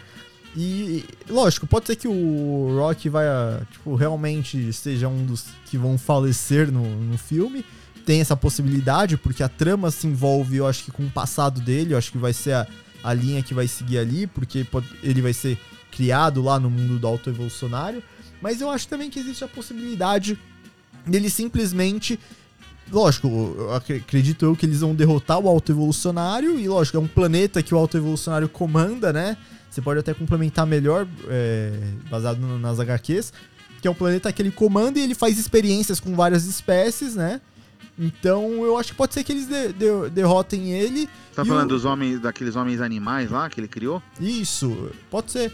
E, 0.58 1.04
lógico, 1.30 1.68
pode 1.68 1.88
ser 1.88 1.96
que 1.98 2.08
o 2.08 2.76
Rock 2.78 3.10
vai, 3.10 3.28
ah, 3.28 3.62
tipo, 3.72 3.94
realmente 3.96 4.72
seja 4.72 5.08
um 5.10 5.26
dos 5.26 5.46
que 5.66 5.78
vão 5.78 5.98
falecer 5.98 6.72
no, 6.72 6.84
no 6.84 7.18
filme. 7.18 7.66
Tem 8.06 8.22
essa 8.22 8.38
possibilidade, 8.38 9.18
porque 9.18 9.44
a 9.44 9.50
trama 9.50 9.92
se 9.92 10.08
envolve, 10.08 10.58
eu 10.58 10.68
acho 10.68 10.86
que 10.86 10.92
com 10.92 11.04
o 11.04 11.10
passado 11.10 11.60
dele, 11.60 11.94
eu 11.94 11.98
acho 11.98 12.12
que 12.12 12.18
vai 12.18 12.32
ser 12.32 12.54
a, 12.54 12.68
a 13.04 13.14
linha 13.14 13.44
que 13.44 13.54
vai 13.54 13.68
seguir 13.68 13.98
ali, 13.98 14.28
porque 14.28 14.64
pode- 14.64 14.88
ele 15.04 15.22
vai 15.22 15.34
ser 15.34 15.58
criado 15.92 16.42
lá 16.42 16.60
no 16.60 16.70
mundo 16.70 16.98
do 17.00 17.08
autoevolucionário. 17.08 18.02
Mas 18.42 18.62
eu 18.62 18.70
acho 18.70 18.88
também 18.88 19.10
que 19.10 19.20
existe 19.20 19.44
a 19.44 19.48
possibilidade 19.48 20.38
dele 21.06 21.30
simplesmente 21.30 22.18
lógico, 22.92 23.28
eu 23.58 23.74
ac- 23.74 23.94
acredito 23.94 24.46
eu 24.46 24.56
que 24.56 24.66
eles 24.66 24.82
vão 24.82 24.94
derrotar 24.94 25.40
o 25.40 25.50
autoevolucionário, 25.50 26.60
e 26.60 26.68
lógico, 26.68 26.98
é 26.98 27.00
um 27.00 27.08
planeta 27.08 27.64
que 27.64 27.74
o 27.74 27.78
autoevolucionário 27.78 28.48
comanda, 28.48 29.12
né? 29.12 29.36
Você 29.76 29.82
pode 29.82 30.00
até 30.00 30.14
complementar 30.14 30.66
melhor, 30.66 31.06
é, 31.28 31.70
baseado 32.10 32.40
no- 32.40 32.58
nas 32.58 32.80
HQs, 32.80 33.34
que 33.82 33.86
é 33.90 33.92
um 33.92 33.94
planeta 33.94 34.32
que 34.32 34.42
ele 34.42 34.50
comanda 34.50 34.98
e 34.98 35.02
ele 35.02 35.14
faz 35.14 35.38
experiências 35.38 36.00
com 36.00 36.16
várias 36.16 36.46
espécies, 36.46 37.14
né? 37.14 37.42
Então 38.00 38.64
eu 38.64 38.78
acho 38.78 38.92
que 38.94 38.98
pode 38.98 39.14
ser 39.14 39.22
que 39.26 39.34
eles 39.34 39.48
de- 39.48 39.74
de- 39.74 40.10
derrotem 40.12 40.72
ele. 40.72 41.10
Tá 41.36 41.44
falando 41.44 41.66
o- 41.72 41.74
dos 41.74 41.84
homens, 41.84 42.22
daqueles 42.22 42.56
homens 42.56 42.80
animais 42.80 43.30
lá 43.30 43.50
que 43.50 43.60
ele 43.60 43.68
criou? 43.68 44.02
Isso, 44.18 44.92
pode 45.12 45.30
ser. 45.34 45.52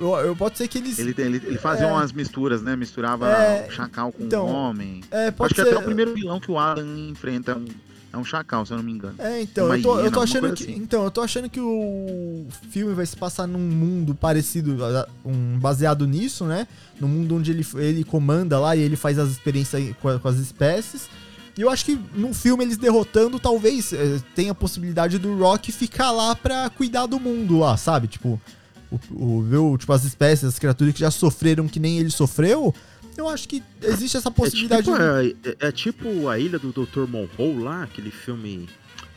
Eu, 0.00 0.16
eu- 0.16 0.34
pode 0.34 0.58
ser 0.58 0.66
que 0.66 0.78
eles. 0.78 0.98
Ele, 0.98 1.14
ele, 1.16 1.36
ele 1.46 1.58
fazia 1.58 1.86
É. 1.86 1.92
umas 1.92 2.10
misturas, 2.10 2.60
né? 2.60 2.74
Misturava 2.74 3.30
É, 3.30 3.70
chacal 3.70 4.10
com 4.10 4.24
então, 4.24 4.46
homem. 4.46 5.00
é, 5.12 5.28
Acho 5.28 5.32
pode 5.36 5.54
que 5.54 5.62
ser. 5.62 5.68
até 5.68 5.78
o 5.78 5.82
primeiro 5.84 6.12
vilão 6.12 6.40
que 6.40 6.50
o 6.50 6.58
Adam 6.58 6.84
enfrenta 7.08 7.52
é 7.52 7.54
um, 7.54 7.66
é 8.12 8.18
um 8.18 8.24
chacal, 8.24 8.66
se 8.66 8.72
eu 8.72 8.76
não 8.76 8.84
me 8.84 8.92
engano. 8.92 9.14
É, 9.18 9.40
então, 9.42 9.66
Uma 9.66 9.76
eu 9.78 9.82
tô, 9.82 9.90
eu 9.94 9.96
hiena, 10.04 10.10
tô 10.10 10.20
alguma 10.20 10.24
achando 10.24 10.54
que. 10.54 10.62
assim. 10.64 10.74
Então, 10.76 11.04
eu 11.04 11.10
tô 11.10 11.20
achando 11.22 11.48
que 11.48 11.60
o 11.60 12.46
filme 12.70 12.92
vai 12.94 13.06
se 13.06 13.16
passar 13.16 13.46
num 13.46 13.58
mundo 13.58 14.14
parecido, 14.14 14.76
um, 15.24 15.58
baseado 15.58 16.06
nisso, 16.06 16.44
né? 16.44 16.66
Num 17.00 17.08
mundo 17.08 17.36
onde 17.36 17.50
ele, 17.50 17.66
ele 17.76 18.04
comanda 18.04 18.58
lá 18.58 18.76
e 18.76 18.80
ele 18.80 18.96
faz 18.96 19.18
as 19.18 19.30
experiências 19.30 19.94
com, 20.00 20.18
com 20.18 20.28
as 20.28 20.36
espécies. 20.36 21.08
E 21.56 21.60
eu 21.60 21.68
acho 21.70 21.84
que 21.84 21.98
no 22.14 22.32
filme 22.32 22.64
eles 22.64 22.76
derrotando, 22.78 23.38
talvez 23.38 23.92
eh, 23.92 24.20
tenha 24.34 24.52
a 24.52 24.54
possibilidade 24.54 25.18
do 25.18 25.36
Rock 25.38 25.70
ficar 25.70 26.10
lá 26.10 26.34
pra 26.34 26.70
cuidar 26.70 27.04
do 27.06 27.20
mundo 27.20 27.58
lá, 27.58 27.76
sabe? 27.76 28.08
Tipo, 28.08 28.40
o, 28.90 28.98
o, 29.10 29.72
o- 29.72 29.78
tipo, 29.78 29.92
as 29.92 30.04
espécies, 30.04 30.44
as 30.46 30.58
criaturas 30.58 30.94
que 30.94 31.00
já 31.00 31.10
sofreram 31.10 31.68
que 31.68 31.78
nem 31.78 31.98
ele 31.98 32.10
sofreu. 32.10 32.74
Eu 33.16 33.28
acho 33.28 33.48
que 33.48 33.62
existe 33.82 34.16
essa 34.16 34.28
É 34.28 34.32
possibilidade. 34.32 34.82
tipo, 34.84 34.96
de- 34.96 35.56
é, 35.62 35.68
é 35.68 35.72
tipo 35.72 36.28
a 36.28 36.38
Ilha 36.38 36.58
do 36.58 36.72
Dr. 36.72 37.06
Monroe 37.08 37.62
lá, 37.62 37.82
aquele 37.84 38.10
filme. 38.10 38.68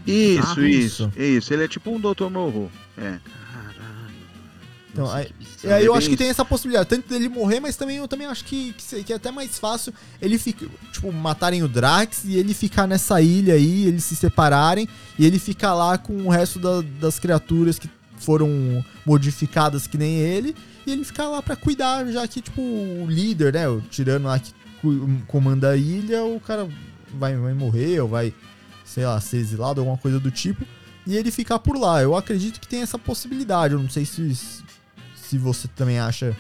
Isso, 0.06 0.60
Ah, 0.60 0.68
isso, 0.68 1.12
isso. 1.18 1.54
Ele 1.54 1.64
é 1.64 1.68
tipo 1.68 1.90
um 1.92 2.00
Dr. 2.00 2.30
Morro. 2.30 2.72
É. 2.98 3.02
Caralho. 3.52 4.16
Então, 4.92 5.12
aí-. 5.12 5.30
E 5.64 5.68
aí 5.68 5.86
eu 5.86 5.94
acho 5.96 6.08
que 6.08 6.14
isso. 6.14 6.18
tem 6.20 6.30
essa 6.30 6.46
possibilidade, 6.46 6.88
tanto 6.90 7.10
dele 7.10 7.28
morrer, 7.28 7.60
mas 7.60 7.76
também 7.76 7.98
eu 7.98 8.08
também 8.08 8.28
acho 8.28 8.46
que, 8.46 8.74
que, 8.78 9.04
que 9.04 9.12
é 9.14 9.16
até 9.16 9.32
mais 9.32 9.58
fácil 9.58 9.92
ele 10.22 10.38
fica, 10.38 10.68
tipo, 10.92 11.12
matarem 11.12 11.64
o 11.64 11.68
Drax 11.68 12.24
e 12.26 12.36
ele 12.38 12.54
ficar 12.54 12.86
nessa 12.88 13.20
ilha 13.22 13.56
aí, 13.56 13.88
eles 13.88 14.04
se 14.04 14.16
separarem 14.16 14.88
e 15.18 15.26
ele 15.26 15.40
ficar 15.40 15.74
lá 15.74 15.98
com 15.98 16.14
o 16.28 16.30
resto 16.30 16.60
da- 16.60 16.84
das 17.00 17.18
criaturas 17.18 17.80
que 17.80 17.90
foram 18.20 18.86
modificadas 19.06 19.88
que 19.88 19.98
nem 19.98 20.18
ele, 20.20 20.56
e 20.86 20.92
ele 20.92 21.04
ficar 21.04 21.28
lá 21.30 21.42
pra 21.42 21.56
cuidar, 21.56 22.06
já 22.12 22.28
que, 22.28 22.42
tipo, 22.42 22.62
o 22.62 23.06
líder, 23.08 23.54
né, 23.54 23.68
o 23.68 23.82
tirano 23.82 24.28
lá 24.28 24.38
que 24.40 24.54
comanda 25.28 25.72
a 25.72 25.76
ilha, 25.78 26.24
o 26.24 26.40
cara 26.40 26.68
vai, 27.14 27.36
vai 27.36 27.54
morrer 27.54 28.00
ou 28.02 28.08
vai, 28.08 28.34
sei 28.84 29.06
lá, 29.06 29.20
ser 29.20 29.38
exilado, 29.38 29.82
alguma 29.82 29.98
coisa 29.98 30.20
do 30.20 30.30
tipo, 30.30 30.64
e 31.08 31.16
ele 31.16 31.32
ficar 31.32 31.60
por 31.60 31.78
lá. 31.78 32.02
Eu 32.02 32.16
acredito 32.16 32.60
que 32.60 32.68
tem 32.68 32.82
essa 32.82 32.98
possibilidade, 33.00 33.74
eu 33.74 33.80
não 33.82 33.90
sei 33.90 34.06
se 34.06 34.36
se 35.16 35.40
você 35.40 35.68
também 35.70 35.98
acha 36.00 36.38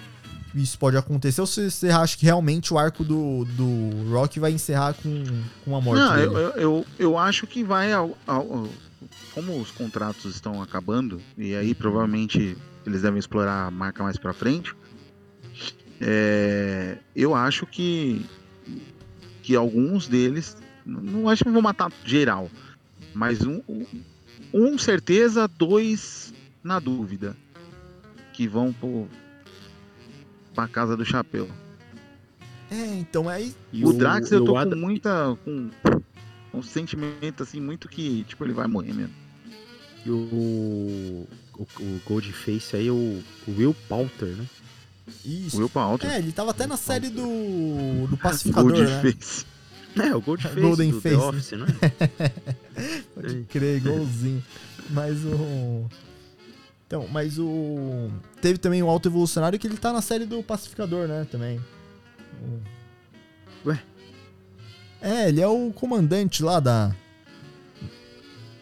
que 0.51 0.59
isso 0.61 0.77
pode 0.77 0.95
acontecer 0.95 1.41
ou 1.41 1.47
se 1.47 1.71
você 1.71 1.89
acha 1.89 2.15
que 2.15 2.23
realmente 2.23 2.71
o 2.71 2.77
arco 2.77 3.03
do, 3.03 3.43
do 3.45 4.11
Rock 4.11 4.39
vai 4.39 4.51
encerrar 4.51 4.93
com, 4.93 5.23
com 5.65 5.75
a 5.75 5.81
morte 5.81 5.99
Não, 6.01 6.13
dele. 6.15 6.25
eu, 6.27 6.37
eu, 6.37 6.51
eu, 6.57 6.85
eu 6.99 7.17
acho 7.17 7.47
que 7.47 7.63
vai 7.63 7.91
ao, 7.91 8.15
ao- 8.27 8.69
Como 9.33 9.59
os 9.59 9.71
contratos 9.71 10.35
estão 10.35 10.61
acabando, 10.61 11.19
e 11.35 11.55
aí 11.55 11.73
provavelmente 11.73 12.55
eles 12.85 13.01
devem 13.01 13.19
explorar 13.19 13.67
a 13.67 13.71
marca 13.71 14.03
mais 14.03 14.17
pra 14.17 14.33
frente. 14.33 14.75
é, 16.01 16.97
eu 17.15 17.33
acho 17.35 17.65
que. 17.65 18.25
Que 19.41 19.55
alguns 19.55 20.07
deles. 20.07 20.57
Não 20.85 21.29
acho 21.29 21.43
que 21.43 21.49
vão 21.49 21.61
matar 21.61 21.91
geral. 22.03 22.49
Mas 23.13 23.45
um, 23.45 23.61
um, 24.53 24.77
certeza, 24.77 25.47
dois 25.47 26.33
na 26.63 26.79
dúvida. 26.79 27.35
Que 28.33 28.47
vão 28.47 28.73
pro, 28.73 29.07
pra 30.53 30.67
casa 30.67 30.97
do 30.97 31.05
chapéu. 31.05 31.47
É, 32.69 32.95
então 32.95 33.29
aí. 33.29 33.53
E 33.71 33.85
o, 33.85 33.93
Drax 33.93 34.31
eu 34.31 34.41
o 34.43 34.45
tô 34.45 34.57
Adam- 34.57 34.71
com 34.71 34.85
muita. 34.85 35.37
Com 35.45 35.69
um 36.53 36.63
sentimento 36.63 37.43
assim, 37.43 37.59
muito 37.59 37.87
que, 37.87 38.23
tipo, 38.23 38.43
ele 38.43 38.53
vai 38.53 38.67
morrer 38.67 38.93
mesmo. 38.93 39.13
E 40.05 40.09
o, 40.09 41.27
o, 41.57 41.67
o 41.79 42.01
Goldface 42.05 42.75
aí, 42.75 42.89
o, 42.89 43.23
o 43.47 43.51
Will 43.51 43.75
Poulter, 43.87 44.29
né? 44.29 44.45
Isso. 45.23 45.57
O 45.57 45.59
Will 45.59 45.69
Poulter. 45.69 46.09
É, 46.09 46.17
ele 46.19 46.31
tava 46.31 46.51
até 46.51 46.65
na 46.65 46.77
série 46.77 47.09
do, 47.09 48.07
do 48.07 48.17
Pacificador, 48.21 48.77
né? 48.77 49.01
Goldface. 49.01 49.45
É, 49.97 50.15
o 50.15 50.21
Goldface 50.21 50.59
Golden 50.59 50.91
do 50.91 51.01
Face, 51.01 51.15
The 51.15 51.21
né? 51.21 51.29
Office, 51.29 51.51
né? 51.51 52.31
Pode 53.15 53.43
crer, 53.43 53.77
igualzinho. 53.77 54.43
Mas 54.89 55.23
o. 55.23 55.85
Então, 56.85 57.07
mas 57.07 57.39
o. 57.39 58.09
Teve 58.41 58.59
também 58.59 58.83
o 58.83 58.89
Alto 58.89 59.07
Evolucionário 59.07 59.57
que 59.57 59.65
ele 59.65 59.77
tá 59.77 59.93
na 59.93 60.01
série 60.01 60.25
do 60.25 60.43
Pacificador, 60.43 61.07
né? 61.07 61.25
Também. 61.31 61.61
Ué? 63.65 63.81
É, 65.01 65.29
ele 65.29 65.41
é 65.41 65.47
o 65.47 65.71
comandante 65.73 66.43
lá 66.43 66.59
da. 66.59 66.93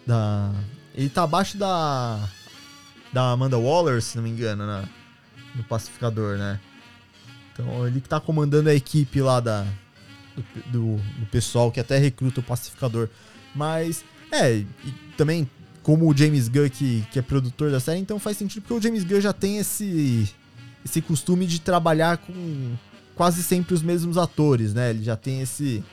Da. 0.06 0.54
Ele 0.94 1.10
tá 1.10 1.24
abaixo 1.24 1.58
da. 1.58 2.30
Da 3.14 3.32
Amanda 3.32 3.58
Waller, 3.58 4.02
se 4.02 4.18
não 4.18 4.24
me 4.24 4.30
engano, 4.30 4.66
na, 4.66 4.84
no 5.56 5.64
Pacificador, 5.64 6.38
né? 6.38 6.60
Então 7.54 7.88
ele 7.88 8.02
que 8.02 8.10
tá 8.10 8.20
comandando 8.20 8.70
a 8.70 8.74
equipe 8.74 9.22
lá 9.22 9.40
da. 9.40 9.66
Do, 10.36 10.72
do, 10.72 10.96
do 11.20 11.26
pessoal 11.28 11.72
que 11.72 11.80
até 11.80 11.98
recruta 12.00 12.40
o 12.40 12.44
Pacificador. 12.44 13.08
Mas. 13.54 14.04
É, 14.32 14.64
também, 15.16 15.48
como 15.84 16.10
o 16.10 16.18
James 16.18 16.48
Gunn, 16.48 16.70
que, 16.70 17.06
que 17.12 17.20
é 17.20 17.22
produtor 17.22 17.70
da 17.70 17.80
série, 17.80 18.00
então 18.00 18.18
faz 18.18 18.36
sentido 18.36 18.64
porque 18.64 18.74
o 18.74 18.82
James 18.82 19.04
Gunn 19.04 19.22
já 19.22 19.32
tem 19.32 19.60
esse, 19.60 20.28
esse 20.84 21.02
costume 21.02 21.46
de 21.46 21.62
trabalhar 21.62 22.18
com 22.18 22.76
quase 23.14 23.44
sempre 23.44 23.76
os 23.76 23.84
mesmos 23.84 24.18
atores, 24.18 24.74
né? 24.74 24.90
Ele 24.90 25.04
já 25.04 25.16
tem 25.16 25.42
esse, 25.42 25.84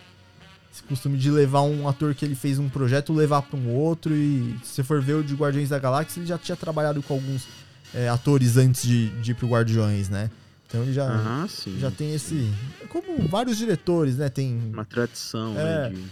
esse 0.81 0.83
costume 0.89 1.17
de 1.19 1.31
levar 1.31 1.63
um 1.63 1.87
ator 1.87 2.15
que 2.15 2.25
ele 2.25 2.35
fez 2.35 2.59
um 2.59 2.69
projeto, 2.69 3.13
levar 3.13 3.43
para 3.43 3.59
um 3.59 3.69
outro. 3.75 4.15
E 4.15 4.57
se 4.65 4.75
você 4.77 4.83
for 4.83 5.01
ver 5.01 5.15
o 5.15 5.23
de 5.23 5.35
Guardiões 5.35 5.69
da 5.69 5.79
Galáxia, 5.79 6.21
ele 6.21 6.27
já 6.27 6.39
tinha 6.39 6.57
trabalhado 6.57 7.03
com 7.03 7.15
alguns 7.15 7.47
é, 7.95 8.09
atores 8.09 8.57
antes 8.57 8.83
de, 8.83 9.09
de 9.21 9.33
ir 9.33 9.35
pro 9.35 9.49
Guardiões, 9.49 10.09
né? 10.09 10.31
Então 10.67 10.83
ele 10.83 10.93
já, 10.93 11.07
Ah, 11.09 11.47
sim. 11.49 11.77
já 11.79 11.91
tem 11.91 12.15
esse. 12.15 12.49
Como 12.89 13.27
vários 13.29 13.57
diretores, 13.59 14.17
né? 14.17 14.29
Tem. 14.29 14.57
Uma 14.73 14.85
tradição, 14.85 15.59
É. 15.59 15.65
né? 15.65 15.91
De... 15.91 16.05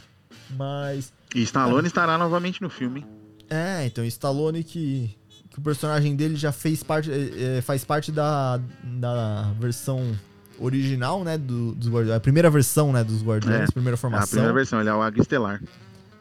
Mas. 0.56 1.12
E 1.34 1.42
Stallone 1.42 1.86
estará 1.86 2.18
novamente 2.18 2.60
no 2.62 2.68
filme. 2.70 3.06
É, 3.50 3.86
então 3.86 4.04
Stallone 4.04 4.62
que, 4.64 5.14
que 5.50 5.58
o 5.58 5.62
personagem 5.62 6.14
dele 6.16 6.36
já 6.36 6.52
fez 6.52 6.82
parte, 6.82 7.10
é, 7.10 7.58
é, 7.58 7.62
faz 7.62 7.84
parte 7.84 8.10
da, 8.12 8.60
da 8.82 9.52
versão 9.60 10.18
original, 10.58 11.22
né, 11.24 11.36
do, 11.38 11.74
dos 11.74 11.88
Guardiões, 11.88 12.16
a 12.16 12.20
primeira 12.20 12.50
versão, 12.50 12.92
né, 12.92 13.04
dos 13.04 13.22
Guardiões, 13.22 13.68
É, 13.68 13.72
primeira 13.72 13.94
É 13.94 13.98
a 13.98 13.98
formação. 13.98 14.28
primeira 14.28 14.52
versão, 14.52 14.80
ele 14.80 14.88
é 14.88 14.94
o 14.94 15.02
Águia 15.02 15.22
Estelar. 15.22 15.62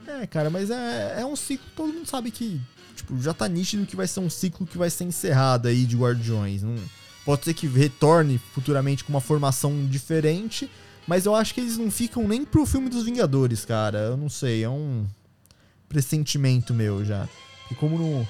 É, 0.08 0.26
cara, 0.28 0.50
mas 0.50 0.70
é, 0.70 1.18
é 1.22 1.26
um 1.26 1.36
ciclo, 1.36 1.66
todo 1.76 1.94
mundo 1.94 2.08
sabe 2.08 2.32
que, 2.32 2.60
tipo, 2.96 3.20
já 3.22 3.34
tá 3.34 3.48
nítido 3.48 3.86
que 3.86 3.96
vai 3.96 4.08
ser 4.08 4.20
um 4.22 4.30
ciclo 4.30 4.66
que 4.66 4.78
vai 4.78 4.90
ser 4.90 5.04
encerrado 5.04 5.68
aí 5.68 5.86
de 5.86 5.98
Guardiões. 5.98 6.64
Não, 6.64 6.76
pode 7.26 7.44
ser 7.46 7.54
que 7.54 7.68
retorne 7.68 8.40
futuramente 8.54 9.04
com 9.04 9.12
uma 9.12 9.20
formação 9.22 9.86
diferente, 9.86 10.70
mas 11.06 11.26
eu 11.26 11.36
acho 11.36 11.54
que 11.54 11.60
eles 11.62 11.78
não 11.78 11.92
ficam 11.92 12.28
nem 12.28 12.46
pro 12.46 12.66
filme 12.66 12.90
dos 12.90 13.04
Vingadores, 13.04 13.66
cara. 13.66 13.98
Eu 14.00 14.18
não 14.18 14.30
sei, 14.30 14.64
é 14.64 14.70
um 14.70 15.06
pressentimento 15.90 16.74
meu 16.74 17.04
já. 17.04 17.28
E 17.72 17.76
como 17.76 17.98
no, 17.98 18.28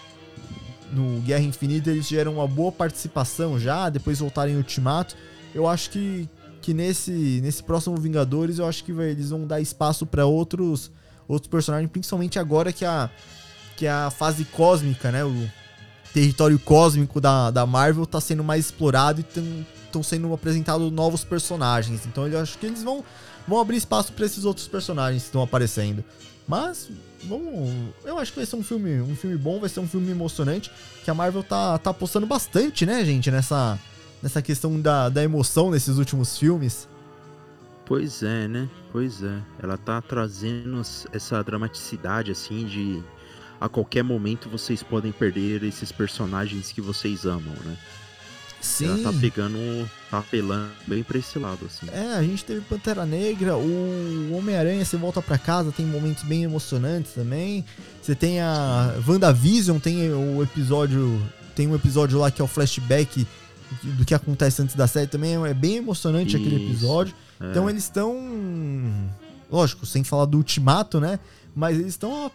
no 0.92 1.22
Guerra 1.22 1.44
Infinita 1.44 1.92
eles 1.92 2.08
tiveram 2.08 2.36
uma 2.36 2.48
boa 2.48 2.72
participação 2.72 3.60
já, 3.60 3.90
depois 3.90 4.20
voltarem 4.20 4.56
em 4.56 4.58
Ultimato, 4.58 5.16
eu 5.54 5.68
acho 5.68 5.90
que, 5.90 6.30
que 6.62 6.74
nesse, 6.74 7.40
nesse 7.44 7.64
próximo 7.64 7.96
Vingadores 7.98 8.60
eu 8.60 8.68
acho 8.68 8.84
que 8.84 8.92
vai- 8.94 9.10
eles 9.12 9.30
vão 9.30 9.46
dar 9.46 9.60
espaço 9.62 10.06
pra 10.06 10.26
outros 10.26 10.92
outros 11.28 11.50
personagens, 11.50 11.92
principalmente 11.92 12.40
agora 12.40 12.72
que 12.72 12.86
a 12.86 13.10
que 13.76 13.86
a 13.86 14.10
fase 14.10 14.44
cósmica, 14.46 15.12
né, 15.12 15.24
o 15.26 15.48
território 16.14 16.58
cósmico 16.58 17.22
da, 17.22 17.52
da 17.52 17.66
Marvel 17.66 18.06
tá 18.08 18.20
sendo 18.20 18.44
mais 18.44 18.66
explorado 18.66 19.22
e 19.22 19.42
estão 19.86 20.02
sendo 20.02 20.34
apresentados 20.34 20.92
novos 20.92 21.24
personagens. 21.24 22.06
Então 22.06 22.28
eu 22.28 22.40
acho 22.40 22.58
que 22.58 22.66
eles 22.66 22.82
vão 22.84 23.04
vão 23.48 23.60
abrir 23.60 23.78
espaço 23.78 24.12
pra 24.14 24.26
esses 24.26 24.46
outros 24.46 24.68
personagens 24.68 25.22
que 25.24 25.28
estão 25.28 25.42
aparecendo. 25.44 26.04
Mas 26.48 26.90
vamos, 27.26 27.74
eu 28.06 28.18
acho 28.18 28.32
que 28.32 28.40
vai 28.40 28.46
ser 28.46 28.56
um 28.56 28.64
filme, 28.64 29.02
um 29.02 29.16
filme 29.16 29.38
bom, 29.38 29.60
vai 29.60 29.70
ser 29.70 29.80
um 29.82 29.88
filme 29.88 30.10
emocionante, 30.12 30.72
que 31.04 31.12
a 31.12 31.14
Marvel 31.14 31.44
tá, 31.44 31.78
tá 31.78 31.90
apostando 31.90 32.26
bastante, 32.26 32.86
né, 32.86 33.04
gente, 33.06 33.30
nessa, 33.30 33.78
nessa 34.28 34.42
questão 34.42 34.80
da, 34.80 35.08
da 35.08 35.24
emoção 35.24 35.72
nesses 35.72 35.98
últimos 35.98 36.38
filmes. 36.38 36.88
Pois 37.86 38.22
é, 38.22 38.46
né? 38.46 38.70
Pois 38.92 39.24
é. 39.24 39.40
Ela 39.64 39.78
tá 39.78 40.02
trazendo 40.02 40.82
essa 41.14 41.42
dramaticidade, 41.42 42.30
assim, 42.32 42.66
de 42.66 43.02
a 43.60 43.70
qualquer 43.70 44.04
momento 44.04 44.50
vocês 44.50 44.84
podem 44.84 45.14
perder 45.14 45.64
esses 45.64 45.94
personagens 45.94 46.74
que 46.74 46.82
vocês 46.82 47.26
amam, 47.26 47.54
né? 47.64 47.78
Ela 48.82 49.12
tá 49.12 49.14
pegando, 49.18 49.90
tá 50.12 50.18
apelando 50.18 50.72
bem 50.86 51.02
pra 51.04 51.18
esse 51.18 51.40
lado, 51.40 51.66
assim. 51.66 51.88
É, 51.90 52.16
a 52.16 52.24
gente 52.24 52.44
teve 52.44 52.60
Pantera 52.62 53.06
Negra, 53.06 53.56
o 53.56 54.34
Homem-Aranha, 54.34 54.84
você 54.84 54.98
volta 54.98 55.22
pra 55.22 55.38
casa, 55.38 55.72
tem 55.72 55.86
momentos 55.86 56.24
bem 56.24 56.44
emocionantes 56.44 57.14
também. 57.14 57.64
Você 58.02 58.14
tem 58.14 58.42
a 58.42 58.94
WandaVision, 59.08 59.80
tem 59.80 60.12
o 60.12 60.44
episódio. 60.44 61.22
Tem 61.56 61.68
um 61.68 61.76
episódio 61.76 62.20
lá 62.20 62.30
que 62.30 62.42
é 62.42 62.46
o 62.46 62.48
flashback 62.48 63.26
do 63.84 64.06
que 64.06 64.14
acontece 64.14 64.62
antes 64.62 64.76
da 64.76 64.88
série 64.88 65.08
também. 65.08 65.36
É 65.46 65.54
bem 65.54 65.78
emocionante 65.78 66.36
aquele 66.36 66.56
Isso, 66.56 66.66
episódio. 66.72 67.16
É. 67.40 67.52
Então 67.52 67.70
eles 67.70 67.84
estão. 67.84 68.16
Lógico, 69.50 69.86
sem 69.86 70.04
falar 70.04 70.26
do 70.26 70.38
ultimato, 70.38 71.00
né? 71.00 71.20
Mas 71.56 71.76
eles 71.80 71.88
estão. 71.94 72.32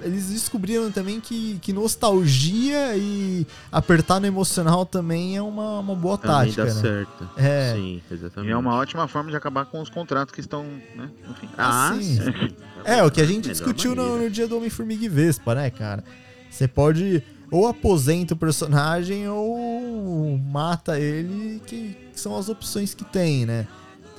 Eles 0.00 0.28
descobriram 0.30 0.90
também 0.90 1.20
que, 1.20 1.58
que 1.60 1.72
nostalgia 1.74 2.96
e 2.96 3.46
apertar 3.70 4.18
no 4.18 4.26
emocional 4.26 4.86
também 4.86 5.36
é 5.36 5.42
uma, 5.42 5.80
uma 5.80 5.94
boa 5.94 6.16
Também 6.16 6.36
tática. 6.54 6.64
dá 6.64 6.72
né? 6.74 6.80
certo. 6.80 7.28
É. 7.36 7.74
Sim, 7.74 8.02
E 8.10 8.14
exatamente. 8.14 8.50
é 8.50 8.56
uma 8.56 8.74
ótima 8.76 9.06
forma 9.08 9.30
de 9.30 9.36
acabar 9.36 9.66
com 9.66 9.82
os 9.82 9.90
contratos 9.90 10.32
que 10.34 10.40
estão, 10.40 10.64
né? 10.96 11.10
Enfim. 11.30 11.48
Ah, 11.58 11.92
Sim. 11.94 12.02
sim. 12.16 12.54
É, 12.84 13.02
o 13.02 13.10
que 13.10 13.20
a 13.20 13.26
gente 13.26 13.46
Melhor 13.48 13.52
discutiu 13.52 13.94
no, 13.94 14.18
no 14.22 14.30
dia 14.30 14.48
do 14.48 14.56
Homem-Formiga 14.56 15.04
e 15.04 15.08
Vespa, 15.08 15.54
né, 15.54 15.68
cara? 15.68 16.02
Você 16.50 16.66
pode 16.66 17.22
ou 17.50 17.66
aposenta 17.66 18.34
o 18.34 18.36
personagem 18.36 19.28
ou 19.28 20.38
mata 20.38 20.98
ele, 20.98 21.60
que 21.66 21.96
são 22.14 22.36
as 22.36 22.48
opções 22.48 22.94
que 22.94 23.04
tem, 23.04 23.44
né? 23.46 23.66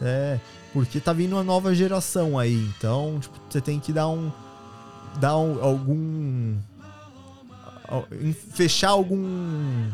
É, 0.02 0.40
porque 0.74 1.00
tá 1.00 1.14
vindo 1.14 1.34
uma 1.34 1.44
nova 1.44 1.74
geração 1.76 2.38
aí, 2.38 2.70
então 2.78 3.20
tipo, 3.20 3.40
você 3.50 3.62
tem 3.62 3.80
que 3.80 3.94
dar 3.94 4.08
um. 4.08 4.32
dar 5.20 5.38
um- 5.38 5.64
algum. 5.64 6.56
fechar 8.54 8.90
algum. 8.90 9.90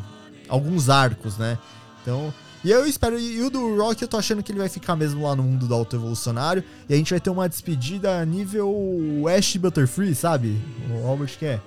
alguns 0.47 0.89
arcos, 0.89 1.38
né? 1.38 1.57
Então. 2.01 2.33
E 2.63 2.71
eu 2.71 2.85
espero, 2.88 3.19
e 3.19 3.41
o 3.43 3.49
do 3.49 3.77
Rock 3.77 4.01
eu 4.01 4.07
tô 4.07 4.17
achando 4.17 4.41
que 4.41 4.51
ele 4.51 4.59
vai 4.59 4.67
ficar 4.67 4.95
mesmo 4.95 5.23
lá 5.23 5.35
no 5.35 5.43
mundo 5.43 5.67
do 5.67 5.73
auto-evolucionário. 5.73 6.63
E 6.89 6.93
a 6.93 6.97
gente 6.97 7.11
vai 7.11 7.19
ter 7.19 7.29
uma 7.29 7.47
despedida 7.47 8.25
nível 8.25 9.23
Ash 9.38 9.55
Butterfree, 9.57 10.15
sabe? 10.15 10.59
O 10.89 11.07
Albert 11.07 11.38
quer. 11.38 11.61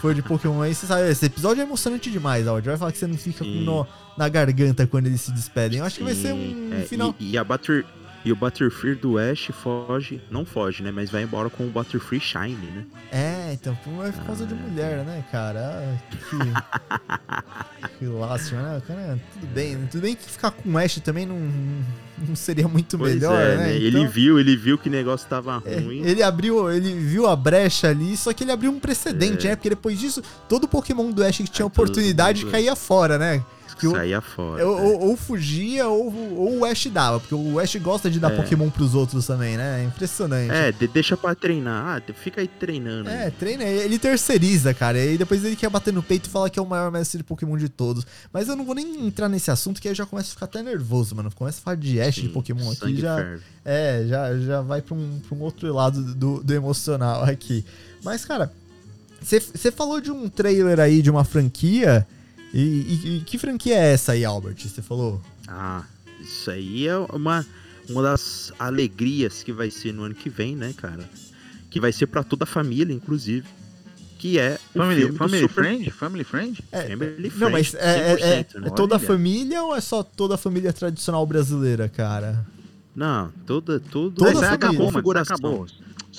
Foi 0.00 0.14
de 0.14 0.22
Pokémon 0.22 0.62
aí, 0.62 0.74
você 0.74 0.86
sabe, 0.86 1.10
esse 1.10 1.26
episódio 1.26 1.60
é 1.60 1.64
emocionante 1.64 2.10
demais, 2.10 2.46
Albert. 2.46 2.64
Vai 2.64 2.76
falar 2.76 2.92
que 2.92 2.98
você 2.98 3.06
não 3.06 3.16
fica 3.16 3.44
com 3.44 3.50
nó 3.50 3.84
na 4.16 4.28
garganta 4.28 4.86
quando 4.86 5.06
eles 5.06 5.20
se 5.20 5.32
despedem. 5.32 5.78
Eu 5.78 5.84
acho 5.84 5.98
que 5.98 6.04
vai 6.04 6.14
ser 6.14 6.32
um 6.32 6.70
é, 6.72 6.82
final. 6.82 7.14
E, 7.18 7.32
e 7.32 7.38
a 7.38 7.44
Butter, 7.44 7.84
e 8.24 8.32
o 8.32 8.36
Butterfree 8.36 8.94
do 8.94 9.18
Ash 9.18 9.50
foge, 9.62 10.20
não 10.30 10.44
foge, 10.44 10.82
né? 10.82 10.90
Mas 10.90 11.10
vai 11.10 11.22
embora 11.22 11.50
com 11.50 11.64
o 11.66 11.70
Butterfree 11.70 12.20
Shine, 12.20 12.54
né? 12.74 12.84
É, 13.12 13.52
então 13.52 13.76
é 14.04 14.10
por 14.12 14.24
causa 14.24 14.46
de 14.46 14.54
mulher, 14.54 15.04
né, 15.04 15.22
cara? 15.30 15.60
Ah, 16.32 17.88
Que, 17.90 17.98
que 17.98 18.06
lástima, 18.06 18.62
né? 18.62 18.82
Cara, 18.86 19.20
tudo 19.34 19.46
bem. 19.52 19.78
Tudo 19.90 20.00
bem 20.02 20.14
que 20.16 20.28
ficar 20.30 20.50
com 20.50 20.70
o 20.70 20.78
Ash 20.78 20.96
também 21.00 21.26
não, 21.26 21.38
não 22.26 22.34
seria 22.34 22.66
muito 22.66 22.96
Pois 22.98 23.14
melhor, 23.14 23.38
é, 23.40 23.56
né? 23.56 23.76
Ele 23.76 23.98
Então- 24.00 24.10
viu, 24.10 24.38
ele 24.40 24.56
viu 24.56 24.78
que 24.78 24.88
o 24.88 24.92
negócio 24.92 25.28
tava 25.28 25.62
É, 25.66 25.78
ruim. 25.78 26.02
ele 26.04 26.22
abriu, 26.22 26.70
ele 26.72 26.92
viu 26.94 27.26
a 27.26 27.36
brecha 27.36 27.88
ali, 27.90 28.16
só 28.16 28.32
que 28.32 28.44
ele 28.44 28.52
abriu 28.52 28.70
um 28.70 28.80
precedente, 28.80 29.46
É. 29.46 29.50
né? 29.50 29.56
Porque 29.56 29.68
depois 29.70 29.98
disso, 29.98 30.22
todo 30.48 30.66
Pokémon 30.66 31.10
do 31.10 31.22
Ash 31.22 31.36
que 31.38 31.44
tinha 31.44 31.64
É, 31.64 31.66
oportunidade 31.66 32.44
mundo- 32.44 32.52
caía 32.52 32.74
fora, 32.74 33.18
né? 33.18 33.44
Que 33.74 33.86
o- 33.86 33.92
Saía 33.92 34.20
fora. 34.20 34.66
Ou, 34.66 34.76
né? 34.76 34.82
ou- 34.82 35.00
ou 35.08 35.16
fugia, 35.16 35.88
ou, 35.88 36.12
ou 36.36 36.58
o 36.58 36.64
Ash 36.64 36.86
dava, 36.86 37.18
porque 37.20 37.34
o 37.34 37.58
Ash 37.58 37.74
gosta 37.76 38.10
de 38.10 38.18
dar 38.20 38.32
É. 38.32 38.36
Pokémon 38.36 38.70
pros 38.70 38.94
outros 38.94 39.26
também, 39.26 39.56
né? 39.56 39.80
É 39.82 39.84
impressionante. 39.84 40.50
É, 40.52 40.72
de- 40.72 40.86
deixa 40.88 41.16
pra 41.16 41.34
treinar. 41.34 41.96
Ah, 41.96 42.12
fica 42.14 42.40
aí 42.40 42.48
treinando. 42.48 43.08
É, 43.10 43.30
treina, 43.30 43.64
ele 43.64 43.98
terceiriza, 43.98 44.72
cara. 44.72 44.98
E 45.04 45.18
depois 45.18 45.44
ele 45.44 45.56
quer 45.56 45.68
bater 45.70 45.92
no 45.92 46.02
peito 46.02 46.26
e 46.28 46.30
falar 46.30 46.50
que 46.50 46.58
é 46.58 46.62
o 46.62 46.66
maior 46.66 46.90
mestre 46.90 47.18
de 47.18 47.24
Pokémon 47.24 47.56
de 47.56 47.68
todos. 47.68 48.06
Mas 48.32 48.48
eu 48.48 48.56
não 48.56 48.64
vou 48.64 48.74
nem 48.74 49.06
entrar 49.06 49.28
nesse 49.28 49.50
assunto, 49.50 49.80
que 49.80 49.88
aí 49.88 49.92
eu 49.92 49.96
já 49.96 50.06
começo 50.06 50.30
a 50.30 50.34
ficar 50.34 50.46
até 50.46 50.62
nervoso, 50.62 51.14
mano. 51.16 51.30
Começa 51.34 51.58
a 51.60 51.62
falar 51.62 51.76
de 51.76 52.00
Ash 52.00 52.14
de 52.16 52.20
Sim, 52.22 52.28
Pokémon 52.28 52.70
aqui 52.70 52.96
já. 53.00 53.16
ferve. 53.16 53.42
É, 53.64 54.04
já, 54.06 54.38
já 54.38 54.60
vai 54.60 54.82
pra 54.82 54.94
um, 54.94 55.20
pra 55.26 55.36
um 55.36 55.40
outro 55.40 55.72
lado 55.72 56.14
do, 56.14 56.42
do 56.42 56.52
emocional 56.54 57.24
aqui. 57.24 57.64
Mas, 58.04 58.24
cara, 58.24 58.52
você 59.22 59.72
falou 59.72 60.00
de 60.00 60.10
um 60.10 60.28
trailer 60.28 60.78
aí 60.78 61.00
de 61.00 61.10
uma 61.10 61.24
franquia. 61.24 62.06
E, 62.54 62.60
e- 62.60 63.16
e 63.16 63.20
que 63.22 63.36
franquia 63.36 63.74
é 63.74 63.92
essa 63.92 64.12
aí, 64.12 64.24
Albert? 64.24 64.56
Você 64.58 64.80
falou? 64.80 65.20
Ah, 65.48 65.82
isso 66.20 66.50
aí 66.50 66.86
é 66.86 66.96
uma, 66.96 67.44
uma 67.90 68.00
das 68.02 68.52
alegrias 68.58 69.42
que 69.42 69.52
vai 69.52 69.70
ser 69.70 69.92
no 69.92 70.04
ano 70.04 70.14
que 70.14 70.30
vem, 70.30 70.54
né, 70.54 70.72
cara? 70.76 71.08
Que 71.68 71.80
vai 71.80 71.92
ser 71.92 72.06
pra 72.06 72.22
toda 72.22 72.44
a 72.44 72.46
família, 72.46 72.94
inclusive. 72.94 73.44
Que 74.20 74.38
é 74.38 74.58
o 74.74 74.78
Family, 74.78 75.00
filme 75.00 75.12
do 75.12 75.18
family 75.18 75.40
Super... 75.40 75.54
Friend? 75.64 75.90
Family 75.90 76.24
Friend? 76.24 76.64
Family 76.70 77.32
Não, 77.36 77.50
mas 77.50 77.68
Friend, 77.68 77.84
é, 77.84 77.98
é- 77.98 78.12
é- 78.38 78.44
100%, 78.44 78.60
né? 78.60 78.68
é 78.68 78.70
toda 78.70 78.96
a 78.96 78.98
família 79.00 79.62
ou 79.62 79.74
é 79.76 79.80
só 79.82 80.02
toda 80.02 80.36
a 80.36 80.38
família 80.38 80.72
tradicional 80.72 81.26
brasileira, 81.26 81.88
cara? 81.88 82.46
Não, 82.96 83.30
toda, 83.44 83.80
toda, 83.80 84.14
Toda 84.14 84.48
a 84.48 84.52
acabou, 84.52 84.90
família. 84.92 85.18
aí 85.18 85.22
acabou. 85.22 85.66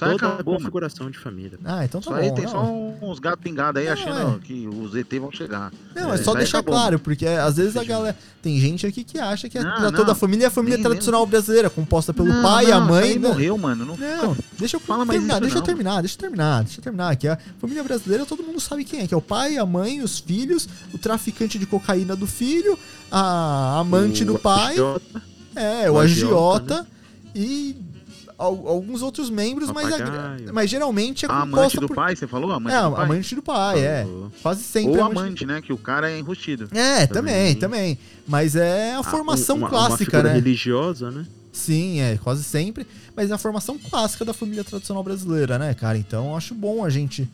Aí 0.02 0.12
Toda 0.12 0.26
a 0.26 0.34
acabou, 0.34 0.54
mano. 0.56 0.60
configuração 0.66 1.10
de 1.10 1.18
família. 1.18 1.58
Ah, 1.64 1.86
então 1.86 2.02
tá 2.02 2.16
aí 2.18 2.28
bom. 2.30 2.36
tem 2.36 2.44
não. 2.46 2.52
só 2.52 3.06
uns 3.06 3.18
gatos 3.20 3.42
pingados 3.42 3.80
aí 3.82 3.86
Não, 3.88 3.94
achando 3.94 4.36
é. 4.36 4.40
que 4.46 4.68
os 4.68 4.94
ET 4.94 5.08
vão 5.22 5.32
chegar. 5.32 5.72
Não, 5.96 6.14
é, 6.14 6.18
só 6.18 6.32
aí 6.32 6.38
deixar 6.40 6.58
acabou. 6.60 6.74
claro, 6.80 7.00
porque 7.00 7.26
é, 7.26 7.40
às 7.40 7.56
vezes 7.56 7.78
a 7.78 7.84
galera. 7.84 8.18
Tem 8.42 8.60
gente 8.60 8.86
aqui 8.86 9.04
que 9.06 9.18
acha 9.18 9.48
que 9.50 9.58
é 9.58 9.64
Não, 9.64 9.92
toda 9.94 10.12
a 10.12 10.16
família 10.16 10.44
é 10.44 10.48
a 10.48 10.52
família 10.52 10.78
Nem- 10.78 10.84
tradicional 10.86 11.26
brasileira, 11.26 11.70
composta 11.70 12.14
pelo 12.14 12.28
Não, 12.28 12.42
pai, 12.44 12.66
não, 12.68 12.78
a 12.78 12.82
mãe. 12.82 13.04
aí 13.12 13.20
né? 13.20 13.28
morreu, 13.30 13.58
mano. 13.58 13.86
Não, 13.86 13.96
Não, 13.98 14.38
deixa 14.60 14.76
eu 14.76 14.80
Fala 14.82 15.06
mais 15.06 15.12
terminar, 15.18 15.34
isso 15.36 15.42
deixa 15.44 15.58
eu 15.58 15.62
terminar, 15.62 16.02
deixa 16.02 16.16
eu 16.16 16.20
terminar, 16.20 16.64
deixa 16.64 16.80
eu 16.80 16.84
terminar. 16.84 17.16
Que 17.16 17.28
a 17.30 17.40
família 17.60 17.84
brasileira 17.84 18.26
todo 18.26 18.44
mundo 18.44 18.60
sabe 18.60 18.84
quem 18.84 19.00
é, 19.02 19.08
que 19.08 19.14
é 19.14 19.18
o 19.18 19.22
pai, 19.22 19.58
a 19.58 19.66
mãe, 19.66 20.02
os 20.02 20.20
filhos, 20.20 20.68
o 20.94 20.98
traficante 20.98 21.58
de 21.58 21.66
cocaína 21.66 22.16
do 22.18 22.28
filho, 22.28 22.78
a 23.12 23.80
amante 23.80 24.24
O 24.24 24.28
do 24.28 24.40
pai, 24.40 24.74
agiota, 24.74 25.22
é, 25.56 25.90
o, 25.90 25.94
o 25.94 26.00
agiota, 26.00 26.74
agiota, 26.74 26.88
e 27.34 27.76
al- 27.78 27.95
alguns 28.38 29.02
outros 29.02 29.30
membros, 29.30 29.72
mas, 29.72 29.90
Papagaio. 29.90 30.54
mas 30.54 30.70
geralmente 30.70 31.26
é 31.26 31.30
A 31.30 31.42
amante 31.42 31.52
composta 31.56 31.82
do 31.82 31.88
por... 31.88 31.96
pai, 31.96 32.16
você 32.16 32.28
falou? 32.28 32.52
Amante 32.52 32.76
é, 32.76 32.82
do 32.84 32.92
pai? 32.96 33.06
amante 33.06 33.36
do 33.36 33.42
pai, 33.42 33.80
é. 33.80 34.08
Quase 34.42 34.64
sempre 34.64 34.92
Ou 34.98 35.04
amante 35.04 35.20
amante, 35.20 35.46
né? 35.46 35.62
Que 35.62 35.72
o 35.74 35.78
cara 35.78 36.12
é 36.12 36.20
enrustido. 36.20 36.68
É, 36.74 37.08
também, 37.08 37.56
Também. 37.56 37.96
também. 37.96 38.00
Mas 38.28 38.56
é 38.56 38.94
a 38.96 39.00
Ah, 39.00 39.04
formação 39.04 39.56
um- 39.56 39.60
uma, 39.60 39.70
clássica, 39.70 40.18
uma 40.18 40.24
né? 40.24 40.34
religiosa, 40.34 41.12
né? 41.12 41.26
Sim, 41.52 42.02
é, 42.02 42.18
quase 42.18 42.44
sempre. 42.44 42.86
Mas 43.16 43.32
é 43.32 43.34
a 43.34 43.38
formação 43.38 43.78
clássica 43.78 44.26
da 44.26 44.34
família 44.34 44.64
tradicional 44.64 45.02
brasileira, 45.04 45.58
né, 45.58 45.74
cara? 45.74 45.98
Então 45.98 46.30
eu 46.32 46.36
acho 46.36 46.54
bom 46.54 46.84
a 46.84 46.90
gente 46.90 47.30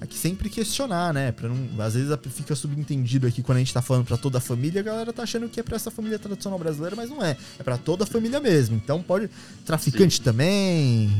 aqui 0.00 0.16
sempre 0.16 0.48
questionar, 0.50 1.12
né? 1.12 1.32
Pra 1.32 1.48
não, 1.48 1.82
às 1.82 1.94
vezes 1.94 2.16
fica 2.30 2.54
subentendido 2.54 3.26
aqui 3.26 3.42
quando 3.42 3.56
a 3.56 3.58
gente 3.60 3.72
tá 3.72 3.82
falando 3.82 4.04
pra 4.04 4.16
toda 4.16 4.38
a 4.38 4.40
família, 4.40 4.80
a 4.80 4.84
galera 4.84 5.12
tá 5.12 5.22
achando 5.22 5.48
que 5.48 5.58
é 5.60 5.62
pra 5.62 5.76
essa 5.76 5.90
família 5.90 6.18
tradicional 6.18 6.58
brasileira, 6.58 6.94
mas 6.96 7.10
não 7.10 7.24
é. 7.24 7.36
É 7.58 7.62
pra 7.62 7.76
toda 7.78 8.04
a 8.04 8.06
família 8.06 8.40
mesmo. 8.40 8.76
Então 8.76 9.02
pode. 9.02 9.30
Traficante 9.64 10.20
também, 10.20 11.10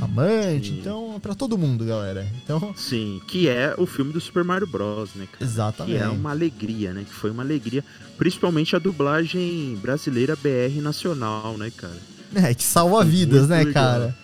amante, 0.00 0.68
Sim. 0.70 0.78
então 0.80 1.14
é 1.16 1.18
pra 1.18 1.34
todo 1.34 1.58
mundo, 1.58 1.84
galera. 1.84 2.26
Então, 2.42 2.74
Sim, 2.76 3.20
que 3.28 3.48
é 3.48 3.74
o 3.78 3.86
filme 3.86 4.12
do 4.12 4.20
Super 4.20 4.44
Mario 4.44 4.66
Bros, 4.66 5.10
né, 5.14 5.26
cara? 5.30 5.44
exatamente. 5.44 5.96
Que 5.98 6.02
é 6.02 6.08
uma 6.08 6.30
alegria, 6.30 6.92
né? 6.92 7.04
Que 7.04 7.14
foi 7.14 7.30
uma 7.30 7.42
alegria. 7.42 7.84
Principalmente 8.16 8.74
a 8.74 8.78
dublagem 8.78 9.76
brasileira 9.80 10.36
BR 10.36 10.80
nacional, 10.80 11.56
né, 11.58 11.70
cara? 11.76 11.98
É, 12.34 12.54
que 12.54 12.64
salva 12.64 13.04
vidas, 13.04 13.48
né, 13.48 13.64
cara? 13.66 14.16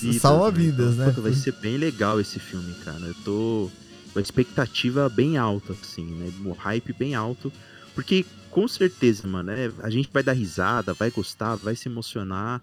Vidas. 0.00 0.20
Salva 0.20 0.50
né? 0.50 0.58
vidas, 0.58 0.94
Então, 0.94 1.06
né? 1.06 1.12
vai 1.16 1.32
ser 1.32 1.52
bem 1.52 1.76
legal 1.76 2.20
esse 2.20 2.38
filme, 2.38 2.74
cara. 2.84 3.00
Eu 3.00 3.14
tô 3.24 3.70
com 4.12 4.18
a 4.18 4.22
expectativa 4.22 5.08
bem 5.08 5.36
alta, 5.36 5.72
assim, 5.72 6.04
né? 6.04 6.32
O 6.44 6.52
hype 6.52 6.92
bem 6.92 7.14
alto. 7.14 7.52
Porque, 7.94 8.24
com 8.50 8.66
certeza, 8.68 9.26
mano, 9.26 9.50
é, 9.50 9.70
a 9.82 9.90
gente 9.90 10.08
vai 10.12 10.22
dar 10.22 10.32
risada, 10.32 10.94
vai 10.94 11.10
gostar, 11.10 11.56
vai 11.56 11.74
se 11.74 11.88
emocionar. 11.88 12.62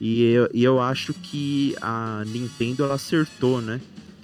E 0.00 0.22
eu, 0.22 0.50
e 0.52 0.62
eu 0.64 0.80
acho 0.80 1.12
que 1.14 1.74
a 1.80 2.22
Nintendo, 2.26 2.84
ela 2.84 2.94
acertou, 2.94 3.60
né? 3.60 3.80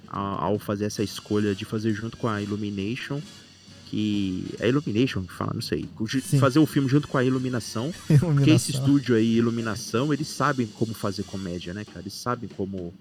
Ao 0.08 0.58
fazer 0.58 0.84
essa 0.84 1.02
escolha 1.02 1.54
de 1.54 1.64
fazer 1.64 1.92
junto 1.94 2.18
com 2.18 2.28
a 2.28 2.42
Illumination. 2.42 3.20
Que. 3.92 4.46
É 4.58 4.68
Illumination 4.70 5.22
que 5.22 5.32
fala, 5.32 5.52
não 5.54 5.60
sei. 5.60 5.86
Sim. 6.22 6.38
Fazer 6.38 6.58
o 6.58 6.64
filme 6.66 6.88
junto 6.88 7.06
com 7.06 7.18
a 7.18 7.24
Iluminação. 7.24 7.92
Porque 8.06 8.16
esse 8.50 8.72
Iluminação. 8.72 8.80
estúdio 8.80 9.14
aí, 9.16 9.36
Iluminação, 9.36 10.12
eles 10.14 10.28
sabem 10.28 10.66
como 10.66 10.94
fazer 10.94 11.24
comédia, 11.24 11.74
né, 11.74 11.84
cara? 11.84 12.00
Eles 12.00 12.14
sabem 12.14 12.48
como, 12.56 12.94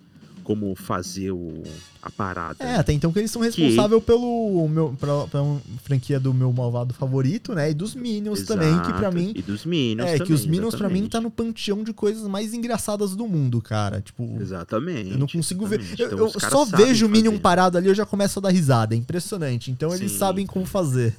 como 0.54 0.76
fazer 0.76 1.32
o, 1.32 1.64
a 2.02 2.10
parada. 2.12 2.64
É, 2.64 2.76
até 2.76 2.93
então 2.93 3.12
que 3.12 3.20
eles 3.20 3.32
são 3.32 3.41
Que- 3.41 3.47
responsáveis 3.47 4.04
pelo 4.04 4.68
meu, 4.68 4.95
pra, 4.99 5.28
pra 5.28 5.39
franquia 5.84 6.20
do 6.20 6.34
meu 6.34 6.52
malvado 6.52 6.93
favorito, 6.93 7.54
né? 7.56 7.72
E 7.72 7.74
dos 7.74 7.95
Minions 7.95 8.43
também, 8.43 8.74
que 8.82 8.89
pra 8.93 8.99
Exato. 9.10 9.16
mim. 9.16 9.34
E 9.36 9.41
dos 9.41 9.66
Minions 9.66 10.08
É, 10.10 10.14
que 10.14 10.20
também, 10.20 10.34
os 10.36 10.45
Minions 10.45 10.76
pra 10.76 10.89
mim 10.89 11.08
tá 11.08 11.22
no 11.22 11.32
panteão 11.32 11.84
de 11.84 11.93
coisas 11.93 12.28
mais 12.28 12.54
engraçadas 12.54 13.16
do 13.16 13.28
mundo, 13.28 13.62
cara. 13.62 14.02
Tipo, 14.02 14.38
Exatamente. 14.41 15.12
eu 15.12 15.18
não 15.18 15.28
consigo 15.28 15.66
ver. 15.66 15.80
exatamente. 15.80 16.02
Eu, 16.02 16.08
Então, 16.14 16.32
eu 16.34 16.49
só 16.49 16.66
vejo 16.66 17.06
o 17.06 17.10
Minion 17.10 17.32
fazer. 17.32 17.41
parado 17.41 17.78
ali, 17.78 17.88
eu 17.88 17.95
já 17.95 18.06
começo 18.06 18.39
a 18.39 18.41
dar 18.41 18.49
risada. 18.49 18.93
É 18.93 18.97
impressionante. 18.97 19.72
Então 19.72 19.93
eles 19.95 20.12
Sim. 20.12 20.18
sabem 20.18 20.45
como 20.45 20.66
fazer. 20.66 21.16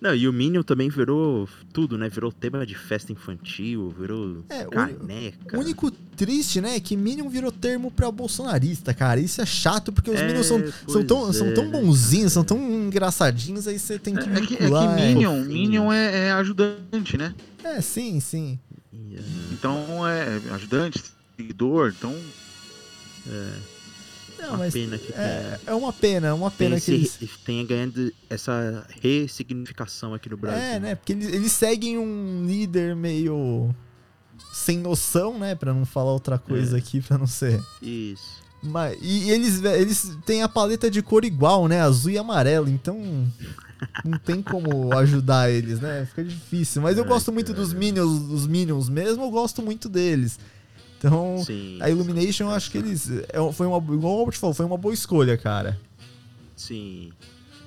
Não, 0.03 0.13
e 0.13 0.27
o 0.27 0.33
Minion 0.33 0.63
também 0.63 0.89
virou 0.89 1.47
tudo, 1.71 1.97
né? 1.97 2.09
Virou 2.09 2.29
tema 2.29 2.65
de 2.65 2.75
festa 2.75 3.13
infantil, 3.13 3.95
virou 3.97 4.43
É, 4.49 4.67
o- 4.67 4.71
caneca. 4.71 5.55
O 5.57 5.61
único 5.61 5.89
triste, 5.89 6.59
né, 6.59 6.75
é 6.75 6.79
que 6.81 6.97
Minion 6.97 7.29
virou 7.29 7.53
termo 7.53 7.89
pra 7.89 8.11
bolsonarista, 8.11 8.93
cara. 8.93 9.21
Isso 9.21 9.41
é 9.41 9.45
chato, 9.45 9.93
porque 9.93 10.11
os 10.11 10.19
É, 10.19 10.27
Minions 10.27 10.45
são, 10.45 10.61
são, 10.89 11.03
tão, 11.05 11.31
são 11.31 11.47
é, 11.47 11.51
tão 11.53 11.63
né, 11.69 11.71
bonzinhos, 11.71 12.33
são 12.33 12.43
tão 12.43 12.57
engraçadinhos, 12.85 13.65
aí 13.65 13.79
você 13.79 13.97
tem 13.97 14.13
que 14.13 14.27
É, 14.29 14.33
é 14.33 14.41
que, 14.41 14.53
é 14.55 14.57
que. 14.57 14.63
É, 14.65 15.13
Minion. 15.13 15.41
Minion 15.45 15.93
é, 15.93 16.27
é 16.27 16.31
ajudante, 16.33 17.17
né? 17.17 17.33
é, 17.63 17.79
sim, 17.79 18.19
sim. 18.19 18.59
É, 18.93 19.19
Então 19.53 20.05
é 20.05 20.37
ajudante, 20.51 21.01
seguidor, 21.37 21.93
então 21.97 22.13
Não, 24.47 24.55
uma 24.55 24.71
pena 24.71 24.97
que 24.97 25.13
é, 25.13 25.59
é 25.65 25.73
uma 25.73 25.93
pena, 25.93 26.27
é 26.27 26.33
uma 26.33 26.51
pena 26.51 26.79
que 26.79 26.91
eles... 26.91 27.19
tenha 27.45 27.65
ganhando 27.65 28.11
essa 28.29 28.85
ressignificação 29.01 30.13
aqui 30.13 30.29
no 30.29 30.37
Brasil. 30.37 30.61
É, 30.61 30.79
né? 30.79 30.95
Porque 30.95 31.13
eles, 31.13 31.33
eles 31.33 31.51
seguem 31.51 31.97
um 31.97 32.45
líder 32.45 32.95
meio 32.95 33.73
sem 34.53 34.77
noção, 34.77 35.39
né? 35.39 35.55
Pra 35.55 35.73
não 35.73 35.85
falar 35.85 36.11
outra 36.11 36.37
coisa 36.37 36.77
É. 36.77 36.79
aqui, 36.79 37.01
pra 37.01 37.17
não 37.17 37.27
ser. 37.27 37.61
Isso. 37.81 38.43
Mas, 38.61 38.97
e 39.01 39.29
eles, 39.29 39.61
eles 39.63 40.17
têm 40.25 40.41
a 40.41 40.47
paleta 40.47 40.89
de 40.89 41.01
cor 41.01 41.25
igual, 41.25 41.67
né? 41.67 41.81
Azul 41.81 42.11
e 42.11 42.17
amarelo, 42.17 42.69
então 42.69 42.97
não 44.05 44.17
tem 44.17 44.41
como 44.41 44.93
ajudar 44.97 45.51
eles, 45.51 45.81
né? 45.81 46.05
Fica 46.05 46.23
difícil. 46.23 46.81
Mas 46.81 46.97
eu 46.97 47.03
Ai, 47.03 47.09
gosto 47.09 47.31
muito 47.31 47.53
dos. 47.53 47.73
Minions, 47.73 48.19
dos 48.19 48.47
Minions 48.47 48.87
mesmo, 48.87 49.23
eu 49.23 49.31
gosto 49.31 49.61
muito 49.61 49.89
deles. 49.89 50.39
Então, 51.03 51.43
Sim. 51.43 51.77
a 51.81 51.89
Illumination, 51.89 52.45
eu 52.45 52.51
acho 52.51 52.71
que 52.71 52.77
eles. 52.77 53.09
é- 53.11 53.51
Foi 53.53 53.67
uma, 53.67 53.77
igual 53.93 54.13
o 54.13 54.17
Robert 54.19 54.37
falou, 54.39 54.53
foi 54.53 54.65
uma 54.65 54.77
boa 54.77 54.93
escolha, 54.93 55.37
cara. 55.37 55.77
Sim. 56.55 57.11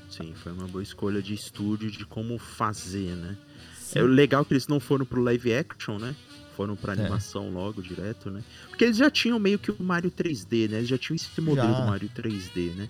Sim, 0.09 0.33
foi 0.43 0.53
uma 0.53 0.67
boa 0.67 0.83
escolha 0.83 1.21
de 1.21 1.35
estúdio 1.35 1.91
de 1.91 2.07
como 2.07 2.39
fazer, 2.39 3.15
né? 3.17 3.37
Sim. 3.79 3.99
É 3.99 4.03
legal 4.03 4.45
que 4.45 4.55
eles 4.55 4.67
não 4.67 4.81
foram 4.81 5.05
pro 5.05 5.23
live 5.23 5.53
action, 5.53 5.99
né? 5.99 6.17
Foram 6.57 6.75
pra 6.75 6.95
É. 6.95 6.99
animação 7.01 7.51
logo, 7.51 7.83
direto, 7.83 8.31
né? 8.31 8.43
Porque 8.71 8.85
eles 8.85 8.97
já 8.97 9.11
tinham 9.11 9.39
meio 9.39 9.59
que 9.59 9.71
o 9.71 9.77
Mario 9.83 10.11
3D, 10.11 10.69
né? 10.69 10.79
Eles 10.79 10.89
já 10.89 10.97
tinham 10.97 11.17
esse 11.17 11.39
modelo 11.43 11.69
Já. 11.73 11.81
do 11.81 11.87
Mario 11.87 12.09
3D, 12.15 12.71
né? 12.75 12.89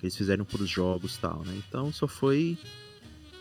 Que 0.00 0.06
eles 0.06 0.16
fizeram 0.16 0.46
pros 0.46 0.68
jogos 0.70 1.16
e 1.16 1.18
tal, 1.18 1.42
né? 1.44 1.54
Então 1.68 1.92
só 1.92 2.08
foi 2.08 2.56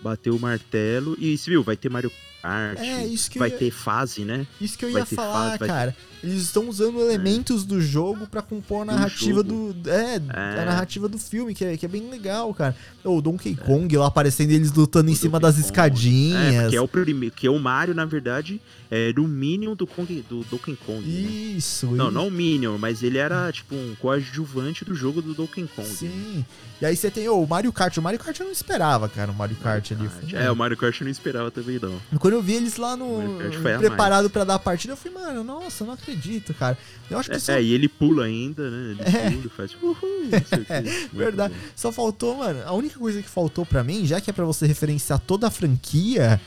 bater 0.01 0.31
o 0.31 0.37
martelo. 0.39 1.15
E 1.17 1.37
você 1.37 1.49
viu, 1.51 1.63
vai 1.63 1.77
ter 1.77 1.89
Mario 1.89 2.11
Kart, 2.41 2.79
É, 2.79 3.05
isso 3.05 3.29
que 3.29 3.37
eu 3.37 3.41
vai 3.41 3.49
ia- 3.49 3.57
ter 3.57 3.71
fase, 3.71 4.25
né? 4.25 4.45
Isso 4.59 4.77
que 4.77 4.85
eu 4.85 4.91
Vai 4.91 5.01
ia 5.01 5.05
ter 5.05 5.15
falar, 5.15 5.57
fase, 5.57 5.59
cara. 5.71 5.95
Eles 6.23 6.43
estão 6.43 6.69
usando 6.69 6.99
elementos 6.99 7.63
do 7.65 7.81
jogo 7.81 8.27
pra 8.27 8.43
compor 8.43 8.83
a 8.83 8.85
narrativa 8.85 9.41
do. 9.41 9.75
É, 9.87 10.15
É. 10.15 10.61
a 10.61 10.65
narrativa 10.65 11.07
do 11.07 11.17
filme, 11.17 11.55
que 11.55 11.65
é, 11.65 11.75
que 11.75 11.83
é 11.83 11.89
bem 11.89 12.09
legal, 12.11 12.53
cara. 12.53 12.75
O 13.03 13.19
Donkey 13.21 13.55
Kong 13.55 13.97
lá 13.97 14.05
aparecendo 14.05 14.51
eles 14.51 14.71
lutando 14.71 15.09
em 15.09 15.13
O 15.13 15.15
cima 15.15 15.39
Donkey 15.39 15.47
das 15.47 15.55
Kong. 15.55 15.65
escadinhas. 15.65 16.53
É, 16.53 16.61
porque 16.61 16.75
é 16.75 16.81
o 16.81 16.87
primeiro, 16.87 17.35
que 17.35 17.47
é 17.47 17.49
o 17.49 17.57
Mario, 17.57 17.95
na 17.95 18.05
verdade, 18.05 18.61
era 18.91 19.19
o 19.19 19.27
Minion 19.27 19.73
do, 19.75 19.87
Kong, 19.87 20.23
do 20.29 20.43
Donkey 20.43 20.77
Kong. 20.85 21.01
né? 21.01 21.11
Isso, 21.57 21.87
Não, 21.87 22.05
isso. 22.05 22.11
não 22.13 22.27
o 22.27 22.31
Minion, 22.31 22.77
mas 22.77 23.01
ele 23.01 23.17
era 23.17 23.51
tipo 23.51 23.73
um 23.73 23.95
coadjuvante 23.99 24.85
do 24.85 24.93
jogo 24.93 25.23
do 25.23 25.33
Donkey 25.33 25.67
Kong. 25.75 25.87
né? 25.89 25.95
Sim. 25.95 26.45
E 26.79 26.85
aí 26.85 26.95
você 26.95 27.09
tem 27.09 27.27
ô, 27.29 27.41
o 27.41 27.47
Mario 27.47 27.71
Kart. 27.73 27.95
O 27.97 28.01
Mario 28.01 28.19
Kart 28.19 28.39
eu 28.39 28.45
não 28.45 28.51
esperava, 28.53 29.09
cara, 29.09 29.31
o 29.31 29.35
Mario 29.35 29.55
Kart 29.57 29.91
ali. 29.91 30.07
Foi- 30.07 30.39
É, 30.39 30.51
o 30.51 30.55
Mario 30.55 30.77
Kart 30.77 30.99
eu 31.01 31.05
não 31.05 31.11
esperava 31.11 31.49
também, 31.51 31.79
não. 31.79 31.99
Quando 32.19 32.30
eu 32.35 32.41
vi 32.41 32.53
eles 32.53 32.77
lá 32.77 32.95
no. 32.97 33.37
Preparado 33.79 34.29
pra 34.29 34.43
dar 34.43 34.55
a 34.55 34.59
partida, 34.59 34.93
eu 34.93 34.97
falei, 34.97 35.17
mano, 35.17 35.43
nossa, 35.43 35.83
não 35.85 35.93
acredito, 35.93 36.53
cara. 36.53 36.77
Eu 37.09 37.17
acho 37.19 37.29
que 37.29 37.35
É, 37.35 37.39
só, 37.39 37.53
é, 37.53 37.61
e 37.63 37.73
ele 37.73 37.87
pula 37.87 38.25
ainda, 38.25 38.69
né? 38.69 38.91
Ele 38.91 39.01
É. 39.17 39.31
pula, 39.31 39.49
faz 39.55 39.73
uhul, 39.81 39.95
não. 40.01 40.81
Muito 40.81 41.15
Verdade. 41.15 41.53
bom. 41.53 41.59
Só 41.75 41.91
faltou, 41.91 42.37
mano. 42.37 42.61
A 42.65 42.73
única 42.73 42.97
coisa 42.99 43.21
que 43.21 43.29
faltou 43.29 43.65
pra 43.65 43.83
mim, 43.83 44.05
já 44.05 44.19
que 44.21 44.29
é 44.29 44.33
pra 44.33 44.45
você 44.45 44.65
referenciar 44.65 45.19
toda 45.19 45.47
a 45.47 45.51
franquia, 45.51 46.39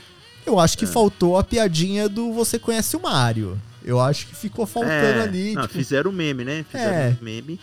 eu 0.45 0.59
acho 0.59 0.77
que 0.77 0.85
É. 0.85 0.87
faltou 0.87 1.37
a 1.37 1.43
piadinha 1.43 2.07
do 2.09 2.31
você 2.33 2.57
conhece 2.59 2.95
o 2.95 3.01
Mario. 3.01 3.59
Eu 3.83 3.99
acho 3.99 4.25
que 4.27 4.35
ficou 4.35 4.65
faltando 4.65 4.93
É, 5.19 5.21
ali. 5.21 5.53
não, 5.53 5.61
tipo, 5.63 5.75
fizeram 5.75 6.09
o 6.09 6.13
meme, 6.13 6.43
né? 6.43 6.65
Fizeram 6.71 6.93
É. 6.95 7.17
o 7.21 7.23
meme. 7.23 7.59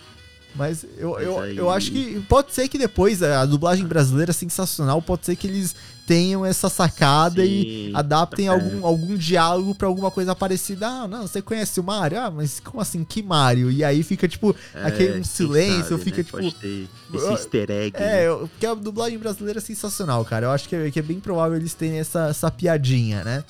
Mas 0.55 0.85
eu, 0.99 1.13
Mas 1.13 1.23
eu, 1.25 1.39
aí- 1.41 1.57
eu 1.57 1.71
acho 1.71 1.91
que. 1.91 2.21
Pode 2.29 2.53
ser 2.53 2.69
que 2.69 2.77
depois 2.77 3.23
a 3.23 3.45
dublagem 3.47 3.87
brasileira 3.87 4.31
é 4.31 4.35
sensacional. 4.35 5.01
Pode 5.01 5.25
ser 5.25 5.35
que 5.35 5.47
eles 5.47 5.75
tenham 6.07 6.45
essa 6.45 6.69
sacada 6.69 7.45
e 7.45 7.87
Sim, 7.89 7.93
adaptem 7.95 8.47
é. 8.47 8.49
algum, 8.51 8.85
algum 8.85 9.17
diálogo 9.17 9.75
pra 9.75 9.89
alguma 9.89 10.11
coisa 10.11 10.35
parecida. 10.35 10.87
Ah, 10.87 11.09
não, 11.09 11.23
você 11.27 11.41
conhece 11.41 11.81
o 11.81 11.83
Mario? 11.83 12.21
Ah, 12.21 12.31
mas 12.31 12.61
como 12.61 12.81
assim? 12.83 13.03
Que 13.03 13.23
Mario? 13.23 13.71
E 13.71 13.83
aí 13.83 14.03
fica, 14.03 14.29
tipo, 14.29 14.55
aquele 14.75 15.21
um 15.21 15.25
silêncio, 15.25 15.97
sabe, 15.97 16.03
fica 16.05 16.19
né? 16.19 16.23
tipo. 16.25 16.37
Pode 16.39 16.55
ter 16.57 16.89
esse 17.15 17.31
easter 17.31 17.71
egg. 17.71 17.97
É, 17.97 18.29
né? 18.29 18.37
porque 18.37 18.67
a 18.67 18.75
dublagem 18.75 19.19
brasileira 19.19 19.59
é 19.59 19.63
sensacional, 19.63 20.23
cara. 20.25 20.47
Eu 20.47 20.51
acho 20.51 20.69
que 20.69 20.77
é, 20.77 20.91
que 20.91 20.99
é 20.99 21.03
bem 21.03 21.19
provável 21.19 21.57
eles 21.57 21.73
terem 21.73 21.99
essa, 21.99 22.27
essa 22.29 22.51
piadinha, 22.51 23.25
né? 23.25 23.45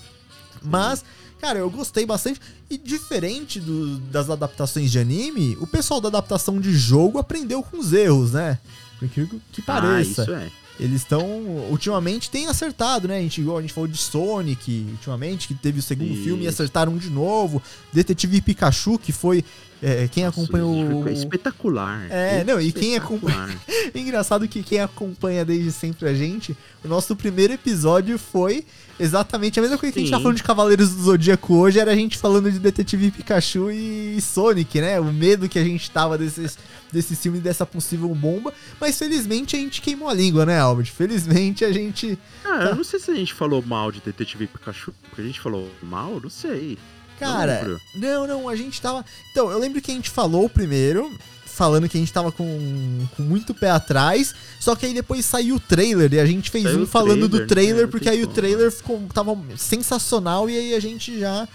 Mas, 0.62 1.04
cara, 1.42 1.58
eu 1.58 1.68
gostei 1.68 2.06
bastante. 2.06 2.40
E 2.70 2.78
diferente 2.78 3.60
do- 3.60 3.98
das 3.98 4.30
adaptações 4.30 4.90
de 4.90 4.98
anime, 4.98 5.58
o 5.60 5.66
pessoal 5.66 6.00
da 6.00 6.08
adaptação 6.08 6.58
de 6.60 6.72
jogo 6.72 7.18
aprendeu 7.18 7.62
com 7.62 7.78
os 7.78 7.92
erros, 7.92 8.32
né? 8.32 8.58
Por 8.98 9.04
incrível 9.06 9.40
que 9.52 9.60
Ah, 9.60 9.64
pareça. 9.66 10.22
isso 10.22 10.32
é. 10.32 10.48
Eles 10.80 11.02
estão, 11.02 11.22
ultimamente, 11.70 12.30
tem 12.30 12.48
acertado, 12.48 13.06
né? 13.06 13.18
A 13.18 13.20
gente, 13.20 13.40
igual 13.40 13.58
a 13.58 13.60
gente 13.60 13.74
falou 13.74 13.86
de 13.86 13.98
Sonic, 13.98 14.86
ultimamente, 14.92 15.46
que 15.46 15.54
teve 15.54 15.78
o 15.78 15.82
segundo 15.82 16.14
filme 16.24 16.44
e 16.44 16.48
acertaram 16.48 16.96
de 16.96 17.10
novo. 17.10 17.62
Detetive 17.92 18.40
Pikachu, 18.40 18.98
que 18.98 19.12
foi. 19.12 19.44
é, 19.84 20.06
quem 20.08 20.24
Nossa, 20.24 20.40
acompanhou. 20.40 21.02
o- 21.02 21.08
espetacular. 21.08 22.06
É, 22.08 22.44
não, 22.44 22.60
e 22.60 22.70
quem 22.72 22.94
Espetacular. 22.94 23.50
é 23.92 23.98
engraçado 23.98 24.46
que 24.46 24.62
quem 24.62 24.78
acompanha 24.80 25.44
desde 25.44 25.72
sempre 25.72 26.08
a 26.08 26.14
gente, 26.14 26.56
o 26.84 26.88
nosso 26.88 27.16
primeiro 27.16 27.52
episódio 27.52 28.16
foi 28.16 28.64
exatamente 29.02 29.58
a 29.58 29.62
mesma 29.62 29.76
coisa 29.76 29.92
que 29.92 29.98
a 29.98 30.02
gente 30.02 30.10
tá 30.10 30.18
Sim. 30.18 30.22
falando 30.22 30.36
de 30.36 30.42
Cavaleiros 30.42 30.94
do 30.94 31.02
Zodíaco 31.02 31.54
hoje, 31.54 31.80
era 31.80 31.90
a 31.90 31.94
gente 31.96 32.16
falando 32.16 32.50
de 32.50 32.58
Detetive 32.58 33.10
Pikachu 33.10 33.70
e 33.70 34.20
Sonic, 34.20 34.80
né? 34.80 35.00
O 35.00 35.12
medo 35.12 35.48
que 35.48 35.58
a 35.58 35.64
gente 35.64 35.90
tava 35.90 36.16
desses, 36.16 36.56
desse 36.92 37.16
filme 37.16 37.40
dessa 37.40 37.66
possível 37.66 38.08
bomba. 38.14 38.52
Mas 38.80 38.98
felizmente 38.98 39.56
a 39.56 39.58
gente 39.58 39.82
queimou 39.82 40.08
a 40.08 40.14
língua, 40.14 40.46
né, 40.46 40.58
Albert? 40.58 40.86
Felizmente 40.92 41.64
a 41.64 41.72
gente. 41.72 42.18
Ah, 42.44 42.66
eu 42.70 42.76
não 42.76 42.84
sei 42.84 43.00
se 43.00 43.10
a 43.10 43.14
gente 43.14 43.34
falou 43.34 43.62
mal 43.62 43.90
de 43.90 44.00
Detetive 44.00 44.46
Pikachu. 44.46 44.94
Porque 45.02 45.20
a 45.20 45.24
gente 45.24 45.40
falou 45.40 45.68
mal? 45.82 46.20
Não 46.22 46.30
sei. 46.30 46.78
Não 47.20 47.28
Cara, 47.28 47.60
lembro. 47.60 47.80
não, 47.94 48.26
não, 48.26 48.48
a 48.48 48.56
gente 48.56 48.80
tava. 48.80 49.04
Então, 49.30 49.50
eu 49.50 49.58
lembro 49.58 49.80
que 49.80 49.90
a 49.90 49.94
gente 49.94 50.10
falou 50.10 50.48
primeiro, 50.48 51.10
falando 51.54 51.88
que 51.88 51.96
a 51.96 52.00
gente 52.00 52.12
tava 52.12 52.32
com, 52.32 53.06
com 53.14 53.22
muito 53.22 53.52
pé 53.52 53.70
atrás, 53.70 54.34
só 54.58 54.74
que 54.74 54.86
aí 54.86 54.94
depois 54.94 55.24
saiu 55.24 55.56
o 55.56 55.60
trailer 55.60 56.12
e 56.14 56.18
a 56.18 56.24
gente 56.24 56.50
fez 56.50 56.64
Saiu 56.64 56.80
um 56.80 56.86
falando 56.86 57.28
do 57.28 57.46
trailer, 57.46 57.48
trailer, 57.48 57.86
né? 57.86 57.90
Porque 57.90 58.08
aí 58.08 58.22
o 58.22 58.26
trailer 58.26 58.72
ficou, 58.72 59.00
tava 59.12 59.36
sensacional 59.56 60.48
e 60.48 60.56
aí 60.56 60.74
a 60.74 60.80
gente 60.80 61.20
já, 61.20 61.46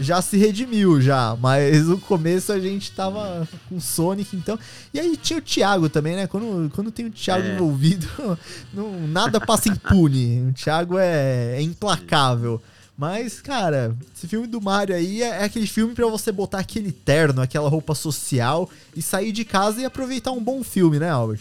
já 0.00 0.20
se 0.20 0.36
redimiu 0.36 1.00
já. 1.00 1.36
Mas 1.40 1.86
no 1.86 1.98
começo 1.98 2.52
a 2.52 2.58
gente 2.58 2.90
tava 2.90 3.48
com 3.68 3.78
Sonic, 3.78 4.36
então. 4.36 4.58
E 4.92 4.98
aí 4.98 5.16
tinha 5.16 5.38
o 5.38 5.42
Thiago 5.42 5.88
também, 5.88 6.16
né? 6.16 6.26
Quando, 6.26 6.68
quando 6.74 6.90
tem 6.90 7.06
o 7.06 7.10
Thiago 7.10 7.46
É. 7.46 7.54
envolvido, 7.54 8.08
não, 8.74 9.06
nada 9.06 9.40
passa 9.40 9.68
impune. 9.68 10.48
O 10.48 10.52
Thiago 10.52 10.98
é, 10.98 11.56
é 11.56 11.62
implacável. 11.62 12.60
Mas, 12.98 13.40
cara, 13.40 13.94
esse 14.16 14.26
filme 14.26 14.46
do 14.46 14.60
Mario 14.60 14.94
aí 14.96 15.22
é, 15.22 15.26
é 15.28 15.44
aquele 15.44 15.66
filme 15.66 15.94
pra 15.94 16.06
você 16.06 16.32
botar 16.32 16.60
aquele 16.60 16.90
terno, 16.90 17.42
aquela 17.42 17.68
roupa 17.68 17.94
social 17.94 18.70
e 18.94 19.02
sair 19.02 19.32
de 19.32 19.44
casa 19.44 19.80
e 19.82 19.84
aproveitar 19.84 20.32
um 20.32 20.42
bom 20.42 20.62
filme, 20.64 20.98
né, 20.98 21.10
Albert? 21.10 21.40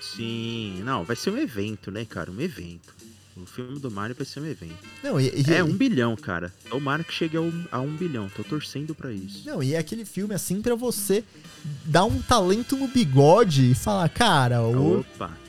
Sim, 0.00 0.82
não, 0.84 1.04
vai 1.04 1.14
ser 1.16 1.30
um 1.30 1.38
evento, 1.38 1.90
né, 1.90 2.04
cara? 2.04 2.30
Um 2.30 2.40
evento. 2.40 2.96
O 3.36 3.46
filme 3.46 3.78
do 3.78 3.88
Mario 3.88 4.16
vai 4.16 4.26
ser 4.26 4.40
um 4.40 4.46
evento. 4.46 4.74
Não, 5.02 5.20
e, 5.20 5.28
e- 5.28 5.52
É 5.54 5.62
um 5.62 5.72
bilhão, 5.72 6.16
cara. 6.16 6.52
Tomara 6.68 7.04
que 7.04 7.12
chegue 7.12 7.36
a 7.36 7.40
um, 7.40 7.64
a 7.70 7.78
um 7.80 7.94
bilhão. 7.94 8.28
Tô 8.34 8.42
torcendo 8.42 8.92
pra 8.96 9.12
isso. 9.12 9.42
Não, 9.46 9.62
e 9.62 9.74
é 9.74 9.78
aquele 9.78 10.04
filme 10.04 10.34
assim 10.34 10.60
pra 10.60 10.74
você 10.74 11.22
dar 11.84 12.04
um 12.04 12.20
talento 12.20 12.76
no 12.76 12.88
bigode 12.88 13.70
e 13.70 13.74
falar, 13.76 14.08
cara, 14.08 14.60
o- 14.64 14.72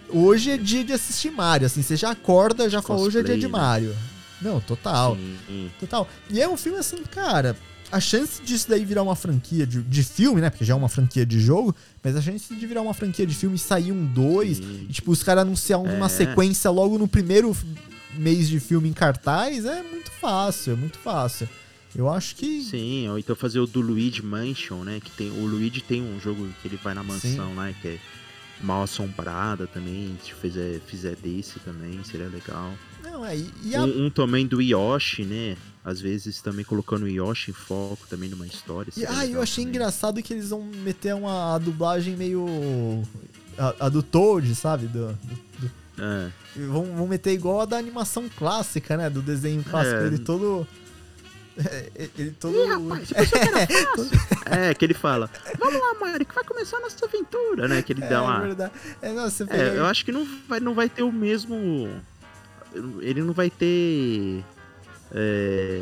hoje 0.07 0.51
é 0.51 0.57
dia 0.57 0.83
de 0.83 0.93
assistir 0.93 1.31
Mario. 1.31 1.65
Assim, 1.65 1.81
você 1.81 1.95
já 1.95 2.11
acorda, 2.11 2.69
já 2.69 2.79
fala, 2.83 2.99
hoje 2.99 3.17
é 3.17 3.23
dia 3.23 3.37
de 3.39 3.47
Cosplay, 3.47 3.61
né? 3.89 3.95
Não, 4.41 4.59
total. 4.59 5.15
Sim. 5.47 5.69
Total. 5.79 6.07
E 6.29 6.41
é 6.41 6.47
um 6.47 6.55
filme 6.57 6.77
assim, 6.79 6.97
cara. 7.03 7.55
A 7.91 7.99
chance 7.99 8.41
disso 8.43 8.69
daí 8.69 8.85
virar 8.85 9.01
uma 9.01 9.15
franquia 9.15 9.65
de, 9.65 9.81
de 9.81 10.03
filme, 10.03 10.39
né? 10.41 10.49
Porque 10.51 10.63
já 10.63 10.73
é 10.73 10.77
uma 10.77 10.87
franquia 10.89 11.25
de 11.25 11.39
jogo, 11.39 11.75
mas 12.03 12.15
a 12.15 12.21
chance 12.21 12.53
de 12.53 12.67
virar 12.67 12.81
uma 12.83 12.93
franquia 12.93 13.25
de 13.25 13.33
filme 13.33 13.55
e 13.55 13.59
sair 13.59 13.91
um 13.91 14.05
dois, 14.05 14.59
e 14.59 14.87
tipo, 14.91 15.11
os 15.11 15.23
caras 15.23 15.41
anunciar 15.41 15.79
uma 15.81 16.05
É. 16.05 16.09
sequência 16.09 16.69
logo 16.69 16.99
no 16.99 17.07
primeiro 17.07 17.55
mês 18.13 18.47
de 18.47 18.59
filme 18.59 18.87
em 18.89 18.93
cartaz, 18.93 19.65
é 19.65 19.81
muito 19.81 20.11
fácil, 20.11 20.73
é 20.73 20.75
muito 20.75 20.99
fácil. 20.99 21.49
Eu 21.95 22.07
acho 22.07 22.35
que. 22.35 22.61
Sim, 22.61 23.09
ou 23.09 23.17
então 23.17 23.35
fazer 23.35 23.59
o 23.59 23.65
do 23.65 23.81
Luigi 23.81 24.21
Mansion, 24.21 24.83
né? 24.83 24.99
Que 25.03 25.09
tem, 25.09 25.31
o 25.31 25.45
Luigi 25.47 25.81
tem 25.81 26.03
um 26.03 26.19
jogo 26.19 26.47
que 26.61 26.67
ele 26.67 26.77
vai 26.83 26.93
na 26.93 27.01
mansão 27.03 27.55
lá, 27.55 27.73
que 27.73 27.87
é 27.87 27.97
mal 28.61 28.83
assombrada 28.83 29.65
também. 29.65 30.15
Se 30.23 30.31
fizer, 30.35 30.79
fizer 30.85 31.15
desse 31.15 31.59
também, 31.61 31.99
seria 32.03 32.27
legal. 32.27 32.71
Não, 33.03 33.25
é. 33.25 33.33
A- 33.33 33.81
Um, 33.83 34.05
um 34.05 34.09
também 34.09 34.45
do 34.47 34.61
Yoshi, 34.61 35.23
né? 35.23 35.55
Às 35.83 35.99
vezes 36.01 36.41
também 36.41 36.63
colocando 36.65 37.03
o 37.03 37.07
Yoshi 37.07 37.51
em 37.51 37.53
foco 37.53 38.05
também 38.09 38.29
numa 38.29 38.45
história. 38.45 38.91
E, 38.95 39.05
ah, 39.05 39.25
eu 39.25 39.41
achei 39.41 39.63
também. 39.63 39.75
engraçado 39.77 40.21
que 40.21 40.33
eles 40.33 40.49
vão 40.49 40.63
meter 40.63 41.15
uma 41.15 41.55
a 41.55 41.57
dublagem 41.57 42.15
meio. 42.15 42.45
A, 43.57 43.85
a 43.85 43.89
do 43.89 44.03
Toad, 44.03 44.53
sabe? 44.55 44.87
Do, 44.87 45.07
do- 45.07 45.39
do- 45.59 45.71
É, 46.01 46.29
vão, 46.67 46.83
vão 46.95 47.07
meter 47.07 47.31
igual 47.33 47.61
a 47.61 47.65
da 47.65 47.77
animação 47.77 48.29
clássica, 48.37 48.95
né? 48.97 49.09
Do 49.09 49.21
desenho 49.21 49.63
clássico. 49.63 49.95
É. 50.03 50.07
Ele 50.07 50.19
todo. 50.19 50.67
é, 51.59 51.89
Ele 52.17 52.31
todo. 52.31 52.55
é, 54.45 54.73
que 54.73 54.85
ele 54.85 54.93
fala, 54.93 55.29
vamos 55.57 55.79
lá, 55.81 55.93
Mario, 55.99 56.25
que 56.25 56.33
vai 56.33 56.43
começar 56.45 56.77
a 56.77 56.79
nossa 56.81 57.05
aventura, 57.05 57.67
né? 57.67 57.81
Que 57.81 57.91
ele 57.91 58.03
é, 58.05 58.07
dá 58.07 58.23
uma... 58.23 58.39
verdade. 58.39 58.71
É, 59.01 59.11
não, 59.11 59.29
você 59.29 59.43
É, 59.49 59.77
eu 59.77 59.85
acho 59.85 60.05
que 60.05 60.11
não 60.11 60.25
vai, 60.47 60.59
não 60.61 60.73
vai 60.73 60.87
ter 60.87 61.03
o 61.03 61.11
mesmo. 61.11 61.89
Ele 63.01 63.21
não 63.21 63.33
vai 63.33 63.49
ter. 63.49 64.43
É, 65.11 65.81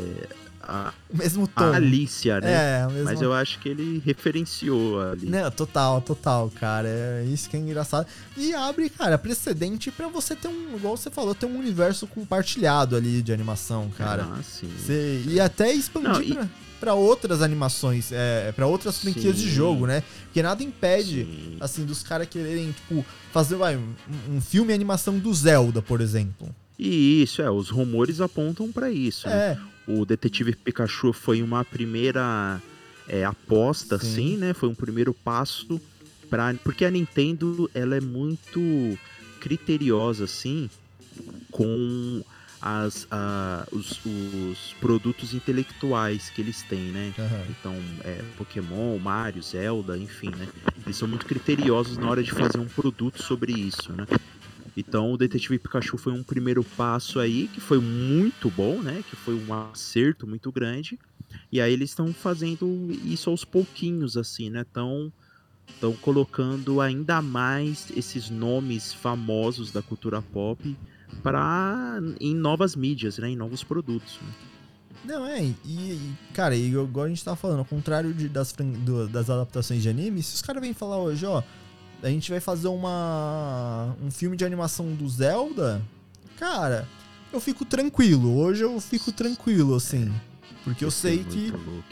a, 0.62 0.92
o 1.10 1.16
mesmo 1.16 1.44
a 1.44 1.60
tom. 1.60 1.72
Alicia, 1.72 2.40
né? 2.40 2.80
É, 2.82 2.86
o 2.86 2.90
mesmo 2.90 3.04
Mas 3.04 3.22
eu 3.22 3.32
acho 3.32 3.58
que 3.58 3.68
ele 3.68 4.02
referenciou 4.04 5.00
ali. 5.00 5.26
Não, 5.26 5.50
total, 5.50 6.00
total, 6.00 6.50
cara. 6.58 6.88
É 6.88 7.24
isso 7.26 7.48
que 7.48 7.56
é 7.56 7.60
engraçado. 7.60 8.06
E 8.36 8.52
abre, 8.54 8.88
cara, 8.90 9.16
precedente 9.18 9.90
pra 9.90 10.08
você 10.08 10.34
ter 10.36 10.48
um, 10.48 10.76
igual 10.76 10.96
você 10.96 11.10
falou, 11.10 11.34
ter 11.34 11.46
um 11.46 11.58
universo 11.58 12.06
compartilhado 12.06 12.96
ali 12.96 13.22
de 13.22 13.32
animação, 13.32 13.90
cara. 13.96 14.26
Ah, 14.30 14.42
sim. 14.42 14.68
Você- 14.78 15.22
e 15.26 15.40
até 15.40 15.72
expandir 15.72 16.10
Não, 16.10 16.22
e- 16.22 16.34
pra, 16.34 16.48
pra 16.80 16.94
outras 16.94 17.40
animações, 17.42 18.10
é, 18.12 18.52
para 18.52 18.66
outras 18.66 18.98
franquias 18.98 19.36
de 19.36 19.48
jogo, 19.50 19.86
né? 19.86 20.02
Porque 20.24 20.42
nada 20.42 20.62
impede, 20.62 21.24
Sim. 21.24 21.56
assim, 21.60 21.84
dos 21.84 22.02
caras 22.02 22.28
quererem, 22.28 22.72
tipo, 22.72 23.04
fazer 23.32 23.56
vai, 23.56 23.76
um, 23.76 23.94
um 24.30 24.40
filme 24.40 24.70
e 24.72 24.74
animação 24.74 25.18
do 25.18 25.32
Zelda, 25.34 25.80
por 25.82 26.00
exemplo. 26.00 26.54
E 26.78 27.22
isso, 27.22 27.42
é, 27.42 27.50
os 27.50 27.70
rumores 27.70 28.20
apontam 28.20 28.70
pra 28.70 28.90
isso. 28.90 29.28
né? 29.28 29.34
É, 29.36 29.58
O 29.86 30.04
Detetive 30.04 30.54
Pikachu 30.54 31.12
foi 31.12 31.42
uma 31.42 31.64
primeira 31.64 32.62
é, 33.08 33.24
aposta, 33.24 33.98
Sim. 33.98 34.06
assim, 34.06 34.36
né? 34.36 34.54
Foi 34.54 34.68
um 34.68 34.74
primeiro 34.74 35.12
passo 35.12 35.80
para 36.30 36.54
Porque 36.62 36.84
a 36.84 36.90
Nintendo, 36.90 37.70
ela 37.74 37.96
é 37.96 38.00
muito 38.00 38.60
criteriosa, 39.40 40.24
assim, 40.24 40.68
com 41.50 42.22
as, 42.60 43.06
a- 43.10 43.66
os, 43.72 44.00
os 44.04 44.74
produtos 44.80 45.32
intelectuais 45.32 46.28
que 46.30 46.40
eles 46.42 46.62
têm, 46.64 46.90
né? 46.92 47.12
aham. 47.18 47.44
Então, 47.48 47.74
é, 48.04 48.22
Pokémon, 48.36 48.98
Mario, 48.98 49.42
Zelda, 49.42 49.96
enfim, 49.96 50.30
né? 50.30 50.48
Eles 50.84 50.96
são 50.96 51.08
muito 51.08 51.24
criteriosos 51.26 51.96
na 51.98 52.08
hora 52.08 52.22
de 52.22 52.32
fazer 52.32 52.58
um 52.58 52.66
produto 52.66 53.20
sobre 53.22 53.52
isso, 53.52 53.92
né? 53.92 54.06
Então, 54.78 55.12
o 55.12 55.16
Detetive 55.16 55.58
Pikachu 55.58 55.98
foi 55.98 56.12
um 56.12 56.22
primeiro 56.22 56.62
passo 56.62 57.18
aí, 57.18 57.48
que 57.48 57.60
foi 57.60 57.80
muito 57.80 58.48
bom, 58.50 58.80
né? 58.80 59.02
Que 59.10 59.16
foi 59.16 59.34
um 59.34 59.52
acerto 59.52 60.24
muito 60.26 60.52
grande. 60.52 60.96
E 61.50 61.60
aí 61.60 61.72
eles 61.72 61.90
estão 61.90 62.12
fazendo 62.14 62.88
isso 63.04 63.28
aos 63.28 63.44
pouquinhos, 63.44 64.16
assim, 64.16 64.50
né? 64.50 64.60
Estão 64.60 65.92
colocando 66.00 66.80
ainda 66.80 67.20
mais 67.20 67.88
esses 67.96 68.30
nomes 68.30 68.92
famosos 68.94 69.72
da 69.72 69.82
cultura 69.82 70.22
pop 70.22 70.76
para 71.22 72.00
em 72.20 72.34
novas 72.34 72.76
mídias, 72.76 73.18
né? 73.18 73.30
Em 73.30 73.36
novos 73.36 73.64
produtos. 73.64 74.18
né? 74.22 74.32
Não, 75.04 75.26
é, 75.26 75.42
e, 75.42 75.54
e, 75.64 76.12
cara, 76.34 76.54
e 76.56 76.68
igual 76.72 77.06
a 77.06 77.08
gente 77.08 77.24
tava 77.24 77.36
falando, 77.36 77.60
ao 77.60 77.64
contrário 77.64 78.12
de- 78.12 78.28
das, 78.28 78.52
do- 78.52 79.08
das 79.08 79.30
adaptações 79.30 79.82
de 79.82 79.88
anime, 79.88 80.22
se 80.22 80.34
os 80.34 80.42
caras 80.42 80.60
vêm 80.60 80.74
falar 80.74 80.98
hoje, 80.98 81.24
ó, 81.24 81.42
a 82.02 82.08
gente 82.08 82.30
vai 82.30 82.40
fazer 82.40 82.68
uma 82.68 83.94
um 84.02 84.10
filme 84.10 84.36
de 84.36 84.44
animação 84.44 84.94
do 84.94 85.08
Zelda, 85.08 85.82
cara, 86.38 86.86
eu 87.32 87.40
fico 87.40 87.64
tranquilo, 87.64 88.36
hoje 88.38 88.62
eu 88.62 88.80
fico 88.80 89.10
tranquilo, 89.12 89.74
assim, 89.74 90.12
porque 90.64 90.84
eu 90.84 90.90
sei 90.90 91.24
que... 91.24 91.46
hein, 91.46 91.52
mano? 91.52 91.84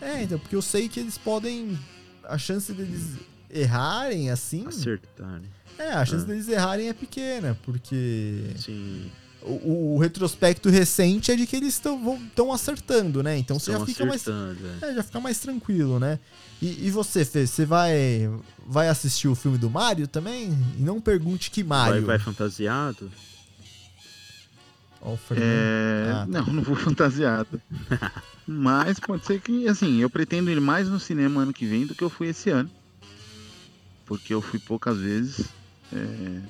É, 0.00 0.22
então, 0.22 0.38
porque 0.38 0.56
eu 0.56 0.62
sei 0.62 0.88
que 0.88 0.98
eles 0.98 1.16
podem... 1.16 1.78
A 2.24 2.36
chance 2.36 2.72
deles 2.72 3.18
errarem, 3.48 4.30
assim... 4.30 4.66
Acertar, 4.66 5.40
né? 5.40 5.46
É, 5.78 5.92
a 5.92 6.04
chance 6.04 6.24
Ah. 6.24 6.28
deles 6.28 6.48
errarem 6.48 6.88
é 6.88 6.92
pequena, 6.92 7.56
porque... 7.64 8.50
Sim. 8.56 9.10
O, 9.44 9.94
o 9.94 9.98
retrospecto 9.98 10.68
recente 10.70 11.32
é 11.32 11.36
de 11.36 11.46
que 11.46 11.56
eles 11.56 11.74
estão 11.74 12.52
acertando, 12.52 13.22
né? 13.22 13.36
Então 13.36 13.58
você 13.58 13.72
já 13.72 13.84
fica 13.84 14.06
mais 14.06 14.24
é. 14.26 14.32
É, 14.82 14.94
já 14.94 15.02
fica 15.02 15.20
mais 15.20 15.38
tranquilo, 15.40 15.98
né? 15.98 16.18
E, 16.60 16.86
e 16.86 16.90
você, 16.90 17.24
Fê, 17.24 17.44
você 17.46 17.66
vai, 17.66 18.30
vai 18.64 18.88
assistir 18.88 19.26
o 19.26 19.34
filme 19.34 19.58
do 19.58 19.68
Mario 19.68 20.06
também? 20.06 20.56
E 20.78 20.82
não 20.82 21.00
pergunte 21.00 21.50
que 21.50 21.62
Vai, 21.62 21.90
Mario. 21.90 22.06
vai 22.06 22.18
fantasiado? 22.20 23.10
Ó, 25.00 25.14
o 25.14 25.16
Fernando. 25.16 25.48
É... 25.48 26.10
Ah, 26.12 26.18
tá. 26.20 26.26
Não, 26.26 26.46
não 26.52 26.62
vou 26.62 26.76
fantasiado. 26.76 27.60
Mas 28.46 29.00
pode 29.00 29.26
ser 29.26 29.40
que, 29.40 29.66
assim, 29.66 29.98
eu 30.00 30.08
pretendo 30.08 30.50
ir 30.50 30.60
mais 30.60 30.88
no 30.88 31.00
cinema 31.00 31.42
ano 31.42 31.52
que 31.52 31.66
vem 31.66 31.84
do 31.86 31.94
que 31.94 32.02
eu 32.04 32.10
fui 32.10 32.28
esse 32.28 32.50
ano. 32.50 32.70
Porque 34.06 34.32
eu 34.32 34.40
fui 34.40 34.60
poucas 34.60 34.98
vezes. 34.98 35.46
é, 35.92 36.40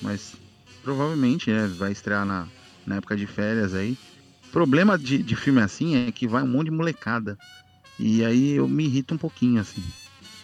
Mas 0.00 0.34
provavelmente, 0.82 1.50
né, 1.50 1.66
vai 1.78 1.92
estrear 1.92 2.24
na, 2.24 2.46
na 2.86 2.96
época 2.96 3.16
de 3.16 3.26
férias 3.26 3.74
aí. 3.74 3.96
Problema 4.52 4.98
de, 4.98 5.22
de 5.22 5.36
filme 5.36 5.60
assim 5.60 5.96
é 5.96 6.12
que 6.12 6.26
vai 6.26 6.42
um 6.42 6.46
monte 6.48 6.66
de 6.66 6.70
molecada. 6.70 7.36
E 7.98 8.24
aí 8.24 8.52
eu 8.52 8.66
me 8.68 8.84
irrito 8.84 9.14
um 9.14 9.18
pouquinho, 9.18 9.60
assim. 9.60 9.82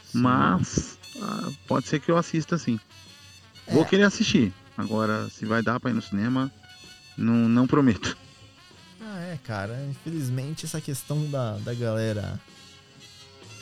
Sim. 0.05 0.19
Mas 0.20 0.98
ah, 1.20 1.51
pode 1.66 1.89
ser 1.89 2.01
que 2.01 2.11
eu 2.11 2.16
assista 2.16 2.59
sim. 2.59 2.78
Vou 3.69 3.82
É. 3.82 3.86
querer 3.86 4.02
assistir. 4.02 4.52
Agora, 4.77 5.28
se 5.31 5.47
vai 5.47 5.62
dar 5.62 5.78
pra 5.81 5.90
ir 5.90 5.94
no 5.94 6.02
cinema, 6.02 6.51
não, 7.16 7.48
não 7.48 7.66
prometo. 7.66 8.16
Ah, 9.01 9.20
é, 9.20 9.39
cara. 9.43 9.86
Infelizmente, 9.89 10.66
essa 10.66 10.81
questão 10.81 11.31
da, 11.31 11.56
da 11.59 11.73
galera 11.73 12.39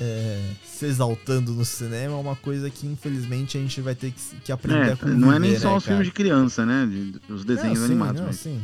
é, 0.00 0.40
se 0.64 0.86
exaltando 0.86 1.52
no 1.52 1.64
cinema 1.64 2.14
é 2.14 2.16
uma 2.16 2.36
coisa 2.36 2.68
que, 2.70 2.86
infelizmente, 2.86 3.56
a 3.56 3.60
gente 3.60 3.80
vai 3.80 3.94
ter 3.94 4.10
que, 4.12 4.36
que 4.44 4.52
aprender 4.52 4.90
a 4.90 4.92
É, 4.92 4.96
conviver, 4.96 5.18
não 5.20 5.32
é 5.32 5.38
nem 5.38 5.58
só 5.58 5.70
né, 5.70 5.76
os 5.76 5.84
filmes 5.84 6.06
de 6.06 6.12
criança, 6.12 6.66
né? 6.66 6.86
De, 6.90 7.32
os 7.32 7.44
desenhos 7.44 7.78
não, 7.78 7.86
sim, 7.86 7.92
animados. 7.92 8.20
Não, 8.20 8.26
mas- 8.28 8.36
sim. 8.36 8.60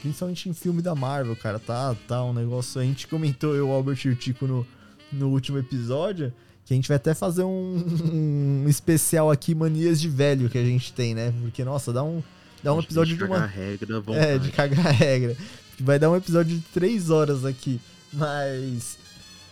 Principalmente 0.00 0.48
em 0.48 0.54
filme 0.54 0.80
da 0.82 0.94
Marvel, 0.94 1.36
cara, 1.36 1.58
tá, 1.58 1.94
tá 2.08 2.24
um 2.24 2.32
negócio. 2.32 2.80
A 2.80 2.84
gente 2.84 3.06
comentou, 3.06 3.54
eu, 3.54 3.68
o 3.68 3.72
Albert 3.72 3.98
e 4.04 4.08
o 4.08 4.14
Tico, 4.16 4.46
no, 4.46 4.66
no 5.12 5.28
último 5.28 5.58
episódio, 5.58 6.32
que 6.64 6.72
a 6.72 6.76
gente 6.76 6.88
vai 6.88 6.96
até 6.96 7.12
fazer 7.14 7.42
um, 7.42 7.84
um 8.12 8.64
especial 8.68 9.30
aqui, 9.30 9.54
manias 9.54 10.00
de 10.00 10.08
velho 10.08 10.48
que 10.48 10.56
a 10.58 10.64
gente 10.64 10.92
tem, 10.92 11.14
né? 11.14 11.32
Porque, 11.42 11.62
nossa, 11.64 11.92
dá 11.92 12.02
um, 12.02 12.22
dá 12.62 12.72
um 12.72 12.80
episódio 12.80 13.14
de 13.14 13.20
cagar 13.20 13.38
uma. 13.38 13.44
a 13.44 13.48
regra, 13.48 14.02
É, 14.14 14.38
de 14.38 14.50
cagar 14.50 14.86
a 14.86 14.90
regra. 14.90 15.36
Vai 15.78 15.98
dar 15.98 16.10
um 16.10 16.16
episódio 16.16 16.56
de 16.56 16.62
três 16.72 17.10
horas 17.10 17.44
aqui. 17.44 17.80
Mas. 18.12 18.96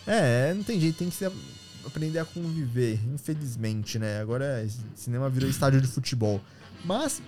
É, 0.09 0.55
não 0.55 0.63
tem 0.63 0.81
jeito, 0.81 0.97
tem 0.97 1.09
que 1.11 1.15
se 1.17 1.31
aprender 1.87 2.19
a 2.19 2.25
conviver, 2.25 2.99
infelizmente, 3.15 3.99
né? 3.99 4.21
Agora 4.21 4.45
é, 4.45 4.67
cinema 4.95 5.29
virou 5.31 5.49
estádio 5.49 5.81
de 5.81 5.87
futebol. 5.87 6.41
Mas, 6.85 7.21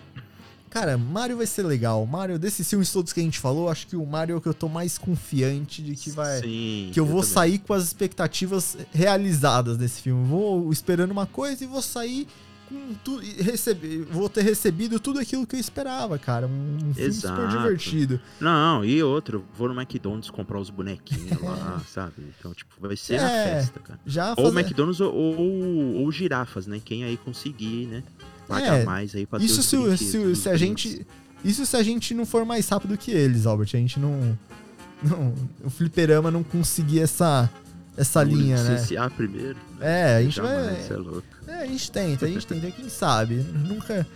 cara, 0.68 0.96
Mario 0.96 1.36
vai 1.38 1.46
ser 1.46 1.62
legal. 1.64 2.04
Mario, 2.06 2.38
desses 2.38 2.68
filmes 2.68 2.90
todos 2.92 3.12
que 3.12 3.20
a 3.20 3.22
gente 3.22 3.38
falou, 3.38 3.68
acho 3.68 3.86
que 3.86 3.96
o 3.96 4.06
Mario 4.06 4.34
é 4.34 4.36
o 4.36 4.40
que 4.40 4.48
eu 4.48 4.54
tô 4.54 4.68
mais 4.68 4.96
confiante 4.98 5.82
de 5.82 5.94
que 5.96 6.10
vai. 6.10 6.40
Sim, 6.40 6.90
Que 6.92 7.00
eu 7.00 7.04
vou 7.06 7.20
também. 7.20 7.34
sair 7.34 7.58
com 7.58 7.72
as 7.74 7.84
expectativas 7.84 8.76
realizadas 8.92 9.76
desse 9.76 10.00
filme. 10.02 10.26
Vou 10.26 10.72
esperando 10.72 11.10
uma 11.10 11.26
coisa 11.26 11.64
e 11.64 11.66
vou 11.66 11.82
sair 11.82 12.26
com 12.70 12.94
tudo. 13.04 13.22
receber, 13.42 14.04
vou 14.04 14.28
ter 14.28 14.42
recebido 14.42 15.00
tudo 15.00 15.18
aquilo 15.18 15.46
que 15.46 15.56
eu 15.56 15.60
esperava, 15.60 16.16
cara. 16.18 16.46
Um, 16.46 16.78
um 16.90 16.94
filme 16.94 17.12
super 17.12 17.48
divertido. 17.48 18.20
Não, 18.40 18.84
e 18.84 19.02
outro, 19.02 19.44
vou 19.56 19.68
no 19.68 19.78
McDonald's 19.78 20.30
comprar 20.30 20.58
os 20.60 20.70
bonequinhos 20.70 21.40
lá, 21.42 21.82
sabe? 21.92 22.14
Então, 22.38 22.54
tipo, 22.54 22.70
vai 22.80 22.96
ser 22.96 23.18
a 23.18 23.28
É, 23.30 23.56
festa, 23.56 23.80
cara. 23.80 24.00
Já 24.06 24.30
Ou 24.30 24.46
fazer... 24.46 24.60
McDonald's 24.60 25.00
ou, 25.00 25.12
ou, 25.12 25.94
ou 25.96 26.12
girafas, 26.12 26.66
né? 26.66 26.80
Quem 26.82 27.02
aí 27.04 27.16
conseguir, 27.16 27.86
né? 27.86 28.02
Pagar 28.46 28.80
É, 28.80 28.84
mais 28.84 29.14
aí 29.14 29.26
pra 29.26 29.38
Isso 29.40 29.62
se, 29.62 29.96
se, 29.98 30.36
se 30.36 30.48
a 30.48 30.56
gente 30.56 31.06
Isso 31.44 31.64
se 31.66 31.76
a 31.76 31.82
gente 31.82 32.14
não 32.14 32.24
for 32.24 32.44
mais 32.44 32.68
rápido 32.68 32.96
que 32.96 33.10
eles, 33.10 33.46
Albert. 33.46 33.70
A 33.74 33.78
gente 33.78 33.98
não. 33.98 34.38
não 35.02 35.34
o 35.64 35.70
fliperama 35.70 36.30
não 36.30 36.42
conseguir 36.42 37.00
essa, 37.00 37.48
essa 37.96 38.22
linha, 38.22 38.62
né? 38.62 38.76
CCA 38.76 39.10
primeiro. 39.10 39.56
É, 39.80 40.16
a 40.16 40.22
gente 40.22 40.36
Jamais, 40.36 40.88
vai. 40.88 40.96
é 40.96 41.00
louco. 41.00 41.22
É, 41.46 41.54
a 41.62 41.66
gente 41.66 41.90
tenta, 41.90 42.26
a 42.26 42.28
gente 42.28 42.46
tenta, 42.46 42.70
quem 42.70 42.88
sabe. 42.88 43.36
Nunca. 43.66 44.06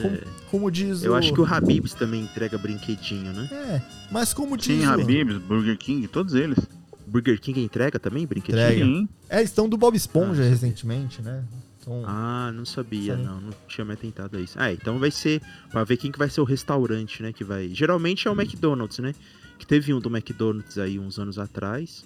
Como, 0.00 0.14
É. 0.16 0.20
como 0.50 0.70
diz 0.70 1.02
Eu 1.04 1.12
o. 1.12 1.14
acho 1.14 1.32
que 1.32 1.40
o 1.40 1.44
Habibs 1.44 1.94
também 1.94 2.22
entrega 2.22 2.58
brinquedinho, 2.58 3.32
né? 3.32 3.48
É, 3.52 3.82
mas 4.10 4.34
como 4.34 4.56
diz 4.56 4.66
Sim, 4.80 4.86
o. 4.86 4.90
Habibs, 4.90 5.36
Burger 5.38 5.76
King, 5.78 6.06
todos 6.08 6.34
eles. 6.34 6.58
Burger 7.06 7.38
King 7.40 7.60
entrega 7.62 7.98
também 7.98 8.26
brinquedinho? 8.26 8.64
Entrega. 8.64 8.84
Sim. 8.84 9.08
É, 9.28 9.38
eles 9.38 9.50
estão 9.50 9.68
do 9.68 9.76
Bob 9.76 9.94
Esponja 9.96 10.42
Ah, 10.42 10.48
recentemente, 10.48 11.22
né? 11.22 11.44
Então, 11.80 12.02
Ah, 12.06 12.50
não 12.54 12.64
sabia, 12.64 13.14
não. 13.14 13.40
Não 13.40 13.50
tinha 13.68 13.84
me 13.84 13.92
atentado 13.92 14.36
a 14.36 14.40
isso. 14.40 14.54
Ah, 14.58 14.72
então 14.72 14.98
vai 14.98 15.10
ser. 15.10 15.40
Pra 15.70 15.84
ver 15.84 15.96
quem 15.98 16.10
que 16.10 16.18
vai 16.18 16.30
ser 16.30 16.40
o 16.40 16.44
restaurante, 16.44 17.22
né? 17.22 17.32
Que 17.32 17.44
vai. 17.44 17.68
Geralmente 17.68 18.26
é 18.26 18.30
o 18.30 18.34
McDonald's, 18.34 18.98
né? 18.98 19.14
Que 19.58 19.66
teve 19.66 19.92
um 19.94 20.00
do 20.00 20.08
McDonald's 20.08 20.78
aí 20.78 20.98
uns 20.98 21.18
anos 21.18 21.38
atrás. 21.38 22.04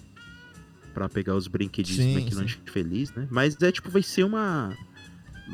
Pra 0.93 1.07
pegar 1.09 1.35
os 1.35 1.47
brinquedinhos 1.47 2.01
Sim, 2.03 2.13
do 2.13 2.19
McDonald's 2.19 2.57
feliz, 2.71 3.11
né? 3.13 3.27
Mas 3.29 3.55
é 3.61 3.71
tipo, 3.71 3.89
vai 3.89 4.03
ser 4.03 4.23
uma. 4.23 4.75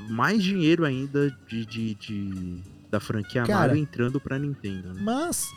Mais 0.10 0.44
dinheiro 0.44 0.84
ainda 0.86 1.36
de. 1.48 1.66
de, 1.66 1.96
de- 1.96 2.58
da 2.92 3.00
franquia 3.00 3.44
Cara. 3.44 3.68
Mario 3.68 3.78
entrando 3.82 4.20
pra 4.22 4.38
Nintendo, 4.40 4.94
né? 4.94 5.02
Mas, 5.04 5.48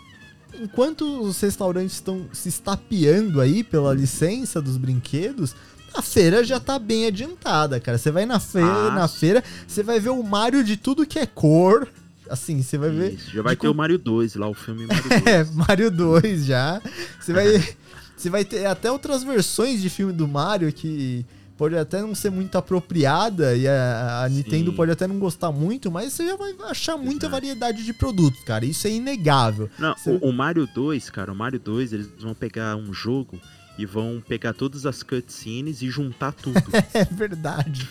enquanto 0.61 1.21
os 1.23 1.41
restaurantes 1.41 1.93
estão 1.95 2.27
se 2.33 2.49
estapeando 2.49 3.41
aí 3.41 3.63
pela 3.63 3.95
licença 3.95 4.61
dos 4.61 4.77
brinquedos, 4.77 5.55
a 5.95 6.03
feira 6.03 6.43
já 6.43 6.59
tá 6.59 6.79
bem 6.79 7.07
adiantada, 7.07 7.79
cara. 7.79 7.97
Você 7.99 8.11
vai 8.11 8.27
na, 8.27 8.41
fe 8.41 8.59
Ah, 8.59 8.91
na 8.95 9.07
feira, 9.07 9.45
você 9.67 9.83
vai 9.83 10.01
ver 10.01 10.09
o 10.11 10.23
Mario 10.23 10.65
de 10.65 10.77
tudo 10.77 11.07
que 11.07 11.19
é 11.19 11.27
cor. 11.27 11.87
Assim, 12.29 12.61
você 12.63 12.77
vai 12.77 12.91
ver. 12.91 13.15
Isso, 13.15 13.31
já 13.31 13.43
vai 13.43 13.55
ter 13.57 13.67
com- 13.69 13.73
o 13.73 13.77
Mario 13.77 13.99
2 13.99 14.35
lá, 14.35 14.49
o 14.49 14.55
filme 14.55 14.87
Mario 14.87 15.09
2. 15.09 15.27
É, 15.27 15.45
Mario 15.53 15.91
2 15.91 16.45
já. 16.47 16.81
Você 17.21 17.33
vai, 17.33 17.47
você 18.23 18.31
vai 18.31 18.45
ter 18.45 18.67
até 18.67 18.91
outras 18.91 19.23
versões 19.25 19.81
de 19.81 19.89
filme 19.89 20.13
do 20.13 20.27
Mario 20.29 20.73
que 20.73 21.25
pode 21.57 21.77
até 21.77 22.01
não 22.01 22.15
ser 22.15 22.31
muito 22.31 22.57
apropriada 22.57 23.57
e 23.57 23.67
a, 23.67 24.23
a 24.25 24.29
Nintendo 24.29 24.73
pode 24.73 24.93
até 24.93 25.07
não 25.09 25.19
gostar 25.19 25.51
muito, 25.51 25.91
mas 25.91 26.13
você 26.13 26.25
já 26.27 26.37
vai 26.37 26.55
achar 26.71 26.97
muita 26.97 27.27
Exato. 27.27 27.31
variedade 27.33 27.85
de 27.85 27.93
produtos, 27.93 28.41
cara. 28.45 28.65
Isso 28.65 28.87
é 28.87 28.91
inegável. 28.93 29.69
Não, 29.79 29.95
Você- 29.97 30.11
o, 30.23 30.29
o 30.29 30.33
Mario 30.33 30.69
2, 30.73 31.11
cara, 31.11 31.33
o 31.33 31.35
Mario 31.35 31.59
2, 31.59 31.93
eles 31.93 32.09
vão 32.21 32.33
pegar 32.35 32.77
um 32.77 32.93
jogo 32.95 33.41
e 33.77 33.85
vão 33.87 34.23
pegar 34.27 34.53
todas 34.55 34.87
as 34.87 35.03
cutscenes 35.03 35.83
e 35.83 35.91
juntar 35.91 36.33
tudo. 36.33 36.63
É 36.95 37.05
verdade. 37.05 37.89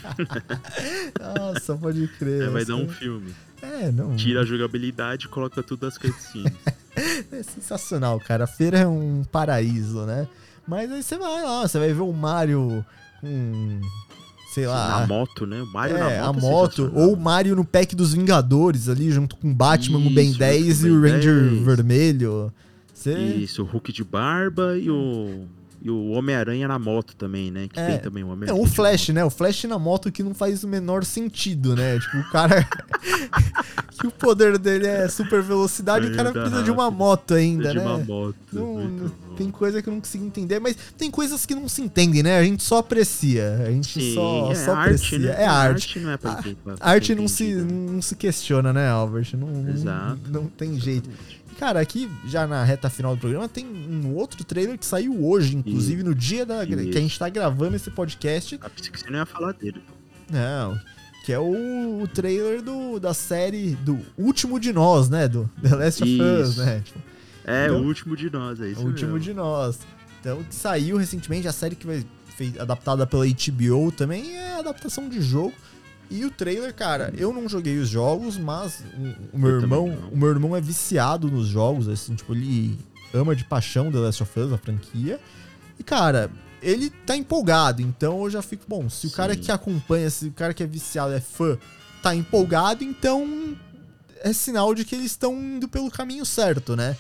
Nossa, 1.38 1.76
pode 1.76 2.08
crer. 2.20 2.44
É, 2.44 2.50
vai 2.50 2.66
dar 2.66 2.76
um 2.76 2.88
filme. 2.90 3.34
É, 3.62 3.92
não. 3.92 4.16
Tira 4.16 4.42
a 4.42 4.46
jogabilidade 4.46 5.26
e 5.26 5.30
coloca 5.30 5.62
tudo 5.64 5.86
as 5.88 5.98
cutscenes. 5.98 6.54
É 7.32 7.44
sensacional, 7.44 8.20
cara. 8.20 8.46
A 8.46 8.48
feira 8.48 8.80
é 8.80 8.88
um 8.88 9.24
paraíso, 9.32 10.06
né? 10.06 10.28
Mas 10.68 10.92
aí 10.92 11.02
você 11.02 11.18
vai 11.18 11.44
lá, 11.44 11.68
você 11.68 11.80
vai 11.80 11.94
ver 11.94 12.02
o 12.02 12.14
Mario 12.14 12.86
com. 13.22 13.82
Sei 14.54 14.66
lá. 14.66 15.02
na 15.02 15.08
moto, 15.08 15.46
né? 15.46 15.62
O 15.62 15.68
Mario 15.68 15.98
é, 15.98 16.20
na 16.20 16.28
a 16.28 16.34
moto. 16.34 16.42
moto. 16.42 16.76
sensacional. 16.88 17.08
Ou 17.08 17.14
o 17.14 17.18
Mario 17.18 17.56
no 17.56 17.64
pack 17.64 17.96
dos 17.96 18.14
Vingadores 18.14 18.90
ali, 18.90 19.12
junto 19.12 19.36
com 19.36 19.52
o 19.52 19.54
Batman, 19.54 20.00
o 20.00 20.10
Ben 20.10 20.30
Isso, 20.30 20.40
10 20.40 20.78
junto 20.78 20.88
e 20.88 20.92
o 20.92 21.02
Ranger 21.02 21.50
10. 21.50 21.62
Vermelho. 21.64 22.54
Você. 22.94 23.14
Isso, 23.14 23.62
o 23.62 23.66
Hulk 23.66 23.94
de 23.94 24.04
barba 24.04 24.78
e 24.78 24.90
o. 24.90 25.46
E 25.82 25.92
o 25.92 26.10
Homem-Aranha 26.10 26.68
na 26.68 26.80
moto 26.80 27.16
também, 27.16 27.52
né? 27.52 27.68
Que 27.72 27.80
É. 27.80 27.86
tem 27.88 28.00
também 28.00 28.24
o 28.24 28.30
É, 28.30 28.34
Homem-Aranha. 28.34 28.62
o 28.62 28.66
de 28.68 28.74
Flash, 28.76 29.10
né? 29.10 29.24
O 29.24 29.30
Flash 29.30 29.64
na 29.66 29.78
moto 29.78 30.12
que 30.12 30.24
não 30.24 30.34
faz 30.34 30.64
o 30.64 30.68
menor 30.68 31.06
sentido, 31.06 31.76
né? 31.76 32.00
Tipo, 32.00 32.18
o 32.18 32.32
cara. 32.32 32.68
que 34.00 34.08
o 34.08 34.12
poder 34.12 34.58
dele 34.58 34.86
é 34.88 35.08
super 35.08 35.42
velocidade 35.42 36.08
e 36.08 36.12
o 36.12 36.16
cara 36.16 36.32
precisa 36.32 36.64
de 36.64 36.72
uma 36.72 36.84
rápido. 36.86 36.98
moto 36.98 37.34
ainda, 37.34 37.70
de 37.72 37.78
né? 37.78 37.84
uma 37.86 37.98
moto. 38.00 38.36
Não- 38.52 38.88
não- 38.88 39.10
tem 39.38 39.52
coisa 39.52 39.82
que 39.82 39.88
eu 39.90 39.94
não 39.94 40.00
consigo 40.02 40.26
entender, 40.26 40.60
mas 40.60 40.76
tem 40.98 41.12
coisas 41.12 41.46
que 41.46 41.54
não 41.54 41.70
se 41.70 41.82
entendem, 41.82 42.24
né? 42.24 42.40
A 42.40 42.44
gente 42.44 42.64
só 42.64 42.78
aprecia. 42.80 43.64
A 43.68 43.72
gente 43.72 43.94
Sim, 44.02 44.14
só, 44.16 44.52
é 44.52 44.56
só 44.56 44.72
arte, 44.74 44.86
aprecia. 44.96 45.20
né? 45.20 45.36
É 45.44 45.46
arte. 45.46 46.00
não 46.00 46.10
é 46.12 46.18
pra, 46.18 46.36
ter- 46.36 46.56
pra 46.56 46.76
A 46.80 46.90
arte 46.92 47.14
não 47.16 47.28
se, 47.28 47.54
né? 47.54 47.68
não 47.92 48.02
se 48.02 48.16
questiona, 48.16 48.74
né, 48.74 48.90
Albert? 48.90 49.36
Não, 49.36 49.48
não- 49.48 49.70
Exato. 49.70 50.20
não 50.30 50.46
tem 50.48 50.80
jeito. 50.80 51.08
Cara, 51.60 51.80
aqui 51.80 52.10
já 52.26 52.46
na 52.46 52.64
reta 52.64 52.90
final 52.90 53.16
do 53.16 53.20
programa 53.20 53.50
tem 53.50 53.66
um 53.66 54.14
outro 54.16 54.44
trailer 54.44 54.78
que 54.78 54.86
saiu 54.86 55.26
hoje, 55.26 55.56
inclusive 55.56 56.04
no 56.04 56.14
dia 56.14 56.46
da, 56.46 56.64
Isso. 56.64 56.90
que 56.92 56.98
a 56.98 57.02
gente 57.02 57.18
tá 57.18 57.28
gravando 57.30 57.76
esse 57.76 57.90
podcast. 57.90 58.60
Ah, 58.62 58.70
pensei 58.70 58.92
que 58.92 59.00
você 59.00 59.10
não 59.10 59.20
ia 59.20 59.26
falar 59.26 59.54
dele. 59.54 59.82
Não, 60.30 60.80
que 61.26 61.34
é 61.34 61.40
o, 61.40 62.02
o 62.04 62.08
trailer 62.08 62.62
do, 62.62 63.00
da 63.00 63.14
série 63.14 63.72
do 63.78 64.00
Último 64.18 64.60
de 64.60 64.72
Nós, 64.72 65.10
né? 65.10 65.28
Do 65.28 65.50
The 65.64 65.76
Last 65.76 66.04
of 66.04 66.12
Us, 66.22 66.50
Isso. 66.50 66.60
né? 66.64 66.82
Tipo, 66.86 67.00
É, 67.46 67.66
Então- 67.66 67.82
o 67.82 67.86
último 67.88 68.16
de 68.16 68.30
nós, 68.30 68.60
é 68.62 68.68
isso 68.70 68.82
o 68.82 68.86
último 68.86 69.14
mesmo. 69.14 69.20
de 69.24 69.34
nós. 69.34 69.80
Então, 70.20 70.44
que 70.44 70.54
saiu 70.54 70.98
recentemente, 70.98 71.48
a 71.48 71.54
série 71.54 71.76
que 71.76 71.86
foi 71.86 72.54
adaptada 72.60 73.08
pela 73.08 73.26
HBO 73.26 73.92
também 73.92 74.36
é 74.38 74.60
adaptação 74.60 75.10
de 75.10 75.22
jogo. 75.22 75.54
E 76.10 76.26
o 76.26 76.32
trailer, 76.32 76.74
cara, 76.74 77.14
eu 77.18 77.34
não 77.34 77.50
joguei 77.50 77.78
os 77.78 77.90
jogos, 77.90 78.38
mas 78.38 78.84
o, 78.98 79.36
o 79.36 79.40
meu 79.40 79.50
Eu 79.52 79.62
irmão, 79.62 79.98
o 80.12 80.18
meu 80.18 80.30
irmão 80.30 80.56
é 80.56 80.62
viciado 80.62 81.30
nos 81.30 81.48
jogos, 81.48 81.88
assim, 81.88 82.16
tipo, 82.16 82.34
ele 82.34 82.80
ama 83.14 83.36
de 83.36 83.44
paixão 83.44 83.92
The 83.92 83.98
Last 83.98 84.24
of 84.24 84.40
Us, 84.40 84.54
a 84.54 84.58
franquia. 84.58 85.20
E 85.78 85.84
cara, 85.84 86.32
ele 86.62 86.90
tá 86.90 87.16
empolgado, 87.16 87.82
então 87.82 88.24
eu 88.24 88.30
já 88.30 88.42
fico, 88.42 88.64
bom, 88.68 88.90
se 88.90 89.08
o 89.08 89.12
cara 89.12 89.34
Sim. 89.34 89.42
que 89.42 89.52
acompanha, 89.52 90.10
se 90.10 90.28
o 90.28 90.32
cara 90.32 90.54
que 90.54 90.64
é 90.64 90.68
viciado 90.68 91.14
é 91.14 91.20
fã, 91.20 91.58
tá 92.02 92.16
empolgado, 92.16 92.84
então 92.84 93.56
é 94.22 94.32
sinal 94.34 94.74
de 94.74 94.86
que 94.86 94.96
eles 94.96 95.12
estão 95.12 95.34
indo 95.34 95.68
pelo 95.68 95.92
caminho 95.92 96.26
certo, 96.26 96.76
né? 96.76 96.96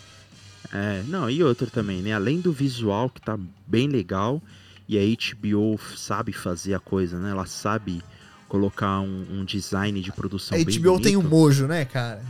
É, 0.73 1.01
não, 1.07 1.29
e 1.29 1.41
outro 1.41 1.67
também, 1.67 2.01
né? 2.01 2.13
Além 2.13 2.41
do 2.41 2.51
visual 2.51 3.09
que 3.09 3.21
tá 3.21 3.39
bem 3.65 3.87
legal, 3.87 4.41
e 4.87 4.97
a 4.97 5.35
HBO 5.35 5.79
sabe 5.95 6.31
fazer 6.31 6.73
a 6.73 6.79
coisa, 6.79 7.19
né? 7.19 7.31
Ela 7.31 7.45
sabe 7.45 8.01
colocar 8.47 8.99
um, 9.01 9.25
um 9.39 9.45
design 9.45 9.99
de 10.01 10.11
produção 10.11 10.57
A 10.59 10.63
bem 10.63 10.79
HBO 10.79 10.99
tem 10.99 11.15
um 11.17 11.21
bonito. 11.21 11.29
mojo, 11.35 11.67
né, 11.67 11.85
cara? 11.85 12.21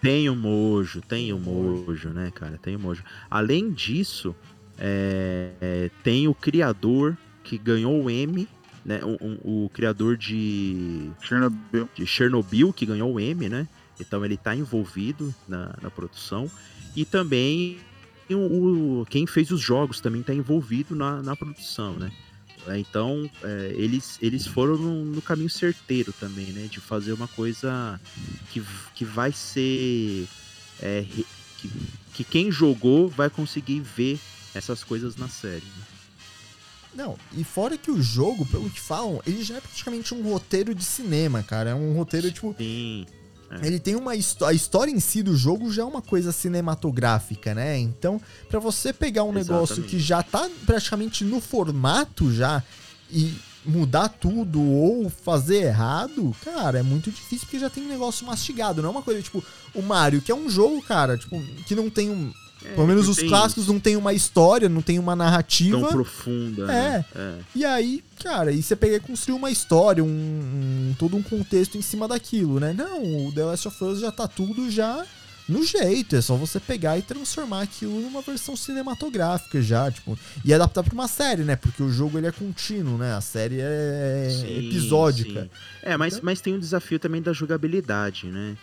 Tem 0.00 0.28
o 0.30 0.36
mojo, 0.36 1.00
tem 1.00 1.32
o 1.32 1.38
mojo, 1.38 2.10
né, 2.10 2.30
cara? 2.34 2.58
Tem 2.62 2.76
o 2.76 2.78
mojo. 2.78 3.02
Além 3.30 3.70
disso, 3.72 4.34
é, 4.78 5.50
é, 5.60 5.90
tem 6.02 6.28
o 6.28 6.34
criador 6.34 7.16
que 7.42 7.56
ganhou 7.58 8.04
o 8.04 8.10
M, 8.10 8.46
né? 8.84 9.00
O, 9.02 9.16
o- 9.50 9.64
o 9.64 9.70
criador 9.70 10.16
de, 10.16 11.10
Chernobyl. 11.20 11.88
de 11.94 12.06
Chernobyl, 12.06 12.72
que 12.72 12.86
ganhou 12.86 13.14
o 13.14 13.20
M, 13.20 13.48
né? 13.48 13.66
Então 13.98 14.24
ele 14.24 14.36
tá 14.36 14.54
envolvido 14.54 15.34
na, 15.48 15.74
na 15.82 15.90
produção. 15.90 16.50
E 16.94 17.04
também 17.04 17.78
o, 18.30 19.00
o- 19.00 19.06
quem 19.08 19.26
fez 19.26 19.50
os 19.50 19.60
jogos 19.60 20.00
também 20.00 20.22
tá 20.22 20.34
envolvido 20.34 20.94
na, 20.94 21.22
na 21.22 21.34
produção, 21.34 21.94
né? 21.94 22.10
É, 22.66 22.78
Então, 22.78 23.28
é, 23.42 23.72
eles, 23.76 24.18
eles 24.20 24.46
foram 24.46 24.76
no, 24.76 25.04
no 25.04 25.22
caminho 25.22 25.50
certeiro 25.50 26.12
também, 26.18 26.46
né? 26.46 26.68
De 26.70 26.80
fazer 26.80 27.12
uma 27.12 27.28
coisa 27.28 28.00
que, 28.50 28.62
que 28.94 29.04
vai 29.04 29.32
ser. 29.32 30.26
é, 30.80 31.04
que, 31.58 31.70
que 32.14 32.24
quem 32.24 32.50
jogou 32.50 33.08
vai 33.08 33.30
conseguir 33.30 33.80
ver 33.80 34.18
essas 34.54 34.82
coisas 34.84 35.16
na 35.16 35.28
série. 35.28 35.64
né? 35.64 35.84
Não, 36.94 37.18
e 37.36 37.44
fora 37.44 37.76
que 37.76 37.90
o 37.90 38.00
jogo, 38.02 38.46
pelo 38.46 38.70
que 38.70 38.80
falam, 38.80 39.20
ele 39.26 39.44
já 39.44 39.56
é 39.56 39.60
praticamente 39.60 40.14
um 40.14 40.22
roteiro 40.22 40.74
de 40.74 40.82
cinema, 40.82 41.42
cara. 41.42 41.70
É 41.70 41.74
um 41.74 41.92
roteiro, 41.92 42.30
tipo, 42.32 42.54
Sim. 42.56 43.06
Ele 43.62 43.78
tem 43.78 43.94
uma 43.96 44.14
histó- 44.16 44.46
a 44.46 44.52
história 44.52 44.90
em 44.90 45.00
si 45.00 45.22
do 45.22 45.36
jogo 45.36 45.72
já 45.72 45.82
é 45.82 45.84
uma 45.84 46.02
coisa 46.02 46.32
cinematográfica, 46.32 47.54
né? 47.54 47.78
Então, 47.78 48.20
pra 48.48 48.58
você 48.58 48.92
pegar 48.92 49.24
um 49.24 49.32
negócio 49.32 49.74
Exatamente. 49.74 49.90
que 49.90 49.98
já 50.00 50.22
tá 50.22 50.48
praticamente 50.64 51.24
no 51.24 51.40
formato 51.40 52.32
já 52.32 52.62
e 53.10 53.34
mudar 53.64 54.08
tudo 54.08 54.60
ou 54.62 55.10
fazer 55.10 55.64
errado, 55.64 56.34
cara, 56.44 56.78
é 56.78 56.82
muito 56.82 57.10
difícil 57.10 57.46
porque 57.46 57.58
já 57.58 57.68
tem 57.70 57.84
um 57.84 57.88
negócio 57.88 58.24
mastigado, 58.26 58.80
não 58.80 58.88
é 58.88 58.92
uma 58.92 59.02
coisa 59.02 59.20
tipo 59.22 59.42
o 59.74 59.82
Mario, 59.82 60.22
que 60.22 60.30
é 60.30 60.34
um 60.34 60.48
jogo, 60.48 60.80
cara, 60.82 61.16
tipo, 61.18 61.40
que 61.66 61.74
não 61.74 61.90
tem 61.90 62.08
um, 62.10 62.32
É, 62.70 62.74
pelo 62.74 62.86
menos 62.86 63.08
os 63.08 63.18
clássicos 63.18 63.66
não 63.68 63.78
tem 63.80 63.96
uma 63.96 64.12
história, 64.12 64.68
não 64.68 64.82
tem 64.82 64.98
uma 64.98 65.14
narrativa. 65.16 65.78
Tão 65.80 65.88
profunda. 65.90 66.66
né? 66.66 67.04
É. 67.14 67.34
E 67.54 67.64
aí, 67.64 68.02
cara, 68.22 68.50
e 68.52 68.62
você 68.62 68.74
pega 68.76 68.96
e 68.96 69.00
construir 69.00 69.36
uma 69.36 69.50
história, 69.50 70.02
um, 70.02 70.08
um- 70.08 70.94
todo 70.98 71.16
um 71.16 71.22
contexto 71.22 71.76
em 71.78 71.82
cima 71.82 72.06
daquilo, 72.08 72.58
né? 72.60 72.72
Não, 72.72 73.26
o 73.26 73.32
The 73.32 73.44
Last 73.44 73.68
of 73.68 73.84
Us 73.84 74.00
já 74.00 74.10
tá 74.12 74.26
tudo 74.26 74.70
já 74.70 75.04
no 75.48 75.64
jeito, 75.64 76.16
é 76.16 76.20
só 76.20 76.34
você 76.34 76.58
pegar 76.58 76.98
e 76.98 77.02
transformar 77.02 77.62
aquilo 77.62 78.00
numa 78.00 78.20
versão 78.20 78.56
cinematográfica 78.56 79.62
já, 79.62 79.88
tipo, 79.92 80.18
e 80.44 80.52
adaptar 80.52 80.82
pra 80.82 80.92
uma 80.92 81.06
série, 81.06 81.44
né? 81.44 81.54
Porque 81.54 81.80
o 81.84 81.88
jogo 81.88 82.18
ele 82.18 82.26
é 82.26 82.32
contínuo, 82.32 82.98
né? 82.98 83.14
A 83.14 83.20
série 83.20 83.58
é 83.60 84.28
Sim, 84.40 84.66
episódica. 84.68 85.42
sim. 85.42 85.50
É, 85.84 85.96
mas, 85.96 86.14
Então- 86.14 86.24
mas 86.24 86.40
tem 86.40 86.52
um 86.54 86.58
desafio 86.58 86.98
também 86.98 87.22
da 87.22 87.32
jogabilidade, 87.32 88.26
né? 88.26 88.56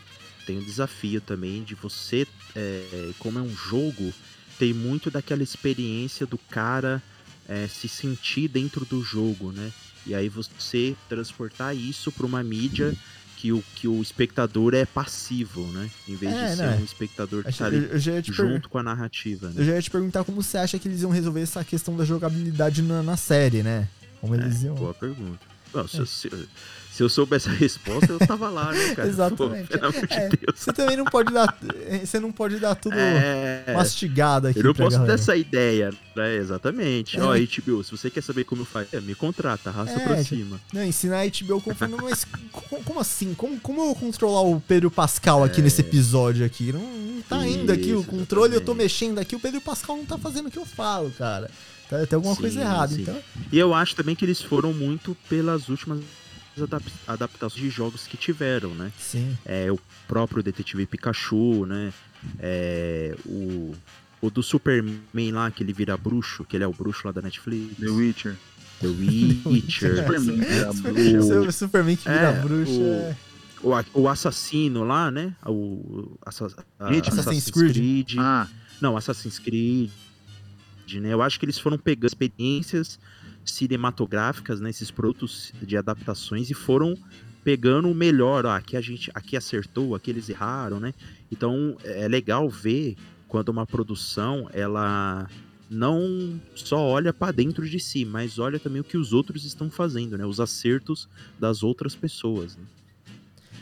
Tem 0.45 0.57
um 0.57 0.63
desafio 0.63 1.21
também 1.21 1.63
de 1.63 1.75
você, 1.75 2.27
é, 2.55 3.11
como 3.19 3.39
é 3.39 3.41
um 3.41 3.55
jogo, 3.55 4.13
tem 4.59 4.73
muito 4.73 5.09
daquela 5.09 5.41
experiência 5.43 6.25
do 6.25 6.37
cara 6.37 7.01
é, 7.47 7.67
se 7.67 7.87
sentir 7.87 8.47
dentro 8.47 8.85
do 8.85 9.01
jogo, 9.03 9.51
né? 9.51 9.71
E 10.05 10.13
aí 10.13 10.27
você 10.29 10.95
transportar 11.07 11.75
isso 11.75 12.11
para 12.11 12.25
uma 12.25 12.43
mídia 12.43 12.93
que 13.37 13.51
o, 13.51 13.63
que 13.75 13.87
o 13.87 14.01
espectador 14.01 14.73
é 14.73 14.85
passivo, 14.85 15.65
né? 15.67 15.89
Em 16.07 16.15
vez 16.15 16.33
É, 16.33 16.49
de 16.49 16.55
ser 16.55 16.61
né? 16.63 16.77
um 16.81 16.83
espectador 16.85 17.43
que 17.43 17.53
tá 17.53 17.65
ali 17.65 17.77
eu, 17.77 17.83
eu 17.83 17.89
per- 18.23 18.23
junto 18.33 18.69
com 18.69 18.77
a 18.77 18.83
narrativa, 18.83 19.47
eu 19.47 19.53
né? 19.53 19.63
já 19.65 19.73
ia 19.75 19.81
te 19.81 19.89
perguntar 19.91 20.23
como 20.23 20.41
você 20.41 20.57
acha 20.57 20.77
que 20.79 20.87
eles 20.87 21.01
iam 21.01 21.11
resolver 21.11 21.41
essa 21.41 21.63
questão 21.63 21.95
da 21.97 22.05
jogabilidade 22.05 22.81
na, 22.81 23.01
na 23.03 23.17
série, 23.17 23.63
né? 23.63 23.87
Como 24.21 24.35
eles 24.35 24.63
iam. 24.63 24.75
Boa 24.75 24.93
pergunta. 24.93 25.39
Não, 25.73 25.87
se, 25.87 25.97
eu- 25.97 26.05
se, 26.05 26.27
eu- 26.31 26.47
se 26.95 27.01
eu 27.01 27.09
soubesse 27.09 27.49
a 27.49 27.51
resposta, 27.51 28.11
eu 28.13 28.19
tava 28.19 28.49
lá, 28.49 28.71
né, 28.71 28.93
cara? 28.95 29.07
Exatamente. 29.09 29.67
Pô, 29.71 29.79
pelo 29.79 29.85
amor 29.87 30.07
de 30.07 30.13
É, 30.13 30.29
Deus. 30.29 30.59
Você 30.59 30.71
também 30.73 30.95
não 30.95 31.05
pode 31.05 31.33
dar. 31.33 31.57
Você 32.05 32.19
não 32.19 32.31
pode 32.31 32.59
dar 32.59 32.75
tudo 32.75 32.95
É, 32.95 33.63
mastigado 33.73 34.47
aqui. 34.47 34.59
eu 34.59 34.63
não 34.63 34.73
posso 34.75 34.91
galera. 34.97 35.07
ter 35.17 35.19
essa 35.19 35.35
ideia, 35.35 35.89
né? 36.15 36.35
Exatamente. 36.35 37.17
É. 37.17 37.23
Ó, 37.23 37.33
HBO, 37.35 37.83
se 37.83 37.91
você 37.91 38.09
quer 38.11 38.21
saber 38.21 38.43
como 38.43 38.63
faz, 38.63 38.87
é, 38.93 39.01
me 39.01 39.15
contrata, 39.15 39.69
arrasta 39.71 39.99
É, 39.99 40.03
pra 40.03 40.23
cima. 40.23 40.61
Não, 40.71 40.83
ensinar 40.83 41.21
a 41.21 41.25
HBO 41.25 41.59
conforme, 41.61 41.95
mas 42.01 42.25
co- 42.51 42.81
como 42.83 42.99
assim? 42.99 43.33
Como, 43.33 43.59
como 43.59 43.81
eu 43.83 43.95
controlar 43.95 44.41
o 44.41 44.61
Pedro 44.61 44.91
Pascal 44.91 45.43
aqui 45.43 45.61
É. 45.61 45.63
nesse 45.63 45.81
episódio 45.81 46.45
aqui? 46.45 46.71
Não, 46.71 46.79
não 46.81 47.21
tá 47.23 47.47
indo 47.47 47.71
aqui 47.71 47.91
o 47.93 48.01
Isso, 48.01 48.07
controle, 48.09 48.53
eu 48.53 48.61
tô 48.61 48.71
exatamente. 48.73 48.83
mexendo 48.83 49.19
aqui, 49.19 49.35
o 49.35 49.39
Pedro 49.39 49.61
Pascal 49.61 49.97
não 49.97 50.05
tá 50.05 50.17
fazendo 50.17 50.47
o 50.47 50.51
que 50.51 50.59
eu 50.59 50.65
falo, 50.65 51.09
cara. 51.17 51.49
Tá, 51.89 52.05
tem 52.05 52.15
alguma 52.15 52.35
Sim, 52.35 52.41
coisa 52.41 52.61
errada, 52.61 52.93
sim. 52.95 53.01
então. 53.01 53.17
E 53.51 53.57
eu 53.59 53.73
acho 53.73 53.95
também 53.95 54.15
que 54.15 54.23
eles 54.23 54.41
foram 54.41 54.71
muito 54.73 55.17
pelas 55.27 55.67
últimas 55.69 55.99
adaptações 57.07 57.61
de 57.61 57.69
jogos 57.69 58.07
que 58.07 58.17
tiveram, 58.17 58.73
né? 58.75 58.91
Sim. 58.97 59.37
É, 59.45 59.71
o 59.71 59.79
próprio 60.07 60.43
Detetive 60.43 60.85
Pikachu, 60.85 61.65
né? 61.65 61.93
É, 62.39 63.15
o, 63.25 63.73
o 64.21 64.29
do 64.29 64.41
Superman 64.43 65.31
lá, 65.31 65.51
que 65.51 65.63
ele 65.63 65.73
vira 65.73 65.97
bruxo, 65.97 66.43
que 66.45 66.55
ele 66.55 66.63
é 66.63 66.67
o 66.67 66.73
bruxo 66.73 67.01
lá 67.05 67.11
da 67.11 67.21
Netflix. 67.21 67.77
The 67.79 67.87
Witcher. 67.87 68.35
The 68.79 68.87
Witcher. 68.87 69.95
Superman, 69.97 70.39
o- 71.47 71.51
Superman 71.51 71.95
que 71.95 72.03
vira 72.09 72.21
é, 72.29 72.41
bruxa. 72.41 72.71
o- 72.71 73.77
é- 73.79 73.85
o, 73.93 74.01
o 74.01 74.09
assassino 74.09 74.83
lá, 74.83 75.09
né? 75.09 75.33
O, 75.45 75.51
o 75.51 76.17
assa- 76.25 76.47
a- 76.79 76.93
Hitman. 76.93 77.19
Assassin's 77.19 77.49
Creed. 77.49 78.15
Ah, 78.19 78.47
Não, 78.81 78.97
Assassin's 78.97 79.39
Creed, 79.39 79.89
né? 80.95 81.13
Eu 81.13 81.21
acho 81.21 81.39
que 81.39 81.45
eles 81.45 81.57
foram 81.57 81.77
pegando 81.77 82.07
experiências 82.07 82.99
cinematográficas, 83.45 84.59
né? 84.59 84.69
Esses 84.69 84.91
produtos 84.91 85.53
de 85.61 85.77
adaptações 85.77 86.49
e 86.49 86.53
foram 86.53 86.97
pegando 87.43 87.89
o 87.89 87.95
melhor. 87.95 88.45
Ó, 88.45 88.51
aqui 88.51 88.77
a 88.77 88.81
gente, 88.81 89.11
aqui 89.13 89.35
acertou, 89.35 89.95
aqui 89.95 90.09
eles 90.09 90.29
erraram, 90.29 90.79
né? 90.79 90.93
Então 91.31 91.77
é 91.83 92.07
legal 92.07 92.49
ver 92.49 92.95
quando 93.27 93.49
uma 93.49 93.65
produção 93.65 94.49
ela 94.53 95.27
não 95.69 96.39
só 96.55 96.77
olha 96.77 97.11
para 97.11 97.31
dentro 97.31 97.67
de 97.67 97.79
si, 97.79 98.05
mas 98.05 98.37
olha 98.37 98.59
também 98.59 98.81
o 98.81 98.83
que 98.83 98.97
os 98.97 99.11
outros 99.11 99.43
estão 99.43 99.69
fazendo, 99.69 100.17
né? 100.17 100.25
Os 100.25 100.39
acertos 100.39 101.09
das 101.39 101.63
outras 101.63 101.95
pessoas. 101.95 102.55
Né? 102.55 102.63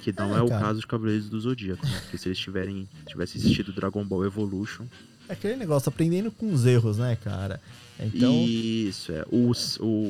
Que 0.02 0.12
não 0.12 0.36
É, 0.36 0.40
é, 0.40 0.42
o 0.42 0.50
caso 0.50 0.80
de 0.80 0.88
Cavaleiros 0.88 1.30
do 1.30 1.40
Zodíaco, 1.40 1.86
né? 1.86 2.00
Porque 2.02 2.18
se 2.18 2.28
eles 2.28 2.40
tiverem 2.40 2.88
tivessem 3.06 3.42
assistido 3.42 3.72
Dragon 3.72 4.04
Ball 4.04 4.26
Evolution, 4.26 4.86
É 5.30 5.34
aquele 5.34 5.56
negócio, 5.56 5.88
aprendendo 5.88 6.32
com 6.32 6.52
os 6.52 6.66
erros, 6.66 6.98
né, 6.98 7.16
cara? 7.16 7.62
Então. 8.02 8.34
Isso, 8.44 9.12
é. 9.12 9.24
O, 9.32 9.52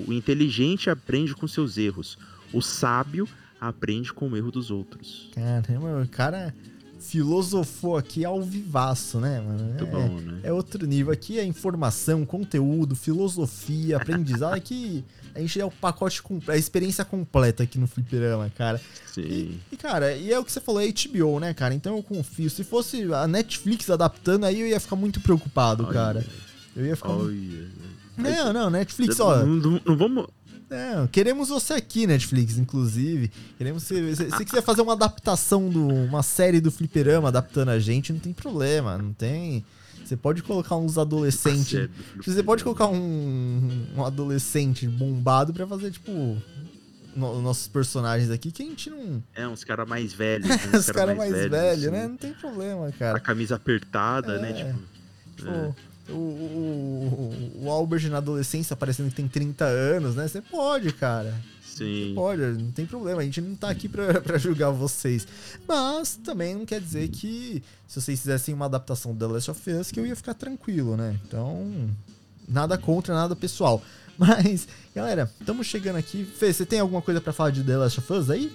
o, 0.07 0.13
inteligente 0.13 0.89
aprende 0.89 1.33
com 1.35 1.47
seus 1.47 1.77
erros. 1.77 2.17
O 2.53 2.61
sábio 2.61 3.27
aprende 3.59 4.11
com 4.13 4.29
o 4.29 4.37
erro 4.37 4.51
dos 4.51 4.71
outros. 4.71 5.29
Caramba, 5.33 6.01
o 6.01 6.07
cara 6.07 6.53
filosofou 6.99 7.97
aqui 7.97 8.23
ao 8.23 8.41
vivaço, 8.41 9.19
né, 9.19 9.41
mano? 9.41 9.63
Muito 9.65 9.83
É- 9.83 9.87
bom, 9.87 10.19
né? 10.19 10.39
É 10.43 10.53
outro 10.53 10.85
nível. 10.85 11.11
Aqui 11.11 11.39
é 11.39 11.43
informação, 11.43 12.25
conteúdo, 12.25 12.95
filosofia, 12.95 13.97
aprendizado. 13.97 14.53
Aqui 14.53 15.03
a 15.33 15.39
gente 15.39 15.59
é 15.59 15.65
o 15.65 15.71
pacote, 15.71 16.21
com- 16.21 16.39
a 16.47 16.55
experiência 16.57 17.03
completa 17.03 17.63
aqui 17.63 17.77
no 17.79 17.87
Fliperama, 17.87 18.51
cara. 18.55 18.79
Sim. 19.13 19.21
E, 19.21 19.59
e, 19.71 19.77
cara, 19.77 20.15
e 20.15 20.31
é 20.31 20.37
o 20.39 20.45
que 20.45 20.51
você 20.51 20.61
falou, 20.61 20.79
é 20.81 20.87
HBO, 20.87 21.39
né, 21.39 21.53
cara? 21.53 21.73
Então 21.73 21.97
eu 21.97 22.03
confio. 22.03 22.49
Se 22.49 22.63
fosse 22.63 23.03
a 23.13 23.27
Netflix 23.27 23.89
adaptando, 23.89 24.45
aí 24.45 24.59
eu 24.61 24.67
ia 24.67 24.79
ficar 24.79 24.95
muito 24.95 25.19
preocupado, 25.21 25.83
Olha, 25.83 25.93
cara. 25.93 26.25
Eu 26.75 26.85
ia 26.85 26.95
ficar. 26.95 27.09
muito- 27.09 27.31
Olha. 28.17 28.31
Não, 28.43 28.53
não, 28.53 28.69
Netflix, 28.69 29.19
ó. 29.19 29.37
Não, 29.37 29.47
não- 29.55 29.81
não 29.85 29.97
vamos. 29.97 30.27
Não, 30.69 31.05
queremos 31.07 31.49
você 31.49 31.73
aqui, 31.73 32.07
Netflix, 32.07 32.57
inclusive. 32.57 33.29
Queremos 33.57 33.83
se, 33.83 34.15
se, 34.15 34.31
se 34.31 34.45
quiser 34.45 34.61
fazer 34.63 34.81
uma 34.81 34.93
adaptação 34.93 35.69
de 35.69 35.77
uma 35.77 36.23
série 36.23 36.61
do 36.61 36.71
Fliperama 36.71 37.27
adaptando 37.27 37.69
a 37.69 37.79
gente, 37.79 38.13
não 38.13 38.19
tem 38.21 38.31
problema, 38.31 38.97
não 38.97 39.11
tem. 39.11 39.65
Você 40.05 40.15
pode 40.15 40.41
colocar 40.43 40.75
uns 40.77 40.97
adolescentes. 40.97 41.67
Felipe 41.71 41.91
Você 42.25 42.41
pode 42.43 42.63
colocar 42.63 42.87
um, 42.87 43.85
um 43.97 44.05
adolescente 44.05 44.87
bombado 44.87 45.53
pra 45.53 45.67
fazer, 45.67 45.91
tipo, 45.91 46.37
no- 47.15 47.41
nossos 47.41 47.67
personagens 47.67 48.29
aqui, 48.31 48.49
que 48.51 48.63
a 48.63 48.65
gente 48.65 48.89
não. 48.89 49.21
É, 49.35 49.45
uns 49.47 49.63
caras 49.65 49.87
mais 49.87 50.13
velhos. 50.13 50.47
né? 50.49 50.57
Uns 50.73 50.79
Os 50.87 50.91
caras 50.91 51.17
mais 51.17 51.31
velhos, 51.33 51.51
velhos, 51.51 51.91
né? 51.91 51.99
assim. 51.99 52.07
Não 52.09 52.17
tem 52.17 52.33
problema, 52.33 52.87
A 52.87 52.91
cara. 52.93 53.19
camisa 53.19 53.55
apertada, 53.55 54.39
né? 54.39 54.51
É. 54.51 54.53
Tipo, 54.63 54.79
Tipo, 55.37 55.75
o, 56.11 56.15
o, 56.15 57.63
o 57.63 57.69
Albert 57.69 58.09
na 58.09 58.17
adolescência 58.17 58.75
parecendo 58.75 59.09
que 59.09 59.15
tem 59.15 59.27
30 59.27 59.65
anos, 59.65 60.15
né? 60.15 60.27
Você 60.27 60.41
pode, 60.41 60.91
cara. 60.93 61.33
sim. 61.63 62.13
Pode, 62.15 62.41
não 62.41 62.71
tem 62.71 62.85
problema. 62.85 63.21
A 63.21 63.23
gente 63.23 63.41
não 63.41 63.55
tá 63.55 63.69
aqui 63.69 63.89
pra, 63.89 64.21
pra 64.21 64.37
julgar 64.37 64.71
vocês. 64.71 65.27
Mas 65.67 66.15
também 66.15 66.55
não 66.55 66.65
quer 66.65 66.79
dizer 66.79 67.07
que 67.09 67.63
se 67.87 68.01
vocês 68.01 68.19
fizessem 68.19 68.53
uma 68.53 68.65
adaptação 68.65 69.13
do 69.13 69.19
The 69.19 69.33
Last 69.33 69.51
of 69.51 69.71
Us, 69.71 69.91
que 69.91 69.99
eu 69.99 70.05
ia 70.05 70.15
ficar 70.15 70.33
tranquilo, 70.33 70.95
né? 70.95 71.19
Então, 71.25 71.89
nada 72.47 72.77
contra, 72.77 73.13
nada 73.13 73.35
pessoal. 73.35 73.81
Mas, 74.17 74.67
galera, 74.93 75.31
estamos 75.39 75.65
chegando 75.65 75.95
aqui. 75.95 76.23
Fê, 76.23 76.53
você 76.53 76.65
tem 76.65 76.79
alguma 76.79 77.01
coisa 77.01 77.19
pra 77.19 77.33
falar 77.33 77.49
de 77.49 77.63
The 77.63 77.77
Last 77.77 77.99
of 77.99 78.13
Us 78.13 78.29
aí? 78.29 78.51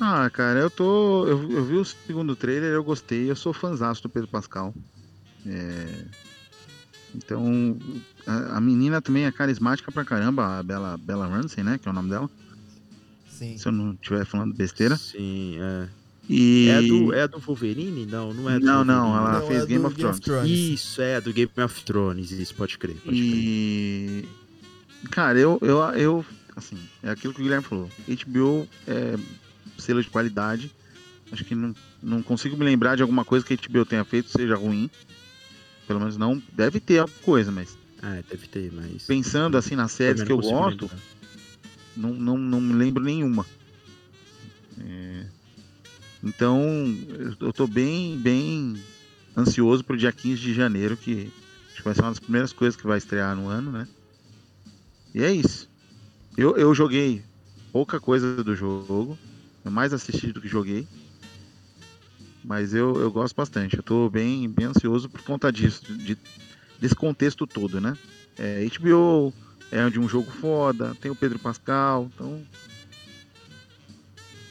ah, 0.00 0.28
cara, 0.30 0.58
eu 0.60 0.70
tô. 0.70 1.26
Eu, 1.26 1.50
eu 1.50 1.64
vi 1.64 1.76
o 1.76 1.84
segundo 1.84 2.36
trailer, 2.36 2.72
eu 2.72 2.84
gostei, 2.84 3.30
eu 3.30 3.36
sou 3.36 3.52
fãzaço 3.52 4.02
do 4.02 4.08
Pedro 4.08 4.28
Pascal. 4.28 4.74
É, 5.46 6.04
Então, 7.14 7.78
a, 8.26 8.56
a 8.56 8.60
menina 8.60 9.00
também 9.00 9.24
é 9.24 9.32
carismática 9.32 9.90
pra 9.92 10.04
caramba, 10.04 10.58
a 10.58 10.62
Bella, 10.62 10.96
Bella 10.98 11.26
Ramsey, 11.26 11.62
né? 11.64 11.78
Que 11.78 11.88
é 11.88 11.90
o 11.90 11.94
nome 11.94 12.10
dela. 12.10 12.28
Sim. 13.30 13.56
Se 13.58 13.66
eu 13.68 13.72
não 13.72 13.92
estiver 13.92 14.24
falando 14.26 14.54
besteira. 14.54 14.96
Sim, 14.96 15.56
é. 15.58 15.88
E. 16.28 16.68
É 16.68 16.82
do, 16.82 17.12
é 17.14 17.28
do 17.28 17.38
Wolverine? 17.38 18.04
Não, 18.06 18.34
não 18.34 18.50
é 18.50 18.58
do 18.58 18.66
Não, 18.66 18.84
não, 18.84 19.12
Wolverine. 19.12 19.28
ela 19.28 19.40
Não, 19.40 19.46
fez 19.46 19.62
é 19.62 19.66
Game 19.66 19.80
do 19.94 20.08
of 20.08 20.20
Thrones. 20.20 20.50
Isso, 20.50 21.00
é, 21.00 21.20
do 21.20 21.32
Game 21.32 21.50
of 21.56 21.84
Thrones, 21.84 22.30
isso, 22.32 22.54
pode 22.54 22.76
crer, 22.78 22.96
pode 22.96 23.16
crer. 23.16 23.16
E. 23.16 24.28
Cara, 25.10 25.38
eu, 25.38 25.58
eu, 25.62 25.78
eu. 25.94 26.26
Assim, 26.56 26.76
é 27.02 27.10
aquilo 27.10 27.32
que 27.34 27.40
o 27.40 27.44
Guilherme 27.44 27.64
falou. 27.64 27.88
HBO 28.08 28.66
é 28.86 29.16
selo 29.78 30.02
de 30.02 30.08
qualidade. 30.10 30.70
Acho 31.30 31.44
que 31.44 31.54
não, 31.54 31.74
não 32.02 32.22
consigo 32.22 32.56
me 32.56 32.64
lembrar 32.64 32.96
de 32.96 33.02
alguma 33.02 33.24
coisa 33.24 33.44
que 33.44 33.52
a 33.52 33.56
HBO 33.56 33.84
tenha 33.84 34.04
feito 34.04 34.30
seja 34.30 34.56
ruim. 34.56 34.90
Pelo 35.86 36.00
menos 36.00 36.16
não. 36.16 36.42
Deve 36.52 36.80
ter 36.80 36.98
alguma 36.98 37.18
coisa, 37.22 37.52
mas 37.52 37.76
Ah, 38.02 38.22
deve 38.28 38.46
ter, 38.48 38.72
mas... 38.72 39.04
pensando 39.04 39.56
assim 39.56 39.74
nas 39.76 39.92
séries 39.92 40.22
que 40.22 40.32
eu 40.32 40.38
gosto, 40.38 40.90
não, 41.96 42.12
não, 42.12 42.36
não 42.38 42.60
me 42.60 42.74
lembro 42.74 43.02
nenhuma. 43.02 43.46
É, 44.80 45.26
Então, 46.22 46.60
eu- 47.08 47.36
eu 47.48 47.52
tô 47.52 47.66
bem, 47.66 48.18
bem 48.18 48.76
ansioso 49.36 49.84
pro 49.84 49.96
dia 49.96 50.10
15 50.12 50.40
de 50.40 50.52
janeiro, 50.54 50.96
que 50.96 51.30
acho 51.68 51.76
que 51.76 51.82
vai 51.82 51.94
ser 51.94 52.02
uma 52.02 52.10
das 52.10 52.18
primeiras 52.18 52.52
coisas 52.52 52.78
que 52.78 52.86
vai 52.86 52.98
estrear 52.98 53.36
no 53.36 53.48
ano, 53.48 53.70
né? 53.70 53.86
E 55.14 55.22
é 55.22 55.32
isso. 55.32 55.68
Eu, 56.36 56.56
eu 56.56 56.74
joguei 56.74 57.22
pouca 57.72 58.00
coisa 58.00 58.42
do 58.42 58.56
jogo, 58.56 59.16
eu 59.64 59.70
mais 59.70 59.92
assisti 59.92 60.32
do 60.32 60.40
que 60.40 60.48
joguei. 60.48 60.86
Mas 62.46 62.72
eu, 62.72 62.94
eu 63.00 63.10
gosto 63.10 63.34
bastante, 63.34 63.76
eu 63.76 63.82
tô 63.82 64.08
bem, 64.08 64.48
bem 64.48 64.66
ansioso 64.66 65.08
por 65.08 65.20
conta 65.22 65.50
disso, 65.50 65.82
de- 65.98 66.16
desse 66.78 66.94
contexto 66.94 67.44
todo, 67.44 67.80
né? 67.80 67.98
É, 68.38 68.64
HBO 68.78 69.34
é 69.72 69.90
de 69.90 69.98
um 69.98 70.08
jogo 70.08 70.30
foda, 70.30 70.94
tem 71.00 71.10
o 71.10 71.16
Pedro 71.16 71.40
Pascal, 71.40 72.08
então. 72.14 72.40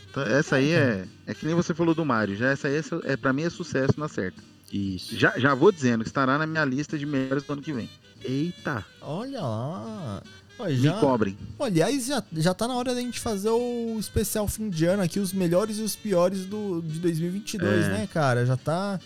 Então, 0.09 0.23
Essa 0.23 0.57
aí 0.57 0.71
é. 0.71 1.07
É 1.25 1.33
que 1.33 1.45
nem 1.45 1.55
você 1.55 1.73
falou 1.73 1.95
do 1.95 2.03
Mario. 2.05 2.35
Já 2.35 2.49
essa 2.49 2.67
aí 2.67 2.75
é, 2.77 3.13
é 3.13 3.17
para 3.17 3.31
mim 3.31 3.43
é 3.43 3.49
sucesso 3.49 3.97
na 3.97 4.09
certa. 4.09 4.43
Isso. 4.71 5.15
Já, 5.17 5.37
já 5.39 5.53
vou 5.53 5.71
dizendo 5.71 6.03
que 6.03 6.09
estará 6.09 6.37
na 6.37 6.45
minha 6.45 6.65
lista 6.65 6.97
de 6.97 7.05
melhores 7.05 7.43
do 7.43 7.53
ano 7.53 7.61
que 7.61 7.71
vem. 7.71 7.89
Eita. 8.23 8.83
Olha 9.01 9.41
lá. 9.41 10.21
Olha, 10.57 10.73
Me 10.73 10.81
já, 10.83 10.93
cobrem. 10.99 11.37
aliás, 11.59 12.05
já, 12.05 12.23
já 12.37 12.53
tá 12.53 12.67
na 12.67 12.75
hora 12.75 12.95
da 12.95 13.01
gente 13.01 13.19
fazer 13.19 13.49
o 13.49 13.97
especial 13.99 14.47
fim 14.47 14.69
de 14.69 14.85
ano 14.85 15.01
aqui, 15.03 15.19
os 15.19 15.33
melhores 15.33 15.77
e 15.79 15.81
os 15.81 15.95
piores 15.95 16.45
do, 16.45 16.81
de 16.81 16.99
2022, 16.99 17.85
É. 17.85 17.89
né, 17.89 18.07
cara? 18.13 18.45
Já 18.45 18.55
tá, 18.55 18.97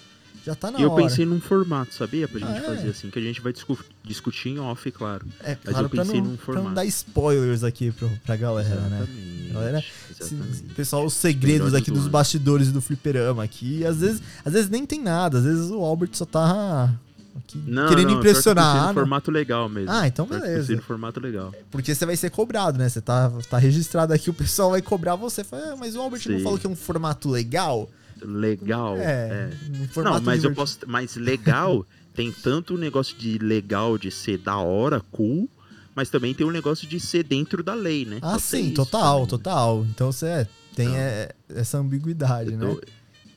já 0.46 0.54
tá 0.54 0.70
na 0.70 0.80
E 0.80 0.84
eu 0.84 0.92
hora. 0.92 1.04
pensei 1.04 1.26
num 1.26 1.42
formato, 1.42 1.94
sabia? 1.96 2.28
Pra 2.28 2.40
gente 2.40 2.52
Ah, 2.52 2.58
é? 2.58 2.62
fazer 2.62 2.90
assim, 2.90 3.10
que 3.10 3.18
a 3.18 3.22
gente 3.22 3.42
vai 3.42 3.52
discu- 3.52 3.84
discutir 4.04 4.50
em 4.50 4.60
off, 4.60 4.92
claro. 4.92 5.26
É 5.44 5.58
Mas 5.64 5.74
claro, 5.74 5.86
eu 5.86 5.90
pensei 5.90 6.22
não, 6.22 6.30
num 6.32 6.36
pra 6.38 6.46
não 6.48 6.56
formato. 6.62 6.76
dar 6.76 6.86
spoilers 6.86 7.64
aqui 7.64 7.92
pro, 7.92 8.10
pra 8.26 8.36
galera, 8.36 8.70
né? 8.82 8.98
Exatamente. 9.02 9.40
Galera, 9.52 9.82
Se- 9.82 10.24
exatamente. 10.36 10.64
pessoal, 10.76 11.06
os 11.06 11.14
segredos 11.16 11.74
aqui 11.74 11.90
do 11.90 11.96
dos 11.96 12.04
ano. 12.04 12.12
bastidores 12.12 12.72
do 12.72 12.80
fliperama 12.80 13.44
aqui. 13.44 13.84
Às 13.84 13.98
vezes, 14.02 14.22
às 14.46 14.54
vezes 14.54 14.70
nem 14.70 14.86
tem 14.86 15.02
nada, 15.02 15.40
às 15.40 15.44
vezes 15.46 15.72
o 15.72 15.80
Albert 15.84 16.12
só 16.14 16.26
tá 16.26 16.94
Aqui, 17.38 17.58
Não, 17.66 17.88
querendo 17.88 18.10
não, 18.12 18.18
impressionar. 18.18 18.72
Que 18.74 18.78
eu 18.78 18.80
Ah, 18.80 18.82
no 18.82 18.88
não. 18.88 18.94
formato 18.96 19.32
legal 19.32 19.70
mesmo. 19.70 19.92
Ah, 19.92 20.08
então 20.08 20.28
eu 20.30 20.40
beleza. 20.40 20.76
no 20.76 20.82
formato 20.82 21.20
legal. 21.20 21.54
Porque 21.72 21.94
você 21.94 22.06
vai 22.06 22.16
ser 22.18 22.30
cobrado, 22.32 22.78
né? 22.78 22.90
Você 22.90 23.02
tá, 23.02 23.32
tá 23.50 23.58
registrado 23.58 24.14
aqui, 24.14 24.30
o 24.30 24.34
pessoal 24.34 24.72
vai 24.72 24.82
cobrar 24.82 25.16
você. 25.16 25.44
Fala, 25.44 25.74
"Ah, 25.74 25.76
mas 25.76 25.96
o 25.96 26.02
Albert 26.02 26.22
não 26.28 26.38
Sim. 26.38 26.44
falou 26.44 26.58
que 26.60 26.68
é 26.68 26.70
um 26.70 26.76
formato 26.76 27.30
legal? 27.30 27.90
Legal. 28.22 28.98
É, 28.98 29.02
é. 29.02 29.50
um 29.82 29.88
formato 29.88 30.18
Não, 30.18 30.24
mas 30.26 30.44
eu 30.44 30.50
divertido. 30.50 30.56
posso. 30.56 30.80
Mas 30.88 31.16
legal 31.16 31.86
tem 32.14 32.32
tanto 32.32 32.76
o 32.76 32.78
negócio 32.78 33.16
de 33.18 33.38
legal 33.38 33.98
de 33.98 34.12
ser 34.12 34.38
da 34.40 34.58
hora, 34.58 35.00
cool, 35.12 35.50
mas 35.96 36.10
também 36.10 36.34
tem 36.34 36.46
o 36.46 36.52
negócio 36.52 36.88
de 36.88 37.00
ser 37.00 37.24
dentro 37.24 37.64
da 37.64 37.74
lei, 37.74 38.06
né? 38.06 38.20
Ah, 38.22 38.38
sim, 38.40 38.66
isso 38.68 38.74
total, 38.76 39.22
né? 39.22 39.28
total. 39.28 39.86
Então 39.90 40.12
você 40.12 40.26
é, 40.26 40.48
tem 40.76 40.88
Então, 40.88 40.98
é, 41.00 41.30
essa 41.56 41.78
ambiguidade, 41.78 42.56
né? 42.58 42.66
Eu, 42.66 42.82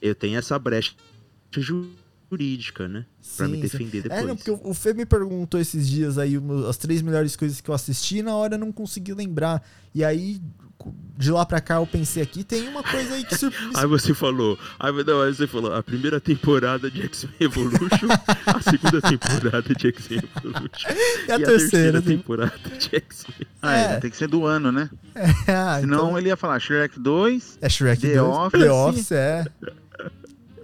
eu 0.00 0.14
tenho 0.16 0.36
essa 0.38 0.58
brecha 0.58 0.92
jurídica, 1.56 2.01
né? 2.88 3.04
Pra 3.36 3.46
me 3.48 3.56
Sim, 3.56 3.56
sim. 3.56 3.60
defender 3.60 4.02
depois. 4.02 4.20
É, 4.20 4.24
não, 4.24 4.36
porque 4.36 4.50
o 4.50 4.74
Fê 4.74 4.94
me 4.94 5.04
perguntou 5.06 5.60
esses 5.60 5.88
dias 5.88 6.16
aí 6.18 6.38
as 6.68 6.76
três 6.76 7.02
melhores 7.02 7.36
coisas 7.36 7.60
que 7.60 7.68
eu 7.68 7.74
assisti 7.74 8.18
e 8.18 8.22
na 8.22 8.34
hora 8.34 8.54
eu 8.54 8.58
não 8.58 8.72
consegui 8.72 9.12
lembrar. 9.14 9.62
E 9.94 10.02
aí, 10.04 10.40
de 11.18 11.30
lá 11.30 11.44
pra 11.46 11.60
cá, 11.60 11.74
eu 11.76 11.86
pensei 11.86 12.22
aqui, 12.22 12.42
tem 12.42 12.66
uma 12.68 12.82
coisa 12.82 13.14
aí 13.14 13.24
que 13.24 13.36
surpreendeu. 13.36 13.78
Aí 13.78 13.86
você 13.86 14.12
falou, 14.14 14.58
aí, 14.80 14.92
não, 15.04 15.20
aí 15.22 15.32
você 15.34 15.46
falou, 15.46 15.72
a 15.74 15.82
primeira 15.82 16.18
temporada 16.20 16.90
de 16.90 17.02
X-Men 17.02 17.34
Evolution, 17.38 18.08
a 18.46 18.60
segunda 18.62 19.00
temporada 19.02 19.74
de 19.74 19.86
X-Men 19.88 20.22
Evolution 20.44 20.88
E 21.28 21.32
a 21.32 21.38
terceira, 21.38 22.02
tem- 22.02 22.16
temporada 22.16 22.52
de 22.78 22.96
X-Men. 22.96 23.46
Ah, 23.60 23.76
É. 23.76 23.82
é, 23.94 24.00
tem 24.00 24.10
que 24.10 24.16
ser 24.16 24.26
do 24.28 24.44
ano, 24.46 24.72
né? 24.72 24.90
Ah, 25.46 25.78
Senão 25.80 26.06
então- 26.06 26.18
ele 26.18 26.28
ia 26.28 26.36
falar 26.36 26.58
Shrek 26.58 26.98
2. 26.98 27.58
É 27.60 27.68
Shrek 27.68 28.00
The 28.00 28.14
2. 28.16 28.18
Office. 28.36 28.60
The 28.60 28.72
Office, 28.72 29.12
é. 29.12 29.44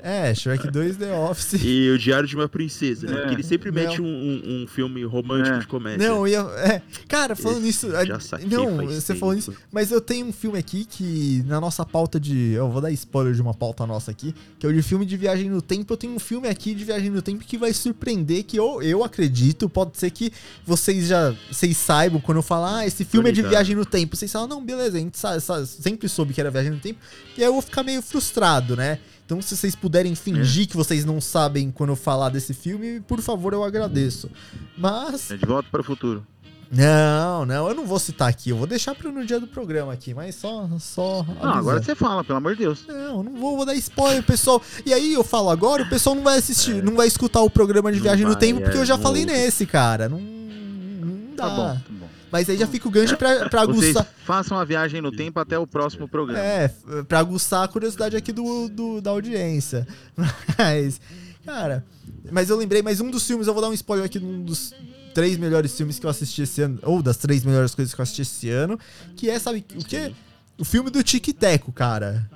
É, 0.03 0.35
Shrek 0.35 0.71
2, 0.71 0.97
The 0.97 1.13
Office. 1.13 1.55
E 1.63 1.91
o 1.91 1.99
Diário 1.99 2.29
de 2.29 2.35
uma 2.37 2.49
Princesa, 2.49 3.07
né? 3.07 3.13
É. 3.13 3.21
Porque 3.21 3.35
ele 3.35 3.43
sempre 3.43 3.71
Não. 3.71 3.83
mete 3.83 4.01
um, 4.01 4.07
um- 4.07 4.63
um 4.63 4.67
filme 4.67 5.05
romântico 5.05 5.57
É. 5.57 5.59
de 5.61 5.67
comédia. 5.67 6.09
Não, 6.09 6.27
eu 6.27 6.29
ia. 6.29 6.41
É, 6.59 6.83
cara, 7.09 7.35
falando 7.37 7.59
Esse 7.67 7.87
nisso. 7.87 7.91
já 8.07 8.17
a- 8.17 8.21
saquei 8.21 8.49
Não, 8.49 8.77
faz 8.77 8.91
você 8.95 9.07
tempo. 9.09 9.21
falou 9.21 9.35
isso. 9.35 9.55
Mas 9.73 9.91
eu 9.91 10.01
tenho 10.01 10.27
um 10.27 10.33
filme 10.33 10.59
aqui 10.59 10.85
que, 10.85 11.43
na 11.47 11.61
nossa 11.61 11.85
pauta 11.85 12.19
de. 12.21 12.53
Eu 12.53 12.71
vou 12.71 12.81
dar 12.81 12.91
spoiler 12.93 13.35
de 13.35 13.43
uma 13.43 13.55
pauta 13.55 13.87
nossa 13.87 14.11
aqui, 14.11 14.35
que 14.59 14.67
é 14.67 14.69
o 14.69 14.73
de 14.73 14.83
filme 14.83 15.05
de 15.07 15.17
viagem 15.17 15.49
no 15.51 15.61
tempo. 15.63 15.93
Eu 15.93 15.97
tenho 15.97 16.15
um 16.15 16.19
filme 16.19 16.49
aqui 16.49 16.75
de 16.75 16.85
viagem 16.85 17.11
no 17.11 17.21
tempo 17.23 17.45
que 17.45 17.57
vai 17.59 17.73
surpreender, 17.73 18.45
que 18.45 18.57
eu, 18.59 18.83
eu 18.83 19.03
acredito. 19.05 19.69
Pode 19.69 19.97
ser 19.99 20.11
que 20.11 20.33
vocês 20.65 21.07
já 21.09 21.35
vocês 21.51 21.77
saibam 21.77 22.21
quando 22.21 22.39
eu 22.39 22.43
falar, 22.43 22.79
ah, 22.79 22.87
esse 22.87 23.05
filme 23.05 23.29
é 23.31 23.33
de 23.33 23.43
viagem 23.43 23.75
no 23.77 23.85
tempo. 23.87 24.17
Vocês 24.17 24.31
falam, 24.33 24.49
não, 24.49 24.65
beleza, 24.65 24.97
a 24.97 25.01
gente 25.01 25.19
sa- 25.19 25.41
sa- 25.41 25.65
sempre 25.67 26.09
soube 26.09 26.33
que 26.35 26.41
era 26.41 26.51
viagem 26.51 26.71
no 26.73 26.79
tempo. 26.81 26.99
E 27.37 27.41
aí 27.43 27.47
eu 27.49 27.53
vou 27.53 27.63
ficar 27.63 27.83
meio 27.83 28.03
frustrado, 28.03 28.77
né? 28.77 28.99
Então, 29.29 29.43
se 29.43 29.55
vocês 29.55 29.77
puderem 29.77 30.15
fingir 30.15 30.67
que 30.67 30.75
vocês 30.75 31.05
não 31.05 31.21
sabem 31.21 31.71
quando 31.71 31.91
eu 31.91 31.97
falar 31.97 32.31
desse 32.31 32.55
filme, 32.55 32.99
por 33.01 33.21
favor, 33.21 33.53
eu 33.53 33.63
agradeço. 33.63 34.31
Mas. 34.75 35.31
É 35.31 35.37
de 35.37 35.45
volta 35.45 35.69
para 35.71 35.83
o 35.83 35.85
futuro. 35.85 36.27
Não, 36.73 37.45
não, 37.45 37.69
eu 37.69 37.75
não 37.75 37.85
vou 37.85 37.99
citar 37.99 38.27
aqui, 38.27 38.49
eu 38.49 38.57
vou 38.57 38.67
deixar 38.67 38.95
pro 38.95 39.13
no 39.13 39.27
dia 39.27 39.39
do 39.39 39.47
programa 39.47 39.93
aqui, 39.93 40.15
mas 40.15 40.35
só. 40.35 40.67
só 40.81 41.27
Não, 41.43 41.53
agora 41.53 41.83
você 41.83 41.95
fala, 41.95 42.25
pelo 42.25 42.39
amor 42.39 42.55
de 42.55 42.61
Deus. 42.61 42.87
Não, 42.89 43.23
não 43.23 43.33
vou, 43.35 43.59
vou 43.59 43.67
dar 43.67 43.75
spoiler, 43.75 44.23
pessoal. 44.23 44.63
E 44.87 44.95
aí 44.95 45.13
eu 45.13 45.23
falo 45.23 45.51
agora, 45.51 45.83
o 45.83 45.89
pessoal 45.91 46.17
não 46.17 46.23
vai 46.23 46.39
assistir, 46.39 46.83
não 46.83 46.97
vai 46.97 47.07
escutar 47.07 47.43
o 47.43 47.51
programa 47.51 47.93
de 47.93 47.99
Não 47.99 48.05
viagem 48.05 48.25
no 48.25 48.33
vai, 48.33 48.41
tempo, 48.41 48.63
porque 48.63 48.79
é, 48.79 48.81
eu 48.81 48.87
já 48.87 48.97
não 48.97 49.03
falei 49.03 49.27
nesse, 49.27 49.67
cara. 49.67 50.09
Não, 50.09 50.19
não 50.19 51.37
dá. 51.37 51.45
Tá 51.45 51.55
bom, 51.55 51.75
tá 51.75 51.83
bom. 51.91 51.98
Mas 52.31 52.49
aí 52.51 52.57
já 52.59 52.67
fica 52.67 52.87
o 52.87 52.91
gancho 52.91 53.17
pra, 53.17 53.49
pra 53.49 53.65
Vocês 53.65 53.97
aguçar. 53.97 54.15
façam 54.25 54.59
a 54.59 54.65
viagem 54.65 55.01
no 55.01 55.11
tempo 55.11 55.41
até 55.41 55.59
o 55.59 55.67
próximo 55.67 56.07
programa. 56.09 56.39
É, 56.45 56.69
pra 57.09 57.21
aguçar 57.21 57.65
a 57.65 57.69
curiosidade 57.69 58.17
aqui 58.17 58.33
do, 58.33 58.69
do- 58.69 59.01
da 59.01 59.11
audiência. 59.11 59.87
Mas, 60.59 61.01
cara, 61.45 61.85
mas 62.31 62.51
eu 62.51 62.57
lembrei, 62.57 62.83
mais 62.83 63.01
um 63.01 63.11
dos 63.11 63.27
filmes, 63.27 63.47
eu 63.47 63.55
vou 63.55 63.63
dar 63.63 63.69
um 63.69 63.73
spoiler 63.73 64.05
aqui 64.05 64.19
de 64.19 64.25
um 64.27 64.43
dos 64.43 64.75
três 65.15 65.39
melhores 65.39 65.75
filmes 65.77 65.99
que 65.99 66.05
eu 66.05 66.11
assisti 66.11 66.43
esse 66.43 66.61
ano, 66.61 66.79
ou 66.83 67.03
das 67.03 67.17
três 67.17 67.43
melhores 67.45 67.75
coisas 67.75 67.95
que 67.95 68.01
eu 68.01 68.03
assisti 68.03 68.23
esse 68.23 68.51
ano, 68.51 68.79
que 69.17 69.31
é, 69.31 69.39
sabe, 69.39 69.65
o 69.75 69.85
quê? 69.85 70.13
O 70.59 70.65
filme 70.65 70.91
do 70.91 71.03
Tic 71.03 71.27
Teco, 71.33 71.73
cara. 71.73 72.29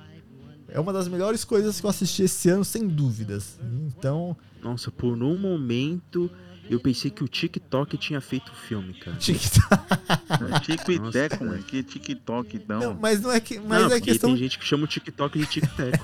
É 0.69 0.79
uma 0.79 0.91
das 0.91 1.07
melhores 1.07 1.43
coisas 1.43 1.79
que 1.79 1.85
eu 1.85 1.89
assisti 1.91 2.23
esse 2.23 2.49
ano, 2.49 2.65
sem 2.65 2.87
dúvidas. 2.87 3.59
Então, 3.87 4.35
Nossa, 4.63 4.89
por 4.89 5.13
um 5.21 5.37
momento 5.37 6.31
eu 6.73 6.79
pensei 6.79 7.11
que 7.11 7.23
o 7.23 7.27
TikTok 7.27 7.97
tinha 7.97 8.19
feito 8.19 8.51
o 8.51 8.55
filme, 8.55 8.93
cara. 8.95 9.15
Teco. 9.17 10.59
Tico 10.61 10.91
e 10.91 11.11
Teco, 11.11 11.45
mano. 11.45 11.63
Que 11.63 11.83
TikTok, 11.83 12.57
então. 12.57 12.79
Não, 12.79 12.93
mas 12.95 13.21
não 13.21 13.31
é 13.31 13.39
que. 13.39 13.59
Mas 13.59 13.83
não, 13.83 13.91
é 13.91 14.01
questão. 14.01 14.29
tem 14.31 14.37
gente 14.37 14.57
que 14.57 14.65
chama 14.65 14.85
o 14.85 14.87
TikTok 14.87 15.37
de 15.37 15.45
TikTok. 15.45 15.99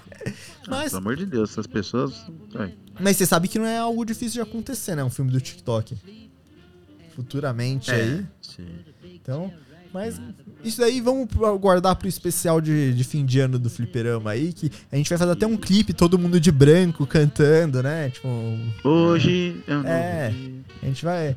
Ah, 0.67 0.81
Mas, 0.81 0.91
pelo 0.91 1.01
amor 1.01 1.15
de 1.15 1.25
Deus, 1.25 1.49
essas 1.49 1.65
pessoas. 1.65 2.13
Ai, 2.53 2.75
mas 2.99 3.17
você 3.17 3.25
sabe 3.25 3.47
que 3.47 3.57
não 3.57 3.65
é 3.65 3.79
algo 3.79 4.05
difícil 4.05 4.43
de 4.43 4.47
acontecer, 4.47 4.93
né? 4.93 5.03
Um 5.03 5.09
filme 5.09 5.31
do 5.31 5.41
TikTok. 5.41 5.97
Futuramente 7.15 7.89
aí. 7.89 8.23
sim. 8.39 8.67
Então, 9.03 9.51
mas 9.91 10.21
isso 10.63 10.79
daí 10.79 10.99
vamos 11.01 11.27
guardar 11.59 11.95
pro 11.95 12.07
especial 12.07 12.59
de, 12.61 12.93
de 12.93 13.03
fim 13.03 13.25
de 13.25 13.39
ano 13.39 13.57
do 13.59 13.69
Fliperama 13.69 14.31
aí, 14.31 14.51
que 14.53 14.71
a 14.91 14.95
gente 14.95 15.09
vai 15.09 15.17
fazer 15.17 15.31
até 15.31 15.47
um 15.47 15.55
clipe, 15.57 15.93
todo 15.93 16.17
mundo 16.19 16.39
de 16.39 16.51
branco 16.51 17.05
cantando, 17.07 17.81
né? 17.83 18.09
Tipo, 18.09 18.27
Hoje 18.83 19.55
eu 19.67 19.83
não 19.83 19.89
É. 19.89 20.29
vi. 20.29 20.61
a 20.81 20.85
gente 20.85 21.05
vai. 21.05 21.35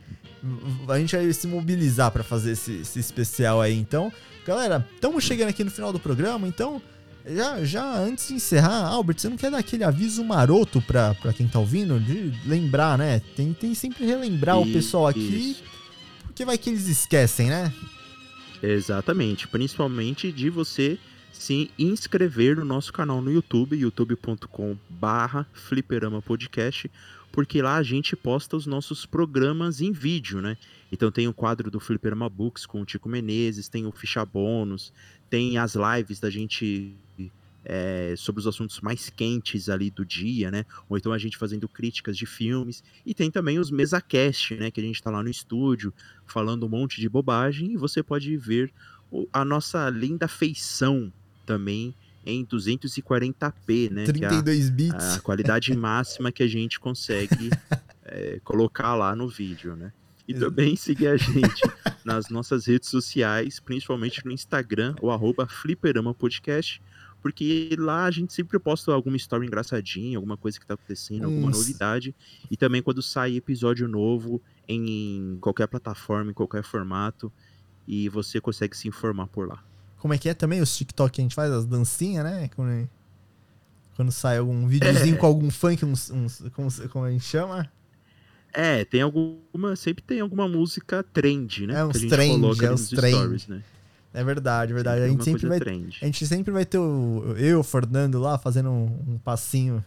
A 0.88 0.98
gente 0.98 1.14
vai 1.14 1.32
se 1.32 1.46
mobilizar 1.46 2.10
pra 2.10 2.24
fazer 2.24 2.52
esse, 2.52 2.72
esse 2.80 2.98
especial 2.98 3.60
aí. 3.60 3.78
Então, 3.78 4.12
galera, 4.46 4.84
estamos 4.94 5.22
chegando 5.22 5.48
aqui 5.50 5.62
no 5.62 5.70
final 5.70 5.92
do 5.92 6.00
programa, 6.00 6.46
então. 6.48 6.80
Já, 7.24 7.62
já 7.64 7.84
antes 7.98 8.26
de 8.26 8.34
encerrar, 8.34 8.88
Albert, 8.88 9.16
você 9.20 9.28
não 9.28 9.36
quer 9.36 9.48
dar 9.48 9.58
aquele 9.58 9.84
aviso 9.84 10.24
maroto 10.24 10.82
pra, 10.82 11.14
pra 11.14 11.32
quem 11.32 11.46
tá 11.46 11.60
ouvindo? 11.60 12.00
De 12.00 12.32
lembrar, 12.44 12.98
né? 12.98 13.22
Tem, 13.36 13.52
tem 13.52 13.72
sempre 13.76 14.04
relembrar 14.04 14.58
o 14.58 14.66
E- 14.66 14.72
pessoal 14.72 15.06
aqui, 15.06 15.52
isso. 15.52 15.62
porque 16.24 16.44
vai 16.44 16.58
que 16.58 16.68
eles 16.68 16.88
esquecem, 16.88 17.48
né? 17.48 17.72
Exatamente, 18.62 19.48
principalmente 19.48 20.30
de 20.30 20.48
você 20.48 20.98
se 21.32 21.70
inscrever 21.78 22.56
no 22.56 22.64
nosso 22.64 22.92
canal 22.92 23.20
no 23.20 23.32
YouTube, 23.32 23.76
youtube.com 23.76 24.76
barra 24.88 25.44
fliperama 25.52 26.22
podcast, 26.22 26.88
porque 27.32 27.60
lá 27.60 27.76
a 27.76 27.82
gente 27.82 28.14
posta 28.14 28.56
os 28.56 28.66
nossos 28.66 29.04
programas 29.04 29.80
em 29.80 29.90
vídeo, 29.90 30.40
né? 30.40 30.56
Então 30.92 31.10
tem 31.10 31.26
o 31.26 31.32
quadro 31.32 31.70
do 31.70 31.80
Fliperama 31.80 32.28
Books 32.28 32.66
com 32.66 32.82
o 32.82 32.84
Tico 32.84 33.08
Menezes, 33.08 33.68
tem 33.68 33.86
o 33.86 33.90
Ficha 33.90 34.24
Bônus, 34.24 34.92
tem 35.28 35.56
as 35.58 35.74
lives 35.74 36.20
da 36.20 36.30
gente 36.30 36.94
é, 37.64 38.14
sobre 38.16 38.40
os 38.40 38.46
assuntos 38.46 38.80
mais 38.80 39.08
quentes 39.10 39.68
ali 39.68 39.90
do 39.90 40.04
dia, 40.04 40.50
né? 40.50 40.64
Ou 40.88 40.96
então 40.96 41.12
a 41.12 41.18
gente 41.18 41.36
fazendo 41.36 41.68
críticas 41.68 42.16
de 42.16 42.26
filmes, 42.26 42.82
e 43.06 43.14
tem 43.14 43.30
também 43.30 43.58
os 43.58 43.70
MesaCast, 43.70 44.56
né? 44.56 44.70
Que 44.70 44.80
a 44.80 44.84
gente 44.84 45.02
tá 45.02 45.10
lá 45.10 45.22
no 45.22 45.30
estúdio, 45.30 45.92
falando 46.26 46.66
um 46.66 46.68
monte 46.68 47.00
de 47.00 47.08
bobagem 47.08 47.72
e 47.72 47.76
você 47.76 48.02
pode 48.02 48.36
ver 48.36 48.72
a 49.32 49.44
nossa 49.44 49.88
linda 49.90 50.26
feição 50.26 51.12
também 51.44 51.94
em 52.24 52.44
240p, 52.46 53.90
né? 53.90 54.04
que 54.06 54.24
é 54.24 54.26
a- 54.26 54.30
32 54.30 54.70
bits. 54.70 55.16
a, 55.16 55.20
qualidade 55.20 55.74
máxima 55.76 56.30
que 56.30 56.42
a 56.42 56.46
gente 56.46 56.78
consegue 56.78 57.50
é, 58.04 58.40
colocar 58.44 58.94
lá 58.94 59.14
no 59.14 59.28
vídeo, 59.28 59.76
né? 59.76 59.92
E 60.26 60.32
também 60.32 60.76
seguir 60.76 61.08
a 61.08 61.16
gente 61.16 61.62
nas 62.04 62.28
nossas 62.28 62.66
redes 62.66 62.88
sociais, 62.88 63.58
principalmente 63.58 64.24
no 64.24 64.30
Instagram, 64.30 64.94
o 65.02 65.10
arroba 65.10 65.46
Fliperama 65.46 66.14
Podcast, 66.14 66.80
porque 67.22 67.76
lá 67.78 68.04
a 68.04 68.10
gente 68.10 68.32
sempre 68.32 68.58
posta 68.58 68.92
alguma 68.92 69.16
história 69.16 69.46
engraçadinha, 69.46 70.18
alguma 70.18 70.36
coisa 70.36 70.58
que 70.58 70.66
tá 70.66 70.74
acontecendo, 70.74 71.24
alguma 71.24 71.48
Uns- 71.48 71.58
novidade. 71.58 72.14
E 72.50 72.56
também 72.56 72.82
quando 72.82 73.00
sai 73.00 73.36
episódio 73.36 73.86
novo 73.86 74.42
em 74.68 75.38
qualquer 75.40 75.68
plataforma, 75.68 76.30
em 76.32 76.34
qualquer 76.34 76.62
formato, 76.64 77.32
e 77.86 78.08
você 78.08 78.40
consegue 78.40 78.76
se 78.76 78.88
informar 78.88 79.26
por 79.28 79.48
lá. 79.48 79.62
Como 79.98 80.12
é 80.12 80.18
que 80.18 80.28
é 80.28 80.34
também 80.34 80.60
os 80.60 80.76
TikTok 80.76 81.12
que 81.14 81.20
a 81.20 81.24
gente 81.24 81.34
faz, 81.34 81.50
as 81.52 81.64
dancinhas, 81.64 82.24
né? 82.24 82.48
Quando, 82.56 82.88
quando 83.94 84.10
sai 84.10 84.38
algum 84.38 84.66
videozinho 84.66 85.16
com 85.16 85.26
algum 85.26 85.50
funk, 85.50 85.84
uns, 85.84 86.10
uns- 86.10 86.42
como, 86.54 86.68
como 86.88 87.04
a 87.04 87.10
gente 87.10 87.24
chama? 87.24 87.70
É, 88.52 88.84
tem 88.84 89.00
alguma. 89.00 89.76
Sempre 89.76 90.02
tem 90.04 90.20
alguma 90.20 90.46
música 90.48 91.02
trend, 91.02 91.66
né? 91.66 91.74
É, 91.80 91.84
uns 91.84 91.98
trend, 92.00 92.44
é, 92.64 92.70
uns 92.72 92.88
trend. 92.90 93.14
stories, 93.16 93.46
né? 93.46 93.62
É 94.14 94.22
verdade, 94.22 94.72
verdade. 94.72 95.00
Tem 95.00 95.08
A 95.08 95.12
gente 95.12 95.24
sempre 95.24 95.48
vai, 95.48 95.58
trend. 95.58 95.98
a 96.02 96.04
gente 96.04 96.26
sempre 96.26 96.52
vai 96.52 96.64
ter 96.66 96.78
o, 96.78 97.34
eu, 97.38 97.60
o 97.60 97.62
Fernando 97.62 98.18
lá 98.20 98.36
fazendo 98.38 98.68
um, 98.70 98.84
um 99.14 99.18
passinho, 99.18 99.82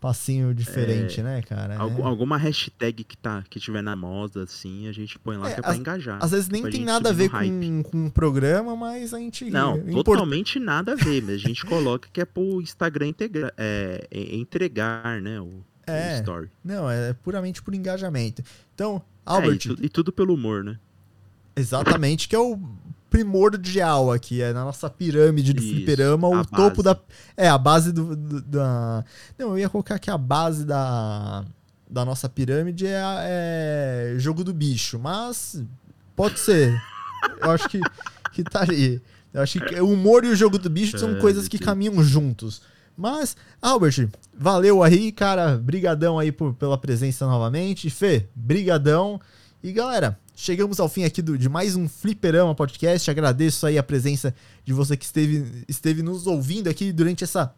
passinho 0.00 0.52
diferente, 0.54 1.22
né, 1.22 1.40
cara? 1.40 1.78
Algu- 1.78 2.02
É. 2.02 2.04
Alguma 2.04 2.36
hashtag 2.36 3.04
que, 3.04 3.16
tá, 3.16 3.42
que 3.48 3.58
tiver 3.60 3.80
na 3.82 3.94
moda, 3.96 4.42
assim, 4.42 4.86
a 4.88 4.92
gente 4.92 5.18
põe 5.18 5.36
lá 5.36 5.48
É, 5.48 5.54
que 5.54 5.60
é 5.60 5.62
pra 5.62 5.70
às- 5.70 5.78
engajar. 5.78 6.18
Às 6.22 6.32
vezes 6.32 6.48
nem 6.48 6.62
tem 6.68 6.84
nada 6.84 7.08
a 7.10 7.12
ver 7.12 7.30
com, 7.30 7.82
com 7.84 8.06
o 8.06 8.10
programa, 8.10 8.74
mas 8.76 9.14
a 9.14 9.18
gente. 9.18 9.48
Não, 9.50 9.78
import- 9.78 10.04
totalmente 10.04 10.58
nada 10.58 10.92
a 10.92 10.96
ver, 10.96 11.22
mas 11.22 11.36
a 11.36 11.38
gente 11.38 11.64
coloca 11.64 12.08
que 12.12 12.20
é 12.20 12.24
pro 12.24 12.60
Instagram 12.60 13.08
integra- 13.08 13.54
é, 13.56 14.06
é, 14.10 14.34
entregar, 14.36 15.22
né? 15.22 15.40
O, 15.40 15.44
o 15.44 15.64
É. 15.86 16.18
story. 16.18 16.50
Não, 16.64 16.90
é 16.90 17.12
puramente 17.14 17.62
por 17.62 17.72
engajamento. 17.72 18.42
Então, 18.74 18.96
É, 18.96 19.30
Albert, 19.30 19.54
e, 19.54 19.58
tu- 19.58 19.78
e 19.84 19.88
tudo 19.88 20.12
pelo 20.12 20.34
humor, 20.34 20.64
né? 20.64 20.76
Exatamente, 21.56 22.28
que 22.28 22.34
é 22.34 22.38
o 22.38 22.58
primordial 23.18 24.10
aqui, 24.12 24.42
é 24.42 24.52
na 24.52 24.64
nossa 24.64 24.90
pirâmide 24.90 25.52
do 25.52 25.62
Isso, 25.62 25.72
fliperama, 25.74 26.28
o 26.28 26.44
topo 26.44 26.82
base. 26.82 26.82
da. 26.82 26.98
É, 27.36 27.48
a 27.48 27.56
base 27.58 27.92
do, 27.92 28.16
do- 28.16 28.42
da. 28.42 29.04
Não, 29.38 29.50
eu 29.50 29.58
ia 29.58 29.68
colocar 29.68 29.94
aqui 29.96 30.10
a 30.10 30.18
base 30.18 30.64
da. 30.64 31.44
da 31.88 32.04
nossa 32.04 32.28
pirâmide 32.28 32.86
é, 32.86 33.00
é 34.14 34.14
jogo 34.18 34.42
do 34.42 34.52
bicho, 34.52 34.98
mas 34.98 35.62
pode 36.16 36.38
ser. 36.40 36.74
Eu 37.40 37.50
acho 37.52 37.68
que, 37.68 37.80
que 38.32 38.42
tá 38.42 38.62
ali. 38.62 39.00
Eu 39.32 39.42
acho 39.42 39.58
que 39.60 39.80
o 39.80 39.88
humor 39.90 40.24
e 40.24 40.28
o 40.28 40.36
jogo 40.36 40.58
do 40.58 40.68
bicho 40.70 40.98
são 40.98 41.14
coisas 41.20 41.48
que 41.48 41.58
caminham 41.58 42.02
juntos. 42.02 42.62
Mas, 42.96 43.36
Albert, 43.60 44.08
valeu 44.36 44.82
aí, 44.82 45.10
cara. 45.10 45.56
Brigadão 45.56 46.18
aí 46.18 46.30
por- 46.30 46.54
pela 46.54 46.78
presença 46.78 47.26
novamente. 47.26 47.90
Fê, 47.90 48.28
brigadão. 48.34 49.20
E 49.62 49.72
galera, 49.72 50.18
chegamos 50.34 50.80
ao 50.80 50.88
fim 50.88 51.04
aqui 51.04 51.22
do- 51.22 51.38
de 51.38 51.48
mais 51.48 51.76
um 51.76 51.88
Fliperama 51.88 52.54
Podcast. 52.54 53.10
Agradeço 53.10 53.66
aí 53.66 53.78
a 53.78 53.82
presença 53.82 54.34
de 54.64 54.72
você 54.72 54.96
que 54.96 55.04
esteve, 55.04 55.64
esteve 55.68 56.02
nos 56.02 56.26
ouvindo 56.26 56.68
aqui 56.68 56.92
durante 56.92 57.24
essa 57.24 57.52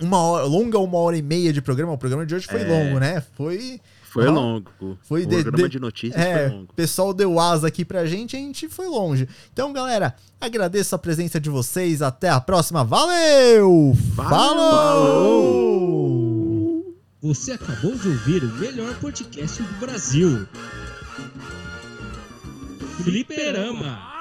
uma 0.00 0.18
hora, 0.18 0.44
longa 0.44 0.78
uma 0.78 0.96
hora 0.98 1.16
e 1.16 1.22
meia 1.22 1.52
de 1.52 1.60
programa. 1.60 1.92
O 1.92 1.98
programa 1.98 2.24
de 2.24 2.34
hoje 2.34 2.46
foi 2.46 2.62
É. 2.62 2.64
longo, 2.68 2.98
né? 2.98 3.22
Foi. 3.36 3.80
Foi 4.10 4.26
Ó, 4.26 4.30
longo. 4.32 4.70
foi 5.02 5.22
o 5.22 5.26
de- 5.26 5.42
programa 5.42 5.68
de- 5.68 5.72
de, 5.74 5.78
notícias 5.78 6.20
É, 6.20 6.48
foi 6.48 6.56
longo. 6.58 6.72
o 6.72 6.74
pessoal 6.74 7.14
deu 7.14 7.38
asa 7.38 7.68
aqui 7.68 7.84
pra 7.84 8.04
gente, 8.06 8.34
a 8.34 8.40
gente 8.40 8.68
foi 8.68 8.88
longe. 8.88 9.28
Então, 9.52 9.72
galera, 9.72 10.16
agradeço 10.40 10.94
a 10.96 10.98
presença 10.98 11.38
de 11.38 11.48
vocês. 11.48 12.02
Até 12.02 12.28
a 12.28 12.40
próxima. 12.40 12.82
Valeu! 12.82 13.96
Falou! 15.50 16.96
Você 17.22 17.52
acabou 17.52 17.94
de 17.96 18.08
ouvir 18.08 18.42
o 18.42 18.52
melhor 18.56 18.98
podcast 18.98 19.62
do 19.62 19.72
Brasil. 19.74 20.44
Fliperama. 23.04 24.19